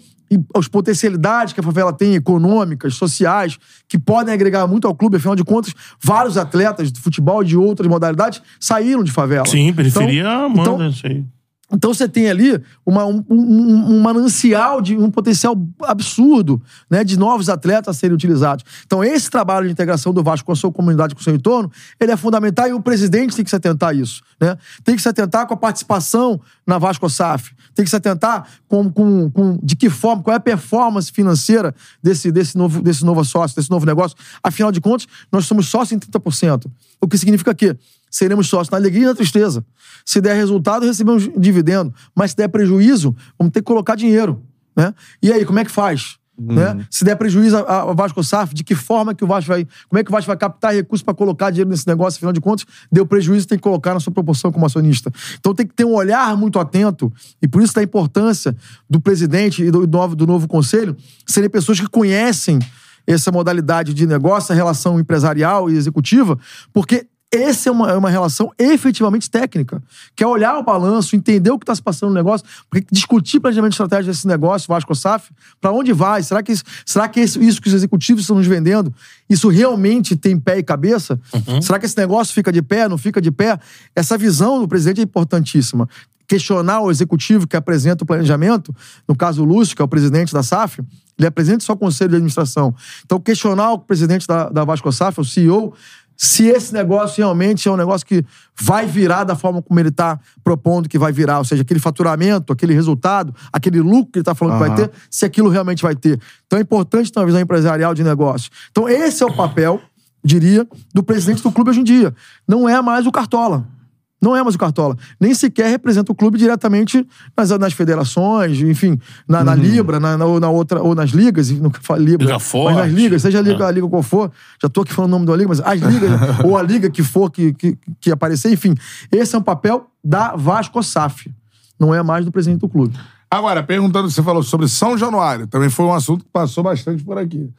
as 0.57 0.67
potencialidades 0.67 1.53
que 1.53 1.61
a 1.61 1.63
favela 1.63 1.93
tem, 1.93 2.15
econômicas, 2.15 2.95
sociais, 2.95 3.59
que 3.89 3.99
podem 3.99 4.35
agregar 4.35 4.67
muito 4.67 4.87
ao 4.89 4.95
clube, 4.95 5.17
afinal 5.17 5.37
de 5.37 5.45
contas, 5.45 5.73
vários 6.03 6.37
atletas 6.37 6.91
de 6.91 7.01
futebol 7.01 7.43
e 7.43 7.47
de 7.47 7.57
outras 7.57 7.89
modalidades 7.89 8.43
saíram 8.59 9.05
de 9.05 9.13
favela. 9.13 9.47
Sim, 9.47 9.73
periferia 9.73 10.23
Então- 10.23 10.49
manda 10.49 10.63
então, 10.63 10.89
isso 10.89 11.07
aí. 11.07 11.25
Então 11.73 11.93
você 11.93 12.09
tem 12.09 12.31
ali 12.31 12.63
uma, 12.85 13.05
um, 13.07 13.25
um- 13.29 13.97
um 13.97 14.01
manancial 14.01 14.81
de 14.81 14.97
um 14.97 15.11
potencial 15.11 15.57
absurdo 15.83 16.63
né, 16.89 17.03
de 17.03 17.19
novos 17.19 17.49
atletas 17.49 17.97
a 17.97 17.99
serem 17.99 18.15
utilizados. 18.15 18.65
Então 18.87 19.03
esse 19.03 19.29
trabalho 19.29 19.67
de 19.67 19.73
integração 19.73 20.13
do 20.13 20.23
Vasco 20.23 20.47
com 20.47 20.53
a 20.53 20.57
sua 20.57 20.71
comunidade, 20.71 21.15
com 21.15 21.21
o 21.21 21.25
seu 21.25 21.35
entorno, 21.35 21.71
ele 21.99 22.13
é 22.13 22.17
fundamental 22.17 22.69
e 22.69 22.73
o 22.73 22.81
presidente 22.81 23.35
tem 23.35 23.45
que 23.45 23.51
se 23.51 23.57
atentar 23.57 23.89
a 23.91 23.95
isso. 23.95 24.23
Né? 24.41 24.57
Tem 24.85 24.95
que 24.95 25.03
se 25.03 25.09
atentar 25.09 25.47
com 25.47 25.55
a 25.55 25.57
participação 25.57 26.41
na 26.65 26.79
Vasco 26.79 27.11
SAF. 27.11 27.53
Tem 27.75 27.85
que 27.85 27.91
se 27.91 27.97
atentar 27.97 28.47
com, 28.69 28.91
com, 28.91 29.29
com 29.31 29.59
de 29.63 29.75
que 29.75 29.91
forma, 29.91 30.23
qual 30.23 30.35
é 30.35 30.37
a 30.37 30.41
performance 30.41 31.11
financeira 31.11 31.75
desse, 32.01 32.31
desse, 32.31 32.57
novo, 32.57 32.81
desse 32.81 33.05
novo 33.05 33.25
sócio, 33.25 33.57
desse 33.57 33.71
novo 33.71 33.85
negócio. 33.85 34.17
Afinal 34.43 34.71
de 34.71 34.81
contas, 34.81 35.07
nós 35.33 35.47
somos 35.47 35.67
sócios 35.69 35.93
em 35.93 35.99
30%. 35.99 36.67
O 37.01 37.09
que 37.09 37.19
significa 37.19 37.55
que 37.55 37.77
seremos 38.11 38.49
sócios 38.49 38.71
na 38.71 38.79
alegria 38.79 39.05
e 39.05 39.07
na 39.07 39.15
tristeza. 39.15 39.65
Se 40.05 40.21
der 40.21 40.35
resultado, 40.35 40.87
recebemos 40.87 41.29
dividendo. 41.37 41.93
Mas 42.15 42.31
se 42.31 42.37
der 42.37 42.49
prejuízo, 42.49 43.15
vamos 43.39 43.53
ter 43.53 43.61
que 43.61 43.67
colocar 43.67 43.97
dinheiro. 43.97 44.43
Né? 44.77 44.95
E 45.23 45.33
aí, 45.33 45.45
como 45.45 45.59
é 45.59 45.65
que 45.65 45.71
faz? 45.71 46.19
Né? 46.39 46.87
Se 46.91 47.03
der 47.03 47.17
prejuízo 47.17 47.57
a, 47.57 47.91
a 47.91 47.95
Vasco 47.95 48.23
SAF, 48.23 48.55
de 48.55 48.63
que 48.63 48.75
forma 48.75 49.15
que 49.15 49.25
o 49.25 49.27
Vasco 49.27 49.49
vai. 49.49 49.67
Como 49.89 49.99
é 49.99 50.05
que 50.05 50.11
o 50.11 50.13
Vasco 50.13 50.27
vai 50.27 50.37
captar 50.37 50.75
recursos 50.75 51.03
para 51.03 51.15
colocar 51.15 51.51
dinheiro 51.51 51.71
nesse 51.71 51.87
negócio? 51.87 52.19
Afinal 52.19 52.33
de 52.33 52.41
contas, 52.41 52.67
deu 52.93 53.07
prejuízo, 53.07 53.47
tem 53.49 53.57
que 53.57 53.63
colocar 53.63 53.95
na 53.95 54.01
sua 54.01 54.13
proporção 54.13 54.53
como 54.53 54.67
acionista. 54.67 55.11
Então 55.39 55.55
tem 55.55 55.67
que 55.67 55.75
ter 55.75 55.87
um 55.87 55.95
olhar 55.95 56.37
muito 56.37 56.59
atento, 56.59 57.11
e 57.41 57.49
por 57.49 57.63
isso 57.63 57.75
da 57.75 57.83
importância 57.83 58.55
do 58.89 59.01
presidente 59.01 59.65
e 59.65 59.71
do, 59.71 59.87
do 59.87 59.99
novo, 59.99 60.15
do 60.15 60.27
novo 60.27 60.47
conselho 60.47 60.95
serem 61.27 61.49
pessoas 61.49 61.81
que 61.81 61.89
conhecem 61.89 62.59
essa 63.07 63.33
modalidade 63.33 63.95
de 63.95 64.07
negócio, 64.07 64.53
a 64.53 64.55
relação 64.55 65.01
empresarial 65.01 65.71
e 65.71 65.77
executiva, 65.77 66.39
porque 66.73 67.07
essa 67.37 67.69
é 67.69 67.73
uma, 67.73 67.91
é 67.91 67.95
uma 67.95 68.11
relação 68.11 68.53
efetivamente 68.59 69.31
técnica, 69.31 69.83
que 70.15 70.23
é 70.25 70.27
olhar 70.27 70.59
o 70.59 70.63
balanço, 70.63 71.15
entender 71.17 71.51
o 71.51 71.59
que 71.59 71.65
está 71.65 71.75
se 71.75 71.83
passando 71.83 72.09
no 72.11 72.15
negócio, 72.15 72.47
porque 72.71 72.87
discutir 72.91 73.41
planejamento 73.41 73.73
estratégico 73.73 74.13
desse 74.13 74.27
negócio, 74.27 74.67
Vasco 74.69 74.95
SAF, 74.95 75.31
para 75.61 75.73
onde 75.73 75.93
vai? 75.93 76.23
Será 76.23 76.43
que, 76.43 76.53
isso- 76.53 76.65
será 76.85 77.09
que 77.09 77.21
isso, 77.21 77.43
isso 77.43 77.61
que 77.61 77.69
os 77.69 77.75
executivos 77.75 78.23
estão 78.23 78.37
nos 78.37 78.47
vendendo, 78.47 78.93
isso 79.29 79.49
realmente 79.49 80.17
tem 80.17 80.39
pé 80.39 80.59
e 80.59 80.63
cabeça? 80.63 81.19
Será 81.63 81.79
que 81.79 81.87
esse 81.87 81.97
negócio 81.97 82.35
fica 82.35 82.51
de 82.53 82.63
pé, 82.63 82.89
não 82.89 82.99
fica 82.99 83.21
de 83.21 83.31
pé? 83.31 83.59
Essa 83.95 84.17
visão 84.19 84.59
do 84.61 84.69
presidente 84.69 85.01
é 85.01 85.05
importantíssima. 85.05 85.89
Questionar 86.29 86.81
o 86.81 86.91
executivo 86.91 87.47
que 87.47 87.57
apresenta 87.57 88.03
o 88.03 88.07
planejamento, 88.07 88.75
no 89.07 89.15
caso 89.15 89.43
o 89.43 89.45
Lúcio, 89.45 89.77
que 89.77 89.81
é 89.83 89.85
o 89.85 89.89
presidente 89.89 90.33
da 90.33 90.43
SAF, 90.43 90.83
ele 91.17 91.27
apresenta 91.27 91.65
só 91.65 91.73
o 91.73 91.77
conselho 91.77 92.11
de 92.11 92.17
administração. 92.17 92.75
Então, 93.05 93.19
questionar 93.21 93.73
o 93.73 93.79
presidente 93.79 94.27
da, 94.27 94.49
da 94.51 94.65
Vasco 94.65 94.91
SAF, 94.93 95.21
o 95.21 95.25
CEO, 95.25 95.73
se 96.17 96.47
esse 96.47 96.73
negócio 96.73 97.19
realmente 97.19 97.69
é 97.69 97.71
um 97.71 97.77
negócio 97.77 98.07
que 98.07 98.25
vai 98.59 98.87
virar 98.87 99.25
da 99.25 99.37
forma 99.37 99.61
como 99.61 99.79
ele 99.79 99.91
está 99.91 100.19
propondo 100.43 100.89
que 100.89 100.99
vai 100.99 101.13
virar, 101.13 101.39
ou 101.39 101.45
seja, 101.45 101.63
aquele 101.63 101.81
faturamento, 101.81 102.53
aquele 102.53 102.73
resultado, 102.73 103.35
aquele 103.53 103.81
lucro 103.81 104.13
que 104.13 104.19
ele 104.19 104.23
está 104.23 104.35
falando 104.35 104.55
que 104.55 104.69
vai 104.69 104.75
ter, 104.75 104.91
se 105.11 105.25
aquilo 105.25 105.49
realmente 105.49 105.83
vai 105.83 105.95
ter. 105.95 106.19
Então 106.47 106.59
é 106.59 106.63
importante 106.63 107.13
ter 107.13 107.19
uma 107.21 107.27
visão 107.27 107.41
empresarial 107.41 107.95
de 107.95 108.03
negócio. 108.03 108.51
Então 108.71 108.89
esse 108.89 109.23
é 109.23 109.27
o 109.27 109.33
papel, 109.35 109.81
diria, 110.25 110.67
do 110.95 111.03
presidente 111.03 111.43
do 111.43 111.53
clube 111.53 111.71
hoje 111.71 111.81
em 111.81 111.85
dia. 111.85 112.15
Não 112.49 112.69
é 112.69 112.81
mais 112.81 113.07
o 113.07 113.13
Cartola. 113.13 113.76
Não 114.21 114.35
é 114.35 114.43
mais 114.43 114.55
o 114.55 114.59
Cartola. 114.59 114.97
Nem 115.21 115.35
sequer 115.35 115.69
representa 115.69 116.11
o 116.11 116.15
clube 116.15 116.39
diretamente 116.39 117.07
nas, 117.37 117.51
nas 117.51 117.73
federações, 117.75 118.59
enfim, 118.61 118.99
na, 119.29 119.39
Uhum. 119.41 119.45
na 119.45 119.55
Libra, 119.55 120.01
na, 120.01 120.17
na- 120.17 120.25
ou, 120.25 120.41
na 120.41 120.49
outra, 120.49 120.83
ou 120.83 120.95
nas 120.95 121.11
ligas, 121.11 121.51
não 121.51 121.71
falo 121.83 122.01
Libra, 122.03 122.25
Liga 122.25 122.35
mas 122.39 122.43
Forte. 122.43 122.77
nas 122.77 122.91
ligas, 122.93 123.23
seja 123.23 123.39
a 123.39 123.43
liga, 123.43 123.65
É. 123.65 123.67
a 123.69 123.71
liga 123.71 123.87
qual 123.89 124.03
for, 124.03 124.33
já 124.63 124.69
tô 124.69 124.81
aqui 124.81 124.93
falando 124.93 125.11
o 125.11 125.15
nome 125.17 125.27
da 125.27 125.37
liga, 125.37 125.49
mas 125.49 125.61
as 125.61 125.81
ligas, 125.81 126.11
ou 126.45 126.57
a 126.57 126.63
liga 126.63 126.89
que 126.91 127.03
for 127.03 127.31
que, 127.31 127.53
que, 127.53 127.79
que 128.01 128.11
aparecer, 128.11 128.51
enfim, 128.53 128.75
esse 129.13 129.35
é 129.35 129.39
um 129.39 129.43
papel 129.43 129.87
da 130.03 130.35
Vasco 130.35 130.83
SAF. 130.83 131.31
Não 131.79 131.95
é 131.95 132.03
mais 132.03 132.25
do 132.25 132.33
presidente 132.33 132.61
do 132.61 132.69
clube. 132.71 132.99
Agora, 133.31 133.63
perguntando, 133.63 134.09
você 134.11 134.23
falou 134.23 134.43
sobre 134.43 134.67
São 134.67 134.97
Januário, 134.97 135.47
também 135.47 135.69
foi 135.69 135.85
um 135.85 135.93
assunto 135.93 136.25
que 136.25 136.31
passou 136.33 136.65
bastante 136.65 137.05
por 137.05 137.19
aqui. 137.19 137.51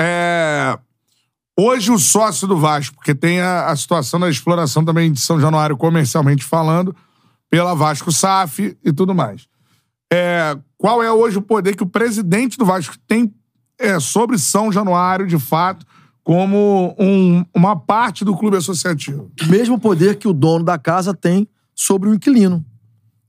É, 0.00 0.78
Hoje 1.58 1.90
o 1.90 1.98
sócio 1.98 2.46
do 2.48 2.56
Vasco, 2.56 2.94
porque 2.96 3.14
tem 3.14 3.40
a, 3.40 3.66
a 3.66 3.76
situação 3.76 4.18
da 4.18 4.28
exploração 4.30 4.84
também 4.84 5.12
de 5.12 5.20
São 5.20 5.38
Januário 5.40 5.76
comercialmente 5.76 6.44
falando, 6.44 6.94
pela 7.50 7.74
Vasco 7.74 8.10
SAF 8.10 8.76
e 8.82 8.92
tudo 8.92 9.14
mais. 9.14 9.46
É, 10.10 10.56
Qual 10.78 11.02
é 11.02 11.12
hoje 11.12 11.38
o 11.38 11.42
poder 11.42 11.76
que 11.76 11.82
o 11.82 11.86
presidente 11.88 12.56
do 12.58 12.64
Vasco 12.64 12.94
tem 13.06 13.32
é, 13.78 13.98
sobre 14.00 14.38
São 14.38 14.72
Januário, 14.72 15.26
de 15.26 15.38
fato, 15.38 15.84
como 16.24 16.94
um- 16.98 17.44
uma 17.54 17.76
parte 17.76 18.24
do 18.24 18.36
clube 18.36 18.56
associativo? 18.56 19.30
O 19.42 19.46
mesmo 19.46 19.78
poder 19.78 20.16
que 20.16 20.28
o 20.28 20.32
dono 20.32 20.64
da 20.64 20.78
casa 20.78 21.12
tem 21.12 21.46
sobre 21.74 22.08
o 22.08 22.14
inquilino. 22.14 22.64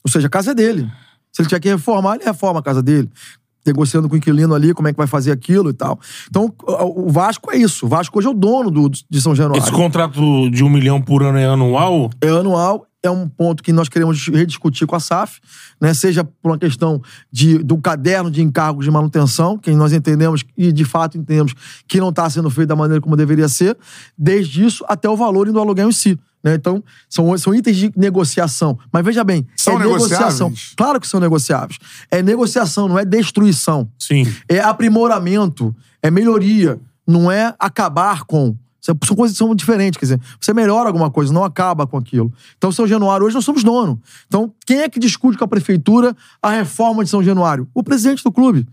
Ou 0.05 0.11
seja, 0.11 0.27
a 0.27 0.29
casa 0.29 0.51
é 0.51 0.53
dele. 0.55 0.89
Se 1.31 1.41
ele 1.41 1.49
tiver 1.49 1.59
que 1.59 1.69
reformar, 1.69 2.15
ele 2.15 2.25
reforma 2.25 2.59
a 2.59 2.63
casa 2.63 2.81
dele. 2.83 3.09
Negociando 3.65 4.09
com 4.09 4.15
o 4.15 4.17
inquilino 4.17 4.53
ali, 4.53 4.73
como 4.73 4.87
é 4.87 4.91
que 4.91 4.97
vai 4.97 5.07
fazer 5.07 5.31
aquilo 5.31 5.69
e 5.69 5.73
tal. 5.73 5.99
Então, 6.29 6.53
o 6.95 7.09
Vasco 7.09 7.51
é 7.51 7.57
isso. 7.57 7.85
O 7.85 7.89
Vasco 7.89 8.17
hoje 8.17 8.27
é 8.27 8.31
o 8.31 8.33
dono 8.33 8.69
do, 8.69 8.89
de 8.89 9.21
São 9.21 9.33
Januário. 9.33 9.63
Esse 9.63 9.71
contrato 9.71 10.49
de 10.49 10.63
um 10.63 10.69
milhão 10.69 11.01
por 11.01 11.23
ano 11.23 11.37
é 11.37 11.45
anual? 11.45 12.09
é 12.21 12.29
anual, 12.29 12.85
é 13.03 13.11
um 13.11 13.27
ponto 13.27 13.61
que 13.61 13.73
nós 13.73 13.89
queremos 13.89 14.29
rediscutir 14.29 14.87
com 14.87 14.95
a 14.95 14.99
SAF, 14.99 15.41
né? 15.79 15.93
seja 15.93 16.23
por 16.23 16.51
uma 16.51 16.57
questão 16.57 17.01
de, 17.29 17.57
do 17.57 17.77
caderno 17.77 18.31
de 18.31 18.41
encargos 18.41 18.85
de 18.85 18.91
manutenção, 18.91 19.57
que 19.57 19.69
nós 19.71 19.91
entendemos 19.91 20.43
e 20.57 20.71
de 20.71 20.85
fato 20.85 21.17
entendemos 21.17 21.53
que 21.85 21.99
não 21.99 22.09
está 22.09 22.29
sendo 22.29 22.49
feito 22.49 22.69
da 22.69 22.75
maneira 22.77 23.01
como 23.01 23.17
deveria 23.17 23.49
ser, 23.49 23.77
desde 24.17 24.63
isso 24.63 24.85
até 24.87 25.09
o 25.09 25.17
valor 25.17 25.51
do 25.51 25.59
aluguel 25.59 25.89
em 25.89 25.91
si. 25.91 26.17
Né? 26.41 26.55
Então, 26.55 26.81
são, 27.09 27.37
são 27.37 27.53
itens 27.53 27.75
de 27.75 27.91
negociação. 27.95 28.79
Mas 28.91 29.03
veja 29.03 29.23
bem, 29.23 29.45
São 29.55 29.75
é 29.75 29.79
negociação. 29.79 30.53
Claro 30.77 30.99
que 30.99 31.07
são 31.07 31.19
negociáveis. 31.19 31.77
É 32.09 32.21
negociação, 32.21 32.87
não 32.87 32.97
é 32.97 33.03
destruição 33.03 33.89
Sim. 33.99 34.25
é 34.47 34.59
aprimoramento, 34.59 35.75
é 36.01 36.09
melhoria, 36.09 36.79
não 37.05 37.29
é 37.29 37.53
acabar 37.59 38.23
com. 38.23 38.55
São 38.83 39.15
coisas 39.15 39.35
que 39.35 39.37
são 39.37 39.55
diferentes, 39.55 39.97
quer 39.97 40.05
dizer, 40.05 40.21
você 40.41 40.53
melhora 40.53 40.89
alguma 40.89 41.09
coisa, 41.09 41.31
não 41.31 41.43
acaba 41.45 41.87
com 41.87 41.97
aquilo. 41.97 42.33
Então, 42.57 42.69
São 42.69 42.85
Januário, 42.85 43.25
hoje 43.25 43.33
nós 43.33 43.45
somos 43.45 43.63
dono. 43.63 44.01
Então, 44.27 44.51
quem 44.65 44.79
é 44.81 44.89
que 44.89 44.99
discute 44.99 45.37
com 45.37 45.45
a 45.45 45.47
prefeitura 45.47 46.13
a 46.41 46.49
reforma 46.49 47.01
de 47.03 47.09
São 47.09 47.23
Januário? 47.23 47.65
O 47.73 47.81
presidente 47.81 48.21
do 48.21 48.31
clube, 48.31 48.67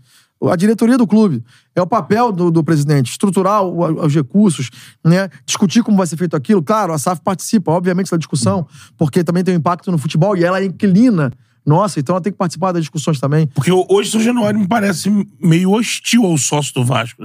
a 0.49 0.55
diretoria 0.57 0.97
do 0.97 1.07
clube. 1.07 1.41
É 1.73 1.81
o 1.81 1.87
papel 1.87 2.31
do, 2.33 2.51
do 2.51 2.61
presidente, 2.61 3.11
estruturar 3.11 3.63
o- 3.63 4.05
os 4.05 4.13
recursos, 4.13 4.69
né? 5.05 5.29
discutir 5.45 5.81
como 5.81 5.95
vai 5.95 6.05
ser 6.07 6.17
feito 6.17 6.35
aquilo. 6.35 6.61
Claro, 6.61 6.91
a 6.91 6.97
SAF 6.97 7.21
participa, 7.21 7.71
obviamente, 7.71 8.11
da 8.11 8.17
discussão, 8.17 8.67
porque 8.97 9.23
também 9.23 9.45
tem 9.45 9.53
um 9.53 9.57
impacto 9.57 9.89
no 9.93 9.97
futebol 9.97 10.35
e 10.35 10.43
ela 10.43 10.61
inquilina. 10.61 11.31
Nossa, 11.65 11.99
então 11.99 12.15
ela 12.15 12.21
tem 12.21 12.31
que 12.33 12.37
participar 12.39 12.71
das 12.71 12.81
discussões 12.81 13.19
também. 13.19 13.45
Porque 13.47 13.71
hoje 13.71 14.09
São 14.09 14.19
Januário 14.19 14.59
me 14.59 14.67
parece 14.67 15.09
meio 15.39 15.71
hostil 15.71 16.25
ao 16.25 16.35
sócio 16.37 16.73
do 16.73 16.83
Vasco. 16.83 17.23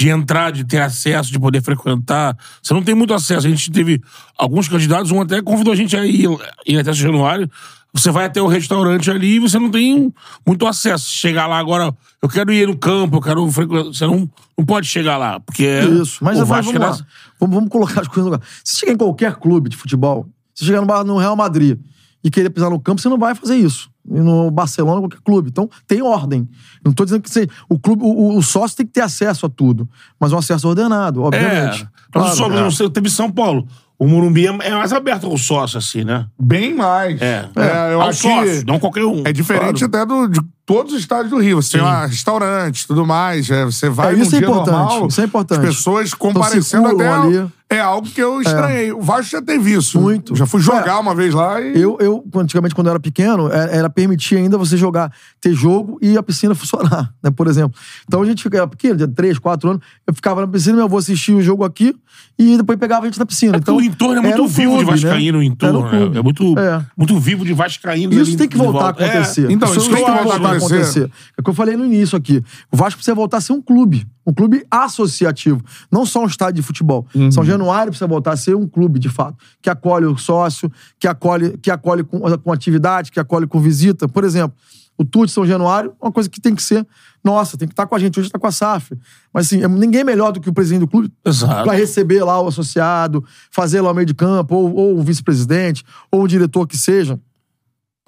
De 0.00 0.08
entrar, 0.08 0.50
de 0.50 0.64
ter 0.64 0.80
acesso, 0.80 1.30
de 1.30 1.38
poder 1.38 1.62
frequentar. 1.62 2.34
Você 2.62 2.72
não 2.72 2.82
tem 2.82 2.94
muito 2.94 3.12
acesso. 3.12 3.46
A 3.46 3.50
gente 3.50 3.70
teve 3.70 4.00
alguns 4.38 4.66
candidatos, 4.66 5.10
um 5.10 5.20
até 5.20 5.42
convidou 5.42 5.74
a 5.74 5.76
gente 5.76 5.94
a 5.94 6.06
ir, 6.06 6.26
ir 6.66 6.78
até 6.78 6.84
São 6.94 7.02
Januário. 7.02 7.50
Você 7.92 8.10
vai 8.10 8.24
até 8.24 8.40
o 8.40 8.46
restaurante 8.46 9.10
ali 9.10 9.34
e 9.34 9.38
você 9.38 9.58
não 9.58 9.70
tem 9.70 10.10
muito 10.46 10.66
acesso. 10.66 11.06
Chegar 11.10 11.46
lá 11.46 11.58
agora, 11.58 11.94
eu 12.22 12.30
quero 12.30 12.50
ir 12.50 12.66
no 12.66 12.78
campo, 12.78 13.16
eu 13.16 13.20
quero 13.20 13.50
frequentar. 13.50 13.84
Você 13.88 14.06
não, 14.06 14.26
não 14.56 14.64
pode 14.64 14.86
chegar 14.86 15.18
lá, 15.18 15.38
porque 15.38 15.66
é 15.66 15.84
Isso, 15.84 16.24
mas, 16.24 16.40
o 16.40 16.46
Vasco 16.46 16.72
vamos 16.72 16.98
lá. 16.98 17.06
Vamos, 17.38 17.54
vamos 17.56 17.68
colocar 17.70 18.00
as 18.00 18.08
coisas 18.08 18.24
no 18.24 18.30
lugar. 18.30 18.46
Se 18.64 18.78
chegar 18.78 18.92
em 18.92 18.96
qualquer 18.96 19.34
clube 19.36 19.68
de 19.68 19.76
futebol, 19.76 20.26
Você 20.54 20.64
chegar 20.64 20.80
no, 20.80 20.86
Bar- 20.86 21.04
no 21.04 21.18
Real 21.18 21.36
Madrid 21.36 21.78
e 22.24 22.30
querer 22.30 22.48
pisar 22.48 22.70
no 22.70 22.80
campo, 22.80 23.02
você 23.02 23.08
não 23.10 23.18
vai 23.18 23.34
fazer 23.34 23.56
isso. 23.56 23.90
E 24.10 24.20
no 24.20 24.50
Barcelona, 24.50 25.00
qualquer 25.00 25.20
clube. 25.24 25.48
Então, 25.50 25.68
tem 25.86 26.02
ordem. 26.02 26.48
Não 26.84 26.92
tô 26.92 27.04
dizendo 27.04 27.22
que 27.22 27.30
você, 27.30 27.46
o 27.68 27.78
clube, 27.78 28.02
o, 28.04 28.36
o 28.36 28.42
sócio 28.42 28.76
tem 28.76 28.86
que 28.86 28.92
ter 28.92 29.02
acesso 29.02 29.46
a 29.46 29.48
tudo, 29.48 29.88
mas 30.18 30.32
um 30.32 30.38
acesso 30.38 30.68
ordenado, 30.68 31.22
É. 31.22 31.26
obviamente. 31.26 31.88
Mas 32.14 32.22
Claro. 32.34 32.36
só, 32.36 32.48
não 32.48 32.70
sei, 32.70 32.90
teve 32.90 33.08
São 33.08 33.30
Paulo. 33.30 33.66
O 33.98 34.06
Morumbi 34.08 34.46
é 34.46 34.50
é 34.50 34.74
mais 34.74 34.94
aberto 34.94 35.26
ao 35.26 35.36
sócio, 35.36 35.76
assim, 35.76 36.04
né? 36.04 36.26
Bem 36.40 36.74
mais. 36.74 37.20
É. 37.20 37.46
É, 37.54 37.92
eu 37.92 38.00
ao 38.00 38.08
acho 38.08 38.22
sócio, 38.22 38.60
que 38.60 38.66
não 38.66 38.78
qualquer 38.78 39.04
um. 39.04 39.22
é 39.26 39.32
diferente 39.32 39.84
até 39.84 40.06
do, 40.06 40.26
de 40.26 40.40
todos 40.64 40.94
os 40.94 41.00
estádios 41.00 41.28
do 41.28 41.36
Rio. 41.38 41.60
Você 41.60 41.76
tem 41.76 41.82
lá 41.86 42.06
restaurantes, 42.06 42.86
tudo 42.86 43.06
mais. 43.06 43.50
é, 43.50 43.66
você 43.66 43.90
vai 43.90 44.14
É, 44.14 44.16
num 44.16 44.22
isso 44.22 44.34
é 44.36 44.38
dia 44.38 44.48
importante, 44.48 44.74
normal, 44.74 45.06
isso 45.06 45.20
é 45.20 45.24
importante. 45.24 45.60
As 45.66 45.76
pessoas 45.76 46.14
comparecendo 46.14 46.88
até 46.88 47.08
ali. 47.12 47.46
É 47.70 47.80
algo 47.80 48.08
que 48.08 48.20
eu 48.20 48.42
estranhei. 48.42 48.92
O 48.92 49.00
Vasco 49.00 49.30
já 49.30 49.40
teve 49.40 49.72
isso. 49.72 50.00
Muito. 50.00 50.34
Já 50.34 50.44
fui 50.44 50.60
jogar 50.60 50.88
É. 50.88 51.00
uma 51.00 51.14
vez 51.14 51.32
lá 51.32 51.60
e... 51.60 51.80
Eu, 51.80 51.96
eu, 52.00 52.24
antigamente, 52.34 52.74
quando 52.74 52.88
eu 52.88 52.90
era 52.92 53.00
pequeno, 53.00 53.48
é- 53.50 53.76
era 53.78 53.88
permitir 53.88 54.36
ainda 54.36 54.58
você 54.58 54.76
jogar, 54.76 55.12
ter 55.40 55.52
jogo 55.54 55.96
e 56.02 56.18
a 56.18 56.22
piscina 56.22 56.52
funcionar, 56.56 57.14
né? 57.22 57.30
Por 57.30 57.46
exemplo. 57.46 57.78
Então 58.06 58.20
a 58.22 58.26
gente 58.26 58.42
ficava 58.42 58.66
pequeno, 58.66 58.96
de 58.96 59.06
3, 59.06 59.38
4 59.38 59.70
anos, 59.70 59.82
eu 60.06 60.12
ficava 60.12 60.40
na 60.40 60.48
piscina, 60.48 60.76
meu 60.76 60.84
avô 60.86 60.98
assistia 60.98 61.36
o 61.36 61.42
jogo 61.42 61.64
aqui 61.64 61.94
e 62.38 62.56
depois 62.56 62.78
pegava 62.78 63.02
a 63.02 63.06
gente 63.06 63.18
na 63.18 63.26
piscina. 63.26 63.56
É 63.56 63.60
porque 63.60 63.70
o 63.70 63.80
entorno 63.80 64.18
é 64.18 64.20
muito 64.20 64.46
vivo 64.48 64.78
de 64.78 64.84
clube, 64.84 64.90
né? 65.02 65.08
Vascaíno, 65.08 65.38
o 65.38 65.40
Era 65.40 65.48
um 65.48 65.52
entorno. 65.52 66.10
né? 66.10 66.18
É, 66.18 66.22
muito, 66.22 66.58
É. 66.58 66.84
muito 66.96 67.18
vivo 67.20 67.44
de 67.44 67.52
Vascaíno. 67.54 68.12
Isso 68.12 68.22
ali 68.30 68.36
tem 68.36 68.48
que 68.48 68.56
de 68.58 68.62
voltar 68.64 68.78
a 68.80 68.82
volta. 68.86 69.02
É. 69.04 69.08
acontecer. 69.10 69.50
Então, 69.50 69.68
isso 69.70 69.80
tem 69.86 69.94
tem 69.94 70.04
que 70.04 70.10
que 70.10 70.24
voltar 70.24 70.32
a 70.34 70.56
acontecer. 70.56 70.74
acontecer. 70.74 71.10
É 71.38 71.40
o 71.40 71.44
que 71.44 71.50
eu 71.50 71.54
falei 71.54 71.76
no 71.76 71.84
início 71.86 72.16
aqui. 72.18 72.42
O 72.72 72.76
Vasco 72.76 72.96
precisa 72.98 73.14
voltar 73.14 73.36
a 73.36 73.40
ser 73.40 73.52
um 73.52 73.62
clube. 73.62 74.06
Um 74.26 74.32
clube 74.32 74.64
associativo. 74.70 75.62
Não 75.90 76.04
só 76.04 76.22
um 76.22 76.26
estádio 76.26 76.56
de 76.56 76.62
futebol. 76.62 77.06
Uhum. 77.14 77.30
São 77.30 77.44
Januário 77.44 77.59
precisa 77.86 78.06
voltar 78.06 78.32
a 78.32 78.36
ser 78.36 78.54
um 78.54 78.66
clube, 78.66 78.98
de 78.98 79.08
fato. 79.08 79.36
Que 79.60 79.70
acolhe 79.70 80.06
o 80.06 80.16
sócio, 80.16 80.70
que 80.98 81.06
acolhe, 81.06 81.56
que 81.58 81.70
acolhe 81.70 82.02
com, 82.04 82.20
com 82.38 82.52
atividade, 82.52 83.10
que 83.10 83.20
acolhe 83.20 83.46
com 83.46 83.60
visita. 83.60 84.08
Por 84.08 84.24
exemplo, 84.24 84.56
o 84.96 85.04
Tour 85.04 85.24
de 85.24 85.32
São 85.32 85.46
Januário 85.46 85.94
é 86.00 86.04
uma 86.04 86.12
coisa 86.12 86.28
que 86.28 86.40
tem 86.40 86.54
que 86.54 86.62
ser. 86.62 86.86
Nossa, 87.24 87.56
tem 87.56 87.66
que 87.66 87.72
estar 87.72 87.86
com 87.86 87.94
a 87.94 87.98
gente. 87.98 88.18
Hoje 88.20 88.28
está 88.28 88.38
com 88.38 88.46
a 88.46 88.52
SAF. 88.52 88.92
Mas 89.32 89.46
assim, 89.46 89.62
é- 89.62 89.68
ninguém 89.68 90.02
é 90.02 90.04
melhor 90.04 90.30
do 90.30 90.40
que 90.40 90.48
o 90.50 90.52
presidente 90.52 90.80
do 90.80 90.88
clube 90.88 91.10
para 91.22 91.72
receber 91.72 92.22
lá 92.22 92.40
o 92.40 92.48
associado, 92.48 93.24
fazer 93.50 93.80
lá 93.80 93.90
o 93.90 93.94
meio 93.94 94.06
de 94.06 94.14
campo, 94.14 94.54
ou, 94.54 94.74
ou 94.74 94.98
o 94.98 95.02
vice-presidente, 95.02 95.84
ou 96.10 96.22
o 96.22 96.28
diretor 96.28 96.66
que 96.66 96.76
seja, 96.76 97.18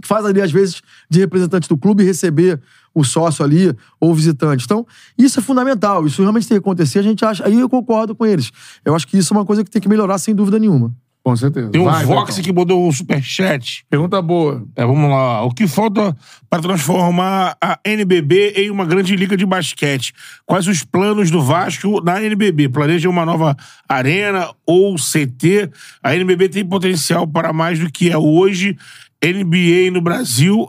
que 0.03 0.09
faz 0.09 0.27
ali, 0.27 0.43
às 0.43 0.53
vezes, 0.53 0.83
de 1.09 1.21
representante 1.21 1.69
do 1.69 1.79
clube 1.79 2.05
receber 2.05 2.61
o 2.95 3.05
sócio 3.05 3.45
ali, 3.45 3.75
ou 4.01 4.11
o 4.11 4.15
visitante. 4.15 4.65
Então, 4.65 4.87
isso 5.17 5.39
é 5.39 5.43
fundamental. 5.43 6.07
Isso 6.07 6.23
realmente 6.23 6.49
tem 6.49 6.57
que 6.57 6.61
acontecer. 6.61 6.99
A 6.99 7.03
gente 7.03 7.25
acha. 7.25 7.47
Aí 7.47 7.59
eu 7.59 7.69
concordo 7.69 8.15
com 8.15 8.27
eles. 8.27 8.51
Eu 8.85 8.95
acho 8.95 9.07
que 9.07 9.17
isso 9.17 9.33
é 9.33 9.37
uma 9.37 9.45
coisa 9.45 9.65
que 9.65 9.71
tem 9.71 9.81
que 9.81 9.89
melhorar, 9.89 10.19
sem 10.19 10.35
dúvida 10.35 10.59
nenhuma. 10.59 10.95
Com 11.25 11.37
certeza. 11.37 11.71
Tem 11.71 11.81
um 11.81 11.85
Vai, 11.85 12.05
Vox 12.05 12.31
Betão. 12.31 12.45
que 12.45 12.53
mandou 12.53 12.89
um 12.89 12.91
superchat. 12.91 13.85
Pergunta 13.89 14.21
boa. 14.21 14.67
É, 14.75 14.85
vamos 14.85 15.09
lá. 15.09 15.45
O 15.45 15.55
que 15.55 15.69
falta 15.69 16.17
para 16.51 16.61
transformar 16.61 17.57
a 17.61 17.79
NBB 17.85 18.55
em 18.57 18.71
uma 18.71 18.85
grande 18.85 19.15
liga 19.15 19.37
de 19.37 19.47
basquete? 19.47 20.13
Quais 20.45 20.67
os 20.67 20.83
planos 20.83 21.31
do 21.31 21.41
Vasco 21.41 22.01
na 22.03 22.21
NBB? 22.21 22.71
Planeja 22.71 23.09
uma 23.09 23.25
nova 23.25 23.57
arena 23.89 24.51
ou 24.67 24.97
CT? 24.97 25.71
A 26.03 26.17
NBB 26.17 26.49
tem 26.49 26.67
potencial 26.67 27.27
para 27.27 27.53
mais 27.53 27.79
do 27.79 27.91
que 27.91 28.11
é 28.11 28.19
hoje. 28.19 28.77
NBA 29.25 29.93
no 29.93 30.01
Brasil, 30.01 30.69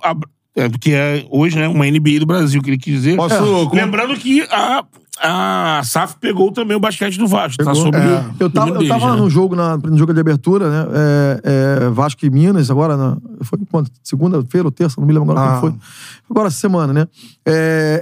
é, 0.56 0.68
do 0.68 0.78
que 0.80 0.94
é 0.94 1.26
hoje, 1.30 1.58
né? 1.58 1.68
Uma 1.68 1.86
NBA 1.86 2.20
do 2.20 2.26
Brasil, 2.26 2.62
que 2.62 2.70
ele 2.70 2.78
quis 2.78 2.94
dizer. 2.96 3.16
Posso- 3.16 3.36
É. 3.36 3.76
Lembrando 3.76 4.16
que 4.16 4.42
a, 4.52 4.84
a 5.22 5.82
SAF 5.84 6.16
pegou 6.20 6.52
também 6.52 6.76
o 6.76 6.80
basquete 6.80 7.18
do 7.18 7.28
Vasco. 7.28 7.64
Tá 7.64 7.72
Pegou. 7.72 7.84
sobre 7.86 8.00
É. 8.00 8.04
o 8.04 8.34
Eu 8.40 8.50
tava, 8.50 8.70
eu 8.72 8.88
tava 8.88 9.16
né? 9.16 9.22
no 9.22 9.30
jogo, 9.30 9.56
na, 9.56 9.78
no 9.78 9.98
jogo 9.98 10.14
de 10.14 10.20
abertura, 10.20 10.70
né? 10.70 10.88
É, 10.94 11.42
é, 11.86 11.90
Vasco 11.90 12.26
e 12.26 12.30
Minas, 12.30 12.70
agora, 12.70 12.96
na, 12.98 13.18
foi 13.42 13.60
quando? 13.72 13.90
Segunda-feira 14.04 14.68
ou 14.68 14.72
terça, 14.72 15.00
não 15.00 15.08
me 15.08 15.14
lembro 15.14 15.32
agora 15.32 15.58
Ah. 15.58 15.60
quando 15.60 15.72
foi. 15.74 15.80
Agora 16.30 16.48
essa 16.48 16.58
semana, 16.60 16.94
né? 16.94 17.08
É, 17.46 18.02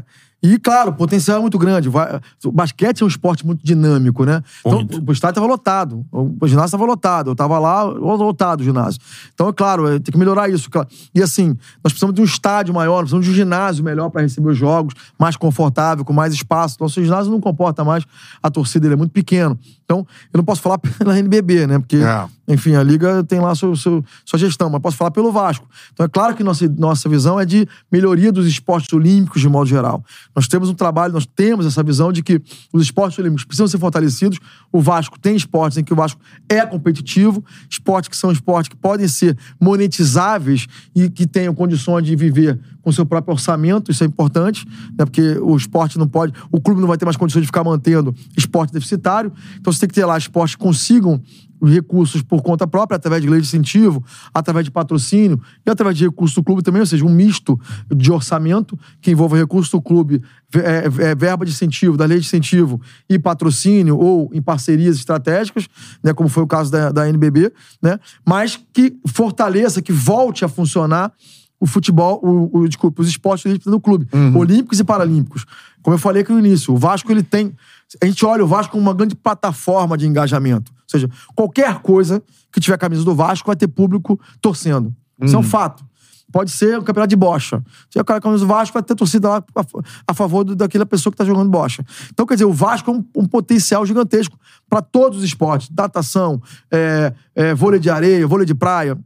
é, 0.00 0.02
e, 0.42 0.58
claro, 0.58 0.90
o 0.90 0.94
potencial 0.94 1.38
é 1.38 1.40
muito 1.40 1.58
grande. 1.58 1.88
O 1.88 2.52
basquete 2.52 3.02
é 3.02 3.04
um 3.04 3.08
esporte 3.08 3.44
muito 3.46 3.64
dinâmico, 3.64 4.24
né? 4.24 4.42
Então, 4.60 4.78
Muito. 4.78 5.02
o 5.06 5.12
estádio 5.12 5.34
tava 5.34 5.46
lotado. 5.46 6.04
O 6.10 6.46
ginásio 6.48 6.66
estava 6.68 6.84
lotado. 6.86 7.30
Eu 7.30 7.34
tava 7.34 7.58
lá, 7.58 7.82
lotado 7.82 8.60
o 8.60 8.64
ginásio. 8.64 9.00
Então, 9.34 9.48
é 9.48 9.52
claro, 9.52 9.86
é, 9.86 9.98
tem 9.98 10.12
que 10.12 10.18
melhorar 10.18 10.48
isso. 10.48 10.70
E 11.14 11.22
assim, 11.22 11.48
nós 11.84 11.92
precisamos 11.92 12.14
de 12.14 12.22
um 12.22 12.24
estádio 12.24 12.72
maior, 12.72 12.98
precisamos 13.00 13.26
de 13.26 13.32
um 13.32 13.34
ginásio 13.34 13.84
melhor 13.84 14.08
para 14.08 14.22
receber 14.22 14.48
os 14.50 14.56
jogos, 14.56 14.94
mais 15.18 15.36
confortável, 15.36 16.04
com 16.04 16.12
mais 16.12 16.32
espaço. 16.32 16.74
Então, 16.76 16.88
se 16.88 17.00
o 17.00 17.04
ginásio 17.04 17.30
não 17.30 17.40
comporta 17.40 17.84
mais, 17.84 18.04
a 18.42 18.50
torcida 18.50 18.86
ele 18.86 18.94
é 18.94 18.96
muito 18.96 19.12
pequeno. 19.12 19.58
Então, 19.84 20.06
eu 20.32 20.38
não 20.38 20.44
posso 20.44 20.62
falar 20.62 20.78
pela 20.98 21.18
NBB, 21.18 21.66
né? 21.66 21.78
Porque, 21.78 21.96
É. 21.96 22.26
enfim, 22.48 22.74
a 22.76 22.82
Liga 22.82 23.22
tem 23.24 23.40
lá 23.40 23.54
seu, 23.54 23.74
seu- 23.76 24.02
sua 24.24 24.38
gestão, 24.38 24.70
mas 24.70 24.80
posso 24.80 24.96
falar 24.96 25.10
pelo 25.10 25.30
Vasco. 25.32 25.68
Então, 25.92 26.06
é 26.06 26.08
claro 26.08 26.34
que 26.34 26.42
nossa, 26.44 26.66
nossa 26.78 27.08
visão 27.08 27.38
é 27.38 27.44
de 27.44 27.66
melhoria 27.92 28.32
dos 28.32 28.46
esportes 28.46 28.90
olímpicos 28.92 29.40
de 29.42 29.48
modo 29.48 29.66
geral. 29.68 30.02
Nós 30.34 30.46
temos 30.46 30.68
um 30.68 30.74
trabalho, 30.74 31.12
nós 31.12 31.26
temos 31.26 31.66
essa 31.66 31.82
visão 31.82 32.12
de 32.12 32.22
que 32.22 32.40
os 32.72 32.82
esportes 32.82 33.18
olímpicos 33.18 33.44
precisam 33.44 33.66
ser 33.66 33.78
fortalecidos. 33.78 34.38
O 34.72 34.80
Vasco 34.80 35.18
tem 35.18 35.34
esportes 35.34 35.78
em 35.78 35.84
que 35.84 35.92
o 35.92 35.96
Vasco 35.96 36.20
é 36.48 36.64
competitivo, 36.64 37.44
esportes 37.68 38.08
que 38.08 38.16
são 38.16 38.30
esportes 38.30 38.68
que 38.68 38.76
podem 38.76 39.08
ser 39.08 39.36
monetizáveis 39.60 40.66
e 40.94 41.10
que 41.10 41.26
tenham 41.26 41.54
condições 41.54 42.04
de 42.04 42.14
viver 42.14 42.58
com 42.82 42.90
seu 42.90 43.04
próprio 43.04 43.34
orçamento, 43.34 43.90
isso 43.90 44.02
é 44.02 44.06
importante, 44.06 44.66
né? 44.98 45.04
porque 45.04 45.38
o 45.38 45.56
esporte 45.56 45.98
não 45.98 46.08
pode, 46.08 46.32
o 46.50 46.60
clube 46.60 46.80
não 46.80 46.88
vai 46.88 46.96
ter 46.96 47.04
mais 47.04 47.16
condições 47.16 47.42
de 47.42 47.46
ficar 47.46 47.62
mantendo 47.62 48.14
esporte 48.36 48.72
deficitário, 48.72 49.32
então 49.58 49.72
você 49.72 49.80
tem 49.80 49.88
que 49.88 49.94
ter 49.94 50.04
lá 50.04 50.16
esportes 50.16 50.54
que 50.54 50.62
consigam 50.62 51.20
recursos 51.62 52.22
por 52.22 52.42
conta 52.42 52.66
própria, 52.66 52.96
através 52.96 53.22
de 53.22 53.28
lei 53.28 53.40
de 53.40 53.46
incentivo, 53.46 54.04
através 54.32 54.64
de 54.64 54.70
patrocínio 54.70 55.40
e 55.66 55.70
através 55.70 55.96
de 55.96 56.04
recursos 56.04 56.34
do 56.34 56.42
clube 56.42 56.62
também, 56.62 56.80
ou 56.80 56.86
seja, 56.86 57.04
um 57.04 57.12
misto 57.12 57.58
de 57.94 58.10
orçamento 58.10 58.78
que 59.00 59.10
envolva 59.10 59.36
recursos 59.36 59.70
do 59.70 59.80
clube, 59.80 60.22
é, 60.54 60.86
é, 60.86 61.14
verba 61.14 61.44
de 61.44 61.52
incentivo, 61.52 61.96
da 61.96 62.04
lei 62.04 62.18
de 62.18 62.26
incentivo 62.26 62.80
e 63.08 63.18
patrocínio 63.18 63.98
ou 63.98 64.30
em 64.32 64.42
parcerias 64.42 64.96
estratégicas, 64.96 65.68
né, 66.02 66.12
como 66.12 66.28
foi 66.28 66.42
o 66.42 66.46
caso 66.46 66.70
da, 66.70 66.90
da 66.90 67.08
NBB, 67.08 67.52
né, 67.82 67.98
mas 68.26 68.58
que 68.72 68.96
fortaleça, 69.06 69.82
que 69.82 69.92
volte 69.92 70.44
a 70.44 70.48
funcionar 70.48 71.12
o 71.60 71.66
futebol, 71.66 72.18
o, 72.22 72.60
o, 72.60 72.66
desculpa, 72.66 73.02
os 73.02 73.08
esportes 73.08 73.44
olímpicos 73.44 73.70
do 73.70 73.78
clube, 73.78 74.08
olímpicos 74.34 74.80
e 74.80 74.84
paralímpicos. 74.84 75.44
Como 75.82 75.94
eu 75.94 75.98
falei 75.98 76.22
aqui 76.22 76.32
no 76.32 76.38
início, 76.38 76.72
o 76.72 76.76
Vasco 76.76 77.12
ele 77.12 77.22
tem, 77.22 77.54
a 78.02 78.06
gente 78.06 78.24
olha 78.24 78.42
o 78.42 78.46
Vasco 78.46 78.72
como 78.72 78.82
uma 78.82 78.94
grande 78.94 79.14
plataforma 79.14 79.96
de 79.96 80.06
engajamento. 80.06 80.72
Ou 80.94 81.00
seja, 81.00 81.10
qualquer 81.34 81.78
coisa 81.80 82.22
que 82.52 82.60
tiver 82.60 82.76
camisa 82.78 83.04
do 83.04 83.14
Vasco 83.14 83.46
vai 83.46 83.56
ter 83.56 83.68
público 83.68 84.18
torcendo. 84.40 84.94
Isso 85.22 85.36
é 85.36 85.38
um 85.38 85.42
fato. 85.42 85.84
Pode 86.32 86.50
ser 86.52 86.78
um 86.78 86.82
campeonato 86.82 87.10
de 87.10 87.16
bocha. 87.16 87.60
Se 87.90 87.98
tiver 87.98 88.04
a 88.14 88.20
camisa 88.20 88.44
do 88.44 88.48
Vasco, 88.48 88.72
vai 88.74 88.82
ter 88.82 88.94
torcida 88.94 89.28
lá 89.28 89.44
a, 89.56 89.64
a 90.08 90.14
favor 90.14 90.44
do- 90.44 90.54
daquela 90.54 90.86
pessoa 90.86 91.10
que 91.10 91.16
tá 91.18 91.24
jogando 91.24 91.50
bocha. 91.50 91.84
Então, 92.12 92.24
quer 92.24 92.34
dizer, 92.34 92.44
o 92.44 92.52
Vasco 92.52 92.90
é 92.90 92.94
um, 92.94 93.04
um 93.16 93.26
potencial 93.26 93.84
gigantesco 93.84 94.38
para 94.68 94.80
todos 94.80 95.18
os 95.18 95.24
esportes. 95.24 95.68
Natação, 95.76 96.40
é, 96.70 97.12
é, 97.34 97.52
vôlei 97.54 97.80
de 97.80 97.90
areia, 97.90 98.24
vôlei 98.28 98.46
de 98.46 98.54
praia, 98.54 98.96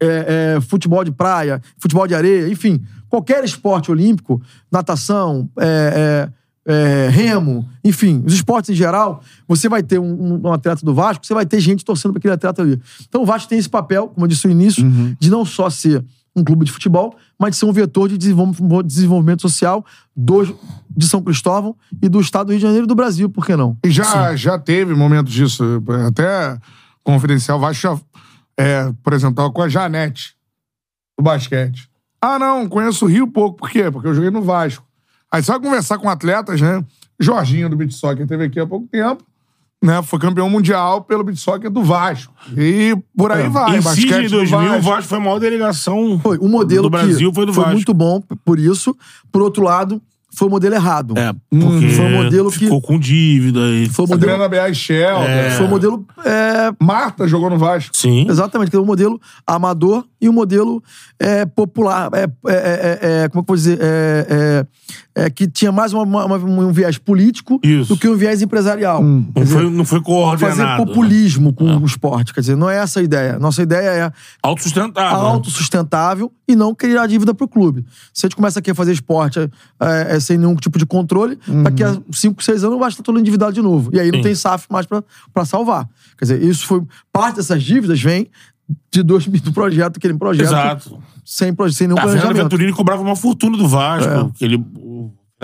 é, 0.00 0.54
é, 0.56 0.60
futebol 0.60 1.02
de 1.02 1.10
praia, 1.10 1.60
futebol 1.78 2.06
de 2.06 2.14
areia, 2.14 2.48
enfim, 2.48 2.80
qualquer 3.08 3.42
esporte 3.44 3.90
olímpico, 3.90 4.40
natação, 4.70 5.50
é, 5.58 6.28
é, 6.66 7.08
remo, 7.08 7.66
enfim, 7.84 8.22
os 8.26 8.34
esportes 8.34 8.70
em 8.70 8.74
geral, 8.74 9.22
você 9.46 9.68
vai 9.68 9.82
ter 9.82 9.98
um, 9.98 10.40
um 10.44 10.52
atleta 10.52 10.84
do 10.84 10.92
Vasco, 10.92 11.24
você 11.24 11.32
vai 11.32 11.46
ter 11.46 11.60
gente 11.60 11.84
torcendo 11.84 12.12
para 12.12 12.18
aquele 12.18 12.34
atleta 12.34 12.60
ali. 12.62 12.80
Então 13.08 13.22
o 13.22 13.26
Vasco 13.26 13.48
tem 13.48 13.58
esse 13.58 13.68
papel, 13.68 14.08
como 14.08 14.24
eu 14.24 14.28
disse 14.28 14.46
no 14.46 14.52
início, 14.52 14.84
de 15.18 15.30
não 15.30 15.44
só 15.44 15.70
ser 15.70 16.04
um 16.34 16.44
clube 16.44 16.66
de 16.66 16.72
futebol, 16.72 17.16
mas 17.38 17.52
de 17.52 17.56
ser 17.56 17.64
um 17.66 17.72
vetor 17.72 18.08
de 18.08 18.18
desenvol- 18.18 18.82
desenvolvimento 18.82 19.40
social 19.42 19.84
do, 20.14 20.44
de 20.94 21.08
São 21.08 21.22
Cristóvão 21.22 21.74
e 22.02 22.08
do 22.10 22.20
estado 22.20 22.48
do 22.48 22.50
Rio 22.50 22.58
de 22.58 22.62
Janeiro 22.62 22.84
e 22.84 22.88
do 22.88 22.94
Brasil, 22.94 23.30
por 23.30 23.46
que 23.46 23.56
não? 23.56 23.76
E 23.82 23.90
já, 23.90 24.36
já 24.36 24.58
teve 24.58 24.94
momentos 24.94 25.32
disso. 25.32 25.82
Até 26.06 26.58
confidencial, 27.02 27.58
Vasco 27.58 27.80
já, 27.82 28.00
é, 28.58 28.92
por 29.02 29.14
exemplo, 29.14 29.36
tava 29.36 29.50
com 29.50 29.62
a 29.62 29.68
Janete, 29.68 30.34
do 31.18 31.22
basquete. 31.22 31.88
Ah, 32.20 32.38
não, 32.38 32.68
conheço 32.68 33.04
o 33.06 33.08
Rio 33.08 33.26
pouco. 33.26 33.56
Por 33.58 33.70
quê? 33.70 33.90
Porque 33.90 34.08
eu 34.08 34.14
joguei 34.14 34.30
no 34.30 34.42
Vasco. 34.42 34.85
Aí 35.36 35.42
você 35.42 35.52
vai 35.52 35.60
conversar 35.60 35.98
com 35.98 36.08
atletas, 36.08 36.62
né? 36.62 36.82
Jorginho 37.20 37.68
do 37.68 37.76
Beat 37.76 37.92
Soccer 37.92 38.26
teve 38.26 38.44
aqui 38.44 38.58
há 38.58 38.66
pouco 38.66 38.86
tempo. 38.90 39.22
Né, 39.84 40.02
foi 40.02 40.18
campeão 40.18 40.48
mundial 40.48 41.02
pelo 41.02 41.22
beat 41.22 41.36
soccer 41.36 41.70
do 41.70 41.82
Vasco. 41.82 42.32
E 42.56 42.96
por 43.14 43.30
aí 43.30 43.46
vai. 43.46 43.76
Em 43.76 43.80
do 43.80 44.30
2000, 44.30 44.40
o 44.40 44.46
Vasco. 44.48 44.82
Vasco 44.82 45.08
foi 45.10 45.18
a 45.18 45.20
maior 45.20 45.38
delegação 45.38 46.18
Foi, 46.18 46.38
o 46.38 46.48
modelo 46.48 46.84
do 46.84 46.90
Brasil 46.90 47.28
que 47.28 47.34
foi 47.34 47.44
do 47.44 47.52
Vasco. 47.52 47.72
muito 47.72 47.92
bom 47.92 48.22
por 48.42 48.58
isso. 48.58 48.96
Por 49.30 49.42
outro 49.42 49.62
lado, 49.62 50.00
foi 50.34 50.48
o 50.48 50.50
modelo 50.50 50.74
errado. 50.74 51.14
É, 51.16 51.30
porque 51.50 51.88
Foi 51.90 52.04
um 52.06 52.22
modelo 52.24 52.50
que- 52.50 52.58
ficou 52.60 52.80
com 52.80 52.98
dívida 52.98 53.60
e... 53.70 53.86
Foi 53.88 54.06
o 54.06 54.08
modelo, 54.08 54.32
Adriana 54.32 54.48
Bear 54.48 54.72
Shell. 54.74 55.18
foi 55.56 55.66
o 55.66 55.68
modelo 55.68 56.06
é, 56.24 56.72
Marta 56.82 57.28
jogou 57.28 57.50
no 57.50 57.58
Vasco. 57.58 57.90
Sim. 57.94 58.26
Exatamente, 58.28 58.70
que 58.70 58.76
é 58.76 58.80
um 58.80 58.84
modelo 58.84 59.20
amador 59.46 60.04
e 60.20 60.28
um 60.28 60.32
modelo 60.32 60.82
é, 61.18 61.44
popular. 61.44 62.10
É, 62.14 62.24
é, 62.24 62.28
é, 62.48 62.98
é, 63.24 63.28
como 63.28 63.28
é 63.28 63.28
que 63.30 63.38
eu 63.38 63.44
vou 63.46 63.56
dizer? 63.56 63.78
É, 63.80 64.66
é, 65.16 65.24
é, 65.24 65.30
que 65.30 65.46
tinha 65.48 65.72
mais 65.72 65.92
uma- 65.92 66.02
uma- 66.26 66.36
um 66.36 66.72
viés 66.72 66.98
político 66.98 67.58
Isso. 67.62 67.94
do 67.94 67.96
que 67.98 68.06
um 68.08 68.16
viés 68.16 68.42
empresarial. 68.42 68.98
Quer 68.98 69.04
Não 69.04 69.32
dizer, 69.36 69.54
foi, 69.54 69.70
não 69.70 69.84
foi 69.84 70.00
coordenado. 70.02 70.56
fazer 70.56 70.76
populismo 70.76 71.52
com 71.52 71.64
o 71.78 71.86
esporte. 71.86 72.34
Quer 72.34 72.40
dizer, 72.40 72.56
não 72.56 72.68
é 72.68 72.76
essa 72.78 73.00
a 73.00 73.02
ideia. 73.02 73.38
Nossa 73.38 73.62
ideia 73.62 73.88
é 73.88 74.12
Autossustentável. 74.42 75.18
né? 75.22 75.28
autossustentável 75.28 76.32
e 76.48 76.54
não 76.54 76.74
criar 76.74 77.06
dívida 77.06 77.34
pro 77.34 77.48
clube. 77.48 77.84
Se 78.12 78.26
a 78.26 78.28
gente 78.28 78.36
começa 78.36 78.58
aqui 78.58 78.70
a 78.70 78.74
fazer 78.74 78.92
esporte 78.92 79.38
é, 79.38 79.50
é, 80.16 80.20
sem 80.20 80.36
nenhum 80.38 80.54
tipo 80.56 80.78
de 80.78 80.86
controle, 80.86 81.38
daqui 81.64 81.82
a 81.82 81.96
5, 82.12 82.42
6 82.42 82.62
anos 82.64 82.78
vai 82.78 82.88
estar 82.88 83.02
todo 83.02 83.18
endividado 83.18 83.52
de 83.52 83.62
novo. 83.62 83.90
E 83.92 84.00
aí 84.00 84.10
não 84.10 84.18
Sim. 84.18 84.22
tem 84.24 84.34
SAF 84.34 84.66
mais 84.70 84.86
pra 84.86 85.02
pra 85.32 85.44
salvar. 85.44 85.88
Quer 86.18 86.24
dizer, 86.24 86.42
isso 86.42 86.66
foi. 86.66 86.82
Parte 87.12 87.36
dessas 87.36 87.62
dívidas 87.62 88.00
vem 88.00 88.28
de 88.92 89.02
dois, 89.02 89.26
do 89.26 89.52
projeto, 89.52 89.96
aquele 89.98 90.14
projeto. 90.14 90.46
Exato. 90.46 90.98
Sem, 91.24 91.54
sem 91.72 91.86
nenhum 91.88 91.98
A 91.98 92.02
planejamento. 92.02 92.36
Venturini 92.42 92.72
cobrava 92.72 93.02
uma 93.02 93.14
fortuna 93.16 93.56
do 93.56 93.66
Vasco. 93.68 94.32
Que 94.36 94.44
ele, 94.44 94.64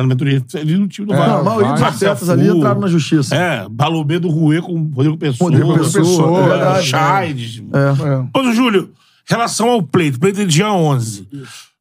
Fernando 0.02 0.10
Venturini 0.10 0.44
ele 0.54 0.88
time 0.88 1.06
do 1.06 1.14
É, 1.14 1.16
Não, 1.16 1.38
a 1.38 1.42
maioria 1.42 1.72
dos 1.72 1.82
atletas 1.82 2.28
ali 2.28 2.48
entraram 2.48 2.80
na 2.80 2.88
justiça. 2.88 3.34
É, 3.34 3.66
Balobê 3.68 4.18
do 4.18 4.28
Ruê 4.28 4.60
com 4.60 4.72
o 4.74 4.90
Rodrigo 4.90 5.16
Pessoa. 5.16 5.50
Rodrigo 5.50 5.74
Pessoa, 5.78 6.40
é 6.40 6.44
é 6.44 6.48
verdade. 6.48 6.86
Chaides. 6.86 7.62
É. 7.72 8.38
É. 8.38 8.38
Ô, 8.38 8.52
Júlio, 8.52 8.92
relação 9.26 9.68
ao 9.70 9.82
pleito, 9.82 10.18
pleito 10.20 10.40
é 10.40 10.44
dia 10.44 10.72
11. 10.72 11.28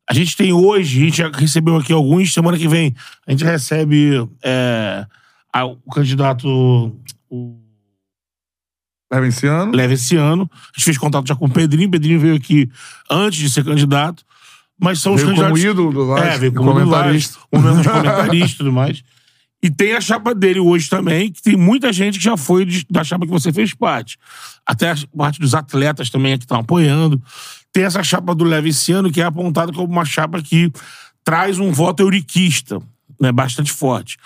A 0.10 0.14
gente 0.14 0.36
tem 0.36 0.52
hoje, 0.52 1.02
a 1.02 1.06
gente 1.06 1.18
já 1.18 1.30
recebeu 1.34 1.78
aqui 1.78 1.94
alguns, 1.94 2.34
semana 2.34 2.58
que 2.58 2.68
vem 2.68 2.94
a 3.26 3.32
gente 3.32 3.44
recebe 3.46 4.28
é, 4.44 5.06
a- 5.54 5.66
o 5.66 5.78
candidato 5.92 6.48
o 7.30 7.58
Leva 9.14 9.28
esse 9.28 9.46
ano. 9.46 9.74
Leva 9.76 9.94
esse 9.94 10.16
ano. 10.16 10.50
A 10.54 10.68
gente 10.78 10.86
fez 10.86 10.98
contato 10.98 11.28
já 11.28 11.36
com 11.36 11.46
o 11.46 11.50
Pedrinho, 11.50 11.90
o 11.90 11.92
Pedrinho 11.92 12.20
veio 12.20 12.36
aqui 12.36 12.70
antes 13.10 13.40
de 13.40 13.50
ser 13.50 13.64
candidato. 13.66 14.24
Mas 14.82 15.00
são 15.00 15.14
os 15.14 15.22
Veio 15.22 15.36
como 15.36 15.48
candidatos. 15.50 15.72
ídolo 15.72 15.92
do 15.94 16.08
Vasco. 16.08 16.26
É, 16.28 16.38
veio 16.40 16.54
como 16.54 16.72
comentarista. 16.74 17.38
comentarista. 17.52 17.70
Momento 17.70 17.82
de 17.84 17.90
comentarista 18.10 18.54
e 18.56 18.58
tudo 18.58 18.72
mais. 18.74 19.04
E 19.64 19.70
tem 19.70 19.94
a 19.94 20.02
chapa 20.02 20.34
dele 20.34 20.60
hoje 20.60 20.90
também, 20.90 21.32
que 21.32 21.40
tem 21.42 21.56
muita 21.56 21.94
gente 21.94 22.18
que 22.18 22.24
já 22.24 22.36
foi 22.36 22.66
de- 22.66 22.86
da 22.90 23.04
chapa 23.04 23.26
que 23.26 23.32
você 23.32 23.54
fez 23.54 23.76
parte. 23.76 24.18
Até 24.66 24.90
a 24.92 24.96
parte 25.16 25.40
dos 25.40 25.54
atletas 25.54 26.10
também 26.10 26.36
que 26.38 26.46
estão 26.46 26.58
apoiando. 26.60 27.22
Tem 27.72 27.84
essa 27.84 28.02
chapa 28.04 28.34
do 28.34 28.44
Leve 28.44 28.70
esse 28.70 28.92
ano, 28.92 29.12
que 29.12 29.22
é 29.22 29.24
apontada 29.24 29.72
como 29.72 29.92
uma 29.94 30.04
chapa 30.04 30.42
que 30.42 30.72
traz 31.24 31.60
um 31.60 31.72
voto 31.72 32.02
euriquista, 32.02 32.80
né, 33.20 33.32
bastante 33.32 33.72
forte. 33.72 34.18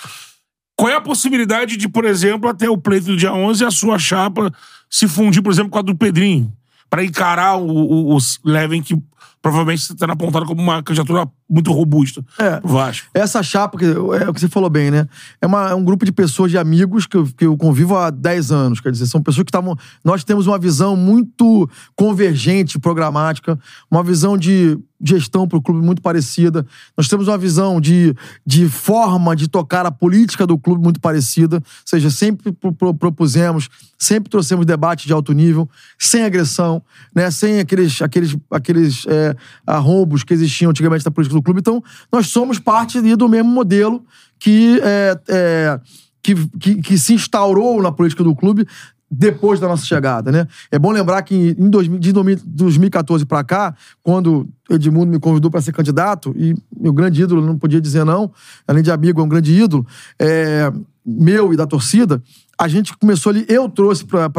Qual 0.77 0.89
é 0.89 0.95
a 0.95 1.01
possibilidade 1.01 1.75
de, 1.75 1.89
por 1.89 2.05
exemplo, 2.05 2.49
até 2.49 2.69
o 2.69 2.77
pleito 2.77 3.07
do 3.07 3.17
dia 3.17 3.33
11, 3.33 3.65
a 3.65 3.71
sua 3.71 3.99
chapa 3.99 4.49
se 4.89 5.05
fundir, 5.07 5.41
por 5.41 5.51
exemplo, 5.51 5.69
com 5.69 5.79
a 5.79 5.81
do 5.81 5.95
Pedrinho? 5.95 6.51
Para 6.89 7.03
encarar 7.03 7.57
o, 7.57 7.67
o, 7.67 8.15
o 8.15 8.19
Leven, 8.45 8.81
que 8.81 8.95
provavelmente 9.41 9.81
sendo 9.83 10.11
apontado 10.11 10.45
como 10.45 10.61
uma 10.61 10.81
candidatura 10.81 11.27
muito 11.47 11.71
robusta 11.71 12.25
É. 12.39 12.59
pro 12.59 12.69
Vasco. 12.69 13.07
Essa 13.13 13.43
chapa, 13.43 13.77
que 13.77 13.85
é 13.85 14.29
o 14.29 14.33
que 14.33 14.39
você 14.41 14.47
falou 14.49 14.69
bem, 14.69 14.89
né? 14.89 15.07
É, 15.39 15.45
uma- 15.45 15.69
é 15.69 15.75
um 15.75 15.83
grupo 15.83 16.03
de 16.05 16.11
pessoas, 16.11 16.49
de 16.49 16.57
amigos 16.57 17.05
que 17.05 17.15
eu, 17.17 17.27
que 17.37 17.45
eu 17.45 17.55
convivo 17.55 17.95
há 17.95 18.09
10 18.09 18.51
anos. 18.51 18.79
Quer 18.79 18.91
dizer, 18.91 19.05
são 19.05 19.21
pessoas 19.21 19.43
que 19.43 19.49
estavam. 19.49 19.77
Nós 20.03 20.23
temos 20.23 20.47
uma 20.47 20.57
visão 20.57 20.95
muito 20.95 21.69
convergente, 21.95 22.77
programática, 22.79 23.59
uma 23.89 24.03
visão 24.03 24.37
de 24.37 24.77
gestão 25.01 25.47
para 25.47 25.57
o 25.57 25.61
clube 25.61 25.85
muito 25.85 26.01
parecida. 26.01 26.65
Nós 26.97 27.07
temos 27.07 27.27
uma 27.27 27.37
visão 27.37 27.79
de, 27.81 28.15
de 28.45 28.67
forma 28.67 29.35
de 29.35 29.47
tocar 29.47 29.85
a 29.85 29.91
política 29.91 30.47
do 30.47 30.57
clube 30.57 30.81
muito 30.81 30.99
parecida. 30.99 31.57
Ou 31.57 31.63
seja, 31.85 32.09
sempre 32.09 32.51
pro- 32.51 32.71
pro- 32.73 32.93
propusemos, 32.93 33.69
sempre 33.99 34.29
trouxemos 34.29 34.65
debate 34.65 35.05
de 35.05 35.13
alto 35.13 35.31
nível, 35.33 35.69
sem 35.99 36.23
agressão, 36.23 36.81
né? 37.13 37.29
sem 37.29 37.59
aqueles, 37.59 38.01
aqueles, 38.01 38.35
aqueles 38.49 39.05
é, 39.15 39.35
arrombos 39.65 40.23
que 40.23 40.33
existiam 40.33 40.69
antigamente 40.69 41.05
na 41.05 41.11
política 41.11 41.35
do 41.35 41.41
clube. 41.41 41.59
Então, 41.59 41.83
nós 42.11 42.27
somos 42.27 42.59
parte 42.59 43.01
do 43.15 43.29
mesmo 43.29 43.49
modelo 43.49 44.03
que, 44.39 44.79
é, 44.83 45.19
é, 45.29 45.79
que, 46.21 46.35
que, 46.59 46.75
que 46.81 46.97
se 46.97 47.13
instaurou 47.13 47.81
na 47.81 47.91
política 47.91 48.23
do 48.23 48.35
clube 48.35 48.67
depois 49.09 49.59
da 49.59 49.67
nossa 49.67 49.85
chegada, 49.85 50.31
né? 50.31 50.47
É 50.71 50.79
bom 50.79 50.91
lembrar 50.91 51.21
que 51.21 51.55
em 51.57 51.69
2000, 51.69 51.99
de 51.99 52.11
2000 52.11 52.39
2014 52.45 53.25
para 53.25 53.43
cá, 53.43 53.75
quando 54.03 54.49
Edmundo 54.69 55.11
me 55.11 55.19
convidou 55.19 55.49
para 55.51 55.61
ser 55.61 55.71
candidato, 55.71 56.33
e 56.35 56.55
meu 56.75 56.91
grande 56.91 57.21
ídolo, 57.21 57.45
não 57.45 57.57
podia 57.57 57.79
dizer 57.79 58.03
não, 58.03 58.31
além 58.67 58.83
de 58.83 58.91
amigo, 58.91 59.21
é 59.21 59.23
um 59.23 59.29
grande 59.29 59.53
ídolo, 59.53 59.85
é, 60.19 60.71
meu 61.05 61.53
e 61.53 61.55
da 61.55 61.67
torcida, 61.67 62.21
a 62.57 62.67
gente 62.67 62.97
começou 62.97 63.29
ali, 63.29 63.45
eu 63.47 63.69
trouxe 63.69 64.05
para 64.05 64.29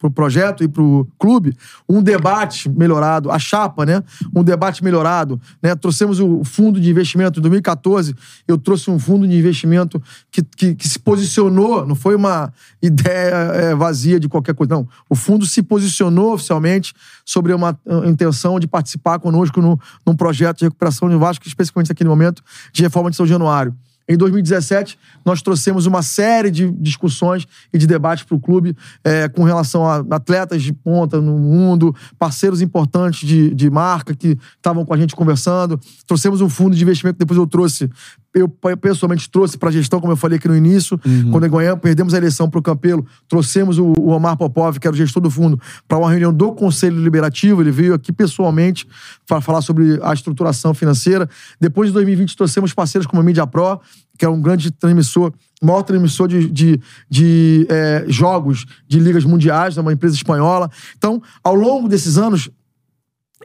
pro 0.00 0.10
pro 0.10 0.10
projeto 0.10 0.64
e 0.64 0.68
pro 0.68 1.06
clube 1.18 1.56
um 1.88 2.02
debate 2.02 2.68
melhorado, 2.68 3.30
a 3.30 3.38
chapa, 3.38 3.86
né? 3.86 4.02
Um 4.34 4.42
debate 4.42 4.82
melhorado, 4.82 5.40
né? 5.62 5.74
Trouxemos 5.74 6.20
o 6.20 6.42
fundo 6.44 6.80
de 6.80 6.90
investimento 6.90 7.38
em 7.38 7.42
2014, 7.42 8.14
eu 8.46 8.58
trouxe 8.58 8.90
um 8.90 8.98
fundo 8.98 9.26
de 9.26 9.36
investimento 9.36 10.02
que, 10.30 10.42
que, 10.42 10.74
que 10.74 10.88
se 10.88 10.98
posicionou, 10.98 11.86
não 11.86 11.94
foi 11.94 12.14
uma 12.14 12.52
ideia 12.82 13.34
é, 13.54 13.74
vazia 13.74 14.18
de 14.18 14.28
qualquer 14.28 14.54
coisa, 14.54 14.74
não. 14.74 14.88
O 15.08 15.14
fundo 15.14 15.46
se 15.46 15.62
posicionou 15.62 16.34
oficialmente 16.34 16.92
sobre 17.24 17.52
uma 17.52 17.78
uh, 17.86 18.04
intenção 18.08 18.58
de 18.58 18.66
participar 18.66 19.18
conosco 19.18 19.60
no, 19.60 19.78
num 20.04 20.16
projeto 20.16 20.58
de 20.58 20.64
recuperação 20.64 21.08
de 21.08 21.16
Vasco, 21.16 21.46
especificamente 21.46 21.90
naquele 21.90 22.08
momento, 22.08 22.42
de 22.72 22.82
reforma 22.82 23.10
de 23.10 23.16
São 23.16 23.26
Januário. 23.26 23.74
Em 24.10 24.16
2017, 24.16 24.98
nós 25.24 25.40
trouxemos 25.40 25.86
uma 25.86 26.02
série 26.02 26.50
de 26.50 26.68
discussões 26.72 27.46
e 27.72 27.78
de 27.78 27.86
debates 27.86 28.24
para 28.24 28.34
o 28.34 28.40
clube 28.40 28.76
é, 29.04 29.28
com 29.28 29.44
relação 29.44 29.86
a 29.86 29.98
atletas 30.10 30.64
de 30.64 30.72
ponta 30.72 31.20
no 31.20 31.38
mundo, 31.38 31.94
parceiros 32.18 32.60
importantes 32.60 33.24
de, 33.24 33.54
de 33.54 33.70
marca 33.70 34.12
que 34.12 34.36
estavam 34.56 34.84
com 34.84 34.92
a 34.92 34.96
gente 34.96 35.14
conversando. 35.14 35.78
Trouxemos 36.08 36.40
um 36.40 36.48
fundo 36.48 36.74
de 36.74 36.82
investimento 36.82 37.20
depois 37.20 37.38
eu 37.38 37.46
trouxe, 37.46 37.88
eu 38.32 38.48
pessoalmente 38.48 39.28
trouxe 39.28 39.58
para 39.58 39.70
a 39.70 39.72
gestão, 39.72 40.00
como 40.00 40.12
eu 40.12 40.16
falei 40.16 40.38
aqui 40.38 40.46
no 40.46 40.56
início. 40.56 40.98
Quando 41.32 41.48
ganhamos, 41.48 41.80
perdemos 41.80 42.14
a 42.14 42.16
eleição 42.16 42.48
para 42.48 42.60
o 42.60 42.62
Campelo, 42.62 43.04
trouxemos 43.28 43.78
o, 43.78 43.92
o 43.98 44.10
Omar 44.10 44.36
Popov, 44.36 44.78
que 44.78 44.86
era 44.86 44.94
o 44.94 44.96
gestor 44.96 45.20
do 45.20 45.30
fundo, 45.30 45.60
para 45.88 45.98
uma 45.98 46.08
reunião 46.08 46.32
do 46.32 46.52
Conselho 46.52 46.96
Deliberativo. 46.96 47.60
Ele 47.60 47.72
veio 47.72 47.94
aqui 47.94 48.12
pessoalmente 48.12 48.86
para 49.26 49.40
falar 49.40 49.62
sobre 49.62 49.98
a 50.02 50.12
estruturação 50.12 50.72
financeira. 50.72 51.28
Depois 51.60 51.88
de 51.88 51.94
2020, 51.94 52.36
trouxemos 52.36 52.72
parceiros 52.72 53.06
como 53.06 53.20
a 53.20 53.24
Media 53.24 53.46
Pro, 53.46 53.80
que 54.16 54.24
é 54.24 54.28
um 54.28 54.40
grande 54.40 54.70
transmissor, 54.70 55.32
maior 55.60 55.82
transmissor 55.82 56.28
de, 56.28 56.48
de, 56.50 56.80
de 57.08 57.66
é, 57.68 58.04
jogos 58.06 58.64
de 58.86 59.00
ligas 59.00 59.24
mundiais, 59.24 59.76
é 59.76 59.80
uma 59.80 59.92
empresa 59.92 60.14
espanhola. 60.14 60.70
Então, 60.96 61.20
ao 61.42 61.54
longo 61.54 61.88
desses 61.88 62.16
anos, 62.16 62.48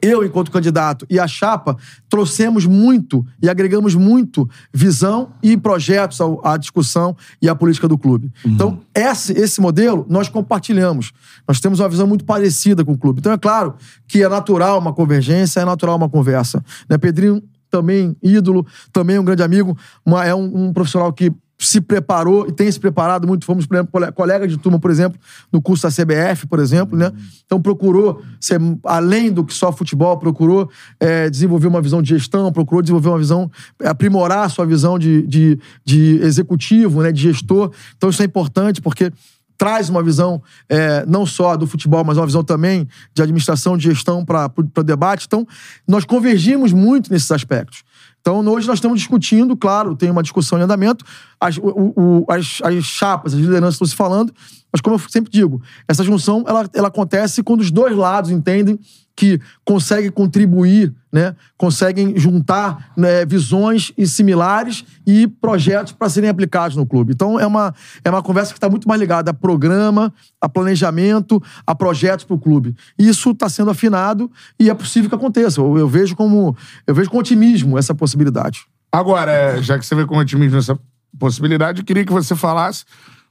eu, 0.02 0.24
enquanto 0.24 0.50
candidato, 0.50 1.06
e 1.08 1.18
a 1.18 1.26
chapa, 1.26 1.76
trouxemos 2.08 2.66
muito 2.66 3.24
e 3.42 3.48
agregamos 3.48 3.94
muito 3.94 4.48
visão 4.72 5.30
e 5.42 5.56
projetos 5.56 6.18
à 6.44 6.56
discussão 6.56 7.16
e 7.40 7.48
à 7.48 7.54
política 7.54 7.88
do 7.88 7.96
clube. 7.96 8.30
Então, 8.44 8.80
esse, 8.94 9.32
esse 9.32 9.60
modelo 9.60 10.04
nós 10.08 10.28
compartilhamos. 10.28 11.12
Nós 11.48 11.60
temos 11.60 11.80
uma 11.80 11.88
visão 11.88 12.06
muito 12.06 12.24
parecida 12.24 12.84
com 12.84 12.92
o 12.92 12.98
clube. 12.98 13.20
Então, 13.20 13.32
é 13.32 13.38
claro 13.38 13.74
que 14.06 14.22
é 14.22 14.28
natural 14.28 14.78
uma 14.78 14.92
convergência, 14.92 15.60
é 15.60 15.64
natural 15.64 15.96
uma 15.96 16.08
conversa. 16.10 16.62
Né? 16.88 16.98
Pedrinho, 16.98 17.42
também 17.70 18.14
ídolo, 18.22 18.66
também 18.92 19.18
um 19.18 19.24
grande 19.24 19.42
amigo, 19.42 19.76
uma- 20.04 20.24
é 20.24 20.34
um, 20.34 20.66
um 20.66 20.72
profissional 20.72 21.12
que 21.12 21.32
se 21.58 21.80
preparou 21.80 22.46
e 22.46 22.52
tem 22.52 22.70
se 22.70 22.78
preparado 22.78 23.26
muito. 23.26 23.44
Fomos, 23.44 23.64
por 23.66 23.74
exemplo, 23.74 23.92
cole- 23.92 24.12
colega 24.12 24.46
de 24.46 24.56
turma, 24.58 24.78
por 24.78 24.90
exemplo, 24.90 25.18
no 25.50 25.60
curso 25.62 25.84
da 25.84 25.90
CBF, 25.90 26.46
por 26.46 26.58
exemplo, 26.58 26.98
né? 26.98 27.10
Então 27.44 27.60
procurou 27.60 28.22
ser, 28.40 28.60
além 28.84 29.32
do 29.32 29.44
que 29.44 29.54
só 29.54 29.72
futebol, 29.72 30.18
procurou 30.18 30.70
é, 31.00 31.30
desenvolver 31.30 31.66
uma 31.66 31.80
visão 31.80 32.02
de 32.02 32.10
gestão, 32.10 32.52
procurou 32.52 32.82
desenvolver 32.82 33.08
uma 33.08 33.18
visão, 33.18 33.50
aprimorar 33.84 34.44
a 34.44 34.48
sua 34.48 34.66
visão 34.66 34.98
de, 34.98 35.22
de, 35.26 35.58
de 35.84 36.18
executivo, 36.22 37.02
né? 37.02 37.10
De 37.10 37.22
gestor. 37.22 37.70
Então 37.96 38.10
isso 38.10 38.20
é 38.20 38.24
importante 38.26 38.82
porque 38.82 39.10
traz 39.58 39.88
uma 39.88 40.02
visão 40.02 40.42
é, 40.68 41.04
não 41.06 41.24
só 41.24 41.56
do 41.56 41.66
futebol, 41.66 42.04
mas 42.04 42.18
uma 42.18 42.26
visão 42.26 42.44
também 42.44 42.86
de 43.14 43.22
administração, 43.22 43.76
de 43.76 43.84
gestão 43.88 44.24
para 44.24 44.52
o 44.54 44.82
debate. 44.82 45.24
Então, 45.26 45.46
nós 45.88 46.04
convergimos 46.04 46.72
muito 46.74 47.10
nesses 47.10 47.30
aspectos. 47.30 47.82
Então, 48.26 48.40
hoje 48.48 48.66
nós 48.66 48.78
estamos 48.78 48.98
discutindo, 48.98 49.56
claro, 49.56 49.94
tem 49.94 50.10
uma 50.10 50.20
discussão 50.20 50.58
em 50.58 50.62
andamento, 50.62 51.04
as, 51.40 51.58
o- 51.58 51.92
o- 51.96 52.26
as, 52.28 52.58
as 52.64 52.82
chapas, 52.84 53.32
as 53.32 53.38
lideranças 53.38 53.74
estão 53.74 53.86
se 53.86 53.94
falando, 53.94 54.32
mas 54.72 54.80
como 54.80 54.96
eu 54.96 55.00
sempre 55.08 55.30
digo, 55.30 55.62
essa 55.86 56.02
junção 56.02 56.42
ela, 56.44 56.68
ela 56.74 56.88
acontece 56.88 57.40
quando 57.44 57.60
os 57.60 57.70
dois 57.70 57.96
lados 57.96 58.32
entendem 58.32 58.80
que 59.16 59.40
conseguem 59.64 60.10
contribuir, 60.10 60.94
né, 61.10 61.34
conseguem 61.56 62.18
juntar 62.18 62.92
né, 62.94 63.24
visões 63.24 63.90
e 63.96 64.06
similares 64.06 64.84
e 65.06 65.26
projetos 65.26 65.92
para 65.92 66.10
serem 66.10 66.28
aplicados 66.28 66.76
no 66.76 66.84
clube. 66.84 67.14
Então 67.14 67.40
é 67.40 67.46
uma, 67.46 67.74
é 68.04 68.10
uma 68.10 68.22
conversa 68.22 68.52
que 68.52 68.58
está 68.58 68.68
muito 68.68 68.86
mais 68.86 69.00
ligada 69.00 69.30
a 69.30 69.34
programa, 69.34 70.12
a 70.38 70.48
planejamento, 70.48 71.42
a 71.66 71.74
projetos 71.74 72.26
para 72.26 72.36
o 72.36 72.38
clube. 72.38 72.76
E 72.98 73.08
isso 73.08 73.30
está 73.30 73.48
sendo 73.48 73.70
afinado 73.70 74.30
e 74.60 74.68
é 74.68 74.74
possível 74.74 75.08
que 75.08 75.16
aconteça. 75.16 75.60
Eu, 75.60 75.78
eu 75.78 75.88
vejo 75.88 76.14
como 76.14 76.54
eu 76.86 76.94
vejo 76.94 77.08
com 77.08 77.16
otimismo 77.16 77.78
essa 77.78 77.94
possibilidade. 77.94 78.66
Agora, 78.92 79.32
é, 79.32 79.62
já 79.62 79.78
que 79.78 79.86
você 79.86 79.94
vê 79.94 80.04
com 80.04 80.18
otimismo 80.18 80.58
essa 80.58 80.78
possibilidade, 81.18 81.80
eu 81.80 81.84
queria 81.84 82.04
que 82.04 82.12
você 82.12 82.36
falasse 82.36 82.84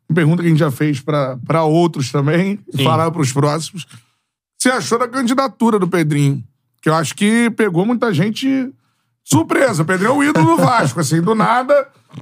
uma 0.09 0.15
pergunta 0.15 0.41
que 0.41 0.47
a 0.47 0.49
gente 0.49 0.59
já 0.59 0.71
fez 0.71 1.01
para 1.01 1.63
outros 1.63 2.11
também, 2.11 2.59
e 2.73 2.83
falar 2.83 3.09
para 3.11 3.21
os 3.21 3.31
próximos. 3.31 3.85
Você 4.65 4.71
achou 4.71 4.97
da 4.97 5.07
candidatura 5.07 5.77
do 5.77 5.87
Pedrinho? 5.87 6.43
Que 6.81 6.89
eu 6.89 6.95
acho 6.95 7.13
que 7.13 7.51
pegou 7.51 7.85
muita 7.85 8.11
gente 8.11 8.73
surpresa. 9.35 9.81
O 9.81 9.85
Pedrinho 9.85 10.11
é 10.11 10.13
o 10.13 10.23
ídolo 10.23 10.55
do 10.55 10.57
Vasco, 10.63 10.99
assim, 10.99 11.19
do 11.19 11.33
nada, 11.33 11.73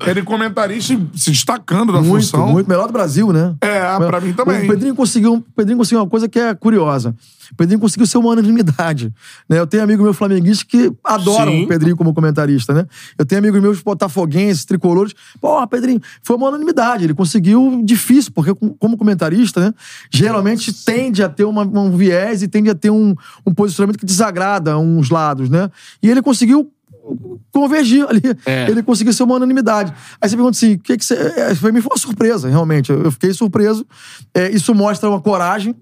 ele 0.07 0.23
comentarista 0.23 0.97
se 1.15 1.29
destacando 1.31 1.91
da 1.91 2.01
Muito, 2.01 2.23
função. 2.25 2.47
muito. 2.47 2.67
Melhor 2.67 2.87
do 2.87 2.93
Brasil, 2.93 3.31
né? 3.33 3.53
É, 3.61 3.81
pra 4.07 4.19
mim 4.21 4.33
também. 4.33 4.63
O 4.63 4.67
Pedrinho 4.67 4.95
conseguiu, 4.95 5.33
o 5.35 5.41
Pedrinho 5.41 5.77
conseguiu 5.77 5.99
uma 5.99 6.09
coisa 6.09 6.27
que 6.29 6.39
é 6.39 6.55
curiosa. 6.55 7.13
O 7.51 7.55
Pedrinho 7.55 7.79
conseguiu 7.79 8.07
ser 8.07 8.17
uma 8.17 8.29
unanimidade. 8.29 9.13
Né? 9.47 9.59
Eu 9.59 9.67
tenho 9.67 9.83
amigo 9.83 10.01
meu 10.01 10.13
flamenguista 10.13 10.65
que 10.67 10.91
adoram 11.03 11.51
Sim. 11.51 11.65
o 11.65 11.67
Pedrinho 11.67 11.95
como 11.95 12.11
comentarista, 12.13 12.73
né? 12.73 12.87
Eu 13.19 13.25
tenho 13.25 13.37
amigos 13.39 13.61
meus 13.61 13.81
botafoguenses, 13.81 14.65
tricolores. 14.65 15.13
Porra, 15.39 15.67
Pedrinho, 15.67 16.01
foi 16.23 16.35
uma 16.37 16.47
unanimidade. 16.47 17.03
Ele 17.03 17.13
conseguiu 17.13 17.81
difícil, 17.83 18.31
porque 18.33 18.55
com- 18.55 18.69
como 18.69 18.97
comentarista, 18.97 19.59
né? 19.59 19.73
Geralmente 20.09 20.73
tende 20.85 21.21
a 21.21 21.29
ter 21.29 21.43
uma- 21.43 21.63
um 21.67 21.95
viés 21.95 22.41
e 22.41 22.47
tende 22.47 22.69
a 22.69 22.75
ter 22.75 22.89
um, 22.89 23.13
um 23.45 23.53
posicionamento 23.53 23.99
que 23.99 24.05
desagrada 24.05 24.75
uns 24.79 25.09
lados, 25.11 25.49
né? 25.49 25.69
E 26.01 26.09
ele 26.09 26.21
conseguiu 26.21 26.71
convergir 27.51 28.05
ali. 28.07 28.21
É. 28.45 28.69
Ele 28.69 28.81
conseguiu 28.81 29.13
ser 29.13 29.23
uma 29.23 29.35
unanimidade. 29.35 29.93
Aí 30.21 30.29
você 30.29 30.35
pergunta 30.35 30.57
assim, 30.57 30.73
o 30.73 30.79
que 30.79 30.97
que 30.97 31.05
você... 31.05 31.13
É, 31.15 31.49
mim 31.49 31.81
foi 31.81 31.91
uma 31.91 31.97
surpresa, 31.97 32.49
realmente. 32.49 32.91
Eu 32.91 33.11
fiquei 33.11 33.33
surpreso. 33.33 33.85
É, 34.33 34.49
isso 34.49 34.73
mostra 34.73 35.09
uma 35.09 35.21
coragem, 35.21 35.75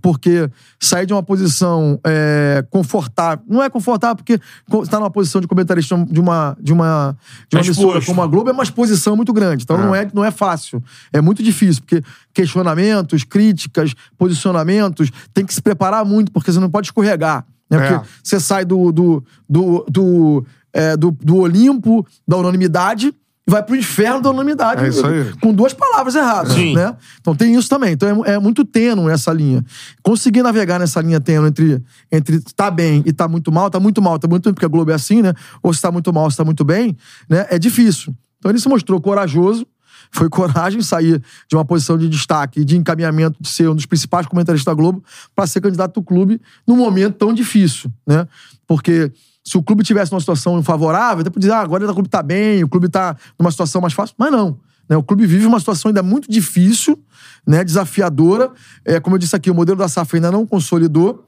porque 0.00 0.48
sair 0.78 1.04
de 1.04 1.12
uma 1.12 1.22
posição 1.22 1.98
é, 2.04 2.64
confortável... 2.70 3.44
Não 3.48 3.62
é 3.62 3.68
confortável, 3.68 4.16
porque 4.16 4.40
estar 4.82 4.98
numa 5.00 5.10
posição 5.10 5.40
de 5.40 5.48
comentarista 5.48 5.96
de 6.08 6.20
uma, 6.20 6.56
de 6.60 6.72
uma, 6.72 7.16
de 7.48 7.56
uma 7.56 7.60
Tá 7.62 7.66
emissora 7.66 8.00
como 8.04 8.22
a 8.22 8.26
Globo 8.26 8.48
é 8.50 8.52
uma 8.52 8.62
exposição 8.62 9.16
muito 9.16 9.32
grande. 9.32 9.64
Então 9.64 9.76
não, 9.76 9.94
é, 9.94 10.08
não 10.14 10.24
é 10.24 10.30
fácil. 10.30 10.82
É 11.12 11.20
muito 11.20 11.42
difícil, 11.42 11.82
porque 11.82 12.02
questionamentos, 12.32 13.24
críticas, 13.24 13.92
posicionamentos, 14.16 15.10
tem 15.34 15.44
que 15.44 15.52
se 15.52 15.60
preparar 15.60 16.04
muito, 16.04 16.30
porque 16.30 16.52
você 16.52 16.60
não 16.60 16.70
pode 16.70 16.86
escorregar. 16.86 17.44
Né? 17.68 17.78
É. 17.78 17.88
Porque 17.88 18.08
você 18.22 18.40
sai 18.40 18.64
do, 18.64 18.90
do, 18.90 19.24
do, 19.48 19.86
do, 19.88 20.46
é, 20.72 20.96
do, 20.96 21.10
do 21.10 21.36
Olimpo, 21.36 22.06
da 22.26 22.36
unanimidade, 22.36 23.14
e 23.46 23.50
vai 23.50 23.62
pro 23.62 23.74
inferno 23.74 24.20
da 24.20 24.30
unanimidade. 24.30 24.84
É 24.84 24.88
isso 24.88 25.04
aí. 25.04 25.32
Com 25.40 25.52
duas 25.52 25.72
palavras 25.72 26.14
erradas, 26.14 26.52
Sim. 26.52 26.74
né? 26.74 26.94
Então 27.20 27.34
tem 27.34 27.54
isso 27.54 27.68
também. 27.68 27.92
Então 27.92 28.24
é, 28.24 28.32
é 28.32 28.38
muito 28.38 28.64
tênue 28.64 29.10
essa 29.10 29.32
linha. 29.32 29.64
Conseguir 30.02 30.42
navegar 30.42 30.78
nessa 30.78 31.00
linha 31.00 31.20
tênue 31.20 31.48
entre, 31.48 31.82
entre 32.12 32.40
tá 32.54 32.70
bem 32.70 33.02
e 33.06 33.12
tá 33.12 33.26
muito 33.26 33.50
mal, 33.50 33.70
tá 33.70 33.80
muito 33.80 34.00
mal, 34.00 34.18
tá 34.18 34.28
muito 34.28 34.44
bem, 34.44 34.54
porque 34.54 34.66
a 34.66 34.68
Globo 34.68 34.90
é 34.90 34.94
assim, 34.94 35.22
né? 35.22 35.32
Ou 35.62 35.72
se 35.72 35.80
tá 35.80 35.90
muito 35.90 36.12
mal, 36.12 36.30
se 36.30 36.36
tá 36.36 36.44
muito 36.44 36.64
bem, 36.64 36.96
né? 37.28 37.46
É 37.50 37.58
difícil. 37.58 38.14
Então 38.38 38.50
ele 38.50 38.60
se 38.60 38.68
mostrou 38.68 39.00
corajoso, 39.00 39.66
foi 40.12 40.28
coragem 40.30 40.82
sair 40.82 41.22
de 41.48 41.56
uma 41.56 41.64
posição 41.64 41.96
de 41.98 42.08
destaque, 42.08 42.64
de 42.64 42.76
encaminhamento, 42.76 43.36
de 43.40 43.48
ser 43.48 43.68
um 43.68 43.74
dos 43.74 43.86
principais 43.86 44.26
comentaristas 44.26 44.64
da 44.64 44.74
Globo, 44.74 45.02
para 45.34 45.46
ser 45.46 45.60
candidato 45.60 45.94
do 45.94 46.02
clube 46.02 46.40
num 46.66 46.76
momento 46.76 47.14
tão 47.14 47.32
difícil, 47.32 47.90
né? 48.06 48.28
Porque 48.66 49.10
se 49.44 49.56
o 49.56 49.62
clube 49.62 49.82
tivesse 49.82 50.12
uma 50.12 50.20
situação 50.20 50.62
favorável, 50.62 51.22
até 51.22 51.30
podia 51.30 51.48
dizer, 51.48 51.52
ah, 51.52 51.62
agora 51.62 51.90
o 51.90 51.94
clube 51.94 52.08
tá 52.08 52.22
bem, 52.22 52.62
o 52.62 52.68
clube 52.68 52.88
tá 52.88 53.16
numa 53.38 53.50
situação 53.50 53.80
mais 53.80 53.92
fácil, 53.92 54.14
mas 54.18 54.30
não. 54.30 54.58
Né? 54.88 54.96
O 54.96 55.02
clube 55.02 55.26
vive 55.26 55.46
uma 55.46 55.58
situação 55.58 55.88
ainda 55.88 56.02
muito 56.02 56.30
difícil, 56.30 56.98
né? 57.46 57.64
desafiadora. 57.64 58.50
É, 58.84 59.00
como 59.00 59.16
eu 59.16 59.18
disse 59.18 59.34
aqui, 59.34 59.50
o 59.50 59.54
modelo 59.54 59.78
da 59.78 59.88
SAF 59.88 60.16
ainda 60.16 60.30
não 60.30 60.46
consolidou. 60.46 61.26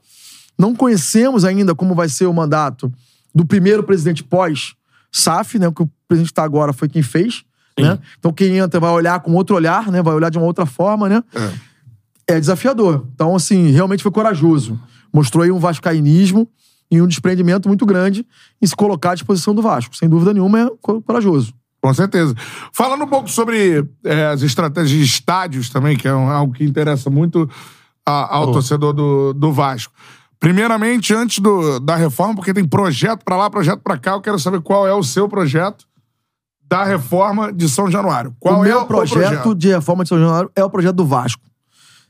Não 0.57 0.75
conhecemos 0.75 1.45
ainda 1.45 1.73
como 1.73 1.95
vai 1.95 2.07
ser 2.09 2.27
o 2.27 2.33
mandato 2.33 2.91
do 3.33 3.45
primeiro 3.45 3.83
presidente 3.83 4.23
pós-SAF, 4.23 5.57
né? 5.57 5.67
O 5.67 5.73
que 5.73 5.81
o 5.81 5.89
presidente 6.07 6.31
está 6.31 6.43
agora 6.43 6.71
foi 6.71 6.87
quem 6.87 7.01
fez. 7.01 7.43
Né? 7.79 7.97
Então 8.19 8.31
quem 8.31 8.57
entra 8.57 8.79
vai 8.79 8.91
olhar 8.91 9.19
com 9.21 9.33
outro 9.33 9.55
olhar, 9.55 9.91
né? 9.91 10.03
Vai 10.03 10.13
olhar 10.13 10.29
de 10.29 10.37
uma 10.37 10.45
outra 10.45 10.67
forma, 10.67 11.09
né? 11.09 11.23
É, 12.27 12.39
desafiador. 12.39 13.07
Então, 13.15 13.35
assim, 13.35 13.71
realmente 13.71 14.03
foi 14.03 14.11
corajoso. 14.11 14.79
Mostrou 15.11 15.43
aí 15.43 15.51
um 15.51 15.57
vascainismo 15.57 16.47
e 16.97 17.01
um 17.01 17.07
desprendimento 17.07 17.67
muito 17.67 17.85
grande 17.85 18.25
em 18.61 18.67
se 18.67 18.75
colocar 18.75 19.11
à 19.11 19.15
disposição 19.15 19.53
do 19.55 19.61
Vasco. 19.61 19.95
Sem 19.95 20.07
dúvida 20.07 20.33
nenhuma, 20.33 20.59
é 20.61 20.67
co- 20.81 21.01
corajoso. 21.01 21.53
Com 21.81 21.93
certeza. 21.93 22.33
Falando 22.71 23.03
um 23.03 23.07
pouco 23.07 23.29
sobre 23.29 23.83
é, 24.05 24.27
as 24.27 24.41
estratégias 24.41 24.97
de 24.97 25.03
estádios 25.03 25.69
também, 25.69 25.97
que 25.97 26.07
é 26.07 26.13
um- 26.15 26.29
algo 26.29 26.53
que 26.53 26.63
interessa 26.63 27.09
muito 27.09 27.49
a- 28.05 28.35
ao 28.37 28.51
torcedor 28.51 28.93
do, 28.93 29.33
do 29.33 29.51
Vasco. 29.51 29.93
Primeiramente, 30.39 31.13
antes 31.13 31.39
do- 31.39 31.79
da 31.79 31.95
reforma, 31.95 32.35
porque 32.35 32.53
tem 32.53 32.65
projeto 32.65 33.23
pra 33.23 33.35
lá, 33.37 33.49
projeto 33.49 33.81
pra 33.81 33.97
cá, 33.97 34.11
eu 34.11 34.21
quero 34.21 34.37
saber 34.39 34.61
qual 34.61 34.85
é 34.87 34.93
o 34.93 35.03
seu 35.03 35.27
projeto 35.27 35.85
da 36.69 36.83
reforma 36.83 37.51
de 37.51 37.67
São 37.69 37.89
Januário. 37.89 38.35
Qual 38.39 38.59
o 38.59 38.65
é 38.65 38.69
meu 38.69 38.81
o 38.81 38.85
projeto, 38.85 39.19
projeto? 39.19 39.55
de 39.55 39.67
reforma 39.69 40.03
de 40.03 40.09
São 40.09 40.19
Januário 40.19 40.51
é 40.55 40.63
o 40.63 40.69
projeto 40.69 40.95
do 40.95 41.05
Vasco. 41.05 41.41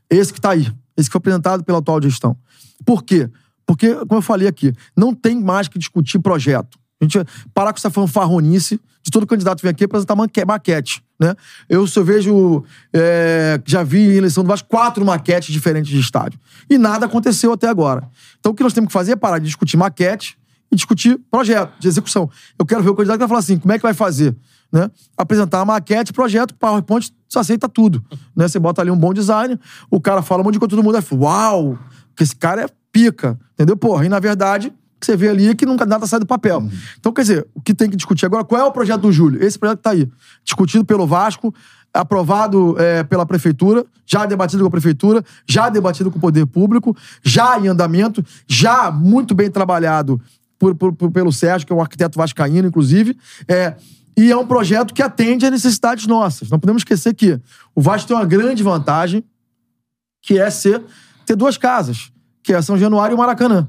Esse 0.09 0.31
que 0.33 0.39
tá 0.41 0.51
aí. 0.51 0.71
Esse 0.95 1.09
que 1.09 1.13
foi 1.13 1.19
apresentado 1.19 1.63
pela 1.63 1.79
atual 1.79 2.01
gestão. 2.01 2.37
Por 2.85 3.03
quê? 3.03 3.29
Porque, 3.65 3.93
como 4.05 4.17
eu 4.17 4.21
falei 4.21 4.47
aqui, 4.47 4.73
não 4.95 5.13
tem 5.13 5.41
mais 5.41 5.67
que 5.67 5.79
discutir 5.79 6.19
projeto. 6.19 6.77
A 7.01 7.05
gente 7.05 7.19
parar 7.53 7.73
com 7.73 7.77
essa 7.77 7.89
fanfarronice 7.89 8.79
de 9.01 9.11
todo 9.11 9.27
candidato 9.27 9.61
vir 9.61 9.69
aqui 9.69 9.83
apresentar 9.83 10.15
maque- 10.15 10.45
maquete. 10.45 11.03
Né? 11.19 11.35
Eu, 11.67 11.85
eu 11.93 12.05
vejo, 12.05 12.63
é, 12.93 13.61
já 13.65 13.83
vi 13.83 13.99
em 13.99 14.17
eleição 14.17 14.43
do 14.43 14.47
Vasco 14.47 14.67
quatro 14.69 15.03
maquetes 15.05 15.53
diferentes 15.53 15.91
de 15.91 15.99
estádio. 15.99 16.39
E 16.69 16.77
nada 16.77 17.05
aconteceu 17.05 17.51
até 17.51 17.67
agora. 17.67 18.09
Então 18.39 18.53
o 18.53 18.55
que 18.55 18.63
nós 18.63 18.73
temos 18.73 18.87
que 18.87 18.93
fazer 18.93 19.13
é 19.13 19.15
parar 19.15 19.39
de 19.39 19.45
discutir 19.45 19.75
maquete 19.75 20.37
e 20.71 20.75
discutir 20.75 21.19
projeto 21.29 21.73
de 21.79 21.87
execução. 21.87 22.29
Eu 22.57 22.65
quero 22.65 22.81
ver 22.81 22.89
o 22.89 22.95
candidato 22.95 23.17
que 23.17 23.19
vai 23.19 23.27
falar 23.27 23.39
assim, 23.39 23.59
como 23.59 23.73
é 23.73 23.77
que 23.77 23.83
vai 23.83 23.93
fazer? 23.93 24.35
Né? 24.71 24.89
Apresentar 25.17 25.59
a 25.59 25.65
maquete, 25.65 26.13
projeto, 26.13 26.55
PowerPoint, 26.55 27.11
você 27.27 27.39
aceita 27.39 27.67
tudo. 27.67 28.03
Né? 28.35 28.47
Você 28.47 28.57
bota 28.57 28.81
ali 28.81 28.89
um 28.89 28.97
bom 28.97 29.13
design, 29.13 29.59
o 29.91 29.99
cara 29.99 30.21
fala 30.21 30.41
um 30.41 30.45
monte 30.45 30.53
de 30.53 30.59
coisa, 30.59 30.69
todo 30.69 30.83
mundo 30.83 30.97
é 30.97 31.03
uau, 31.13 31.77
que 32.15 32.23
esse 32.23 32.35
cara 32.35 32.63
é 32.63 32.67
pica, 32.93 33.37
entendeu? 33.55 33.75
Porra, 33.75 34.05
e 34.05 34.09
na 34.09 34.19
verdade, 34.19 34.71
você 35.01 35.17
vê 35.17 35.27
ali 35.27 35.49
é 35.49 35.55
que 35.55 35.65
nunca 35.65 35.85
nada 35.85 36.07
sai 36.07 36.19
do 36.21 36.25
papel. 36.25 36.65
Então, 36.97 37.11
quer 37.11 37.23
dizer, 37.23 37.47
o 37.53 37.61
que 37.61 37.73
tem 37.73 37.89
que 37.89 37.97
discutir 37.97 38.25
agora, 38.25 38.45
qual 38.45 38.61
é 38.61 38.63
o 38.63 38.71
projeto 38.71 39.01
do 39.01 39.11
Júlio? 39.11 39.43
Esse 39.43 39.59
projeto 39.59 39.79
que 39.79 39.83
tá 39.83 39.89
aí, 39.89 40.07
discutido 40.45 40.85
pelo 40.85 41.05
Vasco, 41.05 41.53
aprovado 41.93 42.75
é, 42.79 43.03
pela 43.03 43.25
prefeitura, 43.25 43.85
já 44.05 44.25
debatido 44.25 44.63
com 44.63 44.67
a 44.67 44.71
prefeitura, 44.71 45.23
já 45.45 45.67
debatido 45.69 46.09
com 46.09 46.17
o 46.17 46.21
poder 46.21 46.45
público, 46.45 46.95
já 47.23 47.59
em 47.59 47.67
andamento, 47.67 48.23
já 48.47 48.89
muito 48.91 49.35
bem 49.35 49.49
trabalhado 49.51 50.21
por, 50.57 50.73
por- 50.75 50.93
por- 50.93 51.11
pelo 51.11 51.33
Sérgio, 51.33 51.67
que 51.67 51.73
é 51.73 51.75
um 51.75 51.81
arquiteto 51.81 52.17
vascaíno, 52.17 52.67
inclusive. 52.67 53.17
É, 53.47 53.75
e 54.15 54.31
é 54.31 54.37
um 54.37 54.45
projeto 54.47 54.93
que 54.93 55.01
atende 55.01 55.45
às 55.45 55.51
necessidades 55.51 56.07
nossas. 56.07 56.49
Não 56.49 56.59
podemos 56.59 56.81
esquecer 56.81 57.13
que 57.13 57.39
o 57.75 57.81
Vasco 57.81 58.07
tem 58.07 58.15
uma 58.15 58.25
grande 58.25 58.61
vantagem, 58.63 59.23
que 60.21 60.39
é 60.39 60.49
ser, 60.49 60.81
ter 61.25 61.35
duas 61.35 61.57
casas, 61.57 62.12
que 62.43 62.53
é 62.53 62.61
São 62.61 62.77
Januário 62.77 63.13
e 63.13 63.15
o 63.15 63.17
Maracanã. 63.17 63.67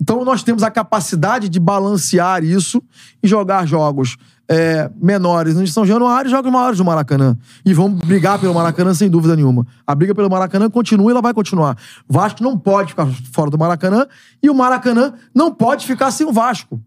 Então 0.00 0.24
nós 0.24 0.42
temos 0.42 0.62
a 0.62 0.70
capacidade 0.70 1.48
de 1.48 1.60
balancear 1.60 2.42
isso 2.42 2.82
e 3.22 3.28
jogar 3.28 3.66
jogos 3.66 4.16
é, 4.48 4.90
menores 5.00 5.54
no 5.54 5.66
São 5.68 5.86
Januário 5.86 6.28
e 6.28 6.30
jogos 6.30 6.50
maiores 6.50 6.78
no 6.78 6.84
Maracanã. 6.84 7.36
E 7.64 7.74
vamos 7.74 8.00
brigar 8.00 8.38
pelo 8.38 8.54
Maracanã 8.54 8.94
sem 8.94 9.10
dúvida 9.10 9.36
nenhuma. 9.36 9.66
A 9.86 9.94
briga 9.94 10.14
pelo 10.14 10.30
Maracanã 10.30 10.70
continua 10.70 11.10
e 11.10 11.12
ela 11.12 11.20
vai 11.20 11.34
continuar. 11.34 11.76
Vasco 12.08 12.42
não 12.42 12.58
pode 12.58 12.90
ficar 12.90 13.06
fora 13.32 13.50
do 13.50 13.58
Maracanã 13.58 14.06
e 14.42 14.48
o 14.48 14.54
Maracanã 14.54 15.12
não 15.34 15.52
pode 15.52 15.86
ficar 15.86 16.10
sem 16.10 16.26
o 16.26 16.32
Vasco. 16.32 16.82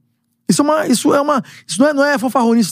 Isso 0.50 0.62
é 0.62 0.66
uma. 0.66 0.88
Isso, 0.88 1.14
é 1.14 1.22
uma, 1.22 1.44
isso 1.66 1.80
não, 1.80 1.88
é, 1.88 1.94
não 1.94 2.04
é 2.04 2.18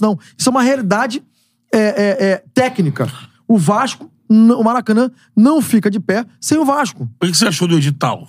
não. 0.02 0.20
Isso 0.38 0.50
é 0.50 0.52
uma 0.52 0.62
realidade 0.62 1.24
é, 1.72 1.80
é, 1.80 2.26
é, 2.32 2.44
técnica. 2.54 3.08
O 3.48 3.58
Vasco, 3.58 4.12
o 4.28 4.64
Maracanã, 4.64 5.10
não 5.36 5.62
fica 5.62 5.90
de 5.90 6.00
pé 6.00 6.26
sem 6.40 6.58
o 6.58 6.66
Vasco. 6.66 7.10
O 7.22 7.26
que 7.26 7.34
você 7.34 7.48
achou 7.48 7.68
do 7.68 7.78
edital? 7.78 8.28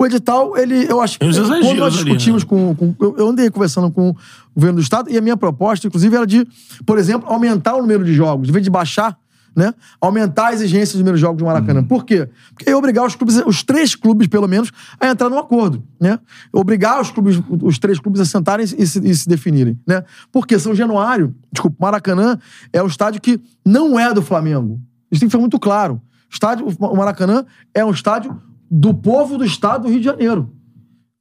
O 0.00 0.06
edital, 0.06 0.56
ele, 0.56 0.86
eu 0.88 1.00
acho 1.00 1.18
que. 1.18 1.26
Quando 1.26 1.74
nós 1.74 1.94
ali, 1.94 2.04
discutimos 2.04 2.44
né? 2.44 2.48
com, 2.48 2.74
com- 2.74 2.94
eu, 3.18 3.28
andei 3.28 3.50
conversando 3.50 3.90
com 3.90 4.10
o 4.10 4.16
governo 4.54 4.76
do 4.76 4.82
Estado 4.82 5.10
e 5.10 5.18
a 5.18 5.20
minha 5.20 5.36
proposta, 5.36 5.88
inclusive, 5.88 6.14
era 6.14 6.24
de, 6.24 6.46
por 6.86 6.98
exemplo, 6.98 7.28
aumentar 7.28 7.74
o 7.74 7.80
número 7.80 8.04
de 8.04 8.14
jogos. 8.14 8.48
Em 8.48 8.52
vez 8.52 8.62
de 8.62 8.70
baixar, 8.70 9.18
né? 9.56 9.74
Aumentar 10.00 10.48
a 10.48 10.52
exigência 10.52 10.96
do 10.96 11.00
número 11.00 11.16
de 11.16 11.20
jogos 11.20 11.38
do 11.38 11.44
Maracanã. 11.44 11.82
Por 11.82 12.04
quê? 12.04 12.28
Porque 12.54 12.70
ia 12.70 12.78
obrigar 12.78 13.04
os 13.04 13.16
clubes, 13.16 13.42
os 13.44 13.64
três 13.64 13.96
clubes, 13.96 14.28
pelo 14.28 14.46
menos, 14.46 14.70
a 15.00 15.08
entrar 15.08 15.28
num 15.28 15.38
acordo, 15.38 15.82
né? 16.00 16.20
Obrigar 16.52 17.00
os 17.00 17.10
clubes, 17.10 17.42
os 17.62 17.76
três 17.80 17.98
clubes 17.98 18.20
a 18.20 18.24
sentarem 18.24 18.64
e 18.64 18.86
se, 18.86 19.00
e 19.04 19.14
se 19.16 19.28
definirem, 19.28 19.76
né? 19.84 20.04
Porque 20.30 20.60
São 20.60 20.76
Januário, 20.76 21.34
desculpa, 21.50 21.76
Maracanã 21.80 22.38
é 22.72 22.80
um 22.80 22.86
estádio 22.86 23.20
que 23.20 23.40
não 23.66 23.98
é 23.98 24.14
do 24.14 24.22
Flamengo. 24.22 24.80
Isso 25.10 25.18
tem 25.18 25.28
que 25.28 25.32
ficar 25.32 25.40
muito 25.40 25.58
claro. 25.58 25.94
O 26.30 26.32
estádio, 26.32 26.68
o 26.78 26.96
Maracanã 26.96 27.44
é 27.74 27.84
um 27.84 27.90
estádio 27.90 28.40
do 28.70 28.92
povo 28.94 29.38
do 29.38 29.44
estado 29.44 29.82
do 29.82 29.88
Rio 29.88 29.98
de 29.98 30.04
Janeiro. 30.04 30.52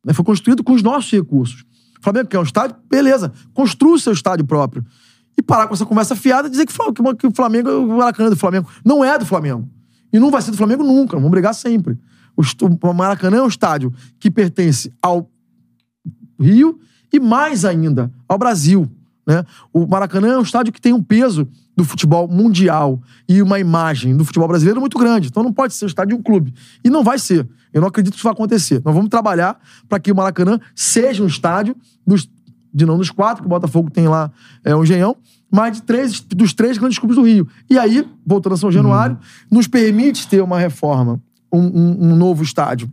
Né? 0.05 0.13
Foi 0.13 0.23
construído 0.25 0.63
com 0.63 0.73
os 0.73 0.83
nossos 0.83 1.11
recursos. 1.11 1.61
O 1.99 2.03
Flamengo 2.03 2.27
quer 2.29 2.39
um 2.39 2.43
estádio? 2.43 2.75
Beleza. 2.89 3.31
Construa 3.53 3.95
o 3.95 3.99
seu 3.99 4.13
estádio 4.13 4.45
próprio. 4.45 4.85
E 5.37 5.41
parar 5.41 5.67
com 5.67 5.73
essa 5.73 5.85
conversa 5.85 6.15
fiada 6.15 6.47
e 6.47 6.51
dizer 6.51 6.65
que, 6.65 6.73
que 7.17 7.27
o- 7.27 7.31
Flamengo, 7.31 7.69
o 7.69 7.97
Maracanã 7.97 8.27
é 8.27 8.29
do 8.31 8.35
Flamengo. 8.37 8.67
Não 8.83 9.03
é 9.03 9.17
do 9.17 9.25
Flamengo. 9.25 9.69
E 10.11 10.19
não 10.19 10.31
vai 10.31 10.41
ser 10.41 10.51
do 10.51 10.57
Flamengo 10.57 10.83
nunca. 10.83 11.15
Vamos 11.15 11.29
brigar 11.31 11.53
sempre. 11.53 11.97
O 12.35 12.93
Maracanã 12.93 13.37
é 13.37 13.41
um 13.43 13.47
estádio 13.47 13.93
que 14.19 14.29
pertence 14.31 14.91
ao 15.01 15.29
Rio 16.39 16.79
e 17.11 17.19
mais 17.19 17.65
ainda 17.65 18.11
ao 18.27 18.37
Brasil. 18.37 18.89
Né? 19.27 19.43
O 19.73 19.85
Maracanã 19.85 20.29
é 20.29 20.39
um 20.39 20.41
estádio 20.41 20.71
que 20.71 20.79
tem 20.79 20.93
um 20.93 21.03
peso 21.03 21.45
do 21.75 21.83
futebol 21.83 22.29
mundial 22.29 22.99
e 23.27 23.41
uma 23.41 23.59
imagem 23.59 24.15
do 24.15 24.23
futebol 24.23 24.47
brasileiro 24.47 24.79
muito 24.79 24.97
grande. 24.97 25.27
Então 25.27 25.43
não 25.43 25.51
pode 25.51 25.73
ser 25.73 25.83
o 25.83 25.87
estádio 25.87 26.15
de 26.15 26.21
um 26.21 26.23
clube. 26.23 26.53
E 26.81 26.89
não 26.89 27.03
vai 27.03 27.19
ser. 27.19 27.45
Eu 27.73 27.81
não 27.81 27.89
acredito 27.89 28.13
que 28.13 28.17
isso 28.17 28.23
vai 28.23 28.31
acontecer. 28.31 28.81
Nós 28.85 28.95
vamos 28.95 29.09
trabalhar 29.09 29.59
para 29.89 29.99
que 29.99 30.11
o 30.11 30.15
Maracanã 30.15 30.59
seja 30.73 31.21
um 31.21 31.27
estádio 31.27 31.75
dos, 32.05 32.27
de 32.73 32.85
não 32.85 32.97
dos 32.97 33.11
quatro, 33.11 33.43
que 33.43 33.47
o 33.47 33.49
Botafogo 33.49 33.91
tem 33.91 34.07
lá 34.07 34.31
é, 34.63 34.73
o 34.73 34.81
Engenhão, 34.81 35.17
mas 35.51 35.75
de 35.75 35.83
três, 35.83 36.21
dos 36.21 36.53
três 36.53 36.77
grandes 36.77 36.97
clubes 36.97 37.17
do 37.17 37.23
Rio. 37.23 37.47
E 37.69 37.77
aí, 37.77 38.07
voltando 38.25 38.53
a 38.53 38.57
São 38.57 38.71
Januário, 38.71 39.17
nos 39.51 39.67
permite 39.67 40.25
ter 40.27 40.41
uma 40.41 40.57
reforma, 40.57 41.21
um, 41.51 41.59
um, 41.59 42.11
um 42.11 42.15
novo 42.15 42.43
estádio 42.43 42.89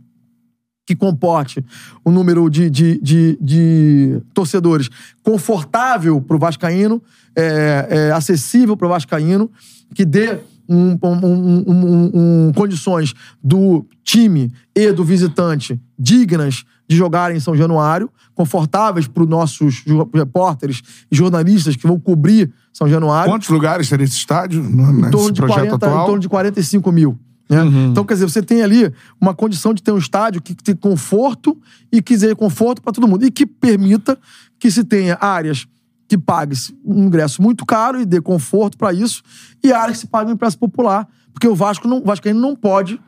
que 0.85 0.95
comporte 0.95 1.63
um 2.05 2.11
número 2.11 2.49
de, 2.49 2.69
de, 2.69 2.99
de, 3.01 3.37
de 3.41 4.21
torcedores 4.33 4.89
confortável 5.23 6.21
para 6.21 6.35
o 6.35 6.39
Vascaíno, 6.39 7.01
é, 7.35 7.87
é, 7.89 8.11
acessível 8.11 8.77
para 8.77 8.85
o 8.85 8.89
Vascaíno, 8.89 9.49
que 9.93 10.05
dê 10.05 10.37
um, 10.69 10.97
um, 11.01 12.51
condições 12.55 13.13
do 13.43 13.85
time 14.03 14.51
e 14.75 14.91
do 14.91 15.03
visitante 15.03 15.79
dignas 15.97 16.63
de 16.87 16.95
jogar 16.95 17.35
em 17.35 17.39
São 17.39 17.55
Januário, 17.55 18.09
confortáveis 18.35 19.07
para 19.07 19.23
os 19.23 19.29
nossos 19.29 19.83
repórteres 20.13 20.81
e 21.11 21.15
jornalistas 21.15 21.75
que 21.75 21.87
vão 21.87 21.99
cobrir 21.99 22.51
São 22.71 22.87
Januário. 22.87 23.31
Quantos 23.31 23.49
lugares 23.49 23.89
teria 23.89 24.03
esse 24.03 24.17
estádio 24.17 24.61
nesse 24.61 25.07
em 25.07 25.11
torno 25.11 25.31
de 25.31 25.41
projeto 25.41 25.57
40, 25.57 25.75
atual? 25.75 26.03
Em 26.03 26.05
torno 26.05 26.19
de 26.19 26.29
45 26.29 26.91
mil. 26.91 27.19
Né? 27.49 27.61
Uhum. 27.61 27.91
Então, 27.91 28.03
quer 28.03 28.15
dizer, 28.15 28.29
você 28.29 28.41
tem 28.41 28.61
ali 28.61 28.91
uma 29.19 29.33
condição 29.33 29.73
de 29.73 29.81
ter 29.81 29.91
um 29.91 29.97
estádio 29.97 30.41
que 30.41 30.53
tem 30.55 30.75
conforto 30.75 31.57
e 31.91 32.01
que 32.01 32.17
dê 32.17 32.35
conforto 32.35 32.81
para 32.81 32.91
todo 32.91 33.07
mundo. 33.07 33.25
E 33.25 33.31
que 33.31 33.45
permita 33.45 34.17
que 34.59 34.69
se 34.71 34.83
tenha 34.83 35.17
áreas 35.19 35.67
que 36.07 36.17
pague 36.17 36.55
um 36.83 37.05
ingresso 37.05 37.41
muito 37.41 37.65
caro 37.65 37.99
e 37.99 38.05
dê 38.05 38.21
conforto 38.21 38.77
para 38.77 38.93
isso, 38.93 39.23
e 39.63 39.71
áreas 39.71 39.97
que 39.97 40.01
se 40.01 40.07
pague 40.07 40.29
um 40.29 40.33
ingresso 40.33 40.57
popular. 40.57 41.07
Porque 41.33 41.47
o 41.47 41.55
Vasco 41.55 41.87
não, 41.87 41.97
o 41.97 42.03
Vasco 42.03 42.27
ainda 42.27 42.39
não 42.39 42.55
pode, 42.55 42.99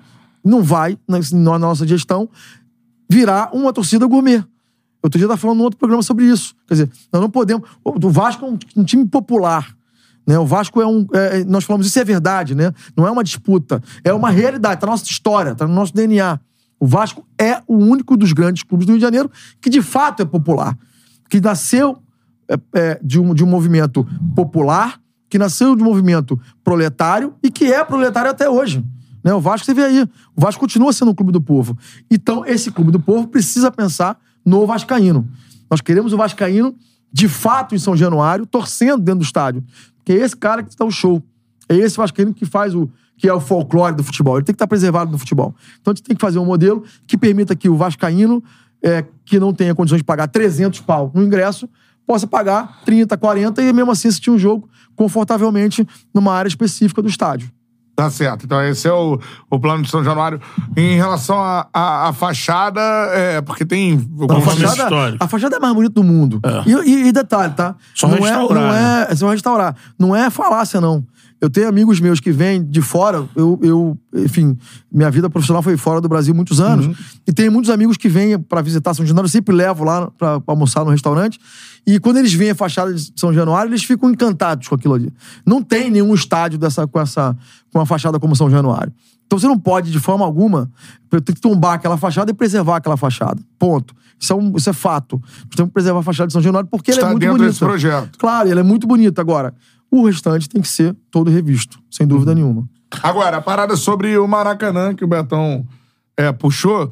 não 0.44 0.64
vai, 0.64 0.98
na, 1.08 1.20
na 1.32 1.60
nossa 1.60 1.86
gestão, 1.88 2.30
virar 3.10 3.52
uma 3.54 3.72
torcida 3.72 4.06
gourmet. 4.06 4.44
Outro 5.02 5.18
dia 5.20 5.26
eu 5.26 5.28
estava 5.28 5.40
falando 5.40 5.58
num 5.60 5.64
outro 5.64 5.78
programa 5.78 6.04
sobre 6.04 6.26
isso. 6.26 6.56
Quer 6.68 6.74
dizer, 6.74 6.92
nós 7.14 7.22
não 7.22 7.30
podemos. 7.30 7.70
O 7.84 8.10
Vasco 8.10 8.46
é 8.46 8.50
um, 8.50 8.58
um 8.78 8.84
time 8.84 9.06
popular. 9.06 9.77
Né? 10.28 10.38
O 10.38 10.46
Vasco 10.46 10.82
é 10.82 10.86
um. 10.86 11.08
É, 11.14 11.46
nós 11.46 11.64
falamos, 11.64 11.88
isso 11.88 11.98
é 11.98 12.04
verdade, 12.04 12.54
né? 12.54 12.74
Não 12.96 13.08
é 13.08 13.12
uma 13.12 13.24
disputa. 13.24 13.82
É 14.04 14.14
uma 14.14 14.30
realidade, 14.30 14.82
tá 14.82 14.86
na 14.86 14.92
nossa 14.92 15.06
história, 15.06 15.56
tá 15.56 15.66
no 15.66 15.74
nosso 15.74 15.94
DNA. 15.94 16.38
O 16.80 16.86
Vasco 16.86 17.26
é 17.40 17.62
o 17.66 17.78
único 17.78 18.18
dos 18.18 18.34
grandes 18.34 18.62
clubes 18.64 18.86
do 18.86 18.92
Rio 18.92 19.00
de 19.00 19.06
Janeiro 19.06 19.32
que 19.62 19.70
de 19.70 19.82
fato 19.82 20.22
é 20.22 20.26
popular. 20.26 20.78
Que 21.30 21.40
nasceu 21.40 21.98
é, 22.50 22.60
é, 22.76 23.00
de, 23.02 23.20
um, 23.20 23.34
de 23.34 23.44
um 23.44 23.48
movimento 23.48 24.08
popular, 24.36 25.00
que 25.30 25.38
nasceu 25.38 25.76
de 25.76 25.82
um 25.82 25.86
movimento 25.86 26.40
proletário 26.64 27.34
e 27.42 27.50
que 27.50 27.66
é 27.66 27.84
proletário 27.84 28.30
até 28.30 28.50
hoje. 28.50 28.84
Né? 29.24 29.34
O 29.34 29.42
Vasco 29.42 29.66
você 29.66 29.74
vê 29.74 29.84
aí. 29.84 30.04
O 30.36 30.42
Vasco 30.42 30.60
continua 30.60 30.94
sendo 30.94 31.12
um 31.12 31.16
clube 31.16 31.32
do 31.32 31.42
povo. 31.42 31.78
Então, 32.10 32.46
esse 32.46 32.72
clube 32.72 32.92
do 32.92 33.00
povo 33.00 33.28
precisa 33.28 33.72
pensar 33.72 34.18
no 34.46 34.66
Vascaíno. 34.66 35.28
Nós 35.70 35.82
queremos 35.82 36.14
o 36.14 36.18
Vascaíno, 36.18 36.76
de 37.12 37.28
fato, 37.28 37.76
em 37.76 37.80
São 37.80 37.98
Januário, 37.98 38.46
torcendo 38.46 39.00
dentro 39.00 39.20
do 39.20 39.26
estádio. 39.26 39.64
Que 40.08 40.14
é 40.14 40.16
esse 40.16 40.38
cara 40.38 40.64
que 40.64 40.70
está 40.70 40.86
o 40.86 40.90
show. 40.90 41.22
É 41.68 41.76
esse 41.76 41.98
Vascaíno 41.98 42.34
que 42.34 42.46
faz 42.46 42.74
o. 42.74 42.90
que 43.18 43.28
é 43.28 43.34
o 43.34 43.42
folclore 43.42 43.94
do 43.94 44.02
futebol. 44.06 44.38
Ele 44.38 44.46
tem 44.46 44.54
que 44.54 44.56
estar 44.56 44.64
tá 44.66 44.70
preservado 44.70 45.12
no 45.12 45.18
futebol. 45.18 45.54
Então 45.82 45.92
a 45.92 45.96
gente 45.96 46.06
tem 46.06 46.16
que 46.16 46.22
fazer 46.22 46.40
um 46.40 46.46
modelo 46.46 46.86
que 47.06 47.18
permita 47.18 47.54
que 47.58 47.68
o 47.68 47.76
Vascaíno, 47.76 48.42
é, 48.82 49.04
que 49.26 49.38
não 49.38 49.54
tenha 49.54 49.76
condições 49.76 49.98
de 49.98 50.06
pagar 50.06 50.30
300 50.30 50.80
pau 50.80 51.12
no 51.14 51.22
ingresso, 51.22 51.68
possa 52.06 52.26
pagar 52.26 52.84
30, 52.86 53.18
40 53.18 53.62
e 53.62 53.74
mesmo 53.74 53.92
assim 53.92 54.08
assistir 54.08 54.32
um 54.32 54.40
jogo 54.40 54.70
confortavelmente 54.96 55.86
numa 56.14 56.32
área 56.34 56.48
específica 56.48 57.02
do 57.02 57.10
estádio. 57.10 57.52
Tá 57.98 58.12
certo. 58.12 58.46
Então, 58.46 58.64
esse 58.64 58.88
é 58.88 58.94
o, 58.94 59.20
o 59.50 59.60
plano 59.60 59.82
de 59.82 59.90
São 59.90 60.04
Januário. 60.04 60.40
Em 60.78 60.96
relação 60.98 61.36
à 61.74 62.14
fachada, 62.14 62.80
é, 62.80 63.42
porque 63.42 63.66
tem. 63.66 64.08
A 64.30 64.40
fachada, 64.40 65.18
a 65.20 65.28
fachada 65.28 65.56
é 65.56 65.60
mais 65.60 65.74
bonita 65.74 65.96
do 65.96 66.04
mundo. 66.04 66.40
É. 66.44 66.70
E, 66.88 67.08
e, 67.08 67.12
detalhe, 67.12 67.56
tá? 67.56 67.76
Só 67.96 68.08
não 68.08 68.18
restaurar. 68.18 68.64
É, 68.64 68.68
não 68.68 68.76
é, 68.76 69.08
é 69.10 69.16
só 69.16 69.32
restaurar. 69.32 69.76
Não 69.98 70.16
é 70.16 70.30
falácia, 70.30 70.80
não. 70.80 71.04
Eu 71.40 71.50
tenho 71.50 71.68
amigos 71.68 72.00
meus 72.00 72.20
que 72.20 72.32
vêm 72.32 72.64
de 72.64 72.82
fora. 72.82 73.28
Eu, 73.36 73.60
eu, 73.62 73.98
enfim, 74.16 74.58
minha 74.92 75.10
vida 75.12 75.30
profissional 75.30 75.62
foi 75.62 75.78
fora 75.78 76.02
do 76.02 76.10
Brasil 76.10 76.34
muitos 76.34 76.60
anos. 76.60 76.88
Uhum. 76.88 76.96
E 77.28 77.34
tenho 77.34 77.52
muitos 77.52 77.70
amigos 77.70 77.96
que 77.96 78.10
vêm 78.10 78.40
para 78.40 78.62
visitar 78.62 78.94
São 78.96 79.06
Januário. 79.06 79.28
Eu 79.28 79.32
sempre 79.32 79.56
levo 79.56 79.84
lá 79.84 80.10
para 80.12 80.42
almoçar 80.48 80.84
no 80.84 80.90
restaurante. 80.90 81.40
E 81.86 82.00
quando 82.00 82.18
eles 82.18 82.34
veem 82.34 82.52
a 82.52 82.56
fachada 82.56 82.92
de 82.92 83.14
São 83.16 83.32
Januário, 83.32 83.70
eles 83.70 83.84
ficam 83.84 84.10
encantados 84.10 84.68
com 84.68 84.76
aquilo 84.76 84.96
ali. 84.96 85.14
Não 85.46 85.62
tem 85.62 85.92
nenhum 85.92 86.14
estádio 86.14 86.58
dessa, 86.58 86.88
com, 86.88 87.00
essa, 87.00 87.38
com 87.72 87.80
uma 87.80 87.86
fachada 87.86 88.20
como 88.20 88.36
São 88.36 88.50
Januário. 88.50 88.94
Então 89.26 89.38
você 89.38 89.48
não 89.48 89.60
pode, 89.60 89.92
de 89.92 90.00
forma 90.00 90.24
alguma, 90.24 90.72
ter 91.10 91.34
que 91.34 91.42
tombar 91.42 91.74
aquela 91.74 91.98
fachada 91.98 92.32
e 92.32 92.34
preservar 92.34 92.78
aquela 92.78 92.96
fachada. 92.96 93.42
Ponto. 93.60 93.94
Isso 94.20 94.34
é, 94.34 94.36
um, 94.36 94.56
isso 94.56 94.70
é 94.70 94.74
fato. 94.74 95.22
Nós 95.22 95.56
temos 95.56 95.70
que 95.70 95.74
preservar 95.74 96.00
a 96.00 96.04
fachada 96.04 96.28
de 96.28 96.34
São 96.34 96.42
Januário 96.42 96.70
porque 96.70 96.92
Está 96.92 97.02
ela 97.02 97.10
é 97.10 97.12
muito 97.12 97.22
dentro 97.22 97.38
bonita. 97.38 97.52
Desse 97.52 97.60
projeto. 97.60 98.18
Claro, 98.18 98.50
ela 98.50 98.60
é 98.62 98.64
muito 98.64 98.88
bonita. 98.88 99.22
Agora, 99.22 99.54
o 99.92 100.06
restante 100.06 100.48
tem 100.48 100.62
que 100.62 100.68
ser 100.68 100.96
todo 101.12 101.30
revisto, 101.30 101.78
sem 101.92 102.08
dúvida 102.08 102.32
uhum. 102.32 102.38
nenhuma. 102.38 102.70
Agora, 103.04 103.38
a 103.38 103.42
parada 103.42 103.76
sobre 103.76 104.18
o 104.18 104.28
Maracanã, 104.28 104.96
que 104.96 105.04
o 105.04 105.08
Betão 105.08 105.66
é, 106.16 106.32
puxou. 106.32 106.92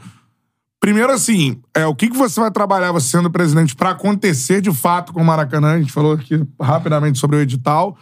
Primeiro, 0.80 1.12
assim, 1.12 1.58
é, 1.74 1.86
o 1.88 1.96
que, 1.96 2.10
que 2.10 2.18
você 2.18 2.40
vai 2.40 2.52
trabalhar, 2.52 2.92
você 2.92 3.08
sendo 3.08 3.32
presidente, 3.32 3.76
para 3.76 3.92
acontecer 3.92 4.62
de 4.62 4.72
fato 4.74 5.14
com 5.14 5.22
o 5.22 5.26
Maracanã? 5.26 5.74
A 5.74 5.80
gente 5.80 5.92
falou 5.92 6.14
aqui 6.14 6.46
rapidamente 6.62 7.18
sobre 7.18 7.38
o 7.38 7.40
edital. 7.40 7.98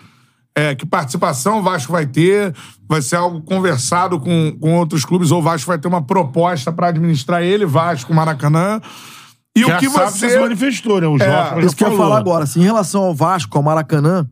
É, 0.55 0.75
que 0.75 0.85
participação 0.85 1.59
o 1.59 1.63
Vasco 1.63 1.91
vai 1.91 2.05
ter? 2.05 2.53
Vai 2.87 3.01
ser 3.01 3.15
algo 3.15 3.41
conversado 3.41 4.19
com, 4.19 4.55
com 4.59 4.75
outros 4.75 5.03
clubes 5.03 5.31
ou 5.31 5.39
o 5.39 5.41
Vasco 5.41 5.67
vai 5.67 5.79
ter 5.79 5.87
uma 5.87 6.01
proposta 6.01 6.71
para 6.71 6.89
administrar 6.89 7.41
ele, 7.41 7.65
Vasco, 7.65 8.13
Maracanã? 8.13 8.79
E 9.55 9.63
que 9.63 9.71
o 9.71 9.77
que 9.77 9.87
você 9.87 10.29
se 10.29 10.39
manifestou, 10.39 11.01
né? 11.01 11.07
O 11.07 11.17
Jorge 11.17 11.59
é, 11.61 11.65
isso 11.65 11.75
que 11.75 11.83
eu 11.83 11.91
ia 11.91 11.97
falar 11.97 12.17
agora. 12.17 12.43
Assim, 12.43 12.61
em 12.61 12.63
relação 12.63 13.03
ao 13.03 13.15
Vasco, 13.15 13.55
ao 13.57 13.63
Maracanã, 13.63 14.27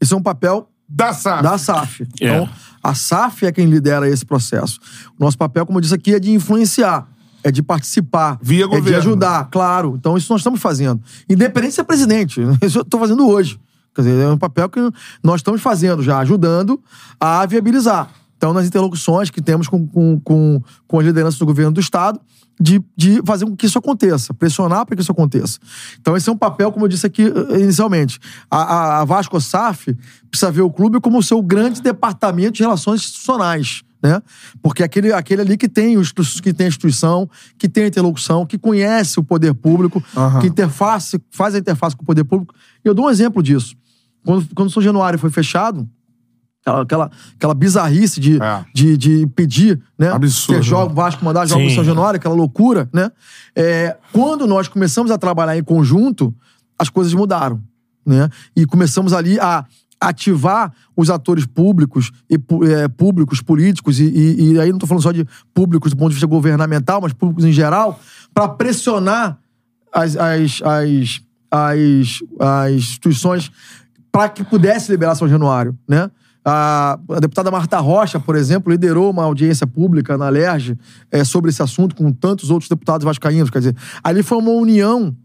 isso 0.00 0.14
é 0.14 0.16
um 0.16 0.22
papel 0.22 0.68
da 0.88 1.12
SAF. 1.12 1.42
Da 1.42 1.58
SAF. 1.58 2.02
É. 2.02 2.06
Então, 2.26 2.48
a 2.82 2.94
SAF 2.94 3.46
é 3.46 3.52
quem 3.52 3.66
lidera 3.66 4.08
esse 4.08 4.24
processo. 4.24 4.78
O 5.18 5.24
nosso 5.24 5.38
papel, 5.38 5.64
como 5.64 5.78
eu 5.78 5.80
disse 5.80 5.94
aqui, 5.94 6.14
é 6.14 6.20
de 6.20 6.30
influenciar 6.30 7.08
é 7.44 7.50
de 7.50 7.62
participar, 7.62 8.38
Via 8.40 8.64
é 8.64 8.66
governo. 8.66 8.88
de 8.88 8.94
ajudar, 8.94 9.48
claro. 9.50 9.96
Então, 9.98 10.16
isso 10.16 10.32
nós 10.32 10.40
estamos 10.40 10.60
fazendo. 10.60 11.02
Independente 11.28 11.72
de 11.72 11.76
ser 11.76 11.84
presidente. 11.84 12.40
Isso 12.64 12.78
eu 12.78 12.82
estou 12.82 12.98
fazendo 12.98 13.28
hoje. 13.28 13.60
Quer 13.94 14.02
dizer, 14.02 14.22
é 14.22 14.28
um 14.28 14.38
papel 14.38 14.68
que 14.68 14.80
nós 15.22 15.36
estamos 15.36 15.60
fazendo 15.62 16.02
já, 16.02 16.18
ajudando 16.18 16.82
a 17.20 17.46
viabilizar. 17.46 18.10
Então, 18.36 18.52
nas 18.52 18.66
interlocuções 18.66 19.30
que 19.30 19.40
temos 19.40 19.68
com, 19.68 19.86
com, 19.86 20.20
com, 20.20 20.62
com 20.86 20.98
as 20.98 21.06
lideranças 21.06 21.38
do 21.38 21.46
governo 21.46 21.72
do 21.72 21.80
Estado, 21.80 22.20
de, 22.60 22.82
de 22.96 23.22
fazer 23.24 23.46
com 23.46 23.56
que 23.56 23.66
isso 23.66 23.78
aconteça, 23.78 24.34
pressionar 24.34 24.84
para 24.84 24.96
que 24.96 25.02
isso 25.02 25.10
aconteça. 25.10 25.58
Então, 26.00 26.16
esse 26.16 26.28
é 26.28 26.32
um 26.32 26.36
papel, 26.36 26.70
como 26.70 26.84
eu 26.84 26.88
disse 26.88 27.06
aqui 27.06 27.22
eh, 27.22 27.60
inicialmente. 27.60 28.20
A, 28.50 28.58
a, 28.58 29.00
a 29.00 29.04
Vasco 29.04 29.40
SAF 29.40 29.96
precisa 30.30 30.52
ver 30.52 30.62
o 30.62 30.70
clube 30.70 31.00
como 31.00 31.18
o 31.18 31.22
seu 31.22 31.42
grande 31.42 31.80
departamento 31.80 32.52
de 32.52 32.62
relações 32.62 33.00
institucionais 33.00 33.82
né? 34.04 34.20
Porque 34.62 34.82
aquele, 34.82 35.14
aquele 35.14 35.40
ali 35.40 35.56
que 35.56 35.66
tem, 35.66 35.96
que 36.42 36.52
tem 36.52 36.66
a 36.66 36.68
instituição, 36.68 37.28
que 37.56 37.66
tem 37.66 37.84
a 37.84 37.86
interlocução, 37.86 38.44
que 38.44 38.58
conhece 38.58 39.18
o 39.18 39.24
poder 39.24 39.54
público, 39.54 40.04
uhum. 40.14 40.40
que 40.40 40.46
interface, 40.46 41.18
faz 41.30 41.54
a 41.54 41.58
interface 41.58 41.96
com 41.96 42.02
o 42.02 42.06
poder 42.06 42.22
público. 42.22 42.54
E 42.84 42.88
eu 42.88 42.92
dou 42.92 43.06
um 43.06 43.10
exemplo 43.10 43.42
disso. 43.42 43.74
Quando, 44.24 44.48
quando 44.54 44.68
o 44.68 44.70
São 44.70 44.82
Januário 44.82 45.18
foi 45.18 45.30
fechado, 45.30 45.88
aquela, 46.64 46.82
aquela, 46.82 47.10
aquela 47.36 47.54
bizarrice 47.54 48.18
de, 48.18 48.42
é. 48.42 48.64
de, 48.74 48.96
de 48.96 49.26
pedir, 49.28 49.80
né? 49.98 50.10
Absurdo. 50.10 50.58
Ter 50.58 50.64
jogo, 50.64 50.94
Vasco 50.94 51.24
mandar 51.24 51.46
jogo 51.46 51.62
no 51.62 51.70
São 51.70 51.84
Januário, 51.84 52.16
aquela 52.16 52.34
loucura, 52.34 52.88
né? 52.92 53.10
É, 53.54 53.96
quando 54.12 54.46
nós 54.46 54.66
começamos 54.66 55.10
a 55.10 55.18
trabalhar 55.18 55.56
em 55.56 55.62
conjunto, 55.62 56.34
as 56.78 56.88
coisas 56.88 57.12
mudaram, 57.12 57.62
né? 58.04 58.28
E 58.56 58.64
começamos 58.64 59.12
ali 59.12 59.38
a 59.38 59.64
ativar 60.00 60.72
os 60.96 61.08
atores 61.08 61.46
públicos 61.46 62.10
e 62.28 62.34
é, 62.68 62.88
públicos, 62.88 63.40
políticos, 63.40 64.00
e, 64.00 64.04
e, 64.04 64.52
e 64.52 64.60
aí 64.60 64.68
não 64.68 64.76
estou 64.76 64.88
falando 64.88 65.02
só 65.02 65.12
de 65.12 65.26
públicos 65.52 65.92
do 65.92 65.96
ponto 65.96 66.08
de 66.08 66.14
vista 66.14 66.26
governamental, 66.26 67.00
mas 67.00 67.12
públicos 67.12 67.44
em 67.44 67.52
geral, 67.52 67.98
para 68.32 68.48
pressionar 68.48 69.38
as, 69.92 70.16
as, 70.16 70.60
as, 70.62 71.22
as, 71.50 72.22
as 72.40 72.72
instituições 72.72 73.50
para 74.14 74.28
que 74.28 74.44
pudesse 74.44 74.92
liberar 74.92 75.16
São 75.16 75.28
Januário, 75.28 75.76
né? 75.88 76.08
A, 76.44 76.96
a, 77.10 77.18
deputada 77.18 77.50
Marta 77.50 77.80
Rocha, 77.80 78.20
por 78.20 78.36
exemplo, 78.36 78.70
liderou 78.70 79.10
uma 79.10 79.24
audiência 79.24 79.66
pública 79.66 80.16
na 80.16 80.28
LERJ 80.28 80.78
é, 81.10 81.24
sobre 81.24 81.50
esse 81.50 81.60
assunto 81.60 81.96
com 81.96 82.12
tantos 82.12 82.48
outros 82.48 82.68
deputados 82.68 83.04
vascaínos. 83.04 83.50
Quer 83.50 83.58
dizer, 83.58 83.76
ali 84.04 84.22
foi 84.22 84.38
uma 84.38 84.52
união 84.52 85.16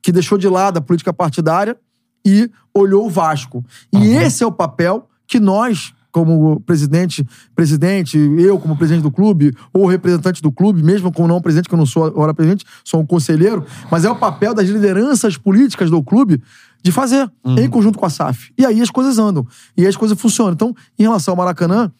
que 0.00 0.12
deixou 0.12 0.38
de 0.38 0.48
lado 0.48 0.78
a 0.78 0.80
política 0.80 1.12
partidária 1.12 1.76
e 2.24 2.48
olhou 2.72 3.06
o 3.06 3.10
Vasco. 3.10 3.64
E 3.92 3.96
uhum. 3.96 4.20
esse 4.20 4.44
é 4.44 4.46
o 4.46 4.52
papel 4.52 5.08
que 5.26 5.40
nós, 5.40 5.92
como 6.12 6.60
presidente, 6.60 7.26
presidente, 7.52 8.16
eu 8.16 8.60
como 8.60 8.76
presidente 8.76 9.02
do 9.02 9.10
clube, 9.10 9.56
ou 9.72 9.86
representante 9.86 10.40
do 10.40 10.52
clube, 10.52 10.84
mesmo 10.84 11.10
como 11.10 11.26
não 11.26 11.40
presidente, 11.40 11.68
que 11.68 11.74
eu 11.74 11.78
não 11.78 11.86
sou 11.86 12.04
agora 12.04 12.32
presidente, 12.32 12.64
sou 12.84 13.00
um 13.00 13.06
conselheiro, 13.06 13.66
mas 13.90 14.04
é 14.04 14.10
o 14.10 14.14
papel 14.14 14.54
das 14.54 14.68
lideranças 14.68 15.36
políticas 15.36 15.90
do 15.90 16.00
clube 16.00 16.40
de 16.86 16.92
fazer, 16.92 17.28
em 17.58 17.68
conjunto 17.68 17.98
com 17.98 18.06
a 18.06 18.10
SAF. 18.10 18.52
E 18.56 18.64
aí 18.64 18.80
as 18.80 18.90
coisas 18.90 19.18
andam. 19.18 19.44
E 19.76 19.82
aí 19.82 19.88
as 19.88 19.96
coisas 19.96 20.18
funcionam. 20.18 20.52
Então, 20.52 20.74
em 20.96 21.02
relação 21.02 21.32
ao 21.32 21.36
Maracanã, 21.36 21.90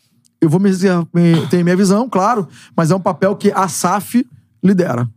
eu 0.40 0.48
vou 0.48 0.60
me, 0.60 0.70
me 0.70 1.46
ter 1.48 1.64
minha 1.64 1.76
visão, 1.76 2.08
claro, 2.08 2.48
mas 2.76 2.92
é 2.92 2.94
um 2.94 3.00
papel 3.00 3.34
que 3.34 3.50
a 3.50 3.66
SAF 3.66 4.24
lidera. 4.62 5.08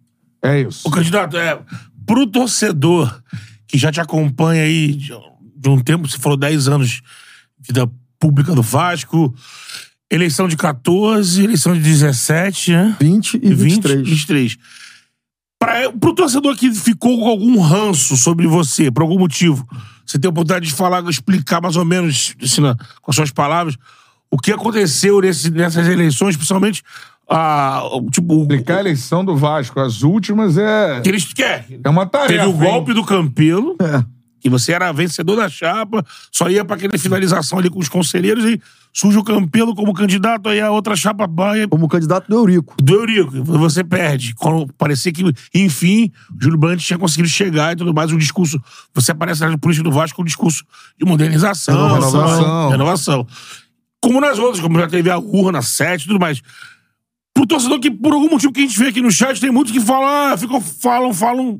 É 0.41 0.61
isso. 0.61 0.87
O 0.87 0.91
candidato, 0.91 1.37
é, 1.37 1.61
pro 2.03 2.25
torcedor 2.25 3.21
que 3.67 3.77
já 3.77 3.91
te 3.91 4.01
acompanha 4.01 4.63
aí 4.63 4.93
de, 4.93 5.13
de 5.55 5.69
um 5.69 5.79
tempo, 5.79 6.09
você 6.09 6.17
falou 6.17 6.37
10 6.37 6.67
anos 6.67 6.89
de 6.89 7.03
vida 7.59 7.87
pública 8.19 8.55
do 8.55 8.63
Vasco, 8.63 9.35
eleição 10.09 10.47
de 10.47 10.57
14, 10.57 11.43
eleição 11.43 11.75
de 11.75 11.79
17, 11.79 12.71
né? 12.71 12.97
20 12.99 13.35
e 13.35 13.53
23. 13.53 14.09
23. 14.09 14.57
Pra, 15.59 15.91
pro 15.91 16.15
torcedor 16.15 16.55
que 16.55 16.71
ficou 16.73 17.19
com 17.19 17.27
algum 17.27 17.59
ranço 17.59 18.15
sobre 18.15 18.47
você, 18.47 18.89
por 18.89 19.03
algum 19.03 19.19
motivo, 19.19 19.67
você 20.05 20.17
tem 20.17 20.29
a 20.29 20.31
oportunidade 20.31 20.65
de 20.67 20.73
falar, 20.73 21.03
explicar 21.09 21.61
mais 21.61 21.75
ou 21.75 21.83
menos, 21.83 22.33
assim, 22.41 22.61
na- 22.61 22.75
com 23.01 23.11
as 23.11 23.15
suas 23.15 23.29
palavras, 23.29 23.75
o 24.31 24.37
que 24.37 24.53
aconteceu 24.53 25.19
nesse- 25.19 25.51
nessas 25.51 25.85
eleições, 25.87 26.37
principalmente 26.37 26.81
a, 27.29 27.81
o- 27.91 28.09
tipo, 28.09 28.33
o- 28.35 28.41
Explicar 28.43 28.77
a 28.77 28.79
eleição 28.79 29.23
do 29.25 29.35
Vasco. 29.35 29.79
As 29.81 30.01
últimas 30.01 30.57
é. 30.57 31.01
que 31.01 31.09
eles 31.09 31.25
querem. 31.33 31.81
É 31.83 31.89
uma 31.89 32.05
tarefa. 32.05 32.33
Teve 32.33 32.45
o 32.45 32.51
hein? 32.63 32.71
golpe 32.71 32.93
do 32.93 33.03
Campelo, 33.03 33.75
É. 33.81 34.01
que 34.39 34.49
você 34.49 34.71
era 34.71 34.91
vencedor 34.93 35.35
da 35.35 35.49
chapa, 35.49 36.05
só 36.31 36.49
ia 36.49 36.63
pra 36.63 36.77
aquela 36.77 36.97
finalização 36.97 37.59
ali 37.59 37.69
com 37.69 37.79
os 37.79 37.89
conselheiros 37.89 38.45
e 38.45 38.61
surge 38.93 39.17
o 39.17 39.23
Campelo 39.23 39.75
como 39.75 39.93
candidato, 39.93 40.49
aí 40.49 40.59
a 40.59 40.71
outra 40.71 40.95
chapa 40.95 41.27
vai 41.27 41.67
Como 41.67 41.87
candidato 41.87 42.27
do 42.27 42.35
Eurico. 42.35 42.75
do 42.81 42.93
Eurico, 42.93 43.43
você 43.43 43.83
perde. 43.83 44.33
Quando 44.35 44.71
parecia 44.73 45.11
que, 45.11 45.23
enfim, 45.53 46.11
o 46.35 46.43
Júlio 46.43 46.57
Brandt 46.57 46.85
tinha 46.85 46.97
conseguido 46.99 47.29
chegar 47.29 47.73
e 47.73 47.75
tudo 47.75 47.93
mais, 47.93 48.11
um 48.11 48.17
discurso. 48.17 48.61
Você 48.93 49.11
aparece 49.11 49.45
na 49.45 49.57
política 49.57 49.83
do 49.83 49.91
Vasco 49.91 50.15
com 50.15 50.21
um 50.21 50.25
discurso 50.25 50.63
de 50.97 51.05
modernização, 51.05 51.75
Renovação. 51.75 52.21
renovação. 52.21 52.69
renovação. 52.69 53.27
Como 54.01 54.21
nas 54.21 54.39
outras, 54.39 54.59
como 54.61 54.79
já 54.79 54.87
teve 54.87 55.09
a 55.09 55.17
urna 55.17 55.61
7 55.61 56.03
e 56.03 56.07
tudo 56.07 56.19
mais. 56.19 56.41
Pro 57.33 57.45
torcedor 57.45 57.79
que, 57.79 57.91
por 57.91 58.13
algum 58.13 58.29
motivo 58.29 58.51
que 58.51 58.59
a 58.59 58.63
gente 58.63 58.77
vê 58.77 58.87
aqui 58.87 59.01
no 59.01 59.11
chat, 59.11 59.39
tem 59.39 59.51
muitos 59.51 59.71
que 59.71 59.79
falam, 59.79 60.33
ah, 60.33 60.37
ficam, 60.37 60.59
falam, 60.59 61.13
falam. 61.13 61.59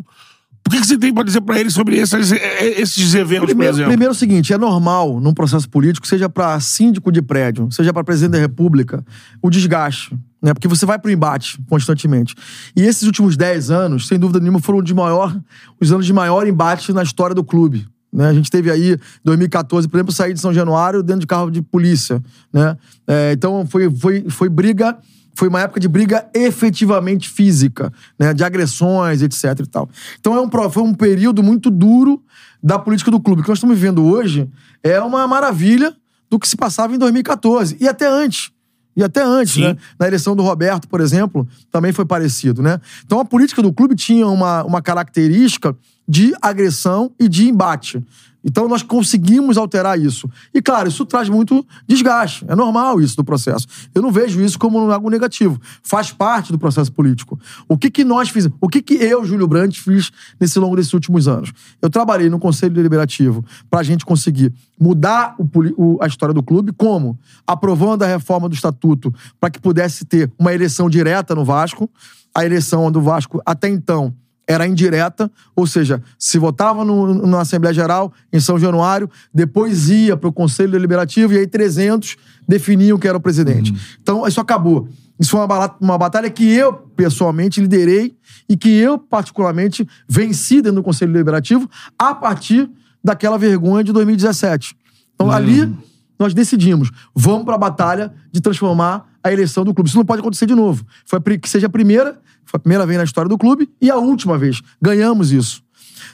O 0.69 0.71
que, 0.71 0.81
que 0.81 0.85
você 0.85 0.99
tem 0.99 1.11
pra 1.11 1.23
dizer 1.23 1.41
pra 1.41 1.59
eles 1.59 1.73
sobre 1.73 1.97
esses, 1.97 2.31
esses 2.31 3.15
eventos, 3.15 3.47
Primeiro, 3.47 3.73
por 3.73 3.75
exemplo? 3.75 3.89
primeiro 3.89 4.11
é 4.11 4.15
o 4.15 4.15
seguinte, 4.15 4.53
é 4.53 4.57
normal 4.57 5.19
num 5.19 5.33
processo 5.33 5.67
político, 5.67 6.05
seja 6.05 6.29
pra 6.29 6.59
síndico 6.59 7.11
de 7.11 7.23
prédio, 7.23 7.67
seja 7.71 7.91
pra 7.91 8.03
presidente 8.03 8.33
da 8.33 8.37
república, 8.37 9.03
o 9.41 9.49
desgaste, 9.49 10.15
né? 10.39 10.53
Porque 10.53 10.67
você 10.67 10.85
vai 10.85 10.99
pro 10.99 11.09
embate 11.09 11.59
constantemente. 11.67 12.35
E 12.75 12.83
esses 12.83 13.01
últimos 13.01 13.35
10 13.35 13.71
anos, 13.71 14.07
sem 14.07 14.19
dúvida 14.19 14.39
nenhuma, 14.39 14.59
foram 14.59 14.83
de 14.83 14.93
maior, 14.93 15.35
os 15.81 15.91
anos 15.91 16.05
de 16.05 16.13
maior 16.13 16.45
embate 16.45 16.93
na 16.93 17.01
história 17.01 17.33
do 17.33 17.43
clube. 17.43 17.87
Né? 18.13 18.27
A 18.27 18.33
gente 18.33 18.51
teve 18.51 18.69
aí, 18.69 18.95
2014, 19.23 19.87
por 19.87 19.97
exemplo, 19.97 20.13
sair 20.13 20.35
de 20.35 20.39
São 20.39 20.53
Januário 20.53 21.01
dentro 21.01 21.21
de 21.21 21.27
carro 21.27 21.49
de 21.49 21.63
polícia. 21.63 22.21
Né? 22.53 22.77
É, 23.07 23.31
então 23.31 23.65
foi, 23.65 23.89
foi, 23.89 24.25
foi 24.29 24.49
briga 24.49 24.95
foi 25.39 25.47
uma 25.47 25.61
época 25.61 25.79
de 25.79 25.87
briga 25.87 26.27
efetivamente 26.33 27.29
física, 27.29 27.93
né? 28.19 28.33
De 28.33 28.43
agressões, 28.43 29.21
etc 29.21 29.57
e 29.61 29.65
tal. 29.65 29.89
Então 30.19 30.35
é 30.35 30.41
um, 30.41 30.69
foi 30.69 30.83
um 30.83 30.93
período 30.93 31.41
muito 31.41 31.71
duro 31.71 32.21
da 32.61 32.77
política 32.77 33.09
do 33.09 33.21
clube. 33.21 33.39
O 33.39 33.43
que 33.43 33.49
nós 33.49 33.57
estamos 33.57 33.73
vivendo 33.73 34.03
hoje 34.03 34.49
é 34.83 34.99
uma 34.99 35.25
maravilha 35.25 35.95
do 36.29 36.37
que 36.37 36.45
se 36.45 36.57
passava 36.57 36.93
em 36.93 36.97
2014. 36.97 37.77
E 37.79 37.87
até 37.87 38.05
antes. 38.05 38.51
E 38.97 39.01
até 39.01 39.23
antes, 39.23 39.53
Sim. 39.53 39.61
né? 39.61 39.77
Na 39.97 40.07
eleição 40.07 40.35
do 40.35 40.43
Roberto, 40.43 40.89
por 40.89 40.99
exemplo, 40.99 41.47
também 41.71 41.93
foi 41.93 42.03
parecido, 42.05 42.61
né? 42.61 42.81
Então 43.05 43.21
a 43.21 43.23
política 43.23 43.61
do 43.61 43.71
clube 43.71 43.95
tinha 43.95 44.27
uma, 44.27 44.65
uma 44.65 44.81
característica 44.81 45.73
de 46.05 46.33
agressão 46.41 47.13
e 47.17 47.29
de 47.29 47.47
embate. 47.47 48.03
Então 48.43 48.67
nós 48.67 48.81
conseguimos 48.81 49.57
alterar 49.57 49.99
isso. 49.99 50.29
E 50.53 50.61
claro, 50.61 50.87
isso 50.87 51.05
traz 51.05 51.27
muito 51.27 51.65
desgaste. 51.87 52.45
É 52.47 52.55
normal 52.55 53.01
isso 53.01 53.15
do 53.17 53.23
processo. 53.23 53.67
Eu 53.93 54.01
não 54.01 54.11
vejo 54.11 54.41
isso 54.41 54.57
como 54.57 54.91
algo 54.91 55.09
negativo. 55.09 55.59
Faz 55.83 56.11
parte 56.11 56.51
do 56.51 56.57
processo 56.57 56.91
político. 56.91 57.37
O 57.67 57.77
que 57.77 57.89
que 57.91 58.03
nós 58.03 58.29
fizemos? 58.29 58.57
O 58.61 58.69
que 58.69 58.81
que 58.81 58.93
eu, 58.93 59.25
Júlio 59.25 59.47
Brandt, 59.47 59.81
fiz 59.81 60.11
nesse 60.39 60.57
longo 60.57 60.75
desses 60.75 60.93
últimos 60.93 61.27
anos? 61.27 61.51
Eu 61.81 61.89
trabalhei 61.89 62.29
no 62.29 62.39
Conselho 62.39 62.73
Deliberativo 62.73 63.43
para 63.69 63.81
a 63.81 63.83
gente 63.83 64.05
conseguir 64.05 64.53
mudar 64.79 65.35
o 65.37 65.47
o- 65.77 65.97
a 66.01 66.07
história 66.07 66.33
do 66.33 66.41
clube. 66.41 66.71
Como? 66.71 67.19
Aprovando 67.45 68.03
a 68.03 68.07
reforma 68.07 68.47
do 68.47 68.55
estatuto 68.55 69.13
para 69.39 69.49
que 69.49 69.59
pudesse 69.59 70.05
ter 70.05 70.31
uma 70.39 70.53
eleição 70.53 70.89
direta 70.89 71.35
no 71.35 71.43
Vasco. 71.43 71.89
A 72.33 72.45
eleição 72.45 72.89
do 72.91 73.01
Vasco, 73.01 73.41
até 73.45 73.67
então, 73.67 74.13
era 74.49 74.65
indireta, 74.67 75.31
ou 75.55 75.67
seja, 75.67 76.01
se 76.17 76.39
votava 76.39 76.83
no- 76.83 77.27
na 77.27 77.41
Assembleia 77.41 77.71
Geral 77.73 78.11
em 78.33 78.39
São 78.39 78.57
Januário, 78.57 79.07
depois 79.31 79.89
ia 79.91 80.17
para 80.17 80.27
o 80.27 80.33
Conselho 80.33 80.71
Deliberativo 80.71 81.33
e 81.33 81.37
aí 81.37 81.45
300 81.45 82.17
definiam 82.47 82.97
quem 82.97 83.09
era 83.09 83.17
o 83.17 83.21
presidente. 83.21 83.71
Então, 84.01 84.27
isso 84.27 84.41
acabou. 84.41 84.89
Isso 85.19 85.29
foi 85.31 85.41
uma, 85.41 85.75
uma 85.79 85.97
batalha 85.99 86.29
que 86.31 86.51
eu, 86.51 86.73
pessoalmente, 86.73 87.61
liderei 87.61 88.15
e 88.49 88.57
que 88.57 88.69
eu, 88.69 88.97
particularmente, 88.97 89.87
venci 90.07 90.55
dentro 90.61 90.77
do 90.77 90.83
Conselho 90.83 91.13
Deliberativo 91.13 91.69
a 91.97 92.15
partir 92.15 92.67
daquela 93.03 93.37
vergonha 93.37 93.83
de 93.83 93.91
2017. 93.93 94.75
Então, 95.13 95.29
ali, 95.29 95.71
nós 96.17 96.33
decidimos, 96.33 96.89
vamos 97.13 97.45
para 97.45 97.53
a 97.53 97.57
batalha 97.59 98.11
de 98.31 98.41
transformar 98.41 99.07
a 99.23 99.31
eleição 99.31 99.63
do 99.63 99.73
clube. 99.73 99.89
Isso 99.89 99.97
não 99.97 100.05
pode 100.05 100.21
acontecer 100.21 100.45
de 100.45 100.55
novo. 100.55 100.85
Foi 101.05 101.19
a 101.19 101.37
que 101.37 101.49
seja 101.49 101.67
a 101.67 101.69
primeira, 101.69 102.19
foi 102.45 102.57
a 102.57 102.59
primeira 102.59 102.85
vez 102.85 102.97
na 102.97 103.03
história 103.03 103.29
do 103.29 103.37
clube 103.37 103.69
e 103.81 103.89
a 103.89 103.97
última 103.97 104.37
vez. 104.37 104.61
Ganhamos 104.81 105.31
isso. 105.31 105.63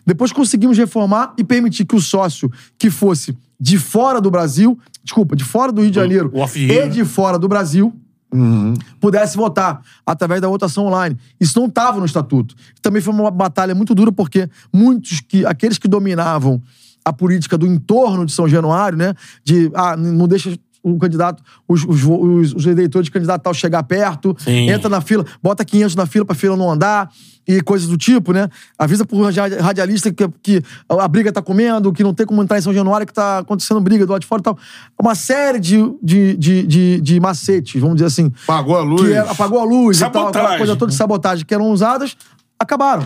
Depois 0.06 0.32
conseguimos 0.32 0.78
reformar 0.78 1.34
e 1.38 1.44
permitir 1.44 1.86
que 1.86 1.96
o 1.96 2.02
sócio 2.02 2.52
que 2.78 2.90
fosse 2.90 3.38
de 3.60 3.78
fora 3.78 4.20
do 4.20 4.30
Brasil, 4.30 4.78
desculpa, 5.04 5.36
de 5.36 5.44
fora 5.44 5.72
do 5.72 5.82
Rio 5.82 5.92
de 5.92 5.96
Janeiro 5.96 6.30
o 6.34 6.40
off 6.40 6.60
e 6.60 6.72
year. 6.72 6.90
de 6.90 7.06
fora 7.06 7.40
do 7.40 7.48
Brasil, 7.48 7.94
pudesse 9.00 9.38
votar 9.38 9.82
através 10.06 10.42
da 10.42 10.48
votação 10.48 10.86
online. 10.86 11.18
Isso 11.40 11.58
não 11.60 11.68
estava 11.68 12.00
no 12.00 12.06
estatuto. 12.06 12.56
Também 12.82 13.02
foi 13.02 13.14
uma 13.14 13.32
batalha 13.32 13.74
muito 13.74 13.96
dura 13.96 14.12
porque 14.12 14.50
muitos 14.74 15.22
que 15.22 15.46
aqueles 15.46 15.78
que 15.78 15.88
dominavam 15.88 16.62
a 17.04 17.14
política 17.14 17.58
do 17.58 17.68
entorno 17.68 18.26
de 18.26 18.32
São 18.32 18.48
Januário, 18.48 18.98
né, 18.98 19.14
de 19.44 19.72
ah, 19.76 19.96
não 19.96 20.28
deixa 20.28 20.58
o 20.94 20.98
candidato, 21.00 21.42
os, 21.68 21.84
os, 21.84 22.04
os, 22.04 22.54
os 22.54 22.66
eleitores 22.66 23.06
de 23.06 23.12
candidato 23.12 23.42
tal 23.42 23.54
chegar 23.54 23.82
perto, 23.84 24.36
Sim. 24.40 24.70
entra 24.70 24.88
na 24.90 25.02
fila, 25.02 25.26
bota 25.42 25.66
500 25.66 25.96
na 25.96 26.06
fila 26.06 26.24
pra 26.26 26.36
fila 26.36 26.56
não 26.56 26.70
andar 26.72 27.10
e 27.48 27.62
coisas 27.62 27.88
do 27.88 27.98
tipo, 27.98 28.34
né? 28.34 28.50
Avisa 28.78 29.06
pro 29.06 29.22
radi- 29.24 29.56
radialista 29.60 30.12
que, 30.12 30.28
que 30.42 30.64
a 30.90 31.08
briga 31.08 31.32
tá 31.32 31.42
comendo, 31.42 31.92
que 31.94 32.04
não 32.04 32.14
tem 32.14 32.26
como 32.26 32.42
entrar 32.42 32.58
em 32.58 32.62
São 32.62 32.74
Januário, 32.74 33.06
que 33.06 33.14
tá 33.14 33.40
acontecendo 33.40 33.80
briga 33.82 34.06
do 34.06 34.12
lado 34.12 34.22
de 34.22 34.28
fora 34.28 34.40
e 34.40 34.44
tal. 34.44 34.58
Uma 35.02 35.14
série 35.16 35.60
de, 35.60 35.78
de, 36.02 36.36
de, 36.38 36.68
de, 36.68 37.02
de 37.02 37.20
macetes, 37.20 37.80
vamos 37.80 37.96
dizer 37.98 38.08
assim. 38.08 38.32
Apagou 38.44 38.76
a 38.78 38.82
luz. 38.82 39.02
Que 39.02 39.14
era- 39.14 39.32
apagou 39.32 39.60
a 39.60 39.64
luz 39.64 39.98
e 39.98 40.00
tal, 40.02 40.08
aquela 40.10 40.32
Sabotagem. 40.32 40.58
coisa 40.58 40.76
toda 40.76 40.92
de 40.92 40.98
sabotagem 40.98 41.46
que 41.46 41.54
eram 41.54 41.70
usadas, 41.72 42.16
acabaram. 42.60 43.06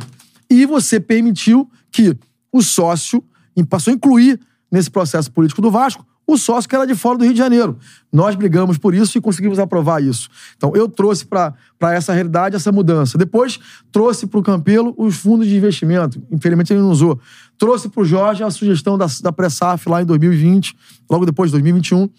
E 0.50 0.66
você 0.66 1.00
permitiu 1.00 1.70
que 1.92 2.16
o 2.52 2.62
sócio 2.62 3.24
passou 3.70 3.92
a 3.92 3.96
incluir 3.96 4.40
nesse 4.72 4.90
processo 4.90 5.30
político 5.32 5.62
do 5.62 5.70
Vasco 5.70 6.06
o 6.34 6.38
sócio 6.38 6.70
que 6.70 6.76
era 6.76 6.86
de 6.86 6.96
fora 6.96 7.18
do 7.18 7.24
Rio 7.24 7.34
de 7.34 7.40
Janeiro. 7.40 7.78
Nós 8.12 8.36
brigamos 8.36 8.78
por 8.78 8.94
isso 8.94 9.18
e 9.18 9.22
conseguimos 9.22 9.60
aprovar 9.60 10.02
isso. 10.02 10.30
Então, 10.58 10.76
eu 10.76 10.88
trouxe 10.88 11.26
para 11.26 11.56
essa 11.94 12.14
realidade 12.14 12.56
essa 12.56 12.72
mudança. 12.72 13.18
Depois, 13.18 13.60
trouxe 13.92 14.28
para 14.28 14.40
o 14.40 14.44
Campelo 14.44 14.94
os 14.98 15.18
fundos 15.18 15.48
de 15.48 15.56
investimento. 15.56 16.22
Infelizmente, 16.32 16.74
ele 16.74 16.82
não 16.82 16.90
usou. 16.90 17.20
Trouxe 17.58 17.90
para 17.90 18.02
o 18.02 18.06
Jorge 18.06 18.44
a 18.44 18.50
sugestão 18.50 18.98
da, 18.98 19.08
da 19.22 19.32
Pressaf 19.32 19.88
lá 19.90 20.02
em 20.02 20.06
2020, 20.06 20.76
logo 21.10 21.26
depois 21.26 21.50
de 21.50 21.54
2021 21.54 22.10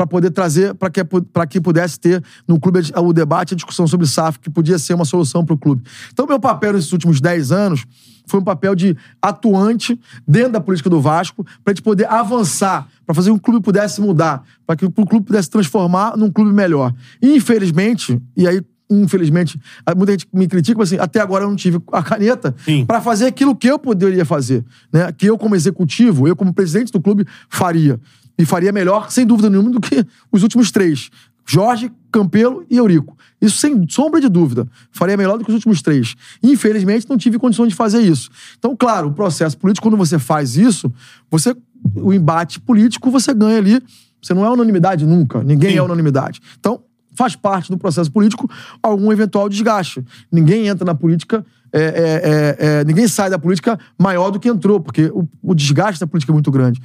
para 0.00 0.06
poder 0.06 0.30
trazer, 0.30 0.74
para 0.74 0.88
que, 0.88 1.04
pra 1.04 1.46
que 1.46 1.60
pudesse 1.60 2.00
ter 2.00 2.24
no 2.48 2.58
clube 2.58 2.80
o 2.96 3.12
debate, 3.12 3.52
a 3.52 3.56
discussão 3.56 3.86
sobre 3.86 4.06
SAF, 4.06 4.38
que 4.38 4.48
podia 4.48 4.78
ser 4.78 4.94
uma 4.94 5.04
solução 5.04 5.44
para 5.44 5.54
o 5.54 5.58
clube. 5.58 5.82
Então, 6.10 6.26
meu 6.26 6.40
papel 6.40 6.72
nesses 6.72 6.90
últimos 6.90 7.20
10 7.20 7.52
anos 7.52 7.84
foi 8.26 8.40
um 8.40 8.42
papel 8.42 8.74
de 8.74 8.96
atuante 9.20 10.00
dentro 10.26 10.52
da 10.52 10.60
política 10.60 10.88
do 10.88 11.02
Vasco, 11.02 11.44
para 11.44 11.72
a 11.72 11.74
gente 11.74 11.82
poder 11.82 12.10
avançar, 12.10 12.88
para 13.04 13.14
fazer 13.14 13.28
com 13.30 13.36
que 13.36 13.40
o 13.40 13.44
clube 13.44 13.62
pudesse 13.62 14.00
mudar, 14.00 14.42
para 14.66 14.74
que 14.74 14.86
o 14.86 14.90
clube 14.90 15.26
pudesse 15.26 15.44
se 15.44 15.50
transformar 15.50 16.16
num 16.16 16.30
clube 16.30 16.50
melhor. 16.50 16.94
E, 17.20 17.36
infelizmente, 17.36 18.18
e 18.34 18.48
aí 18.48 18.62
infelizmente, 18.92 19.60
muita 19.96 20.12
gente 20.12 20.26
me 20.32 20.48
critica, 20.48 20.76
mas 20.76 20.88
assim, 20.88 21.00
até 21.00 21.20
agora 21.20 21.44
eu 21.44 21.48
não 21.48 21.54
tive 21.54 21.78
a 21.92 22.02
caneta 22.02 22.52
para 22.88 23.00
fazer 23.00 23.26
aquilo 23.26 23.54
que 23.54 23.68
eu 23.68 23.78
poderia 23.78 24.24
fazer, 24.24 24.64
né? 24.92 25.12
Que 25.12 25.26
eu 25.26 25.38
como 25.38 25.54
executivo, 25.54 26.26
eu 26.26 26.34
como 26.34 26.52
presidente 26.52 26.90
do 26.90 27.00
clube 27.00 27.24
faria. 27.48 28.00
E 28.40 28.46
faria 28.46 28.72
melhor, 28.72 29.10
sem 29.10 29.26
dúvida 29.26 29.50
nenhuma, 29.50 29.70
do 29.70 29.80
que 29.80 30.04
os 30.32 30.42
últimos 30.42 30.70
três. 30.70 31.10
Jorge, 31.46 31.92
Campelo 32.10 32.64
e 32.70 32.78
Eurico. 32.78 33.18
Isso 33.40 33.58
sem 33.58 33.86
sombra 33.88 34.18
de 34.18 34.30
dúvida. 34.30 34.66
Faria 34.90 35.14
melhor 35.14 35.36
do 35.36 35.44
que 35.44 35.50
os 35.50 35.54
últimos 35.54 35.82
três. 35.82 36.14
Infelizmente, 36.42 37.06
não 37.08 37.18
tive 37.18 37.38
condições 37.38 37.68
de 37.68 37.74
fazer 37.74 38.00
isso. 38.00 38.30
Então, 38.58 38.74
claro, 38.74 39.08
o 39.08 39.12
processo 39.12 39.58
político, 39.58 39.86
quando 39.86 39.96
você 39.98 40.18
faz 40.18 40.56
isso, 40.56 40.90
você 41.30 41.54
o 41.96 42.12
embate 42.12 42.60
político 42.60 43.10
você 43.10 43.34
ganha 43.34 43.58
ali. 43.58 43.82
Você 44.22 44.32
não 44.32 44.44
é 44.44 44.50
unanimidade 44.50 45.06
nunca. 45.06 45.42
Ninguém 45.42 45.72
Sim. 45.72 45.78
é 45.78 45.82
unanimidade. 45.82 46.40
Então, 46.58 46.82
faz 47.14 47.36
parte 47.36 47.70
do 47.70 47.76
processo 47.76 48.10
político 48.10 48.50
algum 48.82 49.12
eventual 49.12 49.48
desgaste. 49.48 50.02
Ninguém 50.32 50.66
entra 50.66 50.84
na 50.84 50.94
política 50.94 51.44
é, 51.72 51.80
é, 51.80 51.84
é, 51.84 52.80
é, 52.80 52.84
ninguém 52.84 53.06
sai 53.06 53.30
da 53.30 53.38
política 53.38 53.78
maior 53.96 54.30
do 54.30 54.40
que 54.40 54.48
entrou, 54.48 54.80
porque 54.80 55.04
o, 55.14 55.28
o 55.42 55.54
desgaste 55.54 56.00
da 56.00 56.06
política 56.06 56.32
é 56.32 56.34
muito 56.34 56.50
grande. 56.50 56.80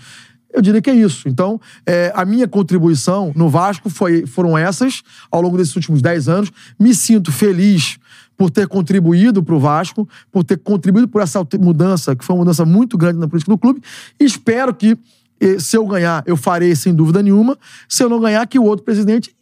Eu 0.55 0.61
diria 0.61 0.81
que 0.81 0.89
é 0.89 0.95
isso. 0.95 1.27
Então, 1.27 1.59
é, 1.85 2.13
a 2.15 2.23
minha 2.23 2.47
contribuição 2.47 3.33
no 3.35 3.49
Vasco 3.49 3.89
foi, 3.89 4.25
foram 4.25 4.57
essas 4.57 5.03
ao 5.29 5.41
longo 5.41 5.57
desses 5.57 5.75
últimos 5.75 6.01
10 6.01 6.29
anos. 6.29 6.51
Me 6.79 6.95
sinto 6.95 7.29
feliz 7.29 7.97
por 8.37 8.49
ter 8.49 8.65
contribuído 8.67 9.43
para 9.43 9.53
o 9.53 9.59
Vasco, 9.59 10.07
por 10.31 10.45
ter 10.45 10.57
contribuído 10.57 11.09
por 11.09 11.21
essa 11.21 11.45
mudança, 11.59 12.15
que 12.15 12.23
foi 12.23 12.35
uma 12.35 12.39
mudança 12.39 12.63
muito 12.63 12.97
grande 12.97 13.19
na 13.19 13.27
política 13.27 13.51
do 13.51 13.57
clube. 13.57 13.81
E 14.17 14.23
espero 14.23 14.73
que, 14.73 14.97
eh, 15.41 15.59
se 15.59 15.75
eu 15.75 15.85
ganhar, 15.85 16.23
eu 16.25 16.37
farei 16.37 16.73
sem 16.73 16.93
dúvida 16.93 17.21
nenhuma. 17.21 17.57
Se 17.87 18.01
eu 18.01 18.09
não 18.09 18.21
ganhar, 18.21 18.47
que 18.47 18.57
o 18.57 18.63
outro 18.63 18.85
presidente 18.85 19.35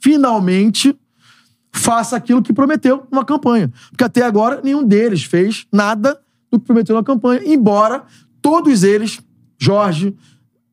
finalmente 0.00 0.96
faça 1.72 2.16
aquilo 2.16 2.42
que 2.42 2.52
prometeu 2.52 3.06
numa 3.12 3.24
campanha. 3.24 3.72
Porque 3.90 4.02
até 4.02 4.22
agora 4.22 4.60
nenhum 4.62 4.84
deles 4.84 5.22
fez 5.22 5.66
nada 5.72 6.18
do 6.50 6.58
que 6.58 6.66
prometeu 6.66 6.96
na 6.96 7.04
campanha, 7.04 7.42
embora 7.44 8.02
todos 8.42 8.82
eles, 8.82 9.20
Jorge, 9.58 10.16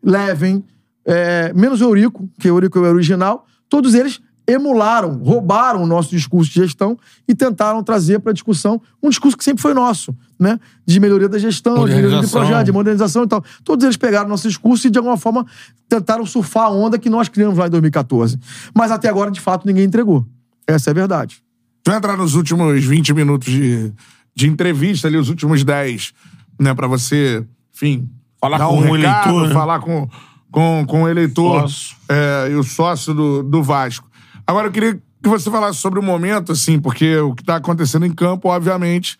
Leven, 0.06 0.64
é, 1.04 1.52
menos 1.54 1.82
Eurico, 1.82 2.30
que 2.40 2.48
Eurico 2.48 2.78
é 2.78 2.82
o 2.82 2.86
original, 2.86 3.46
todos 3.68 3.96
eles 3.96 4.22
emularam, 4.48 5.18
roubaram 5.24 5.82
o 5.82 5.88
nosso 5.88 6.12
discurso 6.12 6.52
de 6.52 6.62
gestão 6.62 6.98
e 7.28 7.34
tentaram 7.34 7.84
trazer 7.84 8.20
para 8.20 8.30
a 8.30 8.34
discussão 8.34 8.80
um 9.02 9.10
discurso 9.10 9.36
que 9.36 9.44
sempre 9.44 9.62
foi 9.62 9.74
nosso, 9.74 10.16
né? 10.40 10.60
De 10.86 11.00
melhoria 11.00 11.28
da 11.28 11.40
gestão, 11.40 11.86
de 11.88 11.96
melhoria 11.96 12.22
de 12.22 12.28
projeto, 12.28 12.66
de 12.66 12.72
modernização 12.72 13.24
e 13.24 13.28
tal. 13.28 13.44
Todos 13.64 13.84
eles 13.84 13.98
pegaram 13.98 14.30
nosso 14.30 14.48
discurso 14.48 14.86
e, 14.86 14.90
de 14.92 15.00
alguma 15.00 15.18
forma, 15.18 15.46
tentaram 15.90 16.26
surfar 16.26 16.66
a 16.66 16.70
onda 16.70 17.00
que 17.00 17.10
nós 17.10 17.28
criamos 17.28 17.58
lá 17.58 17.66
em 17.66 17.72
2014. 17.72 18.40
Mas 18.74 18.92
até 18.92 19.10
agora, 19.10 19.32
de 19.32 19.42
fato, 19.42 19.66
ninguém 19.66 19.86
entregou. 19.86 20.26
Essa 20.68 20.90
é 20.90 20.92
a 20.92 20.94
verdade. 20.94 21.42
Tu 21.84 21.92
entrar 21.92 22.16
nos 22.16 22.36
últimos 22.36 22.84
20 22.84 23.14
minutos 23.14 23.52
de, 23.52 23.92
de 24.36 24.48
entrevista 24.48 25.08
ali, 25.08 25.18
os 25.18 25.30
últimos 25.30 25.64
10, 25.64 26.14
né? 26.60 26.74
Pra 26.76 26.88
você, 26.88 27.44
enfim, 27.74 28.08
Falar 28.46 28.58
dar 28.58 28.68
com 28.68 28.76
um 28.76 28.90
o 28.90 28.96
recado, 28.96 29.30
eleitor, 29.30 29.48
né? 29.48 29.54
falar 29.54 29.80
com, 29.80 30.10
com, 30.52 30.86
com 30.88 31.04
o 31.04 31.10
eleitor 31.10 31.62
Sócio. 31.62 31.98
é, 32.10 32.52
e 32.52 32.56
o 32.56 32.64
sócio 32.64 33.14
do, 33.14 33.44
do 33.44 33.64
Vasco. 33.64 34.08
Agora, 34.48 34.68
eu 34.68 34.72
queria 34.72 34.94
que 34.94 35.30
você 35.30 35.50
falasse 35.50 35.80
sobre 35.80 36.00
o 36.00 36.04
momento, 36.04 36.52
assim, 36.52 36.80
porque 36.80 37.18
o 37.18 37.34
que 37.34 37.44
tá 37.44 37.56
acontecendo 37.56 38.06
em 38.06 38.14
campo, 38.14 38.48
obviamente, 38.50 39.18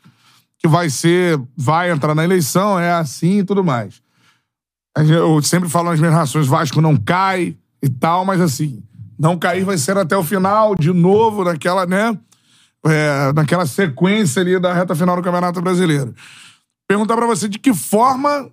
que 0.60 0.68
vai 0.68 0.90
ser, 0.90 1.42
vai 1.58 1.92
entrar 1.92 2.14
na 2.14 2.24
eleição, 2.24 2.80
é 2.80 2.92
assim 2.92 3.40
e 3.40 3.44
tudo 3.44 3.64
mais. 3.64 4.02
Eu 4.96 5.42
sempre 5.42 5.68
falo 5.68 5.90
nas 5.90 6.00
minhas 6.00 6.14
rações, 6.14 6.48
Vasco 6.48 6.80
não 6.80 6.96
cai 6.96 7.58
e 7.82 7.90
tal, 7.90 8.24
mas 8.24 8.40
assim, 8.40 8.84
não 9.18 9.38
cair 9.38 9.66
vai 9.66 9.78
ser 9.78 9.98
até 9.98 10.16
o 10.16 10.24
final, 10.24 10.76
de 10.76 10.94
novo, 10.94 11.44
naquela, 11.44 11.86
né? 11.86 12.18
É, 12.86 13.34
naquela 13.34 13.66
sequência 13.66 14.42
ali 14.42 14.60
da 14.60 14.74
reta 14.74 14.96
final 14.96 15.16
do 15.16 15.24
Campeonato 15.24 15.60
Brasileiro. 15.62 16.14
Perguntar 16.88 17.16
pra 17.16 17.26
você 17.26 17.50
de 17.50 17.58
que 17.58 17.74
forma 17.74 18.50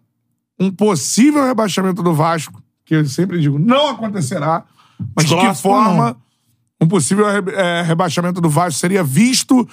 um 0.62 0.70
possível 0.70 1.44
rebaixamento 1.44 2.02
do 2.02 2.14
Vasco, 2.14 2.62
que 2.84 2.94
eu 2.94 3.06
sempre 3.06 3.40
digo, 3.40 3.58
não 3.58 3.88
acontecerá, 3.90 4.64
mas 5.16 5.26
de 5.26 5.34
que 5.36 5.54
forma 5.54 6.16
um 6.80 6.86
possível 6.86 7.26
é, 7.28 7.82
rebaixamento 7.82 8.40
do 8.40 8.48
Vasco 8.48 8.78
seria 8.78 9.02
visto 9.02 9.68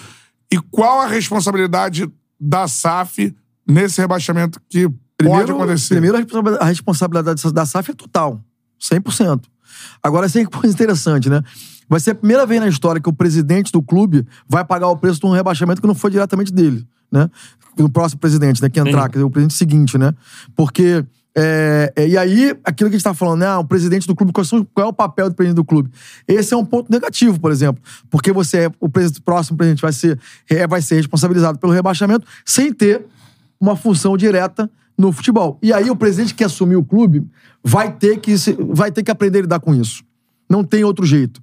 e 0.52 0.58
qual 0.72 1.02
a 1.02 1.08
responsabilidade 1.08 2.10
da 2.40 2.68
SAF 2.68 3.36
nesse 3.68 4.00
rebaixamento 4.02 4.60
que 4.70 4.90
pode 5.24 5.52
acontecer? 5.52 5.96
Primeiro, 5.96 6.18
a 6.18 6.20
responsa- 6.22 6.58
a 6.60 6.66
responsabilidade 6.66 7.54
da 7.54 7.66
SAF 7.66 7.92
é 7.92 7.94
total. 7.94 8.42
100%. 8.80 9.44
Agora, 10.02 10.26
isso 10.26 10.40
é 10.40 10.46
coisa 10.46 10.74
interessante, 10.74 11.30
né? 11.30 11.42
Vai 11.88 12.00
ser 12.00 12.12
a 12.12 12.16
primeira 12.16 12.46
vez 12.46 12.62
na 12.62 12.68
história 12.68 13.02
que 13.02 13.10
o 13.10 13.14
presidente 13.14 13.72
do 13.72 13.82
clube 13.82 14.26
vai 14.48 14.64
pagar 14.64 14.88
o 14.88 14.98
preço 14.98 15.20
de 15.20 15.26
um 15.26 15.32
rebaixamento 15.32 15.82
que 15.82 15.88
não 15.88 15.96
foi 15.96 16.12
diretamente 16.12 16.54
dele, 16.54 16.88
né? 17.12 17.30
Do 17.76 17.90
próximo 17.90 18.20
presidente, 18.20 18.62
né? 18.62 18.70
Que 18.70 18.80
entrar, 18.80 19.04
Sim. 19.04 19.08
quer 19.08 19.14
dizer, 19.14 19.24
o 19.24 19.30
presidente 19.30 19.56
seguinte, 19.56 19.98
né? 19.98 20.14
Porque... 20.56 21.04
é, 21.36 21.94
é, 21.96 22.08
e 22.08 22.18
aí, 22.18 22.50
aquilo 22.66 22.90
que 22.90 22.96
a 22.96 22.98
gente 22.98 23.04
tá 23.04 23.14
falando, 23.14 23.40
né? 23.40 23.48
Ah, 23.48 23.60
o 23.60 23.64
presidente 23.64 24.06
do 24.06 24.16
clube, 24.16 24.34
qual, 24.34 24.46
é 24.80 24.90
o 24.90 24.94
papel 24.94 25.30
do 25.30 25.36
presidente 25.36 25.56
do 25.56 25.64
clube? 25.64 25.90
Esse 26.28 26.54
é 26.54 26.58
um 26.58 26.66
ponto 26.66 26.92
negativo, 26.92 27.40
por 27.40 27.52
exemplo. 27.52 27.82
Porque 28.10 28.34
você 28.34 28.66
é, 28.66 28.72
o 28.80 28.90
presidente- 28.90 29.22
próximo 29.22 29.58
presidente 29.58 29.82
vai 29.82 29.94
ser, 29.94 30.20
é, 30.50 30.68
vai 30.68 30.82
ser 30.82 30.96
responsabilizado 30.96 31.58
pelo 31.58 31.72
rebaixamento 31.72 32.28
sem 32.44 32.74
ter 32.74 33.06
uma 33.60 33.76
função 33.76 34.18
direta 34.18 34.70
no 34.98 35.12
futebol. 35.14 35.58
E 35.62 35.72
aí 35.72 35.90
o 35.90 35.96
presidente 35.96 36.34
que 36.34 36.44
assumir 36.44 36.76
o 36.76 36.84
clube 36.84 37.26
vai 37.64 37.92
ter 37.92 38.20
que, 38.20 38.36
vai 38.70 38.92
ter 38.92 39.04
que 39.04 39.12
aprender 39.12 39.40
a 39.40 39.42
lidar 39.44 39.60
com 39.60 39.74
isso. 39.74 40.04
Não 40.50 40.64
tem 40.64 40.84
outro 40.84 41.06
jeito. 41.06 41.42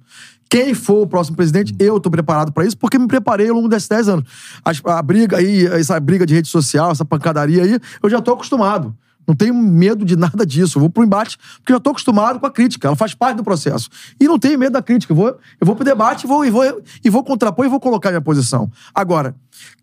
Quem 0.49 0.73
for 0.73 1.01
o 1.03 1.07
próximo 1.07 1.35
presidente, 1.35 1.75
eu 1.77 1.99
tô 1.99 2.09
preparado 2.09 2.51
pra 2.51 2.65
isso, 2.65 2.77
porque 2.77 2.97
me 2.97 3.07
preparei 3.07 3.49
ao 3.49 3.55
longo 3.55 3.67
desses 3.67 3.87
10 3.89 4.07
anos. 4.07 4.29
As- 4.63 4.81
A, 4.85 5.01
briga 5.01 5.37
aí, 5.37 5.65
essa 5.67 5.99
briga 5.99 6.25
de 6.25 6.33
rede 6.33 6.47
social, 6.47 6.91
essa 6.91 7.03
pancadaria 7.03 7.63
aí, 7.63 7.79
eu 8.01 8.09
já 8.09 8.21
tô 8.21 8.31
acostumado. 8.33 8.95
Não 9.27 9.35
tenho 9.35 9.53
medo 9.53 10.05
de 10.05 10.15
nada 10.17 10.45
disso. 10.45 10.77
Eu 10.77 10.81
vou 10.81 10.89
pro 10.89 11.03
embate, 11.03 11.37
porque 11.57 11.73
eu 11.73 11.75
já 11.75 11.79
tô 11.81 11.89
acostumado 11.89 12.39
com 12.39 12.45
a 12.45 12.51
crítica. 12.51 12.87
Ela 12.87 12.95
faz 12.95 13.13
parte 13.13 13.35
do 13.35 13.43
processo. 13.43 13.89
E 14.17 14.25
não 14.25 14.39
tenho 14.39 14.57
medo 14.57 14.71
da 14.71 14.81
crítica. 14.81 15.11
Eu 15.11 15.17
vou, 15.17 15.27
eu 15.27 15.65
vou 15.65 15.75
pro 15.75 15.83
debate 15.83 16.25
vou, 16.25 16.45
e, 16.45 16.49
vou, 16.49 16.63
e 17.03 17.09
vou 17.09 17.23
contrapor 17.25 17.65
e 17.65 17.69
vou 17.69 17.79
colocar 17.79 18.09
minha 18.09 18.21
posição. 18.21 18.71
Agora, 18.95 19.35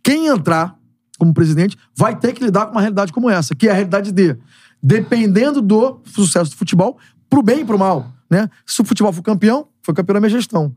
quem 0.02 0.28
entrar 0.28 0.74
como 1.18 1.34
presidente 1.34 1.76
vai 1.94 2.16
ter 2.16 2.32
que 2.32 2.42
lidar 2.42 2.66
com 2.66 2.72
uma 2.72 2.80
realidade 2.80 3.12
como 3.12 3.28
essa, 3.28 3.54
que 3.54 3.68
é 3.68 3.70
a 3.70 3.74
realidade 3.74 4.10
de, 4.12 4.34
dependendo 4.82 5.60
do 5.60 6.00
sucesso 6.06 6.50
do 6.50 6.56
futebol, 6.56 6.98
pro 7.28 7.42
bem 7.42 7.60
e 7.60 7.64
pro 7.64 7.78
mal. 7.78 8.12
Né? 8.30 8.48
Se 8.66 8.80
o 8.80 8.84
futebol 8.84 9.12
for 9.12 9.22
campeão, 9.22 9.68
foi 9.84 9.94
campeão 9.94 10.14
na 10.14 10.20
minha 10.20 10.30
gestão. 10.30 10.74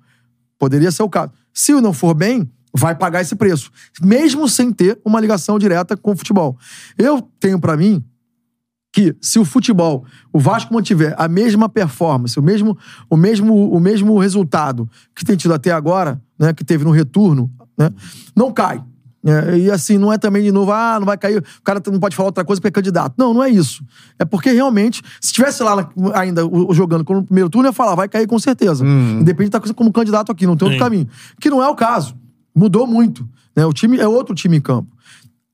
Poderia 0.60 0.91
ser 0.91 1.03
o 1.03 1.10
caso. 1.10 1.32
Se 1.53 1.72
não 1.82 1.93
for 1.93 2.14
bem, 2.14 2.51
vai 2.74 2.93
pagar 2.93 3.22
esse 3.22 3.36
preço. 3.36 3.72
Mesmo 4.01 4.47
sem 4.47 4.72
ter 4.72 4.99
uma 5.03 5.20
ligação 5.20 5.58
direta 5.58 5.95
com 5.95 6.12
o 6.12 6.16
futebol. 6.16 6.58
Eu 6.97 7.22
tenho 7.39 7.60
pra 7.60 7.78
mim 7.78 8.03
que 8.91 9.16
se 9.22 9.38
o 9.38 9.45
futebol, 9.45 10.05
o 10.34 10.39
Vasco 10.39 10.74
mantiver 10.74 11.14
a 11.18 11.28
mesma 11.28 11.70
performance, 11.70 12.38
o 12.39 12.41
mesmo, 12.41 12.78
o 13.10 13.16
mesmo, 13.16 13.72
o 13.72 13.80
mesmo 13.80 14.18
resultado 14.18 14.89
que 15.16 15.24
tem 15.24 15.38
tido 15.38 15.53
até 15.53 15.72
agora, 15.72 16.22
né, 16.38 16.53
que 16.53 16.64
teve 16.64 16.84
no 16.84 16.91
retorno, 16.91 17.51
né, 17.78 17.91
não 18.36 18.51
cai. 18.51 18.84
É, 19.28 19.57
e 19.57 19.69
assim, 19.69 19.97
não 19.97 20.13
é 20.13 20.17
também 20.17 20.41
de 20.41 20.51
novo, 20.53 20.71
ah, 20.71 20.95
não 20.99 21.05
vai 21.05 21.17
cair, 21.17 21.39
o 21.39 21.61
cara 21.63 21.82
não 21.91 21.99
pode 21.99 22.15
falar 22.15 22.28
outra 22.28 22.45
coisa 22.45 22.61
porque 22.61 22.69
é 22.69 22.71
candidato. 22.71 23.13
Não, 23.17 23.34
não 23.34 23.43
é 23.43 23.49
isso. 23.49 23.84
É 24.17 24.23
porque 24.23 24.51
realmente, 24.51 25.01
se 25.19 25.34
tivesse 25.34 25.61
lá 25.61 25.75
na- 25.75 25.89
ainda 26.17 26.45
o- 26.47 26.73
jogando 26.73 27.03
como 27.03 27.19
no 27.19 27.25
primeiro 27.25 27.49
turno, 27.49 27.67
eu 27.67 27.71
ia 27.71 27.73
falar, 27.73 27.93
vai 27.95 28.07
cair 28.07 28.25
com 28.25 28.39
certeza. 28.39 28.86
Independente 28.86 29.51
de 29.51 29.57
estar 29.57 29.73
como 29.73 29.91
candidato 29.91 30.32
aqui, 30.32 30.47
não 30.47 30.55
tem 30.55 30.65
outro 30.67 30.78
Sim. 30.80 30.84
caminho. 30.84 31.07
Que 31.41 31.49
não 31.49 31.61
é 31.61 31.67
o 31.67 31.75
caso. 31.75 32.15
Mudou 32.55 32.88
muito. 32.88 33.28
Né? 33.55 33.65
O 33.65 33.73
time 33.73 33.99
é 33.99 34.07
outro 34.07 34.34
time 34.34 34.55
em 34.57 34.61
campo. 34.61 34.95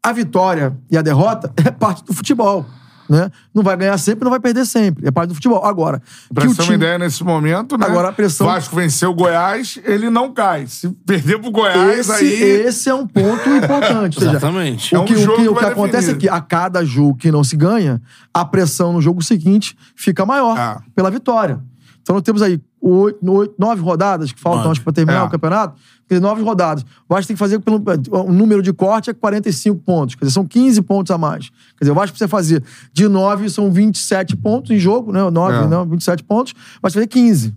A 0.03 0.11
vitória 0.11 0.78
e 0.91 0.97
a 0.97 1.01
derrota 1.01 1.51
é 1.65 1.71
parte 1.71 2.03
do 2.05 2.13
futebol. 2.13 2.65
Né? 3.10 3.30
Não 3.54 3.62
vai 3.64 3.76
ganhar 3.76 3.97
sempre, 3.97 4.24
não 4.24 4.32
vai 4.32 4.39
perder 4.39 4.66
sempre. 4.66 5.06
É 5.08 5.12
parte 5.12 5.30
do 5.30 5.36
futebol. 5.36 5.64
Agora, 5.66 6.01
Pra 6.34 6.45
o 6.45 6.49
você 6.49 6.56
ter 6.56 6.62
uma 6.62 6.66
time... 6.66 6.76
ideia, 6.78 6.97
nesse 6.97 7.24
momento, 7.24 7.78
né? 7.78 7.86
Agora 7.86 8.10
a 8.10 8.12
pressão- 8.14 8.47
Vasco 8.47 8.76
venceu 8.76 9.12
o 9.12 9.14
Goiás, 9.14 9.78
ele 9.84 10.10
não 10.10 10.34
cai. 10.34 10.68
Se 10.68 10.89
perder 11.06 11.39
pro 11.39 11.51
Goiás, 11.51 11.99
esse, 12.10 12.12
aí... 12.12 12.41
esse 12.66 12.89
é 12.89 12.93
um 12.93 13.06
ponto 13.06 13.49
importante. 13.49 14.16
Seja, 14.20 14.32
Exatamente. 14.32 14.95
É 14.95 14.97
O 14.99 15.01
um 15.01 15.06
que, 15.06 15.16
o 15.16 15.18
jogo 15.20 15.36
que, 15.38 15.43
que 15.43 15.49
o 15.49 15.56
que 15.56 15.66
acontece 15.66 16.12
é 16.12 16.14
que 16.16 16.30
a 16.30 16.39
cada 16.39 16.84
jogo 16.86 17.16
que 17.18 17.30
não 17.32 17.43
se 17.43 17.58
ganha, 17.58 18.01
a 18.34 18.45
pressão 18.45 18.93
no 18.93 19.01
jogo 19.01 19.22
seguinte 19.22 19.76
fica 19.95 20.26
maior 20.26 20.58
Ah. 20.58 20.82
pela 20.95 21.12
vitória. 21.12 21.60
Então 22.01 22.16
nós 22.16 22.24
temos 22.24 22.41
aí 22.41 22.60
oito, 22.84 23.31
oito- 23.31 23.55
nove 23.57 23.81
rodadas 23.81 24.31
que 24.31 24.39
faltam 24.39 24.63
Nove. 24.63 24.71
acho, 24.73 24.81
pra 24.81 24.91
terminar 24.93 25.19
É. 25.19 25.23
o 25.23 25.29
campeonato. 25.29 25.75
Quer 26.07 26.15
dizer, 26.15 26.21
nove 26.21 26.41
rodadas. 26.43 26.84
O 26.84 27.13
Vasco 27.13 27.27
tem 27.27 27.36
que 27.36 27.39
fazer 27.39 27.59
pelo. 27.59 27.81
O 28.11 28.31
número 28.31 28.61
de 28.61 28.73
corte 28.73 29.09
é 29.09 29.13
45 29.13 29.79
pontos. 29.79 30.15
Quer 30.15 30.25
dizer, 30.25 30.34
são 30.34 30.45
15 30.45 30.81
pontos 30.81 31.09
a 31.11 31.17
mais. 31.17 31.49
Quer 31.77 31.81
dizer, 31.86 31.91
o 31.91 31.95
Vasco 31.95 32.11
precisa 32.13 32.27
fazer 32.27 32.63
de 32.91 33.07
9 33.07 33.49
são 33.49 33.71
27 33.71 34.36
pontos 34.36 34.69
em 34.71 34.77
jogo, 34.77 35.11
né? 35.11 35.27
9, 35.29 35.57
É. 35.63 35.67
não, 35.67 35.86
27 35.88 36.23
pontos, 36.23 36.53
vai 36.81 36.91
fazer 36.91 37.07
15. 37.07 37.55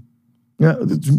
Né? 0.58 0.74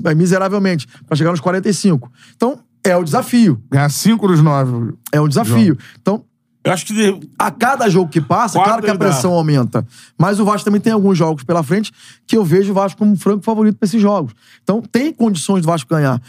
É, 0.05 0.15
miseravelmente, 0.15 0.87
pra 1.05 1.15
chegar 1.15 1.31
nos 1.31 1.39
45. 1.41 2.11
Então, 2.35 2.59
é 2.83 2.95
o 2.95 3.03
desafio. 3.03 3.61
Ganhar 3.69 3.89
cinco 3.89 4.27
dos 4.27 4.41
nove. 4.41 4.93
É 5.11 5.19
um 5.21 5.27
desafio. 5.27 5.77
Então, 6.01 6.23
Eu 6.68 6.74
acho 6.74 6.86
que 6.86 7.20
a 7.38 7.51
cada 7.51 7.89
jogo 7.89 8.09
que 8.09 8.22
passa, 8.22 8.61
claro 8.61 8.82
que 8.82 8.89
a 8.89 8.93
ele 8.93 8.97
dá. 8.97 9.05
pressão 9.05 9.34
aumenta. 9.34 9.86
Mas 10.18 10.39
o 10.39 10.45
Vasco 10.45 10.65
também 10.65 10.82
tem 10.82 10.93
alguns 10.93 11.18
jogos 11.18 11.43
pela 11.43 11.63
frente 11.63 11.91
que 12.26 12.38
eu 12.38 12.43
vejo 12.43 12.72
o 12.72 12.76
Vasco 12.76 12.99
como 12.99 13.15
franco 13.15 13.43
favorito 13.43 13.78
para 13.78 13.86
esses 13.86 14.01
jogos. 14.01 14.34
Então 14.63 14.82
tem 14.82 15.13
condições 15.13 15.61
do 15.61 15.68
Vasco 15.68 15.89
ganhar. 15.89 16.22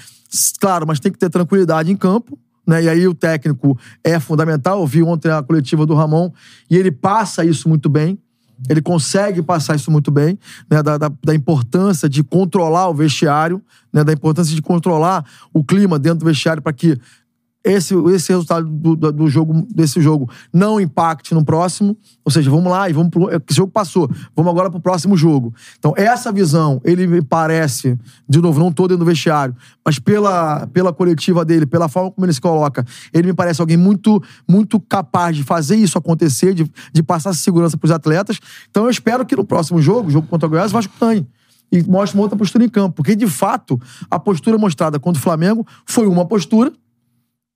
Claro, 0.60 0.86
mas 0.86 1.00
tem 1.00 1.10
que 1.10 1.18
ter 1.18 1.30
tranquilidade 1.30 1.90
em 1.90 1.96
campo. 1.96 2.38
Né? 2.66 2.84
E 2.84 2.88
aí 2.88 3.08
o 3.08 3.14
técnico 3.14 3.78
é 4.04 4.20
fundamental. 4.20 4.80
Eu 4.80 4.86
vi 4.86 5.02
ontem 5.02 5.30
a 5.30 5.42
coletiva 5.42 5.86
do 5.86 5.94
Ramon 5.94 6.30
e 6.70 6.76
ele 6.76 6.90
passa 6.90 7.44
isso 7.44 7.68
muito 7.68 7.88
bem. 7.88 8.18
Ele 8.68 8.82
consegue 8.82 9.40
passar 9.40 9.76
isso 9.76 9.90
muito 9.90 10.10
bem, 10.10 10.38
né? 10.68 10.82
da, 10.82 10.98
da, 10.98 11.10
da 11.24 11.34
importância 11.34 12.08
de 12.08 12.24
controlar 12.24 12.88
o 12.88 12.94
vestiário, 12.94 13.62
né? 13.92 14.02
da 14.02 14.12
importância 14.12 14.54
de 14.54 14.60
controlar 14.60 15.24
o 15.54 15.62
clima 15.62 15.98
dentro 15.98 16.20
do 16.20 16.24
vestiário 16.24 16.60
para 16.60 16.72
que 16.72 16.98
esse, 17.72 17.94
esse 17.94 18.32
resultado 18.32 18.66
do, 18.68 18.96
do, 18.96 19.12
do 19.12 19.28
jogo, 19.28 19.66
desse 19.74 20.00
jogo 20.00 20.28
não 20.52 20.80
impacte 20.80 21.34
no 21.34 21.44
próximo. 21.44 21.96
Ou 22.24 22.30
seja, 22.30 22.50
vamos 22.50 22.70
lá 22.70 22.88
e 22.88 22.92
vamos 22.92 23.10
pro. 23.10 23.28
Esse 23.30 23.56
jogo 23.56 23.70
passou. 23.70 24.10
Vamos 24.34 24.50
agora 24.50 24.70
pro 24.70 24.80
próximo 24.80 25.16
jogo. 25.16 25.54
Então, 25.78 25.92
essa 25.96 26.32
visão, 26.32 26.80
ele 26.84 27.06
me 27.06 27.22
parece, 27.22 27.98
de 28.28 28.40
novo, 28.40 28.58
não 28.58 28.72
tô 28.72 28.88
dentro 28.88 29.04
do 29.04 29.08
vestiário, 29.08 29.54
mas 29.84 29.98
pela, 29.98 30.66
pela 30.68 30.92
coletiva 30.92 31.44
dele, 31.44 31.66
pela 31.66 31.88
forma 31.88 32.10
como 32.10 32.24
ele 32.24 32.32
se 32.32 32.40
coloca, 32.40 32.84
ele 33.12 33.28
me 33.28 33.34
parece 33.34 33.60
alguém 33.60 33.76
muito, 33.76 34.22
muito 34.48 34.80
capaz 34.80 35.36
de 35.36 35.44
fazer 35.44 35.76
isso 35.76 35.98
acontecer, 35.98 36.54
de, 36.54 36.70
de 36.92 37.02
passar 37.02 37.30
essa 37.30 37.40
segurança 37.40 37.76
pros 37.76 37.90
atletas. 37.90 38.38
Então, 38.70 38.84
eu 38.84 38.90
espero 38.90 39.24
que 39.26 39.36
no 39.36 39.44
próximo 39.44 39.80
jogo, 39.80 40.10
jogo 40.10 40.26
contra 40.26 40.46
o 40.46 40.50
Goiás, 40.50 40.70
o 40.70 40.74
Vasco 40.74 40.92
ganhe 41.00 41.26
e 41.70 41.82
mostre 41.82 42.16
uma 42.18 42.22
outra 42.22 42.36
postura 42.36 42.64
em 42.64 42.68
campo. 42.68 42.96
Porque, 42.96 43.14
de 43.14 43.26
fato, 43.26 43.80
a 44.10 44.18
postura 44.18 44.58
mostrada 44.58 44.98
contra 44.98 45.20
o 45.20 45.22
Flamengo 45.22 45.66
foi 45.86 46.06
uma 46.06 46.26
postura 46.26 46.72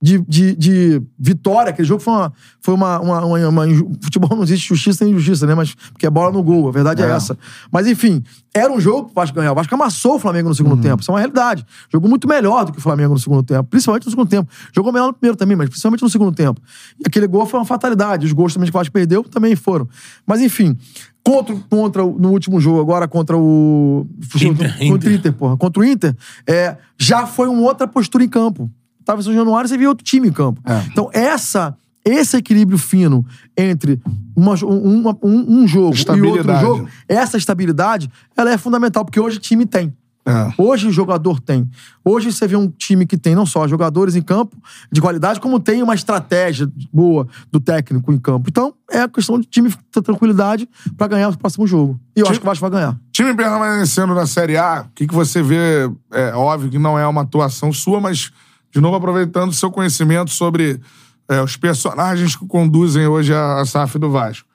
de, 0.03 0.19
de, 0.27 0.55
de 0.57 1.01
vitória. 1.17 1.69
Aquele 1.69 1.87
jogo 1.87 2.01
foi 2.03 2.13
uma. 2.13 2.33
Foi 2.61 2.73
uma, 2.73 2.99
uma, 2.99 3.25
uma, 3.25 3.49
uma 3.49 3.63
Futebol 4.01 4.35
não 4.35 4.43
existe 4.43 4.67
justiça 4.67 5.03
nem 5.05 5.13
injustiça, 5.13 5.47
né? 5.47 5.55
Mas 5.55 5.73
porque 5.91 6.05
é 6.05 6.09
bola 6.09 6.31
no 6.31 6.43
gol, 6.43 6.67
a 6.67 6.71
verdade 6.71 7.01
é, 7.01 7.05
É. 7.05 7.11
essa. 7.11 7.37
Mas, 7.71 7.87
enfim, 7.87 8.21
era 8.53 8.71
um 8.71 8.79
jogo 8.79 9.05
pro 9.05 9.13
Vasco 9.15 9.35
ganhar. 9.35 9.51
O 9.51 9.55
Vasco 9.55 9.73
amassou 9.73 10.15
o 10.15 10.19
Flamengo 10.19 10.49
no 10.49 10.55
segundo 10.55 10.81
tempo. 10.81 11.01
Isso 11.01 11.09
é 11.09 11.13
uma 11.13 11.19
realidade. 11.19 11.65
Jogou 11.91 12.09
muito 12.09 12.27
melhor 12.27 12.65
do 12.65 12.71
que 12.73 12.79
o 12.79 12.81
Flamengo 12.81 13.13
no 13.13 13.19
segundo 13.19 13.43
tempo. 13.43 13.63
Principalmente 13.69 14.05
no 14.05 14.11
segundo 14.11 14.27
tempo. 14.29 14.49
Jogou 14.75 14.91
melhor 14.91 15.07
no 15.07 15.13
primeiro 15.13 15.37
também, 15.37 15.55
mas 15.55 15.69
principalmente 15.69 16.01
no 16.03 16.09
segundo 16.09 16.31
tempo. 16.33 16.61
E 16.99 17.03
aquele 17.07 17.25
gol 17.27 17.45
foi 17.45 17.59
uma 17.59 17.65
fatalidade. 17.65 18.25
Os 18.25 18.33
gols 18.33 18.53
também 18.53 18.69
que 18.69 18.75
o 18.75 18.79
Vasco 18.79 18.91
perdeu 18.93 19.23
também 19.23 19.55
foram. 19.55 19.87
Mas, 20.27 20.41
enfim. 20.41 20.77
Contra, 21.25 21.55
contra 21.69 22.03
o- 22.03 22.19
no 22.19 22.31
último 22.31 22.59
jogo, 22.59 22.81
agora 22.81 23.07
contra 23.07 23.37
o. 23.37 24.05
Inter, 24.35 24.71
contra 24.77 24.83
o 24.83 24.95
Inter. 24.97 25.13
Inter, 25.13 25.33
porra. 25.33 25.55
Contra 25.55 25.81
o 25.81 25.85
Inter, 25.85 26.13
é, 26.45 26.75
já 26.99 27.25
foi 27.25 27.47
uma 27.47 27.61
outra 27.61 27.87
postura 27.87 28.25
em 28.25 28.27
campo. 28.27 28.69
Tava 29.05 29.21
em 29.21 29.23
São 29.23 29.33
Januário, 29.33 29.67
você 29.69 29.77
via 29.77 29.89
outro 29.89 30.03
time 30.03 30.27
em 30.27 30.31
campo. 30.31 30.61
É. 30.65 30.83
Então, 30.91 31.09
essa, 31.13 31.75
esse 32.05 32.37
equilíbrio 32.37 32.77
fino 32.77 33.25
entre 33.57 34.01
uma, 34.35 34.55
uma- 34.63 35.17
um, 35.21 35.61
um 35.61 35.67
jogo 35.67 35.95
e 35.95 36.21
outro 36.39 36.43
jogo, 36.61 36.87
essa 37.07 37.37
estabilidade, 37.37 38.09
ela 38.35 38.51
é 38.51 38.57
fundamental, 38.57 39.03
porque 39.05 39.19
hoje 39.19 39.37
o 39.37 39.39
time 39.41 39.65
tem. 39.65 39.93
É. 40.25 40.53
Hoje 40.57 40.87
o 40.87 40.91
jogador 40.91 41.37
tem. 41.41 41.69
Hoje 42.01 42.31
você 42.31 42.47
vê 42.47 42.55
um 42.55 42.69
time 42.69 43.05
que 43.05 43.17
tem 43.17 43.35
não 43.35 43.45
só 43.45 43.67
jogadores 43.67 44.15
em 44.15 44.21
campo 44.21 44.55
de 44.89 45.01
qualidade, 45.01 45.37
como 45.41 45.59
tem 45.59 45.83
uma 45.83 45.93
estratégia 45.93 46.65
boa 46.93 47.27
do 47.51 47.59
técnico 47.59 48.09
em 48.13 48.17
campo. 48.17 48.45
Então, 48.49 48.73
é 48.89 49.01
a 49.01 49.09
questão 49.09 49.37
de 49.37 49.45
time 49.45 49.69
ter 49.91 50.01
tranquilidade 50.01 50.65
pra 50.97 51.07
ganhar 51.07 51.27
o 51.27 51.37
próximo 51.37 51.67
jogo. 51.67 51.99
E 52.15 52.21
eu 52.21 52.27
acho 52.29 52.39
que 52.39 52.45
o 52.45 52.49
Vasco 52.49 52.61
vai 52.61 52.71
ganhar. 52.79 52.97
Time 53.11 53.33
permanecendo 53.35 54.15
na 54.15 54.25
Série 54.25 54.55
A, 54.55 54.85
o 54.87 54.93
que, 54.95 55.05
que 55.07 55.13
você 55.13 55.43
vê? 55.43 55.91
É 56.09 56.33
óbvio 56.33 56.69
que 56.71 56.79
não 56.79 56.97
é 56.97 57.05
uma 57.05 57.23
atuação 57.23 57.73
sua, 57.73 57.99
mas, 57.99 58.31
de 58.73 58.81
novo, 58.81 58.95
aproveitando 58.95 59.53
seu 59.53 59.69
conhecimento 59.69 60.31
sobre 60.31 60.79
é, 61.29 61.41
os 61.41 61.55
personagens 61.55 62.35
que 62.35 62.45
conduzem 62.47 63.05
hoje 63.07 63.33
a, 63.33 63.59
a 63.61 63.65
SAF 63.65 63.99
do 63.99 64.09
Vasco. 64.09 64.47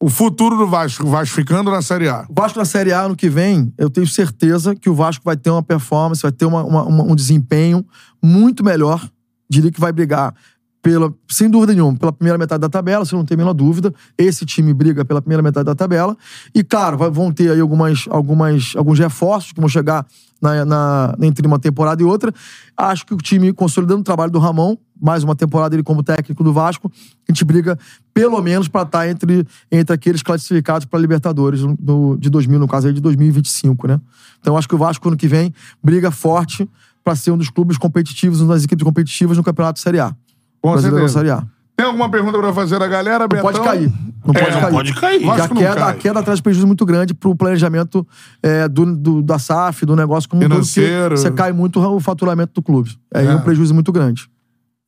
O 0.00 0.08
futuro 0.08 0.56
do 0.56 0.66
Vasco, 0.66 1.04
o 1.04 1.10
Vasco 1.10 1.34
ficando 1.34 1.70
na 1.70 1.82
Série 1.82 2.08
A. 2.08 2.24
O 2.28 2.34
Vasco 2.34 2.58
na 2.58 2.64
Série 2.64 2.92
A 2.92 3.00
ano 3.02 3.16
que 3.16 3.28
vem, 3.28 3.72
eu 3.76 3.90
tenho 3.90 4.06
certeza 4.06 4.76
que 4.76 4.88
o 4.88 4.94
Vasco 4.94 5.24
vai 5.24 5.36
ter 5.36 5.50
uma 5.50 5.62
performance, 5.62 6.22
vai 6.22 6.30
ter 6.30 6.44
uma- 6.44 6.62
uma- 6.62 6.84
uma- 6.84 7.04
um 7.04 7.16
desempenho 7.16 7.84
muito 8.22 8.62
melhor. 8.62 9.08
Diria 9.50 9.72
que 9.72 9.80
vai 9.80 9.90
brigar 9.90 10.34
pela, 10.80 11.12
sem 11.28 11.50
dúvida 11.50 11.72
nenhuma, 11.74 11.96
pela 11.98 12.12
primeira 12.12 12.38
metade 12.38 12.60
da 12.60 12.68
tabela, 12.68 13.04
eu 13.10 13.18
não 13.18 13.24
tenho 13.24 13.40
a 13.40 13.42
menor 13.42 13.54
dúvida. 13.54 13.92
Esse 14.16 14.46
time 14.46 14.72
briga 14.72 15.04
pela 15.04 15.20
primeira 15.20 15.42
metade 15.42 15.64
da 15.66 15.74
tabela. 15.74 16.16
E, 16.54 16.62
claro, 16.62 16.96
vão 17.10 17.32
ter 17.32 17.50
aí 17.50 17.60
algumas, 17.60 18.04
algumas, 18.08 18.74
alguns 18.76 18.98
reforços 19.00 19.50
que 19.52 19.58
vão 19.60 19.68
chegar 19.68 20.06
na, 20.40 20.64
na- 20.64 21.16
entre 21.22 21.46
uma 21.46 21.58
temporada 21.58 22.02
e 22.02 22.04
outra. 22.04 22.32
Acho 22.76 23.04
que 23.06 23.14
o 23.14 23.16
time, 23.18 23.52
consolidando 23.52 24.00
o 24.00 24.04
trabalho 24.04 24.30
do 24.30 24.38
Ramon, 24.38 24.76
mais 25.00 25.22
uma 25.22 25.34
temporada 25.36 25.74
ele 25.74 25.82
como 25.82 26.02
técnico 26.02 26.42
do 26.42 26.52
Vasco, 26.52 26.90
a 27.28 27.32
gente 27.32 27.44
briga 27.44 27.78
pelo 28.12 28.40
menos 28.42 28.66
para 28.68 28.82
estar 28.82 29.08
entre, 29.08 29.46
entre 29.70 29.94
aqueles 29.94 30.22
classificados 30.22 30.84
para 30.86 30.98
Libertadores 30.98 31.60
do, 31.78 32.16
de 32.16 32.28
2000, 32.28 32.58
no 32.58 32.66
caso 32.68 32.88
aí 32.88 32.92
de 32.92 33.00
2025, 33.00 33.86
né? 33.86 34.00
Então 34.40 34.56
acho 34.56 34.68
que 34.68 34.74
o 34.74 34.78
Vasco 34.78 35.06
ano 35.06 35.16
que 35.16 35.28
vem 35.28 35.52
briga 35.82 36.10
forte 36.10 36.68
para 37.04 37.14
ser 37.14 37.30
um 37.30 37.38
dos 37.38 37.48
clubes 37.48 37.78
competitivos, 37.78 38.40
uma 38.40 38.54
das 38.54 38.64
equipes 38.64 38.84
competitivas 38.84 39.36
no 39.36 39.44
Campeonato 39.44 39.78
Série 39.78 40.00
A. 40.00 40.14
Com 40.60 40.72
Brasileiro 40.72 41.08
certeza. 41.08 41.18
Série 41.20 41.30
A. 41.30 41.57
Tem 41.78 41.86
alguma 41.86 42.10
pergunta 42.10 42.36
pra 42.36 42.52
fazer 42.52 42.76
da 42.80 42.88
galera, 42.88 43.20
Não 43.20 43.28
Betão? 43.28 43.42
pode 43.44 43.60
cair. 43.60 43.88
Não 44.26 44.34
pode 44.34 44.46
É, 44.56 44.60
cair. 44.60 44.72
pode 44.72 44.94
cair. 44.94 45.20
Porque 45.22 45.40
a 45.40 45.46
não 45.46 45.56
queda, 45.56 45.74
cai. 45.76 45.90
a 45.90 45.94
queda 45.94 46.22
traz 46.24 46.40
prejuízo 46.40 46.66
muito 46.66 46.84
grande 46.84 47.14
pro 47.14 47.36
planejamento 47.36 48.04
é, 48.42 48.66
do, 48.66 48.84
do- 48.96 49.22
da 49.22 49.38
SAF, 49.38 49.86
do 49.86 49.94
negócio 49.94 50.28
como 50.28 50.42
um 50.44 50.48
todo, 50.48 50.58
porque 50.58 50.72
Financeiro. 50.72 51.16
Você 51.16 51.30
cai 51.30 51.52
muito 51.52 51.78
o 51.80 52.00
faturamento 52.00 52.52
do 52.54 52.62
clube. 52.62 52.90
É, 53.14 53.24
É. 53.24 53.30
um 53.32 53.40
prejuízo 53.42 53.72
muito 53.74 53.92
grande. 53.92 54.28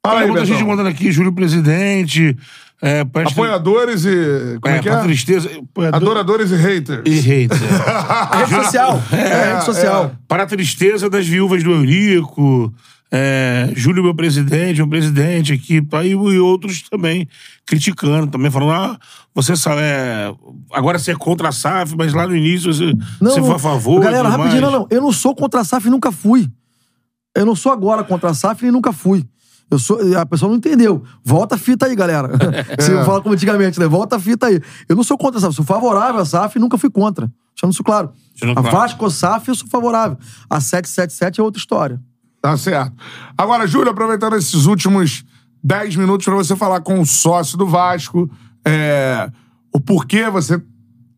Fala 0.04 0.16
Tem 0.16 0.24
aí, 0.24 0.30
muita 0.32 0.44
gente 0.46 0.56
Betão. 0.56 0.68
mandando 0.70 0.88
aqui, 0.88 1.12
Júlio 1.12 1.32
Presidente. 1.32 2.36
É, 2.82 3.02
Apoiadores 3.02 4.04
e... 4.06 4.58
Como 4.60 4.74
é, 4.74 4.78
é, 4.78 4.82
que 4.82 4.88
pra 4.90 4.98
é? 4.98 5.02
tristeza. 5.02 5.48
apoiador- 5.48 5.96
Adoradores 5.96 6.50
e 6.50 6.56
haters. 6.56 7.02
E 7.06 7.20
hater. 7.20 7.58
A 7.96 8.36
rede 8.46 8.64
social. 8.64 9.02
É, 9.12 9.32
a 9.32 9.52
rede 9.54 9.64
social. 9.64 10.12
Para 10.26 10.42
a 10.42 10.46
tristeza 10.46 11.08
das 11.08 11.24
viúvas 11.28 11.62
do 11.62 11.70
Eurico, 11.70 12.74
é, 13.12 13.72
Júlio, 13.74 14.04
meu 14.04 14.14
presidente, 14.14 14.76
meu 14.76 14.88
presidente 14.88 15.52
aqui, 15.52 15.82
tá, 15.82 16.04
e, 16.04 16.10
e 16.10 16.38
outros 16.38 16.88
também 16.88 17.26
criticando, 17.66 18.28
também 18.28 18.50
falando, 18.50 18.72
ah, 18.72 18.98
você 19.34 19.56
sabe, 19.56 19.80
é, 19.82 20.32
agora 20.72 20.98
você 20.98 21.10
é 21.10 21.16
contra 21.16 21.48
a 21.48 21.52
SAF, 21.52 21.96
mas 21.96 22.14
lá 22.14 22.26
no 22.26 22.36
início 22.36 22.72
você, 22.72 22.92
você 23.20 23.40
foi 23.40 23.54
a 23.54 23.58
favor. 23.58 24.00
Galera, 24.00 24.28
rapidinho, 24.28 24.60
mais. 24.60 24.72
não, 24.72 24.80
não. 24.80 24.86
Eu 24.90 25.00
não 25.02 25.12
sou 25.12 25.34
contra 25.34 25.60
a 25.60 25.64
SAF 25.64 25.88
e 25.88 25.90
nunca 25.90 26.12
fui. 26.12 26.48
Eu 27.34 27.44
não 27.44 27.56
sou 27.56 27.72
agora 27.72 28.04
contra 28.04 28.30
a 28.30 28.34
SAF 28.34 28.64
e 28.64 28.70
nunca 28.70 28.92
fui. 28.92 29.26
Eu 29.70 29.78
sou, 29.78 29.98
a 30.16 30.26
pessoa 30.26 30.48
não 30.48 30.56
entendeu. 30.56 31.02
Volta 31.24 31.54
a 31.54 31.58
fita 31.58 31.86
aí, 31.86 31.94
galera. 31.94 32.28
Se 32.78 32.90
eu 32.90 33.04
falar 33.04 33.20
como 33.20 33.34
antigamente, 33.34 33.78
né? 33.78 33.86
Volta 33.86 34.16
a 34.16 34.20
fita 34.20 34.46
aí. 34.46 34.60
Eu 34.88 34.96
não 34.96 35.04
sou 35.04 35.16
contra 35.16 35.38
a 35.38 35.40
SAF. 35.40 35.54
Sou 35.54 35.64
favorável 35.64 36.20
à 36.20 36.24
SAF 36.24 36.58
e 36.58 36.60
nunca 36.60 36.76
fui 36.76 36.90
contra. 36.90 37.30
Deixando 37.54 37.72
isso 37.72 37.84
claro. 37.84 38.10
Deixando 38.30 38.58
a 38.58 38.62
claro. 38.62 38.76
Vasco 38.76 39.10
SAF 39.10 39.48
eu 39.48 39.54
sou 39.54 39.68
favorável. 39.68 40.18
A 40.48 40.60
777 40.60 41.40
é 41.40 41.42
outra 41.42 41.60
história. 41.60 42.00
Tá 42.40 42.56
certo. 42.56 42.92
Agora, 43.36 43.66
Júlio, 43.66 43.90
aproveitando 43.90 44.36
esses 44.36 44.64
últimos 44.66 45.24
10 45.62 45.96
minutos 45.96 46.24
pra 46.24 46.34
você 46.34 46.56
falar 46.56 46.80
com 46.80 47.00
o 47.00 47.06
sócio 47.06 47.56
do 47.58 47.66
Vasco, 47.66 48.30
é, 48.66 49.30
o 49.74 49.80
porquê 49.80 50.28
você 50.30 50.60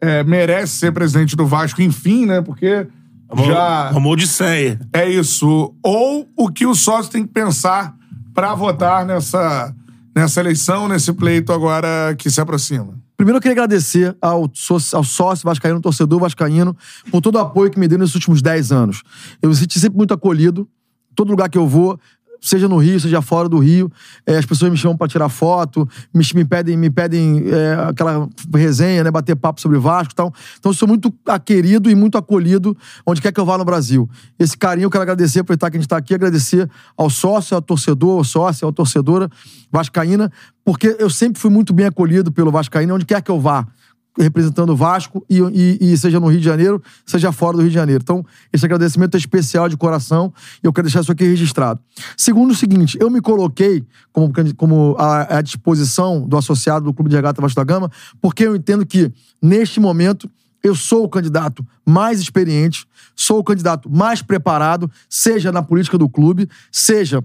é, 0.00 0.24
merece 0.24 0.78
ser 0.78 0.92
presidente 0.92 1.36
do 1.36 1.46
Vasco, 1.46 1.80
enfim, 1.80 2.26
né? 2.26 2.40
Porque 2.40 2.88
Uma, 3.30 3.44
já 3.44 3.90
uma 3.94 4.08
odisseia. 4.08 4.80
é 4.92 5.08
isso. 5.08 5.72
Ou 5.82 6.28
o 6.36 6.50
que 6.50 6.66
o 6.66 6.74
sócio 6.74 7.10
tem 7.12 7.22
que 7.24 7.32
pensar 7.32 7.94
pra 8.34 8.52
votar 8.54 9.06
nessa, 9.06 9.72
nessa 10.16 10.40
eleição, 10.40 10.88
nesse 10.88 11.12
pleito 11.12 11.52
agora 11.52 12.14
que 12.18 12.28
se 12.30 12.40
aproxima. 12.40 13.00
Primeiro, 13.16 13.36
eu 13.36 13.40
queria 13.40 13.52
agradecer 13.52 14.16
ao, 14.20 14.50
sócio- 14.52 14.96
ao 14.98 15.04
sócio 15.04 15.44
vascaíno, 15.44 15.80
torcedor 15.80 16.18
vascaíno, 16.18 16.76
por 17.12 17.20
todo 17.20 17.36
o 17.36 17.38
apoio 17.38 17.70
que 17.70 17.78
me 17.78 17.86
deu 17.86 17.96
nesses 17.96 18.16
últimos 18.16 18.42
10 18.42 18.72
anos. 18.72 19.02
Eu 19.40 19.48
me 19.50 19.54
senti 19.54 19.78
sempre 19.78 19.96
muito 19.96 20.12
acolhido. 20.12 20.68
Todo 21.14 21.30
lugar 21.30 21.48
que 21.48 21.58
eu 21.58 21.66
vou, 21.66 21.98
seja 22.42 22.68
no 22.68 22.76
Rio, 22.76 22.98
seja 22.98 23.22
fora 23.22 23.48
do 23.48 23.58
Rio, 23.58 23.90
eh, 24.26 24.36
as 24.36 24.44
pessoas 24.44 24.70
me 24.70 24.76
chamam 24.76 24.96
pra 24.96 25.06
tirar 25.06 25.28
foto, 25.28 25.88
me, 26.12 26.24
me 26.34 26.44
pedem, 26.44 26.76
me 26.76 26.90
pedem 26.90 27.44
eh, 27.46 27.76
aquela 27.88 28.28
resenha, 28.52 29.04
né, 29.04 29.10
bater 29.10 29.36
papo 29.36 29.60
sobre 29.60 29.78
Vasco 29.78 30.12
e 30.12 30.16
tal. 30.16 30.34
Então, 30.58 30.70
eu 30.70 30.74
sou 30.74 30.88
muito 30.88 31.14
querido 31.44 31.88
e 31.88 31.94
muito 31.94 32.18
acolhido 32.18 32.76
onde 33.06 33.22
quer 33.22 33.32
que 33.32 33.38
eu 33.38 33.44
vá 33.44 33.56
no 33.56 33.64
Brasil. 33.64 34.10
Esse 34.38 34.58
carinho 34.58 34.86
eu 34.86 34.90
quero 34.90 35.02
agradecer, 35.02 35.40
aproveitar 35.40 35.70
que 35.70 35.76
a 35.76 35.80
gente 35.80 35.88
tá 35.88 35.96
aqui, 35.96 36.14
agradecer 36.14 36.68
ao 36.96 37.08
sócio, 37.08 37.54
ao 37.54 37.62
torcedor, 37.62 38.18
ao 38.18 38.24
sócio, 38.24 38.66
à 38.66 38.72
torcedora 38.72 39.30
vascaína, 39.70 40.30
porque 40.64 40.96
eu 40.98 41.08
sempre 41.08 41.40
fui 41.40 41.50
muito 41.50 41.72
bem 41.72 41.86
acolhido 41.86 42.30
pelo 42.30 42.50
Vascaíno, 42.50 42.94
onde 42.94 43.06
quer 43.06 43.22
que 43.22 43.30
eu 43.30 43.40
vá 43.40 43.66
representando 44.18 44.70
o 44.70 44.76
Vasco 44.76 45.24
e, 45.28 45.38
e- 45.38 45.92
e 45.92 45.96
seja 45.96 46.20
no 46.20 46.26
Rio 46.28 46.38
de 46.38 46.44
Janeiro, 46.44 46.82
seja 47.06 47.32
fora 47.32 47.56
do 47.56 47.60
Rio 47.62 47.70
de 47.70 47.74
Janeiro. 47.74 48.02
Então, 48.02 48.24
esse 48.52 48.64
agradecimento 48.64 49.14
é 49.14 49.18
especial 49.18 49.68
de 49.68 49.76
coração 49.76 50.32
e 50.62 50.66
eu 50.66 50.72
quero 50.72 50.86
deixar 50.86 51.00
isso 51.00 51.12
aqui 51.12 51.24
registrado. 51.24 51.80
Segundo 52.16 52.50
o 52.50 52.54
seguinte, 52.54 52.98
eu 53.00 53.08
me 53.10 53.20
coloquei 53.20 53.84
como, 54.12 54.32
como 54.56 54.96
à, 54.98 55.38
à 55.38 55.42
disposição 55.42 56.26
do 56.28 56.36
associado 56.36 56.84
do 56.84 56.92
Clube 56.92 57.08
de 57.10 57.16
Regata 57.16 57.40
Vasco 57.40 57.56
da 57.56 57.64
Gama, 57.64 57.90
porque 58.20 58.44
eu 58.46 58.54
entendo 58.54 58.84
que, 58.84 59.10
neste 59.40 59.80
momento, 59.80 60.30
eu 60.62 60.74
sou 60.74 61.04
o 61.04 61.08
candidato 61.08 61.66
mais 61.84 62.20
experiente, 62.20 62.86
sou 63.16 63.38
o 63.40 63.44
candidato 63.44 63.90
mais 63.90 64.22
preparado, 64.22 64.90
seja 65.08 65.50
na 65.50 65.62
política 65.62 65.98
do 65.98 66.08
clube, 66.08 66.48
seja 66.70 67.24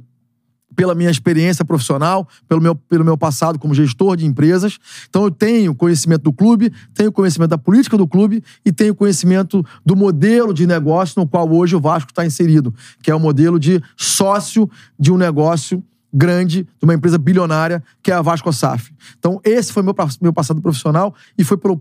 pela 0.78 0.94
minha 0.94 1.10
experiência 1.10 1.66
profissional, 1.66 2.28
pelo 2.48 2.62
meu, 2.62 2.76
pelo 2.76 3.04
meu 3.04 3.18
passado 3.18 3.58
como 3.58 3.74
gestor 3.74 4.16
de 4.16 4.28
empresas. 4.28 4.78
Então 5.10 5.24
eu 5.24 5.32
tenho 5.32 5.74
conhecimento 5.74 6.22
do 6.22 6.32
clube, 6.32 6.72
tenho 6.94 7.12
conhecimento 7.12 7.50
da 7.50 7.58
política 7.58 7.98
do 7.98 8.08
clube 8.08 8.44
e 8.64 8.72
tenho 8.72 8.94
conhecimento 8.94 9.66
do 9.84 9.96
modelo 9.96 10.54
de 10.54 10.68
negócio 10.68 11.20
no 11.20 11.28
qual 11.28 11.52
hoje 11.52 11.76
o 11.76 11.82
Vasco 11.82 12.12
está 12.12 12.24
inserido, 12.24 12.72
que 13.02 13.10
é 13.10 13.16
o 13.16 13.20
modelo 13.20 13.60
de 13.60 13.82
sócio 13.98 14.70
de 15.00 15.12
um 15.12 15.18
negócio 15.18 15.84
grande, 16.14 16.64
de 16.64 16.84
uma 16.84 16.94
empresa 16.94 17.18
bilionária, 17.18 17.84
que 18.02 18.12
é 18.12 18.14
a 18.14 18.22
Vasco 18.22 18.52
SAF. 18.54 18.92
Então, 19.18 19.42
esse 19.44 19.74
foi 19.74 19.84
meu, 19.84 19.96
meu 20.22 20.34
passado 20.34 20.62
profissional 20.62 21.14
e 21.38 21.44
foi 21.44 21.58
por, 21.58 21.78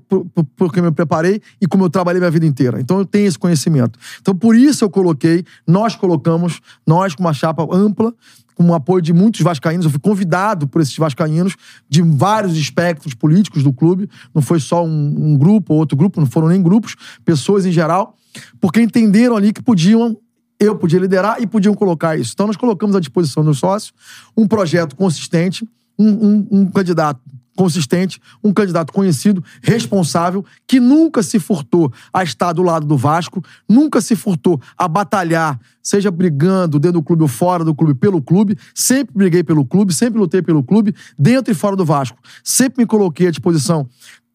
porque 0.57 0.81
eu 0.81 0.85
me 0.85 0.91
preparei 0.91 1.41
e 1.61 1.67
como 1.67 1.85
eu 1.85 1.91
trabalhei 1.91 2.21
minha 2.21 2.31
vida 2.31 2.47
inteira. 2.47 2.81
Então, 2.81 2.99
eu 2.99 3.05
tenho 3.07 3.27
esse 3.27 3.39
conhecimento. 3.39 3.99
Então, 4.21 4.35
por 4.35 4.57
isso 4.57 4.85
eu 4.85 4.91
coloquei, 4.91 5.45
nós 5.67 5.95
colocamos, 5.95 6.61
nós 6.87 7.15
com 7.15 7.23
uma 7.23 7.33
chapa 7.33 7.67
ampla, 7.71 8.13
com 8.57 8.65
o 8.65 8.75
apoio 8.75 9.03
de 9.03 9.13
muitos 9.13 9.43
vascaínos. 9.43 9.85
Eu 9.85 9.91
fui 9.91 10.01
convidado 10.01 10.67
por 10.67 10.81
esses 10.81 10.97
vascaínos 10.97 11.55
de 11.89 12.03
vários 12.03 12.57
espectros 12.57 13.15
políticos 13.15 13.63
do 13.63 13.73
clube. 13.73 14.09
Não 14.35 14.41
foi 14.41 14.59
só 14.59 14.85
um, 14.85 15.15
um 15.33 15.37
grupo 15.37 15.75
ou 15.75 15.79
outro 15.79 15.97
grupo, 15.97 16.19
não 16.19 16.27
foram 16.27 16.49
nem 16.49 16.63
grupos, 16.63 16.97
pessoas 17.25 17.67
em 17.67 17.71
geral, 17.71 18.17
porque 18.59 18.81
entenderam 18.81 19.37
ali 19.37 19.53
que 19.53 19.63
podiam 19.63 20.17
eu 20.59 20.75
podia 20.75 20.99
liderar 20.99 21.37
e 21.39 21.47
podiam 21.47 21.75
colocar 21.75 22.19
isso. 22.19 22.33
Então, 22.33 22.47
nós 22.47 22.57
colocamos 22.57 22.97
à 22.97 23.01
disposição 23.01 23.45
dos 23.45 23.59
sócios 23.59 23.93
um 24.35 24.49
projeto 24.49 24.97
consistente, 24.97 25.69
um, 25.99 26.09
um, 26.09 26.49
um 26.51 26.67
candidato 26.71 27.21
consistente, 27.57 28.21
um 28.45 28.53
candidato 28.53 28.93
conhecido, 28.93 29.43
responsável, 29.63 30.45
que 30.67 30.79
nunca 30.79 31.23
se 31.23 31.41
furtou 31.41 31.93
a 32.13 32.23
estar 32.23 32.53
do 32.53 32.63
lado 32.63 32.87
do 32.87 32.97
Vasco, 32.97 33.43
nunca 33.69 34.01
se 34.01 34.15
furtou 34.15 34.61
a 34.77 34.87
batalhar, 34.87 35.59
seja 35.83 36.11
brigando 36.11 36.79
dentro 36.79 37.01
do 37.01 37.03
clube 37.03 37.23
ou 37.23 37.29
fora 37.29 37.65
do 37.65 37.75
clube, 37.75 37.95
pelo 37.95 38.23
clube. 38.23 38.57
Sempre 38.75 39.15
briguei 39.15 39.43
pelo 39.43 39.65
clube, 39.65 39.93
sempre 39.93 40.21
lutei 40.21 40.43
pelo 40.43 40.63
clube, 40.63 40.95
dentro 41.19 41.51
e 41.51 41.55
fora 41.55 41.75
do 41.75 41.85
Vasco. 41.85 42.19
Sempre 42.45 42.83
me 42.83 42.87
coloquei 42.87 43.29
à 43.29 43.31
disposição 43.31 43.89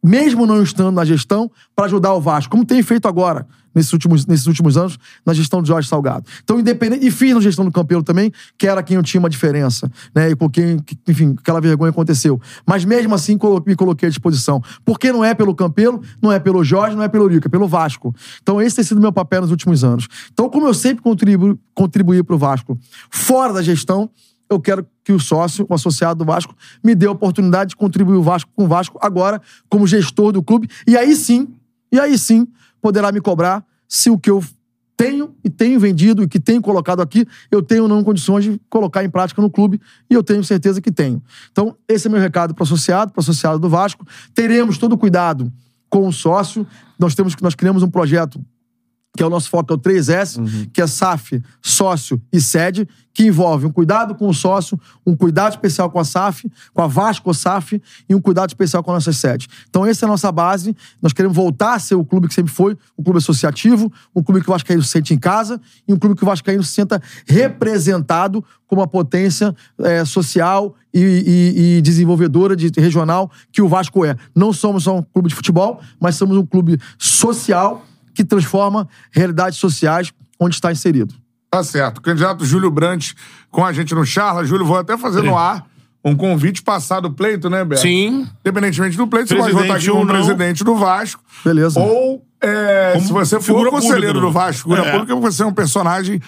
mesmo 0.04 0.48
não 0.48 0.64
estando 0.64 0.96
na 0.96 1.06
gestão, 1.06 1.52
para 1.76 1.86
ajudar 1.86 2.14
o 2.14 2.22
Vasco, 2.22 2.52
como 2.52 2.66
tem 2.66 2.82
feito 2.82 3.08
agora, 3.08 3.46
nesses 3.74 3.92
últimos, 3.94 4.26
nesses 4.26 4.48
últimos 4.48 4.78
anos, 4.78 4.98
na 5.26 5.34
gestão 5.34 5.62
de 5.62 5.68
Jorge 5.68 5.88
Salgado. 5.88 6.26
Então, 6.44 6.60
independente. 6.60 7.06
E 7.06 7.12
fiz 7.12 7.34
na 7.34 7.42
gestão 7.42 7.66
do 7.66 7.72
Campelo 7.72 8.04
também, 8.04 8.32
que 8.58 8.68
era 8.68 8.82
quem 8.84 8.98
eu 8.98 9.04
tinha 9.04 9.20
uma 9.20 9.30
diferença, 9.30 9.92
né? 10.14 10.32
E 10.32 10.36
com 10.36 10.50
quem, 10.50 10.78
enfim, 11.08 11.36
aquela 11.38 11.62
vergonha 11.62 11.90
aconteceu. 11.90 12.40
Mas 12.66 12.86
mesmo 12.86 13.14
assim, 13.14 13.38
me 13.66 13.76
coloquei 13.76 14.08
à 14.08 14.10
disposição. 14.10 14.62
Porque 14.86 15.12
não 15.12 15.24
é 15.24 15.34
pelo 15.34 15.56
Campelo, 15.56 16.02
não 16.22 16.32
é 16.32 16.40
pelo 16.40 16.64
Jorge, 16.64 16.96
não 16.96 17.04
é 17.04 17.08
pelo 17.08 17.28
Rico, 17.28 17.48
é 17.48 17.50
pelo 17.50 17.68
Vasco. 17.68 18.14
Então, 18.42 18.62
esse 18.62 18.76
tem 18.76 18.86
sido 18.86 19.02
meu 19.02 19.12
papel 19.12 19.42
nos 19.42 19.52
últimos 19.52 19.84
anos. 19.84 20.08
Então, 20.32 20.50
como 20.50 20.68
eu 20.68 20.74
sempre 20.74 21.04
contribuí, 21.04 21.56
contribuí 21.74 22.24
para 22.24 22.36
o 22.36 22.40
Vasco 22.40 22.78
fora 23.10 23.54
da 23.54 23.62
gestão, 23.62 24.10
eu 24.50 24.60
quero 24.60 24.86
que 25.04 25.14
o 25.14 25.20
sócio, 25.20 25.66
o 25.70 25.74
associado 25.74 26.20
do 26.20 26.26
Vasco, 26.26 26.54
me 26.84 26.94
dê 26.94 27.08
a 27.08 27.12
oportunidade 27.12 27.70
de 27.70 27.76
contribuir 27.76 28.18
o 28.18 28.22
Vasco 28.22 28.52
com 28.54 28.66
o 28.66 28.68
Vasco 28.68 29.00
agora, 29.02 29.42
como 29.70 29.88
gestor 29.88 30.34
do 30.34 30.44
clube. 30.44 30.70
E 30.86 30.98
aí 30.98 31.16
sim, 31.16 31.48
e 31.92 32.00
aí 32.00 32.18
sim, 32.18 32.48
poderá 32.82 33.12
me 33.12 33.22
cobrar 33.22 33.66
se 33.88 34.10
o 34.10 34.18
que 34.18 34.30
eu 34.30 34.44
tenho 34.98 35.36
e 35.44 35.50
tenho 35.50 35.80
vendido 35.80 36.22
e 36.22 36.28
que 36.28 36.40
tenho 36.40 36.62
colocado 36.62 37.02
aqui, 37.02 37.26
eu 37.50 37.62
tenho 37.62 37.84
ou 37.84 37.90
não 37.90 38.04
condições 38.04 38.44
de 38.44 38.62
colocar 38.70 39.04
em 39.04 39.10
prática 39.10 39.42
no 39.42 39.50
clube 39.50 39.82
e 40.10 40.14
eu 40.14 40.24
tenho 40.24 40.44
certeza 40.44 40.80
que 40.80 40.92
tenho. 40.92 41.22
Então, 41.52 41.76
esse 41.88 42.08
é 42.08 42.10
meu 42.10 42.20
recado 42.20 42.54
para 42.54 42.62
o 42.62 42.64
associado, 42.64 43.12
para 43.12 43.20
o 43.20 43.22
associado 43.22 43.58
do 43.58 43.68
Vasco. 43.68 44.06
Teremos 44.34 44.78
todo 44.78 44.94
o 44.94 44.98
cuidado 44.98 45.52
com 45.90 46.08
o 46.08 46.14
sócio. 46.14 46.68
Nós 47.00 47.16
temos 47.16 47.36
nós 47.42 47.56
criamos 47.56 47.82
um 47.82 47.90
projeto 47.90 48.40
que 49.16 49.22
é 49.22 49.26
o 49.26 49.30
nosso 49.30 49.50
foco, 49.50 49.74
é 49.74 49.76
o 49.76 49.80
3S, 49.80 50.38
uhum. 50.38 50.68
que 50.74 50.82
é 50.82 50.88
SAF, 50.88 51.42
sócio 51.62 52.22
e 52.32 52.40
sede, 52.40 52.88
que 53.14 53.26
envolve 53.26 53.66
um 53.66 53.72
cuidado 53.72 54.16
com 54.16 54.28
o 54.30 54.34
sócio, 54.34 54.80
um 55.06 55.16
cuidado 55.16 55.52
especial 55.52 55.90
com 55.90 56.00
a 56.00 56.06
SAF, 56.06 56.50
com 56.74 56.82
a 56.82 56.88
Vasco 56.88 57.34
SAF 57.34 57.82
e 58.08 58.16
um 58.16 58.22
cuidado 58.22 58.50
especial 58.50 58.82
com 58.82 58.92
a 58.92 58.94
nossa 58.94 59.12
sede. 59.12 59.50
Então, 59.70 59.86
essa 59.86 60.06
é 60.06 60.08
a 60.08 60.10
nossa 60.10 60.32
base. 60.32 60.74
Nós 61.02 61.12
queremos 61.12 61.36
voltar 61.36 61.74
a 61.74 61.80
ser 61.80 61.96
o 61.96 62.06
clube 62.06 62.30
que 62.30 62.34
sempre 62.34 62.54
foi, 62.54 62.78
um 62.98 63.04
clube 63.04 63.18
associativo, 63.18 63.92
um 64.16 64.24
clube 64.24 64.42
que 64.42 64.50
o 64.50 64.54
Vascaíno 64.54 64.82
se 64.82 64.90
sente 64.90 65.14
em 65.14 65.20
casa 65.20 65.60
e 65.86 65.94
um 65.94 65.98
clube 65.98 66.16
que 66.16 66.24
o 66.24 66.26
Vascaíno 66.26 66.64
se 66.64 66.74
senta 66.74 67.02
representado 67.28 68.44
como 68.66 68.80
uma 68.80 68.88
potência 68.88 69.54
é, 69.80 70.06
social 70.06 70.74
e, 70.94 71.02
e, 71.02 71.78
e, 71.78 71.82
desenvolvedora 71.82 72.56
de 72.56 72.72
regional 72.80 73.30
que 73.52 73.62
o 73.62 73.68
Vasco 73.68 74.06
é. 74.06 74.16
Não 74.34 74.54
somos 74.54 74.84
só 74.84 74.98
um 74.98 75.02
clube 75.02 75.28
de 75.28 75.36
futebol, 75.36 75.82
mas 76.00 76.16
somos 76.16 76.38
um 76.38 76.46
clube 76.46 76.80
social 76.98 77.86
que 78.14 78.24
transforma 78.24 78.88
realidades 79.12 79.60
sociais 79.60 80.12
onde 80.40 80.56
está 80.56 80.72
inserido. 80.72 81.14
Tá 81.50 81.64
certo. 81.64 81.98
O 81.98 82.02
candidato 82.02 82.46
Júlio 82.46 82.72
Brandt 82.72 83.16
com 83.50 83.66
a 83.66 83.74
gente 83.74 83.94
no 83.94 84.06
Charla. 84.06 84.46
Júlio, 84.46 84.66
vou 84.66 84.78
até 84.78 84.98
fazer 84.98 85.22
no 85.22 85.38
ar 85.38 85.66
um 86.04 86.16
convite 86.16 86.64
passado 86.64 87.10
do 87.10 87.16
pleito, 87.16 87.50
né, 87.50 87.64
Beto? 87.64 87.82
Sim. 87.82 88.28
Independentemente 88.40 88.98
do 88.98 89.08
pleito, 89.08 89.30
você 89.30 89.36
pode 89.36 89.54
votar 89.54 89.78
aqui 89.78 89.90
como 89.90 90.08
presidente 90.08 90.64
do 90.64 90.76
Vasco. 90.76 91.22
Beleza. 91.46 91.80
Ou, 91.80 92.26
é, 92.42 93.00
se 93.00 93.12
você 93.12 93.40
for 93.40 93.70
conselheiro 93.70 94.20
do 94.20 94.32
Vasco, 94.32 94.64
figura 94.64 94.88
é. 94.88 94.92
pública, 94.92 95.16
você 95.16 95.44
é 95.44 95.46
um 95.46 95.54
personagem 95.54 96.20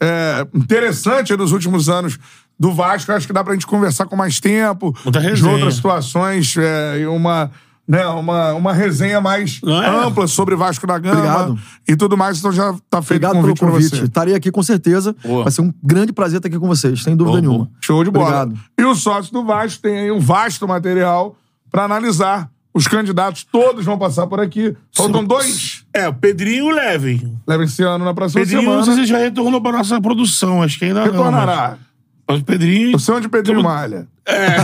é, 0.00 0.46
interessante 0.52 1.34
nos 1.36 1.52
últimos 1.52 1.88
anos 1.88 2.18
do 2.58 2.72
Vasco. 2.72 3.12
Acho 3.12 3.26
que 3.26 3.32
dá 3.32 3.42
pra 3.42 3.54
gente 3.54 3.66
conversar 3.66 4.04
com 4.06 4.16
mais 4.16 4.38
tempo. 4.38 4.94
De 5.34 5.48
outras 5.48 5.76
situações. 5.76 6.56
É, 6.58 7.00
e 7.00 7.06
uma 7.06 7.50
né, 7.86 8.06
uma, 8.06 8.54
uma 8.54 8.72
resenha 8.72 9.20
mais 9.20 9.60
é? 9.64 10.06
ampla 10.06 10.26
sobre 10.26 10.54
Vasco 10.54 10.86
da 10.86 10.98
Gama 10.98 11.16
Obrigado. 11.16 11.58
e 11.86 11.96
tudo 11.96 12.16
mais. 12.16 12.38
Então 12.38 12.52
já 12.52 12.74
tá 12.88 13.02
feito 13.02 13.24
Obrigado 13.24 13.42
convite 13.42 13.58
pelo 13.58 13.72
convite. 13.72 14.04
Estarei 14.04 14.34
aqui 14.34 14.50
com 14.50 14.62
certeza. 14.62 15.14
Boa. 15.24 15.44
Vai 15.44 15.52
ser 15.52 15.62
um 15.62 15.72
grande 15.82 16.12
prazer 16.12 16.38
estar 16.38 16.48
aqui 16.48 16.58
com 16.58 16.68
vocês, 16.68 17.02
sem 17.02 17.16
dúvida 17.16 17.40
nenhuma. 17.40 17.70
Show 17.80 18.02
de 18.04 18.10
bola. 18.10 18.42
Obrigado. 18.42 18.60
E 18.78 18.84
o 18.84 18.94
sócio 18.94 19.32
do 19.32 19.44
Vasco 19.44 19.82
tem 19.82 19.98
aí 19.98 20.10
um 20.10 20.20
vasto 20.20 20.66
material 20.66 21.36
para 21.70 21.84
analisar. 21.84 22.50
Os 22.74 22.88
candidatos 22.88 23.44
todos 23.44 23.84
vão 23.84 23.98
passar 23.98 24.26
por 24.26 24.40
aqui. 24.40 24.74
Faltam 24.96 25.22
dois. 25.24 25.84
É, 25.92 26.08
o 26.08 26.14
Pedrinho 26.14 26.68
e 26.68 26.72
o 26.72 26.74
Levin. 26.74 27.36
Levin 27.46 27.64
esse 27.64 27.82
ano 27.82 28.02
na 28.02 28.14
próxima 28.14 28.40
Pedrinho, 28.40 28.62
semana. 28.62 28.78
Pedrinho, 28.78 28.96
não 28.96 29.04
sei 29.04 29.04
se 29.04 29.10
já 29.10 29.18
retornou 29.18 29.60
para 29.60 29.76
nossa 29.76 30.00
produção. 30.00 30.62
Acho 30.62 30.78
que 30.78 30.86
ainda 30.86 31.04
Retornará. 31.04 31.70
não. 31.72 31.78
Mas... 32.26 32.40
O 32.40 32.44
Pedrinho. 32.44 32.92
Você 32.92 33.10
é 33.10 33.14
onde 33.14 33.28
Pedrinho. 33.28 33.62
Malha. 33.62 34.08
É, 34.24 34.34
é. 34.34 34.58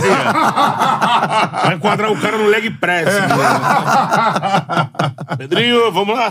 Vai 1.63 1.75
enquadrar 1.75 2.11
o 2.11 2.17
cara 2.17 2.37
no 2.37 2.47
leg 2.47 2.69
press. 2.71 3.07
É. 3.07 3.21
Né? 3.27 3.27
Pedrinho, 5.37 5.91
vamos 5.91 6.15
lá. 6.15 6.29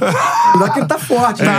Cuidado 0.53 0.73
que 0.73 0.79
ele 0.79 0.87
tá 0.87 0.99
forte, 0.99 1.43
né? 1.43 1.53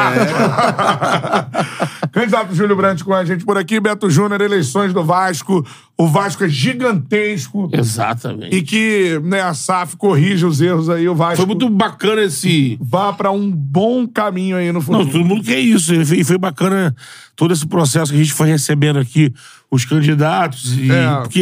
É. 1.54 2.08
Candidato 2.12 2.56
Júlio 2.56 2.76
Brandt 2.76 3.04
com 3.04 3.14
a 3.14 3.24
gente 3.24 3.46
por 3.46 3.58
aqui. 3.58 3.80
Beto 3.80 4.10
Júnior, 4.10 4.42
eleições 4.42 4.92
do 4.94 5.04
Vasco. 5.04 5.64
O 5.96 6.08
Vasco 6.08 6.44
é 6.44 6.50
gigantesco. 6.50 7.70
Exatamente. 7.72 8.56
E 8.56 8.62
que 8.62 9.20
né, 9.24 9.42
a 9.42 9.54
SAF 9.54 9.96
corrige 9.96 10.46
os 10.46 10.60
erros 10.62 10.90
aí. 10.90 11.08
O 11.08 11.14
Vasco. 11.14 11.38
Foi 11.38 11.46
muito 11.46 11.70
bacana 11.70 12.24
esse. 12.24 12.78
Vá 12.82 13.14
pra 13.14 13.32
um 13.32 13.52
bom 13.52 14.08
caminho 14.08 14.58
aí 14.58 14.72
no 14.72 14.82
futuro. 14.82 15.04
Não, 15.04 15.12
todo 15.12 15.26
mundo 15.26 15.44
quer 15.44 15.60
isso. 15.60 15.94
E 15.94 16.24
foi 16.24 16.38
bacana 16.38 16.96
todo 17.36 17.54
esse 17.54 17.68
processo 17.68 18.12
que 18.12 18.18
a 18.18 18.22
gente 18.22 18.34
foi 18.34 18.50
recebendo 18.50 19.00
aqui, 19.00 19.34
os 19.70 19.86
candidatos. 19.86 20.78
E, 20.78 20.92
é. 20.92 21.16
Porque 21.22 21.40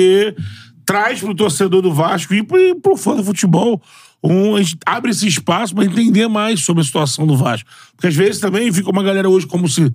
traz 0.85 1.19
pro 1.19 1.35
torcedor 1.35 1.81
do 1.81 1.93
Vasco 1.93 2.33
e 2.33 2.43
pro, 2.43 2.79
pro 2.81 2.97
fã 2.97 3.15
do 3.15 3.23
futebol 3.23 3.81
um, 4.23 4.53
abre 4.85 5.11
esse 5.11 5.27
espaço 5.27 5.75
para 5.75 5.85
entender 5.85 6.27
mais 6.27 6.61
sobre 6.61 6.81
a 6.81 6.85
situação 6.85 7.27
do 7.27 7.37
Vasco. 7.37 7.69
Porque 7.95 8.07
às 8.07 8.15
vezes 8.15 8.39
também 8.39 8.71
fica 8.71 8.89
uma 8.89 9.03
galera 9.03 9.29
hoje 9.29 9.45
como 9.45 9.67
se 9.67 9.93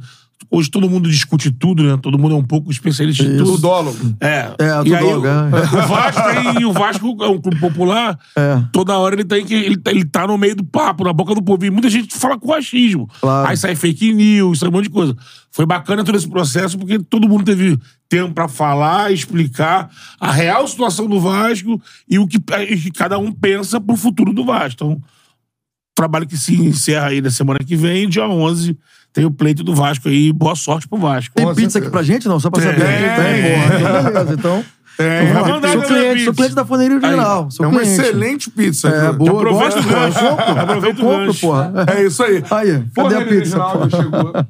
Hoje 0.50 0.70
todo 0.70 0.88
mundo 0.88 1.08
discute 1.08 1.50
tudo, 1.50 1.82
né? 1.82 1.98
Todo 2.00 2.18
mundo 2.18 2.34
é 2.34 2.38
um 2.38 2.44
pouco 2.44 2.70
especialista 2.70 3.22
em 3.22 3.36
tudo. 3.36 3.52
Tudólogo. 3.52 3.98
É. 4.20 4.50
É, 4.58 4.88
e 4.88 4.94
aí, 4.94 5.04
o, 5.04 5.26
é. 5.26 5.48
o 5.48 5.88
Vasco 5.88 6.22
tem, 6.22 6.64
o 6.64 6.72
Vasco 6.72 7.16
é 7.20 7.28
um 7.28 7.40
clube 7.40 7.58
popular. 7.58 8.18
É. 8.36 8.62
Toda 8.72 8.96
hora 8.98 9.14
ele 9.14 9.24
tem 9.24 9.44
que 9.44 9.54
ele, 9.54 9.76
tá, 9.76 9.90
ele 9.90 10.04
tá 10.04 10.26
no 10.26 10.36
meio 10.38 10.56
do 10.56 10.64
papo, 10.64 11.04
na 11.04 11.12
boca 11.12 11.34
do 11.34 11.42
povo. 11.42 11.64
E 11.64 11.70
muita 11.70 11.88
gente 11.88 12.16
fala 12.16 12.38
com 12.38 12.52
achismo. 12.52 13.08
Claro. 13.20 13.48
Aí 13.48 13.56
sai 13.56 13.74
fake 13.74 14.12
news, 14.12 14.58
sai 14.58 14.68
um 14.68 14.72
monte 14.72 14.84
de 14.84 14.90
coisa. 14.90 15.16
Foi 15.50 15.66
bacana 15.66 16.04
todo 16.04 16.16
esse 16.16 16.28
processo 16.28 16.78
porque 16.78 16.98
todo 16.98 17.28
mundo 17.28 17.44
teve 17.44 17.78
tempo 18.08 18.32
para 18.32 18.48
falar, 18.48 19.12
explicar 19.12 19.90
a 20.20 20.32
real 20.32 20.66
situação 20.66 21.06
do 21.06 21.20
Vasco 21.20 21.80
e 22.08 22.18
o 22.18 22.26
que, 22.26 22.38
e 22.68 22.76
que 22.76 22.90
cada 22.90 23.18
um 23.18 23.32
pensa 23.32 23.80
pro 23.80 23.96
futuro 23.96 24.32
do 24.32 24.44
Vasco. 24.44 24.74
Então, 24.74 25.02
trabalho 25.94 26.26
que 26.26 26.36
se 26.36 26.54
encerra 26.54 27.08
aí 27.08 27.20
na 27.20 27.30
semana 27.30 27.60
que 27.60 27.76
vem, 27.76 28.08
dia 28.08 28.26
11 28.26 28.76
tem 29.12 29.24
o 29.24 29.30
pleito 29.30 29.62
do 29.62 29.74
Vasco 29.74 30.08
aí. 30.08 30.32
Boa 30.32 30.56
sorte 30.56 30.88
pro 30.88 30.98
Vasco. 30.98 31.34
Tem 31.34 31.54
pizza 31.54 31.78
aqui 31.78 31.90
pra 31.90 32.02
gente, 32.02 32.26
não? 32.26 32.40
Só 32.40 32.50
pra 32.50 32.62
saber. 32.62 32.80
Tem, 32.80 33.24
tem. 33.24 33.80
Então, 33.80 34.02
beleza. 34.04 34.34
Então... 34.34 34.64
É, 34.98 35.24
então, 35.24 35.72
sou, 35.72 35.82
cliente, 35.82 36.24
sou 36.24 36.34
cliente 36.34 36.54
da 36.54 36.66
Forneria 36.66 36.96
Original. 36.98 37.50
Sou 37.50 37.64
é 37.64 37.68
uma 37.68 37.80
cliente. 37.80 38.00
excelente 38.00 38.50
pizza. 38.50 38.88
É, 38.88 39.12
boa. 39.12 39.32
Aproveita 39.32 39.78
o 39.78 39.82
gancho. 39.82 40.26
Aproveita 40.60 41.02
o 41.02 41.08
gancho. 41.08 41.40
porra. 41.40 41.72
É 41.96 42.04
isso 42.04 42.22
aí. 42.22 42.44
Aí, 42.50 42.84
cadê 42.94 43.14
a 43.16 43.26
pizza? 43.26 43.58
Original, 43.58 43.90
chegou. 43.90 44.46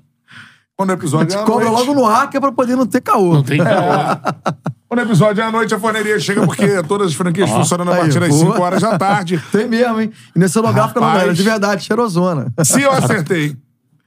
Quando 0.76 0.90
o 0.90 0.92
episódio 0.94 1.26
a 1.28 1.30
gente 1.30 1.42
é 1.42 1.46
cobra 1.46 1.70
logo 1.70 1.94
no 1.94 2.04
ar, 2.04 2.28
que 2.28 2.36
é 2.36 2.40
pra 2.40 2.50
poder 2.50 2.74
não 2.76 2.86
ter 2.86 3.00
caô. 3.00 3.34
Não 3.34 3.42
tem 3.42 3.58
caô. 3.58 4.16
Quando 4.88 4.98
o 4.98 5.02
episódio 5.02 5.40
é 5.40 5.44
à 5.46 5.50
noite, 5.50 5.72
a 5.74 5.78
forneria 5.78 6.18
chega 6.18 6.44
porque 6.44 6.82
todas 6.82 7.06
as 7.06 7.14
franquias 7.14 7.48
oh, 7.50 7.58
funcionam 7.58 7.90
a 7.90 7.96
partir 7.96 8.20
das 8.20 8.34
5 8.34 8.60
horas 8.60 8.82
da 8.82 8.98
tarde. 8.98 9.42
Tem 9.50 9.66
mesmo, 9.66 10.00
hein? 10.00 10.10
E 10.36 10.38
nesse 10.38 10.58
lugar 10.58 10.88
fica 10.88 11.00
no 11.00 11.32
de 11.32 11.42
verdade, 11.42 11.84
cheirosona. 11.84 12.52
Se 12.62 12.82
eu 12.82 12.90
acertei 12.90 13.56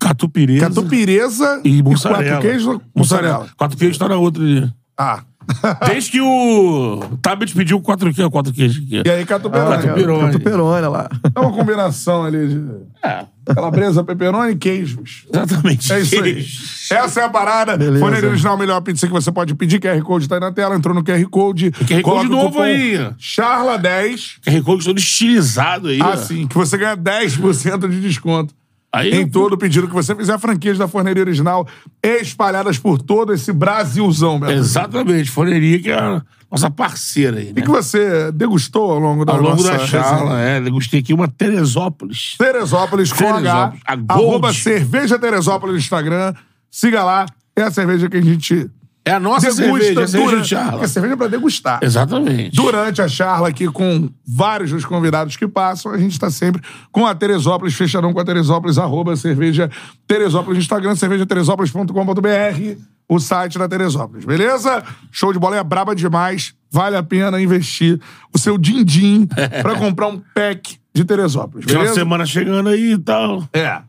Catupireza. 0.07 0.67
Catupireza 0.67 1.61
e 1.63 1.81
mussarela. 1.81 2.23
Quatro 2.23 2.41
queijos 2.41 2.79
mussarela. 2.95 3.47
Quatro 3.57 3.77
queijos 3.77 3.97
tá 3.97 4.07
na 4.07 4.17
outra 4.17 4.43
ali. 4.43 4.71
Ah. 4.97 5.23
Desde 5.87 6.11
que 6.11 6.21
o 6.21 7.17
Tabet 7.21 7.53
pediu 7.53 7.79
quatro 7.79 8.11
queijos, 8.13 8.31
quatro 8.31 8.53
queijos 8.53 8.83
aqui. 8.83 9.03
E 9.05 9.09
aí, 9.09 9.25
catuperone. 9.25 9.75
Ah. 9.75 10.25
Catuperone 10.25 10.87
lá. 10.87 11.09
É 11.35 11.39
uma 11.39 11.51
combinação 11.51 12.23
ali 12.23 12.47
de... 12.47 12.63
É. 13.03 13.25
Calabresa, 13.53 14.03
pepperoni 14.03 14.53
e 14.53 14.55
queijos. 14.55 15.25
Exatamente. 15.31 15.93
É 15.93 15.99
isso 15.99 16.23
aí. 16.23 16.45
Essa 16.91 17.21
é 17.21 17.23
a 17.23 17.29
parada. 17.29 17.77
Beleza. 17.77 17.99
Forneria 17.99 18.29
Original, 18.29 18.57
melhor 18.57 18.81
pizza 18.81 19.05
que 19.05 19.13
você 19.13 19.31
pode 19.31 19.53
pedir. 19.53 19.79
QR 19.79 20.01
Code 20.01 20.27
tá 20.27 20.35
aí 20.35 20.41
na 20.41 20.51
tela. 20.51 20.75
Entrou 20.75 20.95
no 20.95 21.03
QR 21.03 21.23
Code. 21.29 21.71
QR 21.71 22.01
Code 22.01 22.29
novo 22.29 22.59
aí. 22.61 22.97
Charla10. 23.19 24.39
QR 24.43 24.63
Code 24.63 24.85
todo 24.85 24.97
estilizado 24.97 25.89
aí. 25.89 26.01
Ah, 26.01 26.17
sim. 26.17 26.47
Que 26.47 26.55
você 26.55 26.75
ganha 26.75 26.97
10% 26.97 27.87
de 27.87 28.01
desconto 28.01 28.53
Aí 28.95 29.11
em 29.11 29.21
eu- 29.21 29.29
todo 29.29 29.57
pedido 29.57 29.87
que 29.87 29.93
você 29.93 30.15
fizer, 30.15 30.37
franquias 30.39 30.77
da 30.77 30.87
Forneria 30.87 31.21
Original 31.23 31.67
espalhadas 32.03 32.77
por 32.77 33.01
todo 33.01 33.33
esse 33.33 33.51
Brasilzão, 33.51 34.39
Beto. 34.39 34.53
Exatamente, 34.53 35.29
Forneria, 35.29 35.79
que 35.81 35.91
é 35.91 35.99
a 35.99 36.21
nossa 36.49 36.71
parceira 36.71 37.37
aí, 37.39 37.51
né? 37.53 37.61
que 37.61 37.67
você 37.69 38.31
degustou 38.31 38.91
ao 38.91 38.99
longo 38.99 39.25
da 39.25 39.33
Ao 39.33 39.41
longo 39.41 39.61
da 39.63 39.79
charla, 39.85 40.39
é, 40.39 40.61
degustei 40.61 40.99
aqui 41.01 41.13
uma 41.13 41.27
Teresópolis. 41.27 42.35
Teresópolis 42.37 43.11
com 43.11 43.27
H, 43.27 43.41
Teresópolis, 43.41 43.81
a 43.85 43.95
Gold. 43.95 44.11
arroba 44.11 44.53
cerveja 44.53 45.19
Teresópolis 45.19 45.73
no 45.73 45.79
Instagram. 45.79 46.33
Siga 46.71 47.03
lá. 47.03 47.25
É 47.57 47.61
a 47.63 47.71
cerveja 47.71 48.09
que 48.09 48.17
a 48.17 48.21
gente 48.21 48.69
É 49.07 49.11
a 49.11 49.19
nossa 49.19 49.51
cerveja, 49.51 50.01
a 50.01 50.07
cerveja 50.07 50.31
durante... 50.31 50.43
de 50.43 50.49
charla. 50.49 50.83
A 50.83 50.87
cerveja 50.87 51.13
é 51.13 51.17
pra 51.17 51.27
degustar. 51.27 51.79
Exatamente. 51.83 52.55
Durante 52.55 53.03
a 53.03 53.07
charla 53.07 53.49
aqui 53.49 53.67
com 53.67 54.09
vários 54.27 54.71
dos 54.71 54.83
convidados 54.83 55.37
que 55.37 55.47
passam, 55.47 55.91
a 55.91 55.97
gente 55.99 56.19
tá 56.19 56.31
sempre 56.31 56.59
com 56.91 57.05
a 57.05 57.13
Teresópolis, 57.13 57.75
fechadão 57.75 58.11
com 58.11 58.19
a 58.19 58.25
Teresópolis, 58.25 58.79
arroba 58.79 59.15
cerveja 59.15 59.69
Teresópolis 60.07 60.57
Instagram, 60.57 60.95
cervejateresópolis.com.br, 60.95 62.79
o 63.07 63.19
site 63.19 63.59
da 63.59 63.67
Teresópolis, 63.67 64.25
beleza? 64.25 64.83
Show 65.11 65.31
de 65.31 65.37
bola, 65.37 65.57
é 65.57 65.63
braba 65.63 65.95
demais, 65.95 66.55
vale 66.71 66.97
a 66.97 67.03
pena 67.03 67.39
investir 67.39 68.01
o 68.33 68.39
seu 68.39 68.57
din-din 68.57 69.27
pra 69.61 69.75
comprar 69.75 70.07
um 70.07 70.19
pack 70.33 70.79
de 70.95 71.05
Teresópolis, 71.05 71.65
Final 71.65 71.83
de 71.83 71.89
beleza? 71.89 71.93
semana 71.93 72.25
chegando 72.25 72.69
aí 72.69 72.93
e 72.93 72.97
tal. 72.97 73.47
É. 73.53 73.81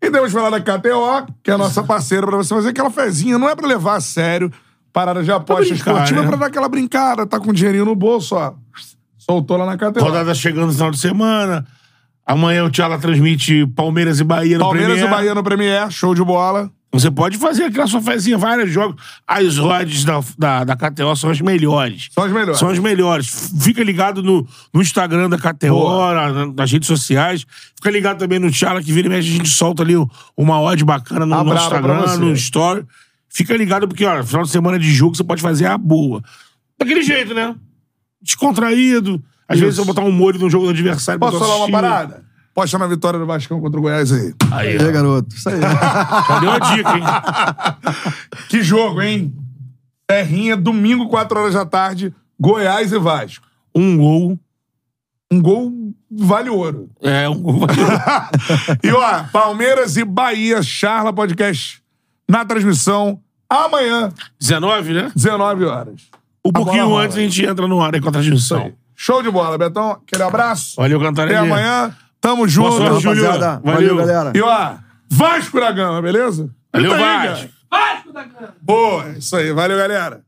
E 0.00 0.10
temos 0.10 0.32
falar 0.32 0.50
da 0.50 0.60
KTO, 0.60 1.32
que 1.42 1.50
é 1.50 1.54
a 1.54 1.58
nossa 1.58 1.82
parceira 1.82 2.26
pra 2.26 2.36
você 2.36 2.54
fazer 2.54 2.68
aquela 2.68 2.90
fezinha. 2.90 3.38
Não 3.38 3.48
é 3.48 3.54
pra 3.56 3.66
levar 3.66 3.96
a 3.96 4.00
sério 4.00 4.52
parada 4.92 5.22
de 5.22 5.30
aposta 5.30 5.62
brincar, 5.62 5.92
esportiva, 5.92 6.20
né? 6.20 6.26
é 6.26 6.28
pra 6.28 6.36
dar 6.36 6.46
aquela 6.46 6.68
brincada, 6.68 7.26
tá 7.26 7.38
com 7.38 7.52
dinheirinho 7.52 7.84
no 7.84 7.94
bolso, 7.94 8.36
ó. 8.36 8.54
Soltou 9.16 9.56
lá 9.56 9.66
na 9.66 9.76
KTO. 9.76 10.02
Rodada 10.02 10.34
chegando 10.34 10.68
no 10.68 10.72
final 10.72 10.90
de 10.90 10.98
semana. 10.98 11.66
Amanhã 12.24 12.64
o 12.64 12.70
Tchala 12.70 12.98
transmite 12.98 13.66
Palmeiras 13.68 14.20
e 14.20 14.24
Bahia 14.24 14.58
no 14.58 14.64
Palmeiras 14.64 14.98
Premier. 14.98 15.06
e 15.06 15.16
Bahia 15.16 15.34
no 15.34 15.42
Premier, 15.42 15.90
show 15.90 16.14
de 16.14 16.22
bola. 16.22 16.70
Você 16.90 17.10
pode 17.10 17.36
fazer 17.36 17.64
aquela 17.64 17.86
sua 17.86 18.00
fezinha, 18.00 18.38
vários 18.38 18.70
jogos. 18.72 19.00
As 19.26 19.58
odds 19.58 20.04
da, 20.04 20.20
da, 20.38 20.64
da 20.64 20.74
KTO 20.76 21.14
são 21.16 21.28
as 21.30 21.38
melhores. 21.40 22.08
São 22.12 22.24
as 22.24 22.32
melhores. 22.32 22.58
São 22.58 22.68
as 22.70 22.78
melhores. 22.78 23.52
Fica 23.60 23.84
ligado 23.84 24.22
no, 24.22 24.46
no 24.72 24.80
Instagram 24.80 25.28
da 25.28 25.36
KTO, 25.36 26.14
na- 26.14 26.46
nas 26.46 26.72
redes 26.72 26.86
sociais. 26.88 27.44
Fica 27.76 27.90
ligado 27.90 28.18
também 28.18 28.38
no 28.38 28.50
Tchala, 28.50 28.82
que 28.82 28.90
vira 28.90 29.06
e 29.06 29.10
mexe, 29.10 29.28
a 29.28 29.32
gente 29.32 29.50
solta 29.50 29.82
ali 29.82 29.94
uma 30.36 30.60
odd 30.62 30.82
bacana 30.82 31.26
no 31.26 31.34
A 31.34 31.44
nosso 31.44 31.62
Instagram, 31.64 32.16
no 32.16 32.32
Story. 32.32 32.86
Fica 33.28 33.54
ligado, 33.54 33.86
porque, 33.86 34.06
ó, 34.06 34.24
final 34.24 34.42
de 34.44 34.50
semana 34.50 34.78
de 34.78 34.90
jogo 34.90 35.14
você 35.14 35.22
pode 35.22 35.42
fazer 35.42 35.66
a 35.66 35.76
boa. 35.76 36.22
Daquele 36.78 37.02
jeito, 37.02 37.34
né? 37.34 37.54
Descontraído. 38.22 39.22
Às 39.46 39.56
Isso. 39.56 39.64
vezes 39.64 39.78
eu 39.78 39.84
botar 39.84 40.02
um 40.02 40.10
molho 40.12 40.38
no 40.38 40.48
jogo 40.50 40.64
do 40.64 40.70
adversário. 40.70 41.20
Posso 41.20 41.38
falar 41.38 41.56
uma 41.56 41.70
parada? 41.70 42.24
Posta 42.58 42.76
na 42.76 42.88
vitória 42.88 43.20
do 43.20 43.24
Vascão 43.24 43.60
contra 43.60 43.78
o 43.78 43.82
Goiás 43.84 44.10
aí. 44.10 44.34
Aí, 44.50 44.76
ó. 44.76 44.90
garoto? 44.90 45.32
Isso 45.32 45.48
aí. 45.48 45.60
Já 45.60 46.40
deu 46.40 46.50
a 46.50 46.58
dica, 46.58 46.98
hein? 46.98 47.04
Que 48.50 48.64
jogo, 48.64 49.00
hein? 49.00 49.32
Terrinha, 50.08 50.56
domingo, 50.56 51.08
4 51.08 51.38
horas 51.38 51.54
da 51.54 51.64
tarde, 51.64 52.12
Goiás 52.36 52.90
e 52.90 52.98
Vasco. 52.98 53.46
Um 53.72 53.96
gol. 53.96 54.38
Um 55.30 55.40
gol 55.40 55.72
vale 56.10 56.50
ouro. 56.50 56.90
É, 57.00 57.28
um 57.28 57.40
gol. 57.40 57.60
E 58.82 58.90
ó, 58.90 59.22
Palmeiras 59.30 59.96
e 59.96 60.04
Bahia, 60.04 60.60
Charla 60.60 61.12
Podcast 61.12 61.80
na 62.28 62.44
transmissão 62.44 63.20
amanhã, 63.48 64.12
19, 64.40 64.94
né? 64.94 65.12
19 65.14 65.64
horas. 65.64 66.08
Um 66.44 66.50
pouquinho 66.50 66.96
antes 66.96 67.16
a 67.16 67.20
gente 67.20 67.46
entra 67.46 67.68
no 67.68 67.80
ar 67.80 67.94
aí 67.94 68.00
com 68.00 68.08
a 68.08 68.12
transmissão. 68.12 68.72
Show 68.96 69.22
de 69.22 69.30
bola, 69.30 69.56
Betão. 69.56 69.92
Aquele 69.92 70.24
abraço. 70.24 70.74
Valeu, 70.74 70.98
Cantarelli. 70.98 71.36
Até 71.36 71.46
amanhã. 71.46 71.94
Tamo 72.28 72.46
junto. 72.46 72.76
Boa 72.76 72.88
sorte, 72.90 73.02
Júlio. 73.02 73.22
Rapaziada, 73.24 73.60
Valeu. 73.64 73.96
valeu, 73.96 74.06
galera. 74.06 74.32
E 74.34 74.42
ó, 74.42 74.74
Vasco 75.10 75.58
da 75.58 75.72
Gama, 75.72 76.02
beleza? 76.02 76.50
Valeu, 76.70 76.92
aí, 76.92 77.00
Vasco. 77.00 77.48
cara. 78.12 78.54
Boa, 78.60 79.04
é 79.06 79.12
isso 79.18 79.34
aí. 79.34 79.50
Valeu, 79.50 79.78
galera. 79.78 80.20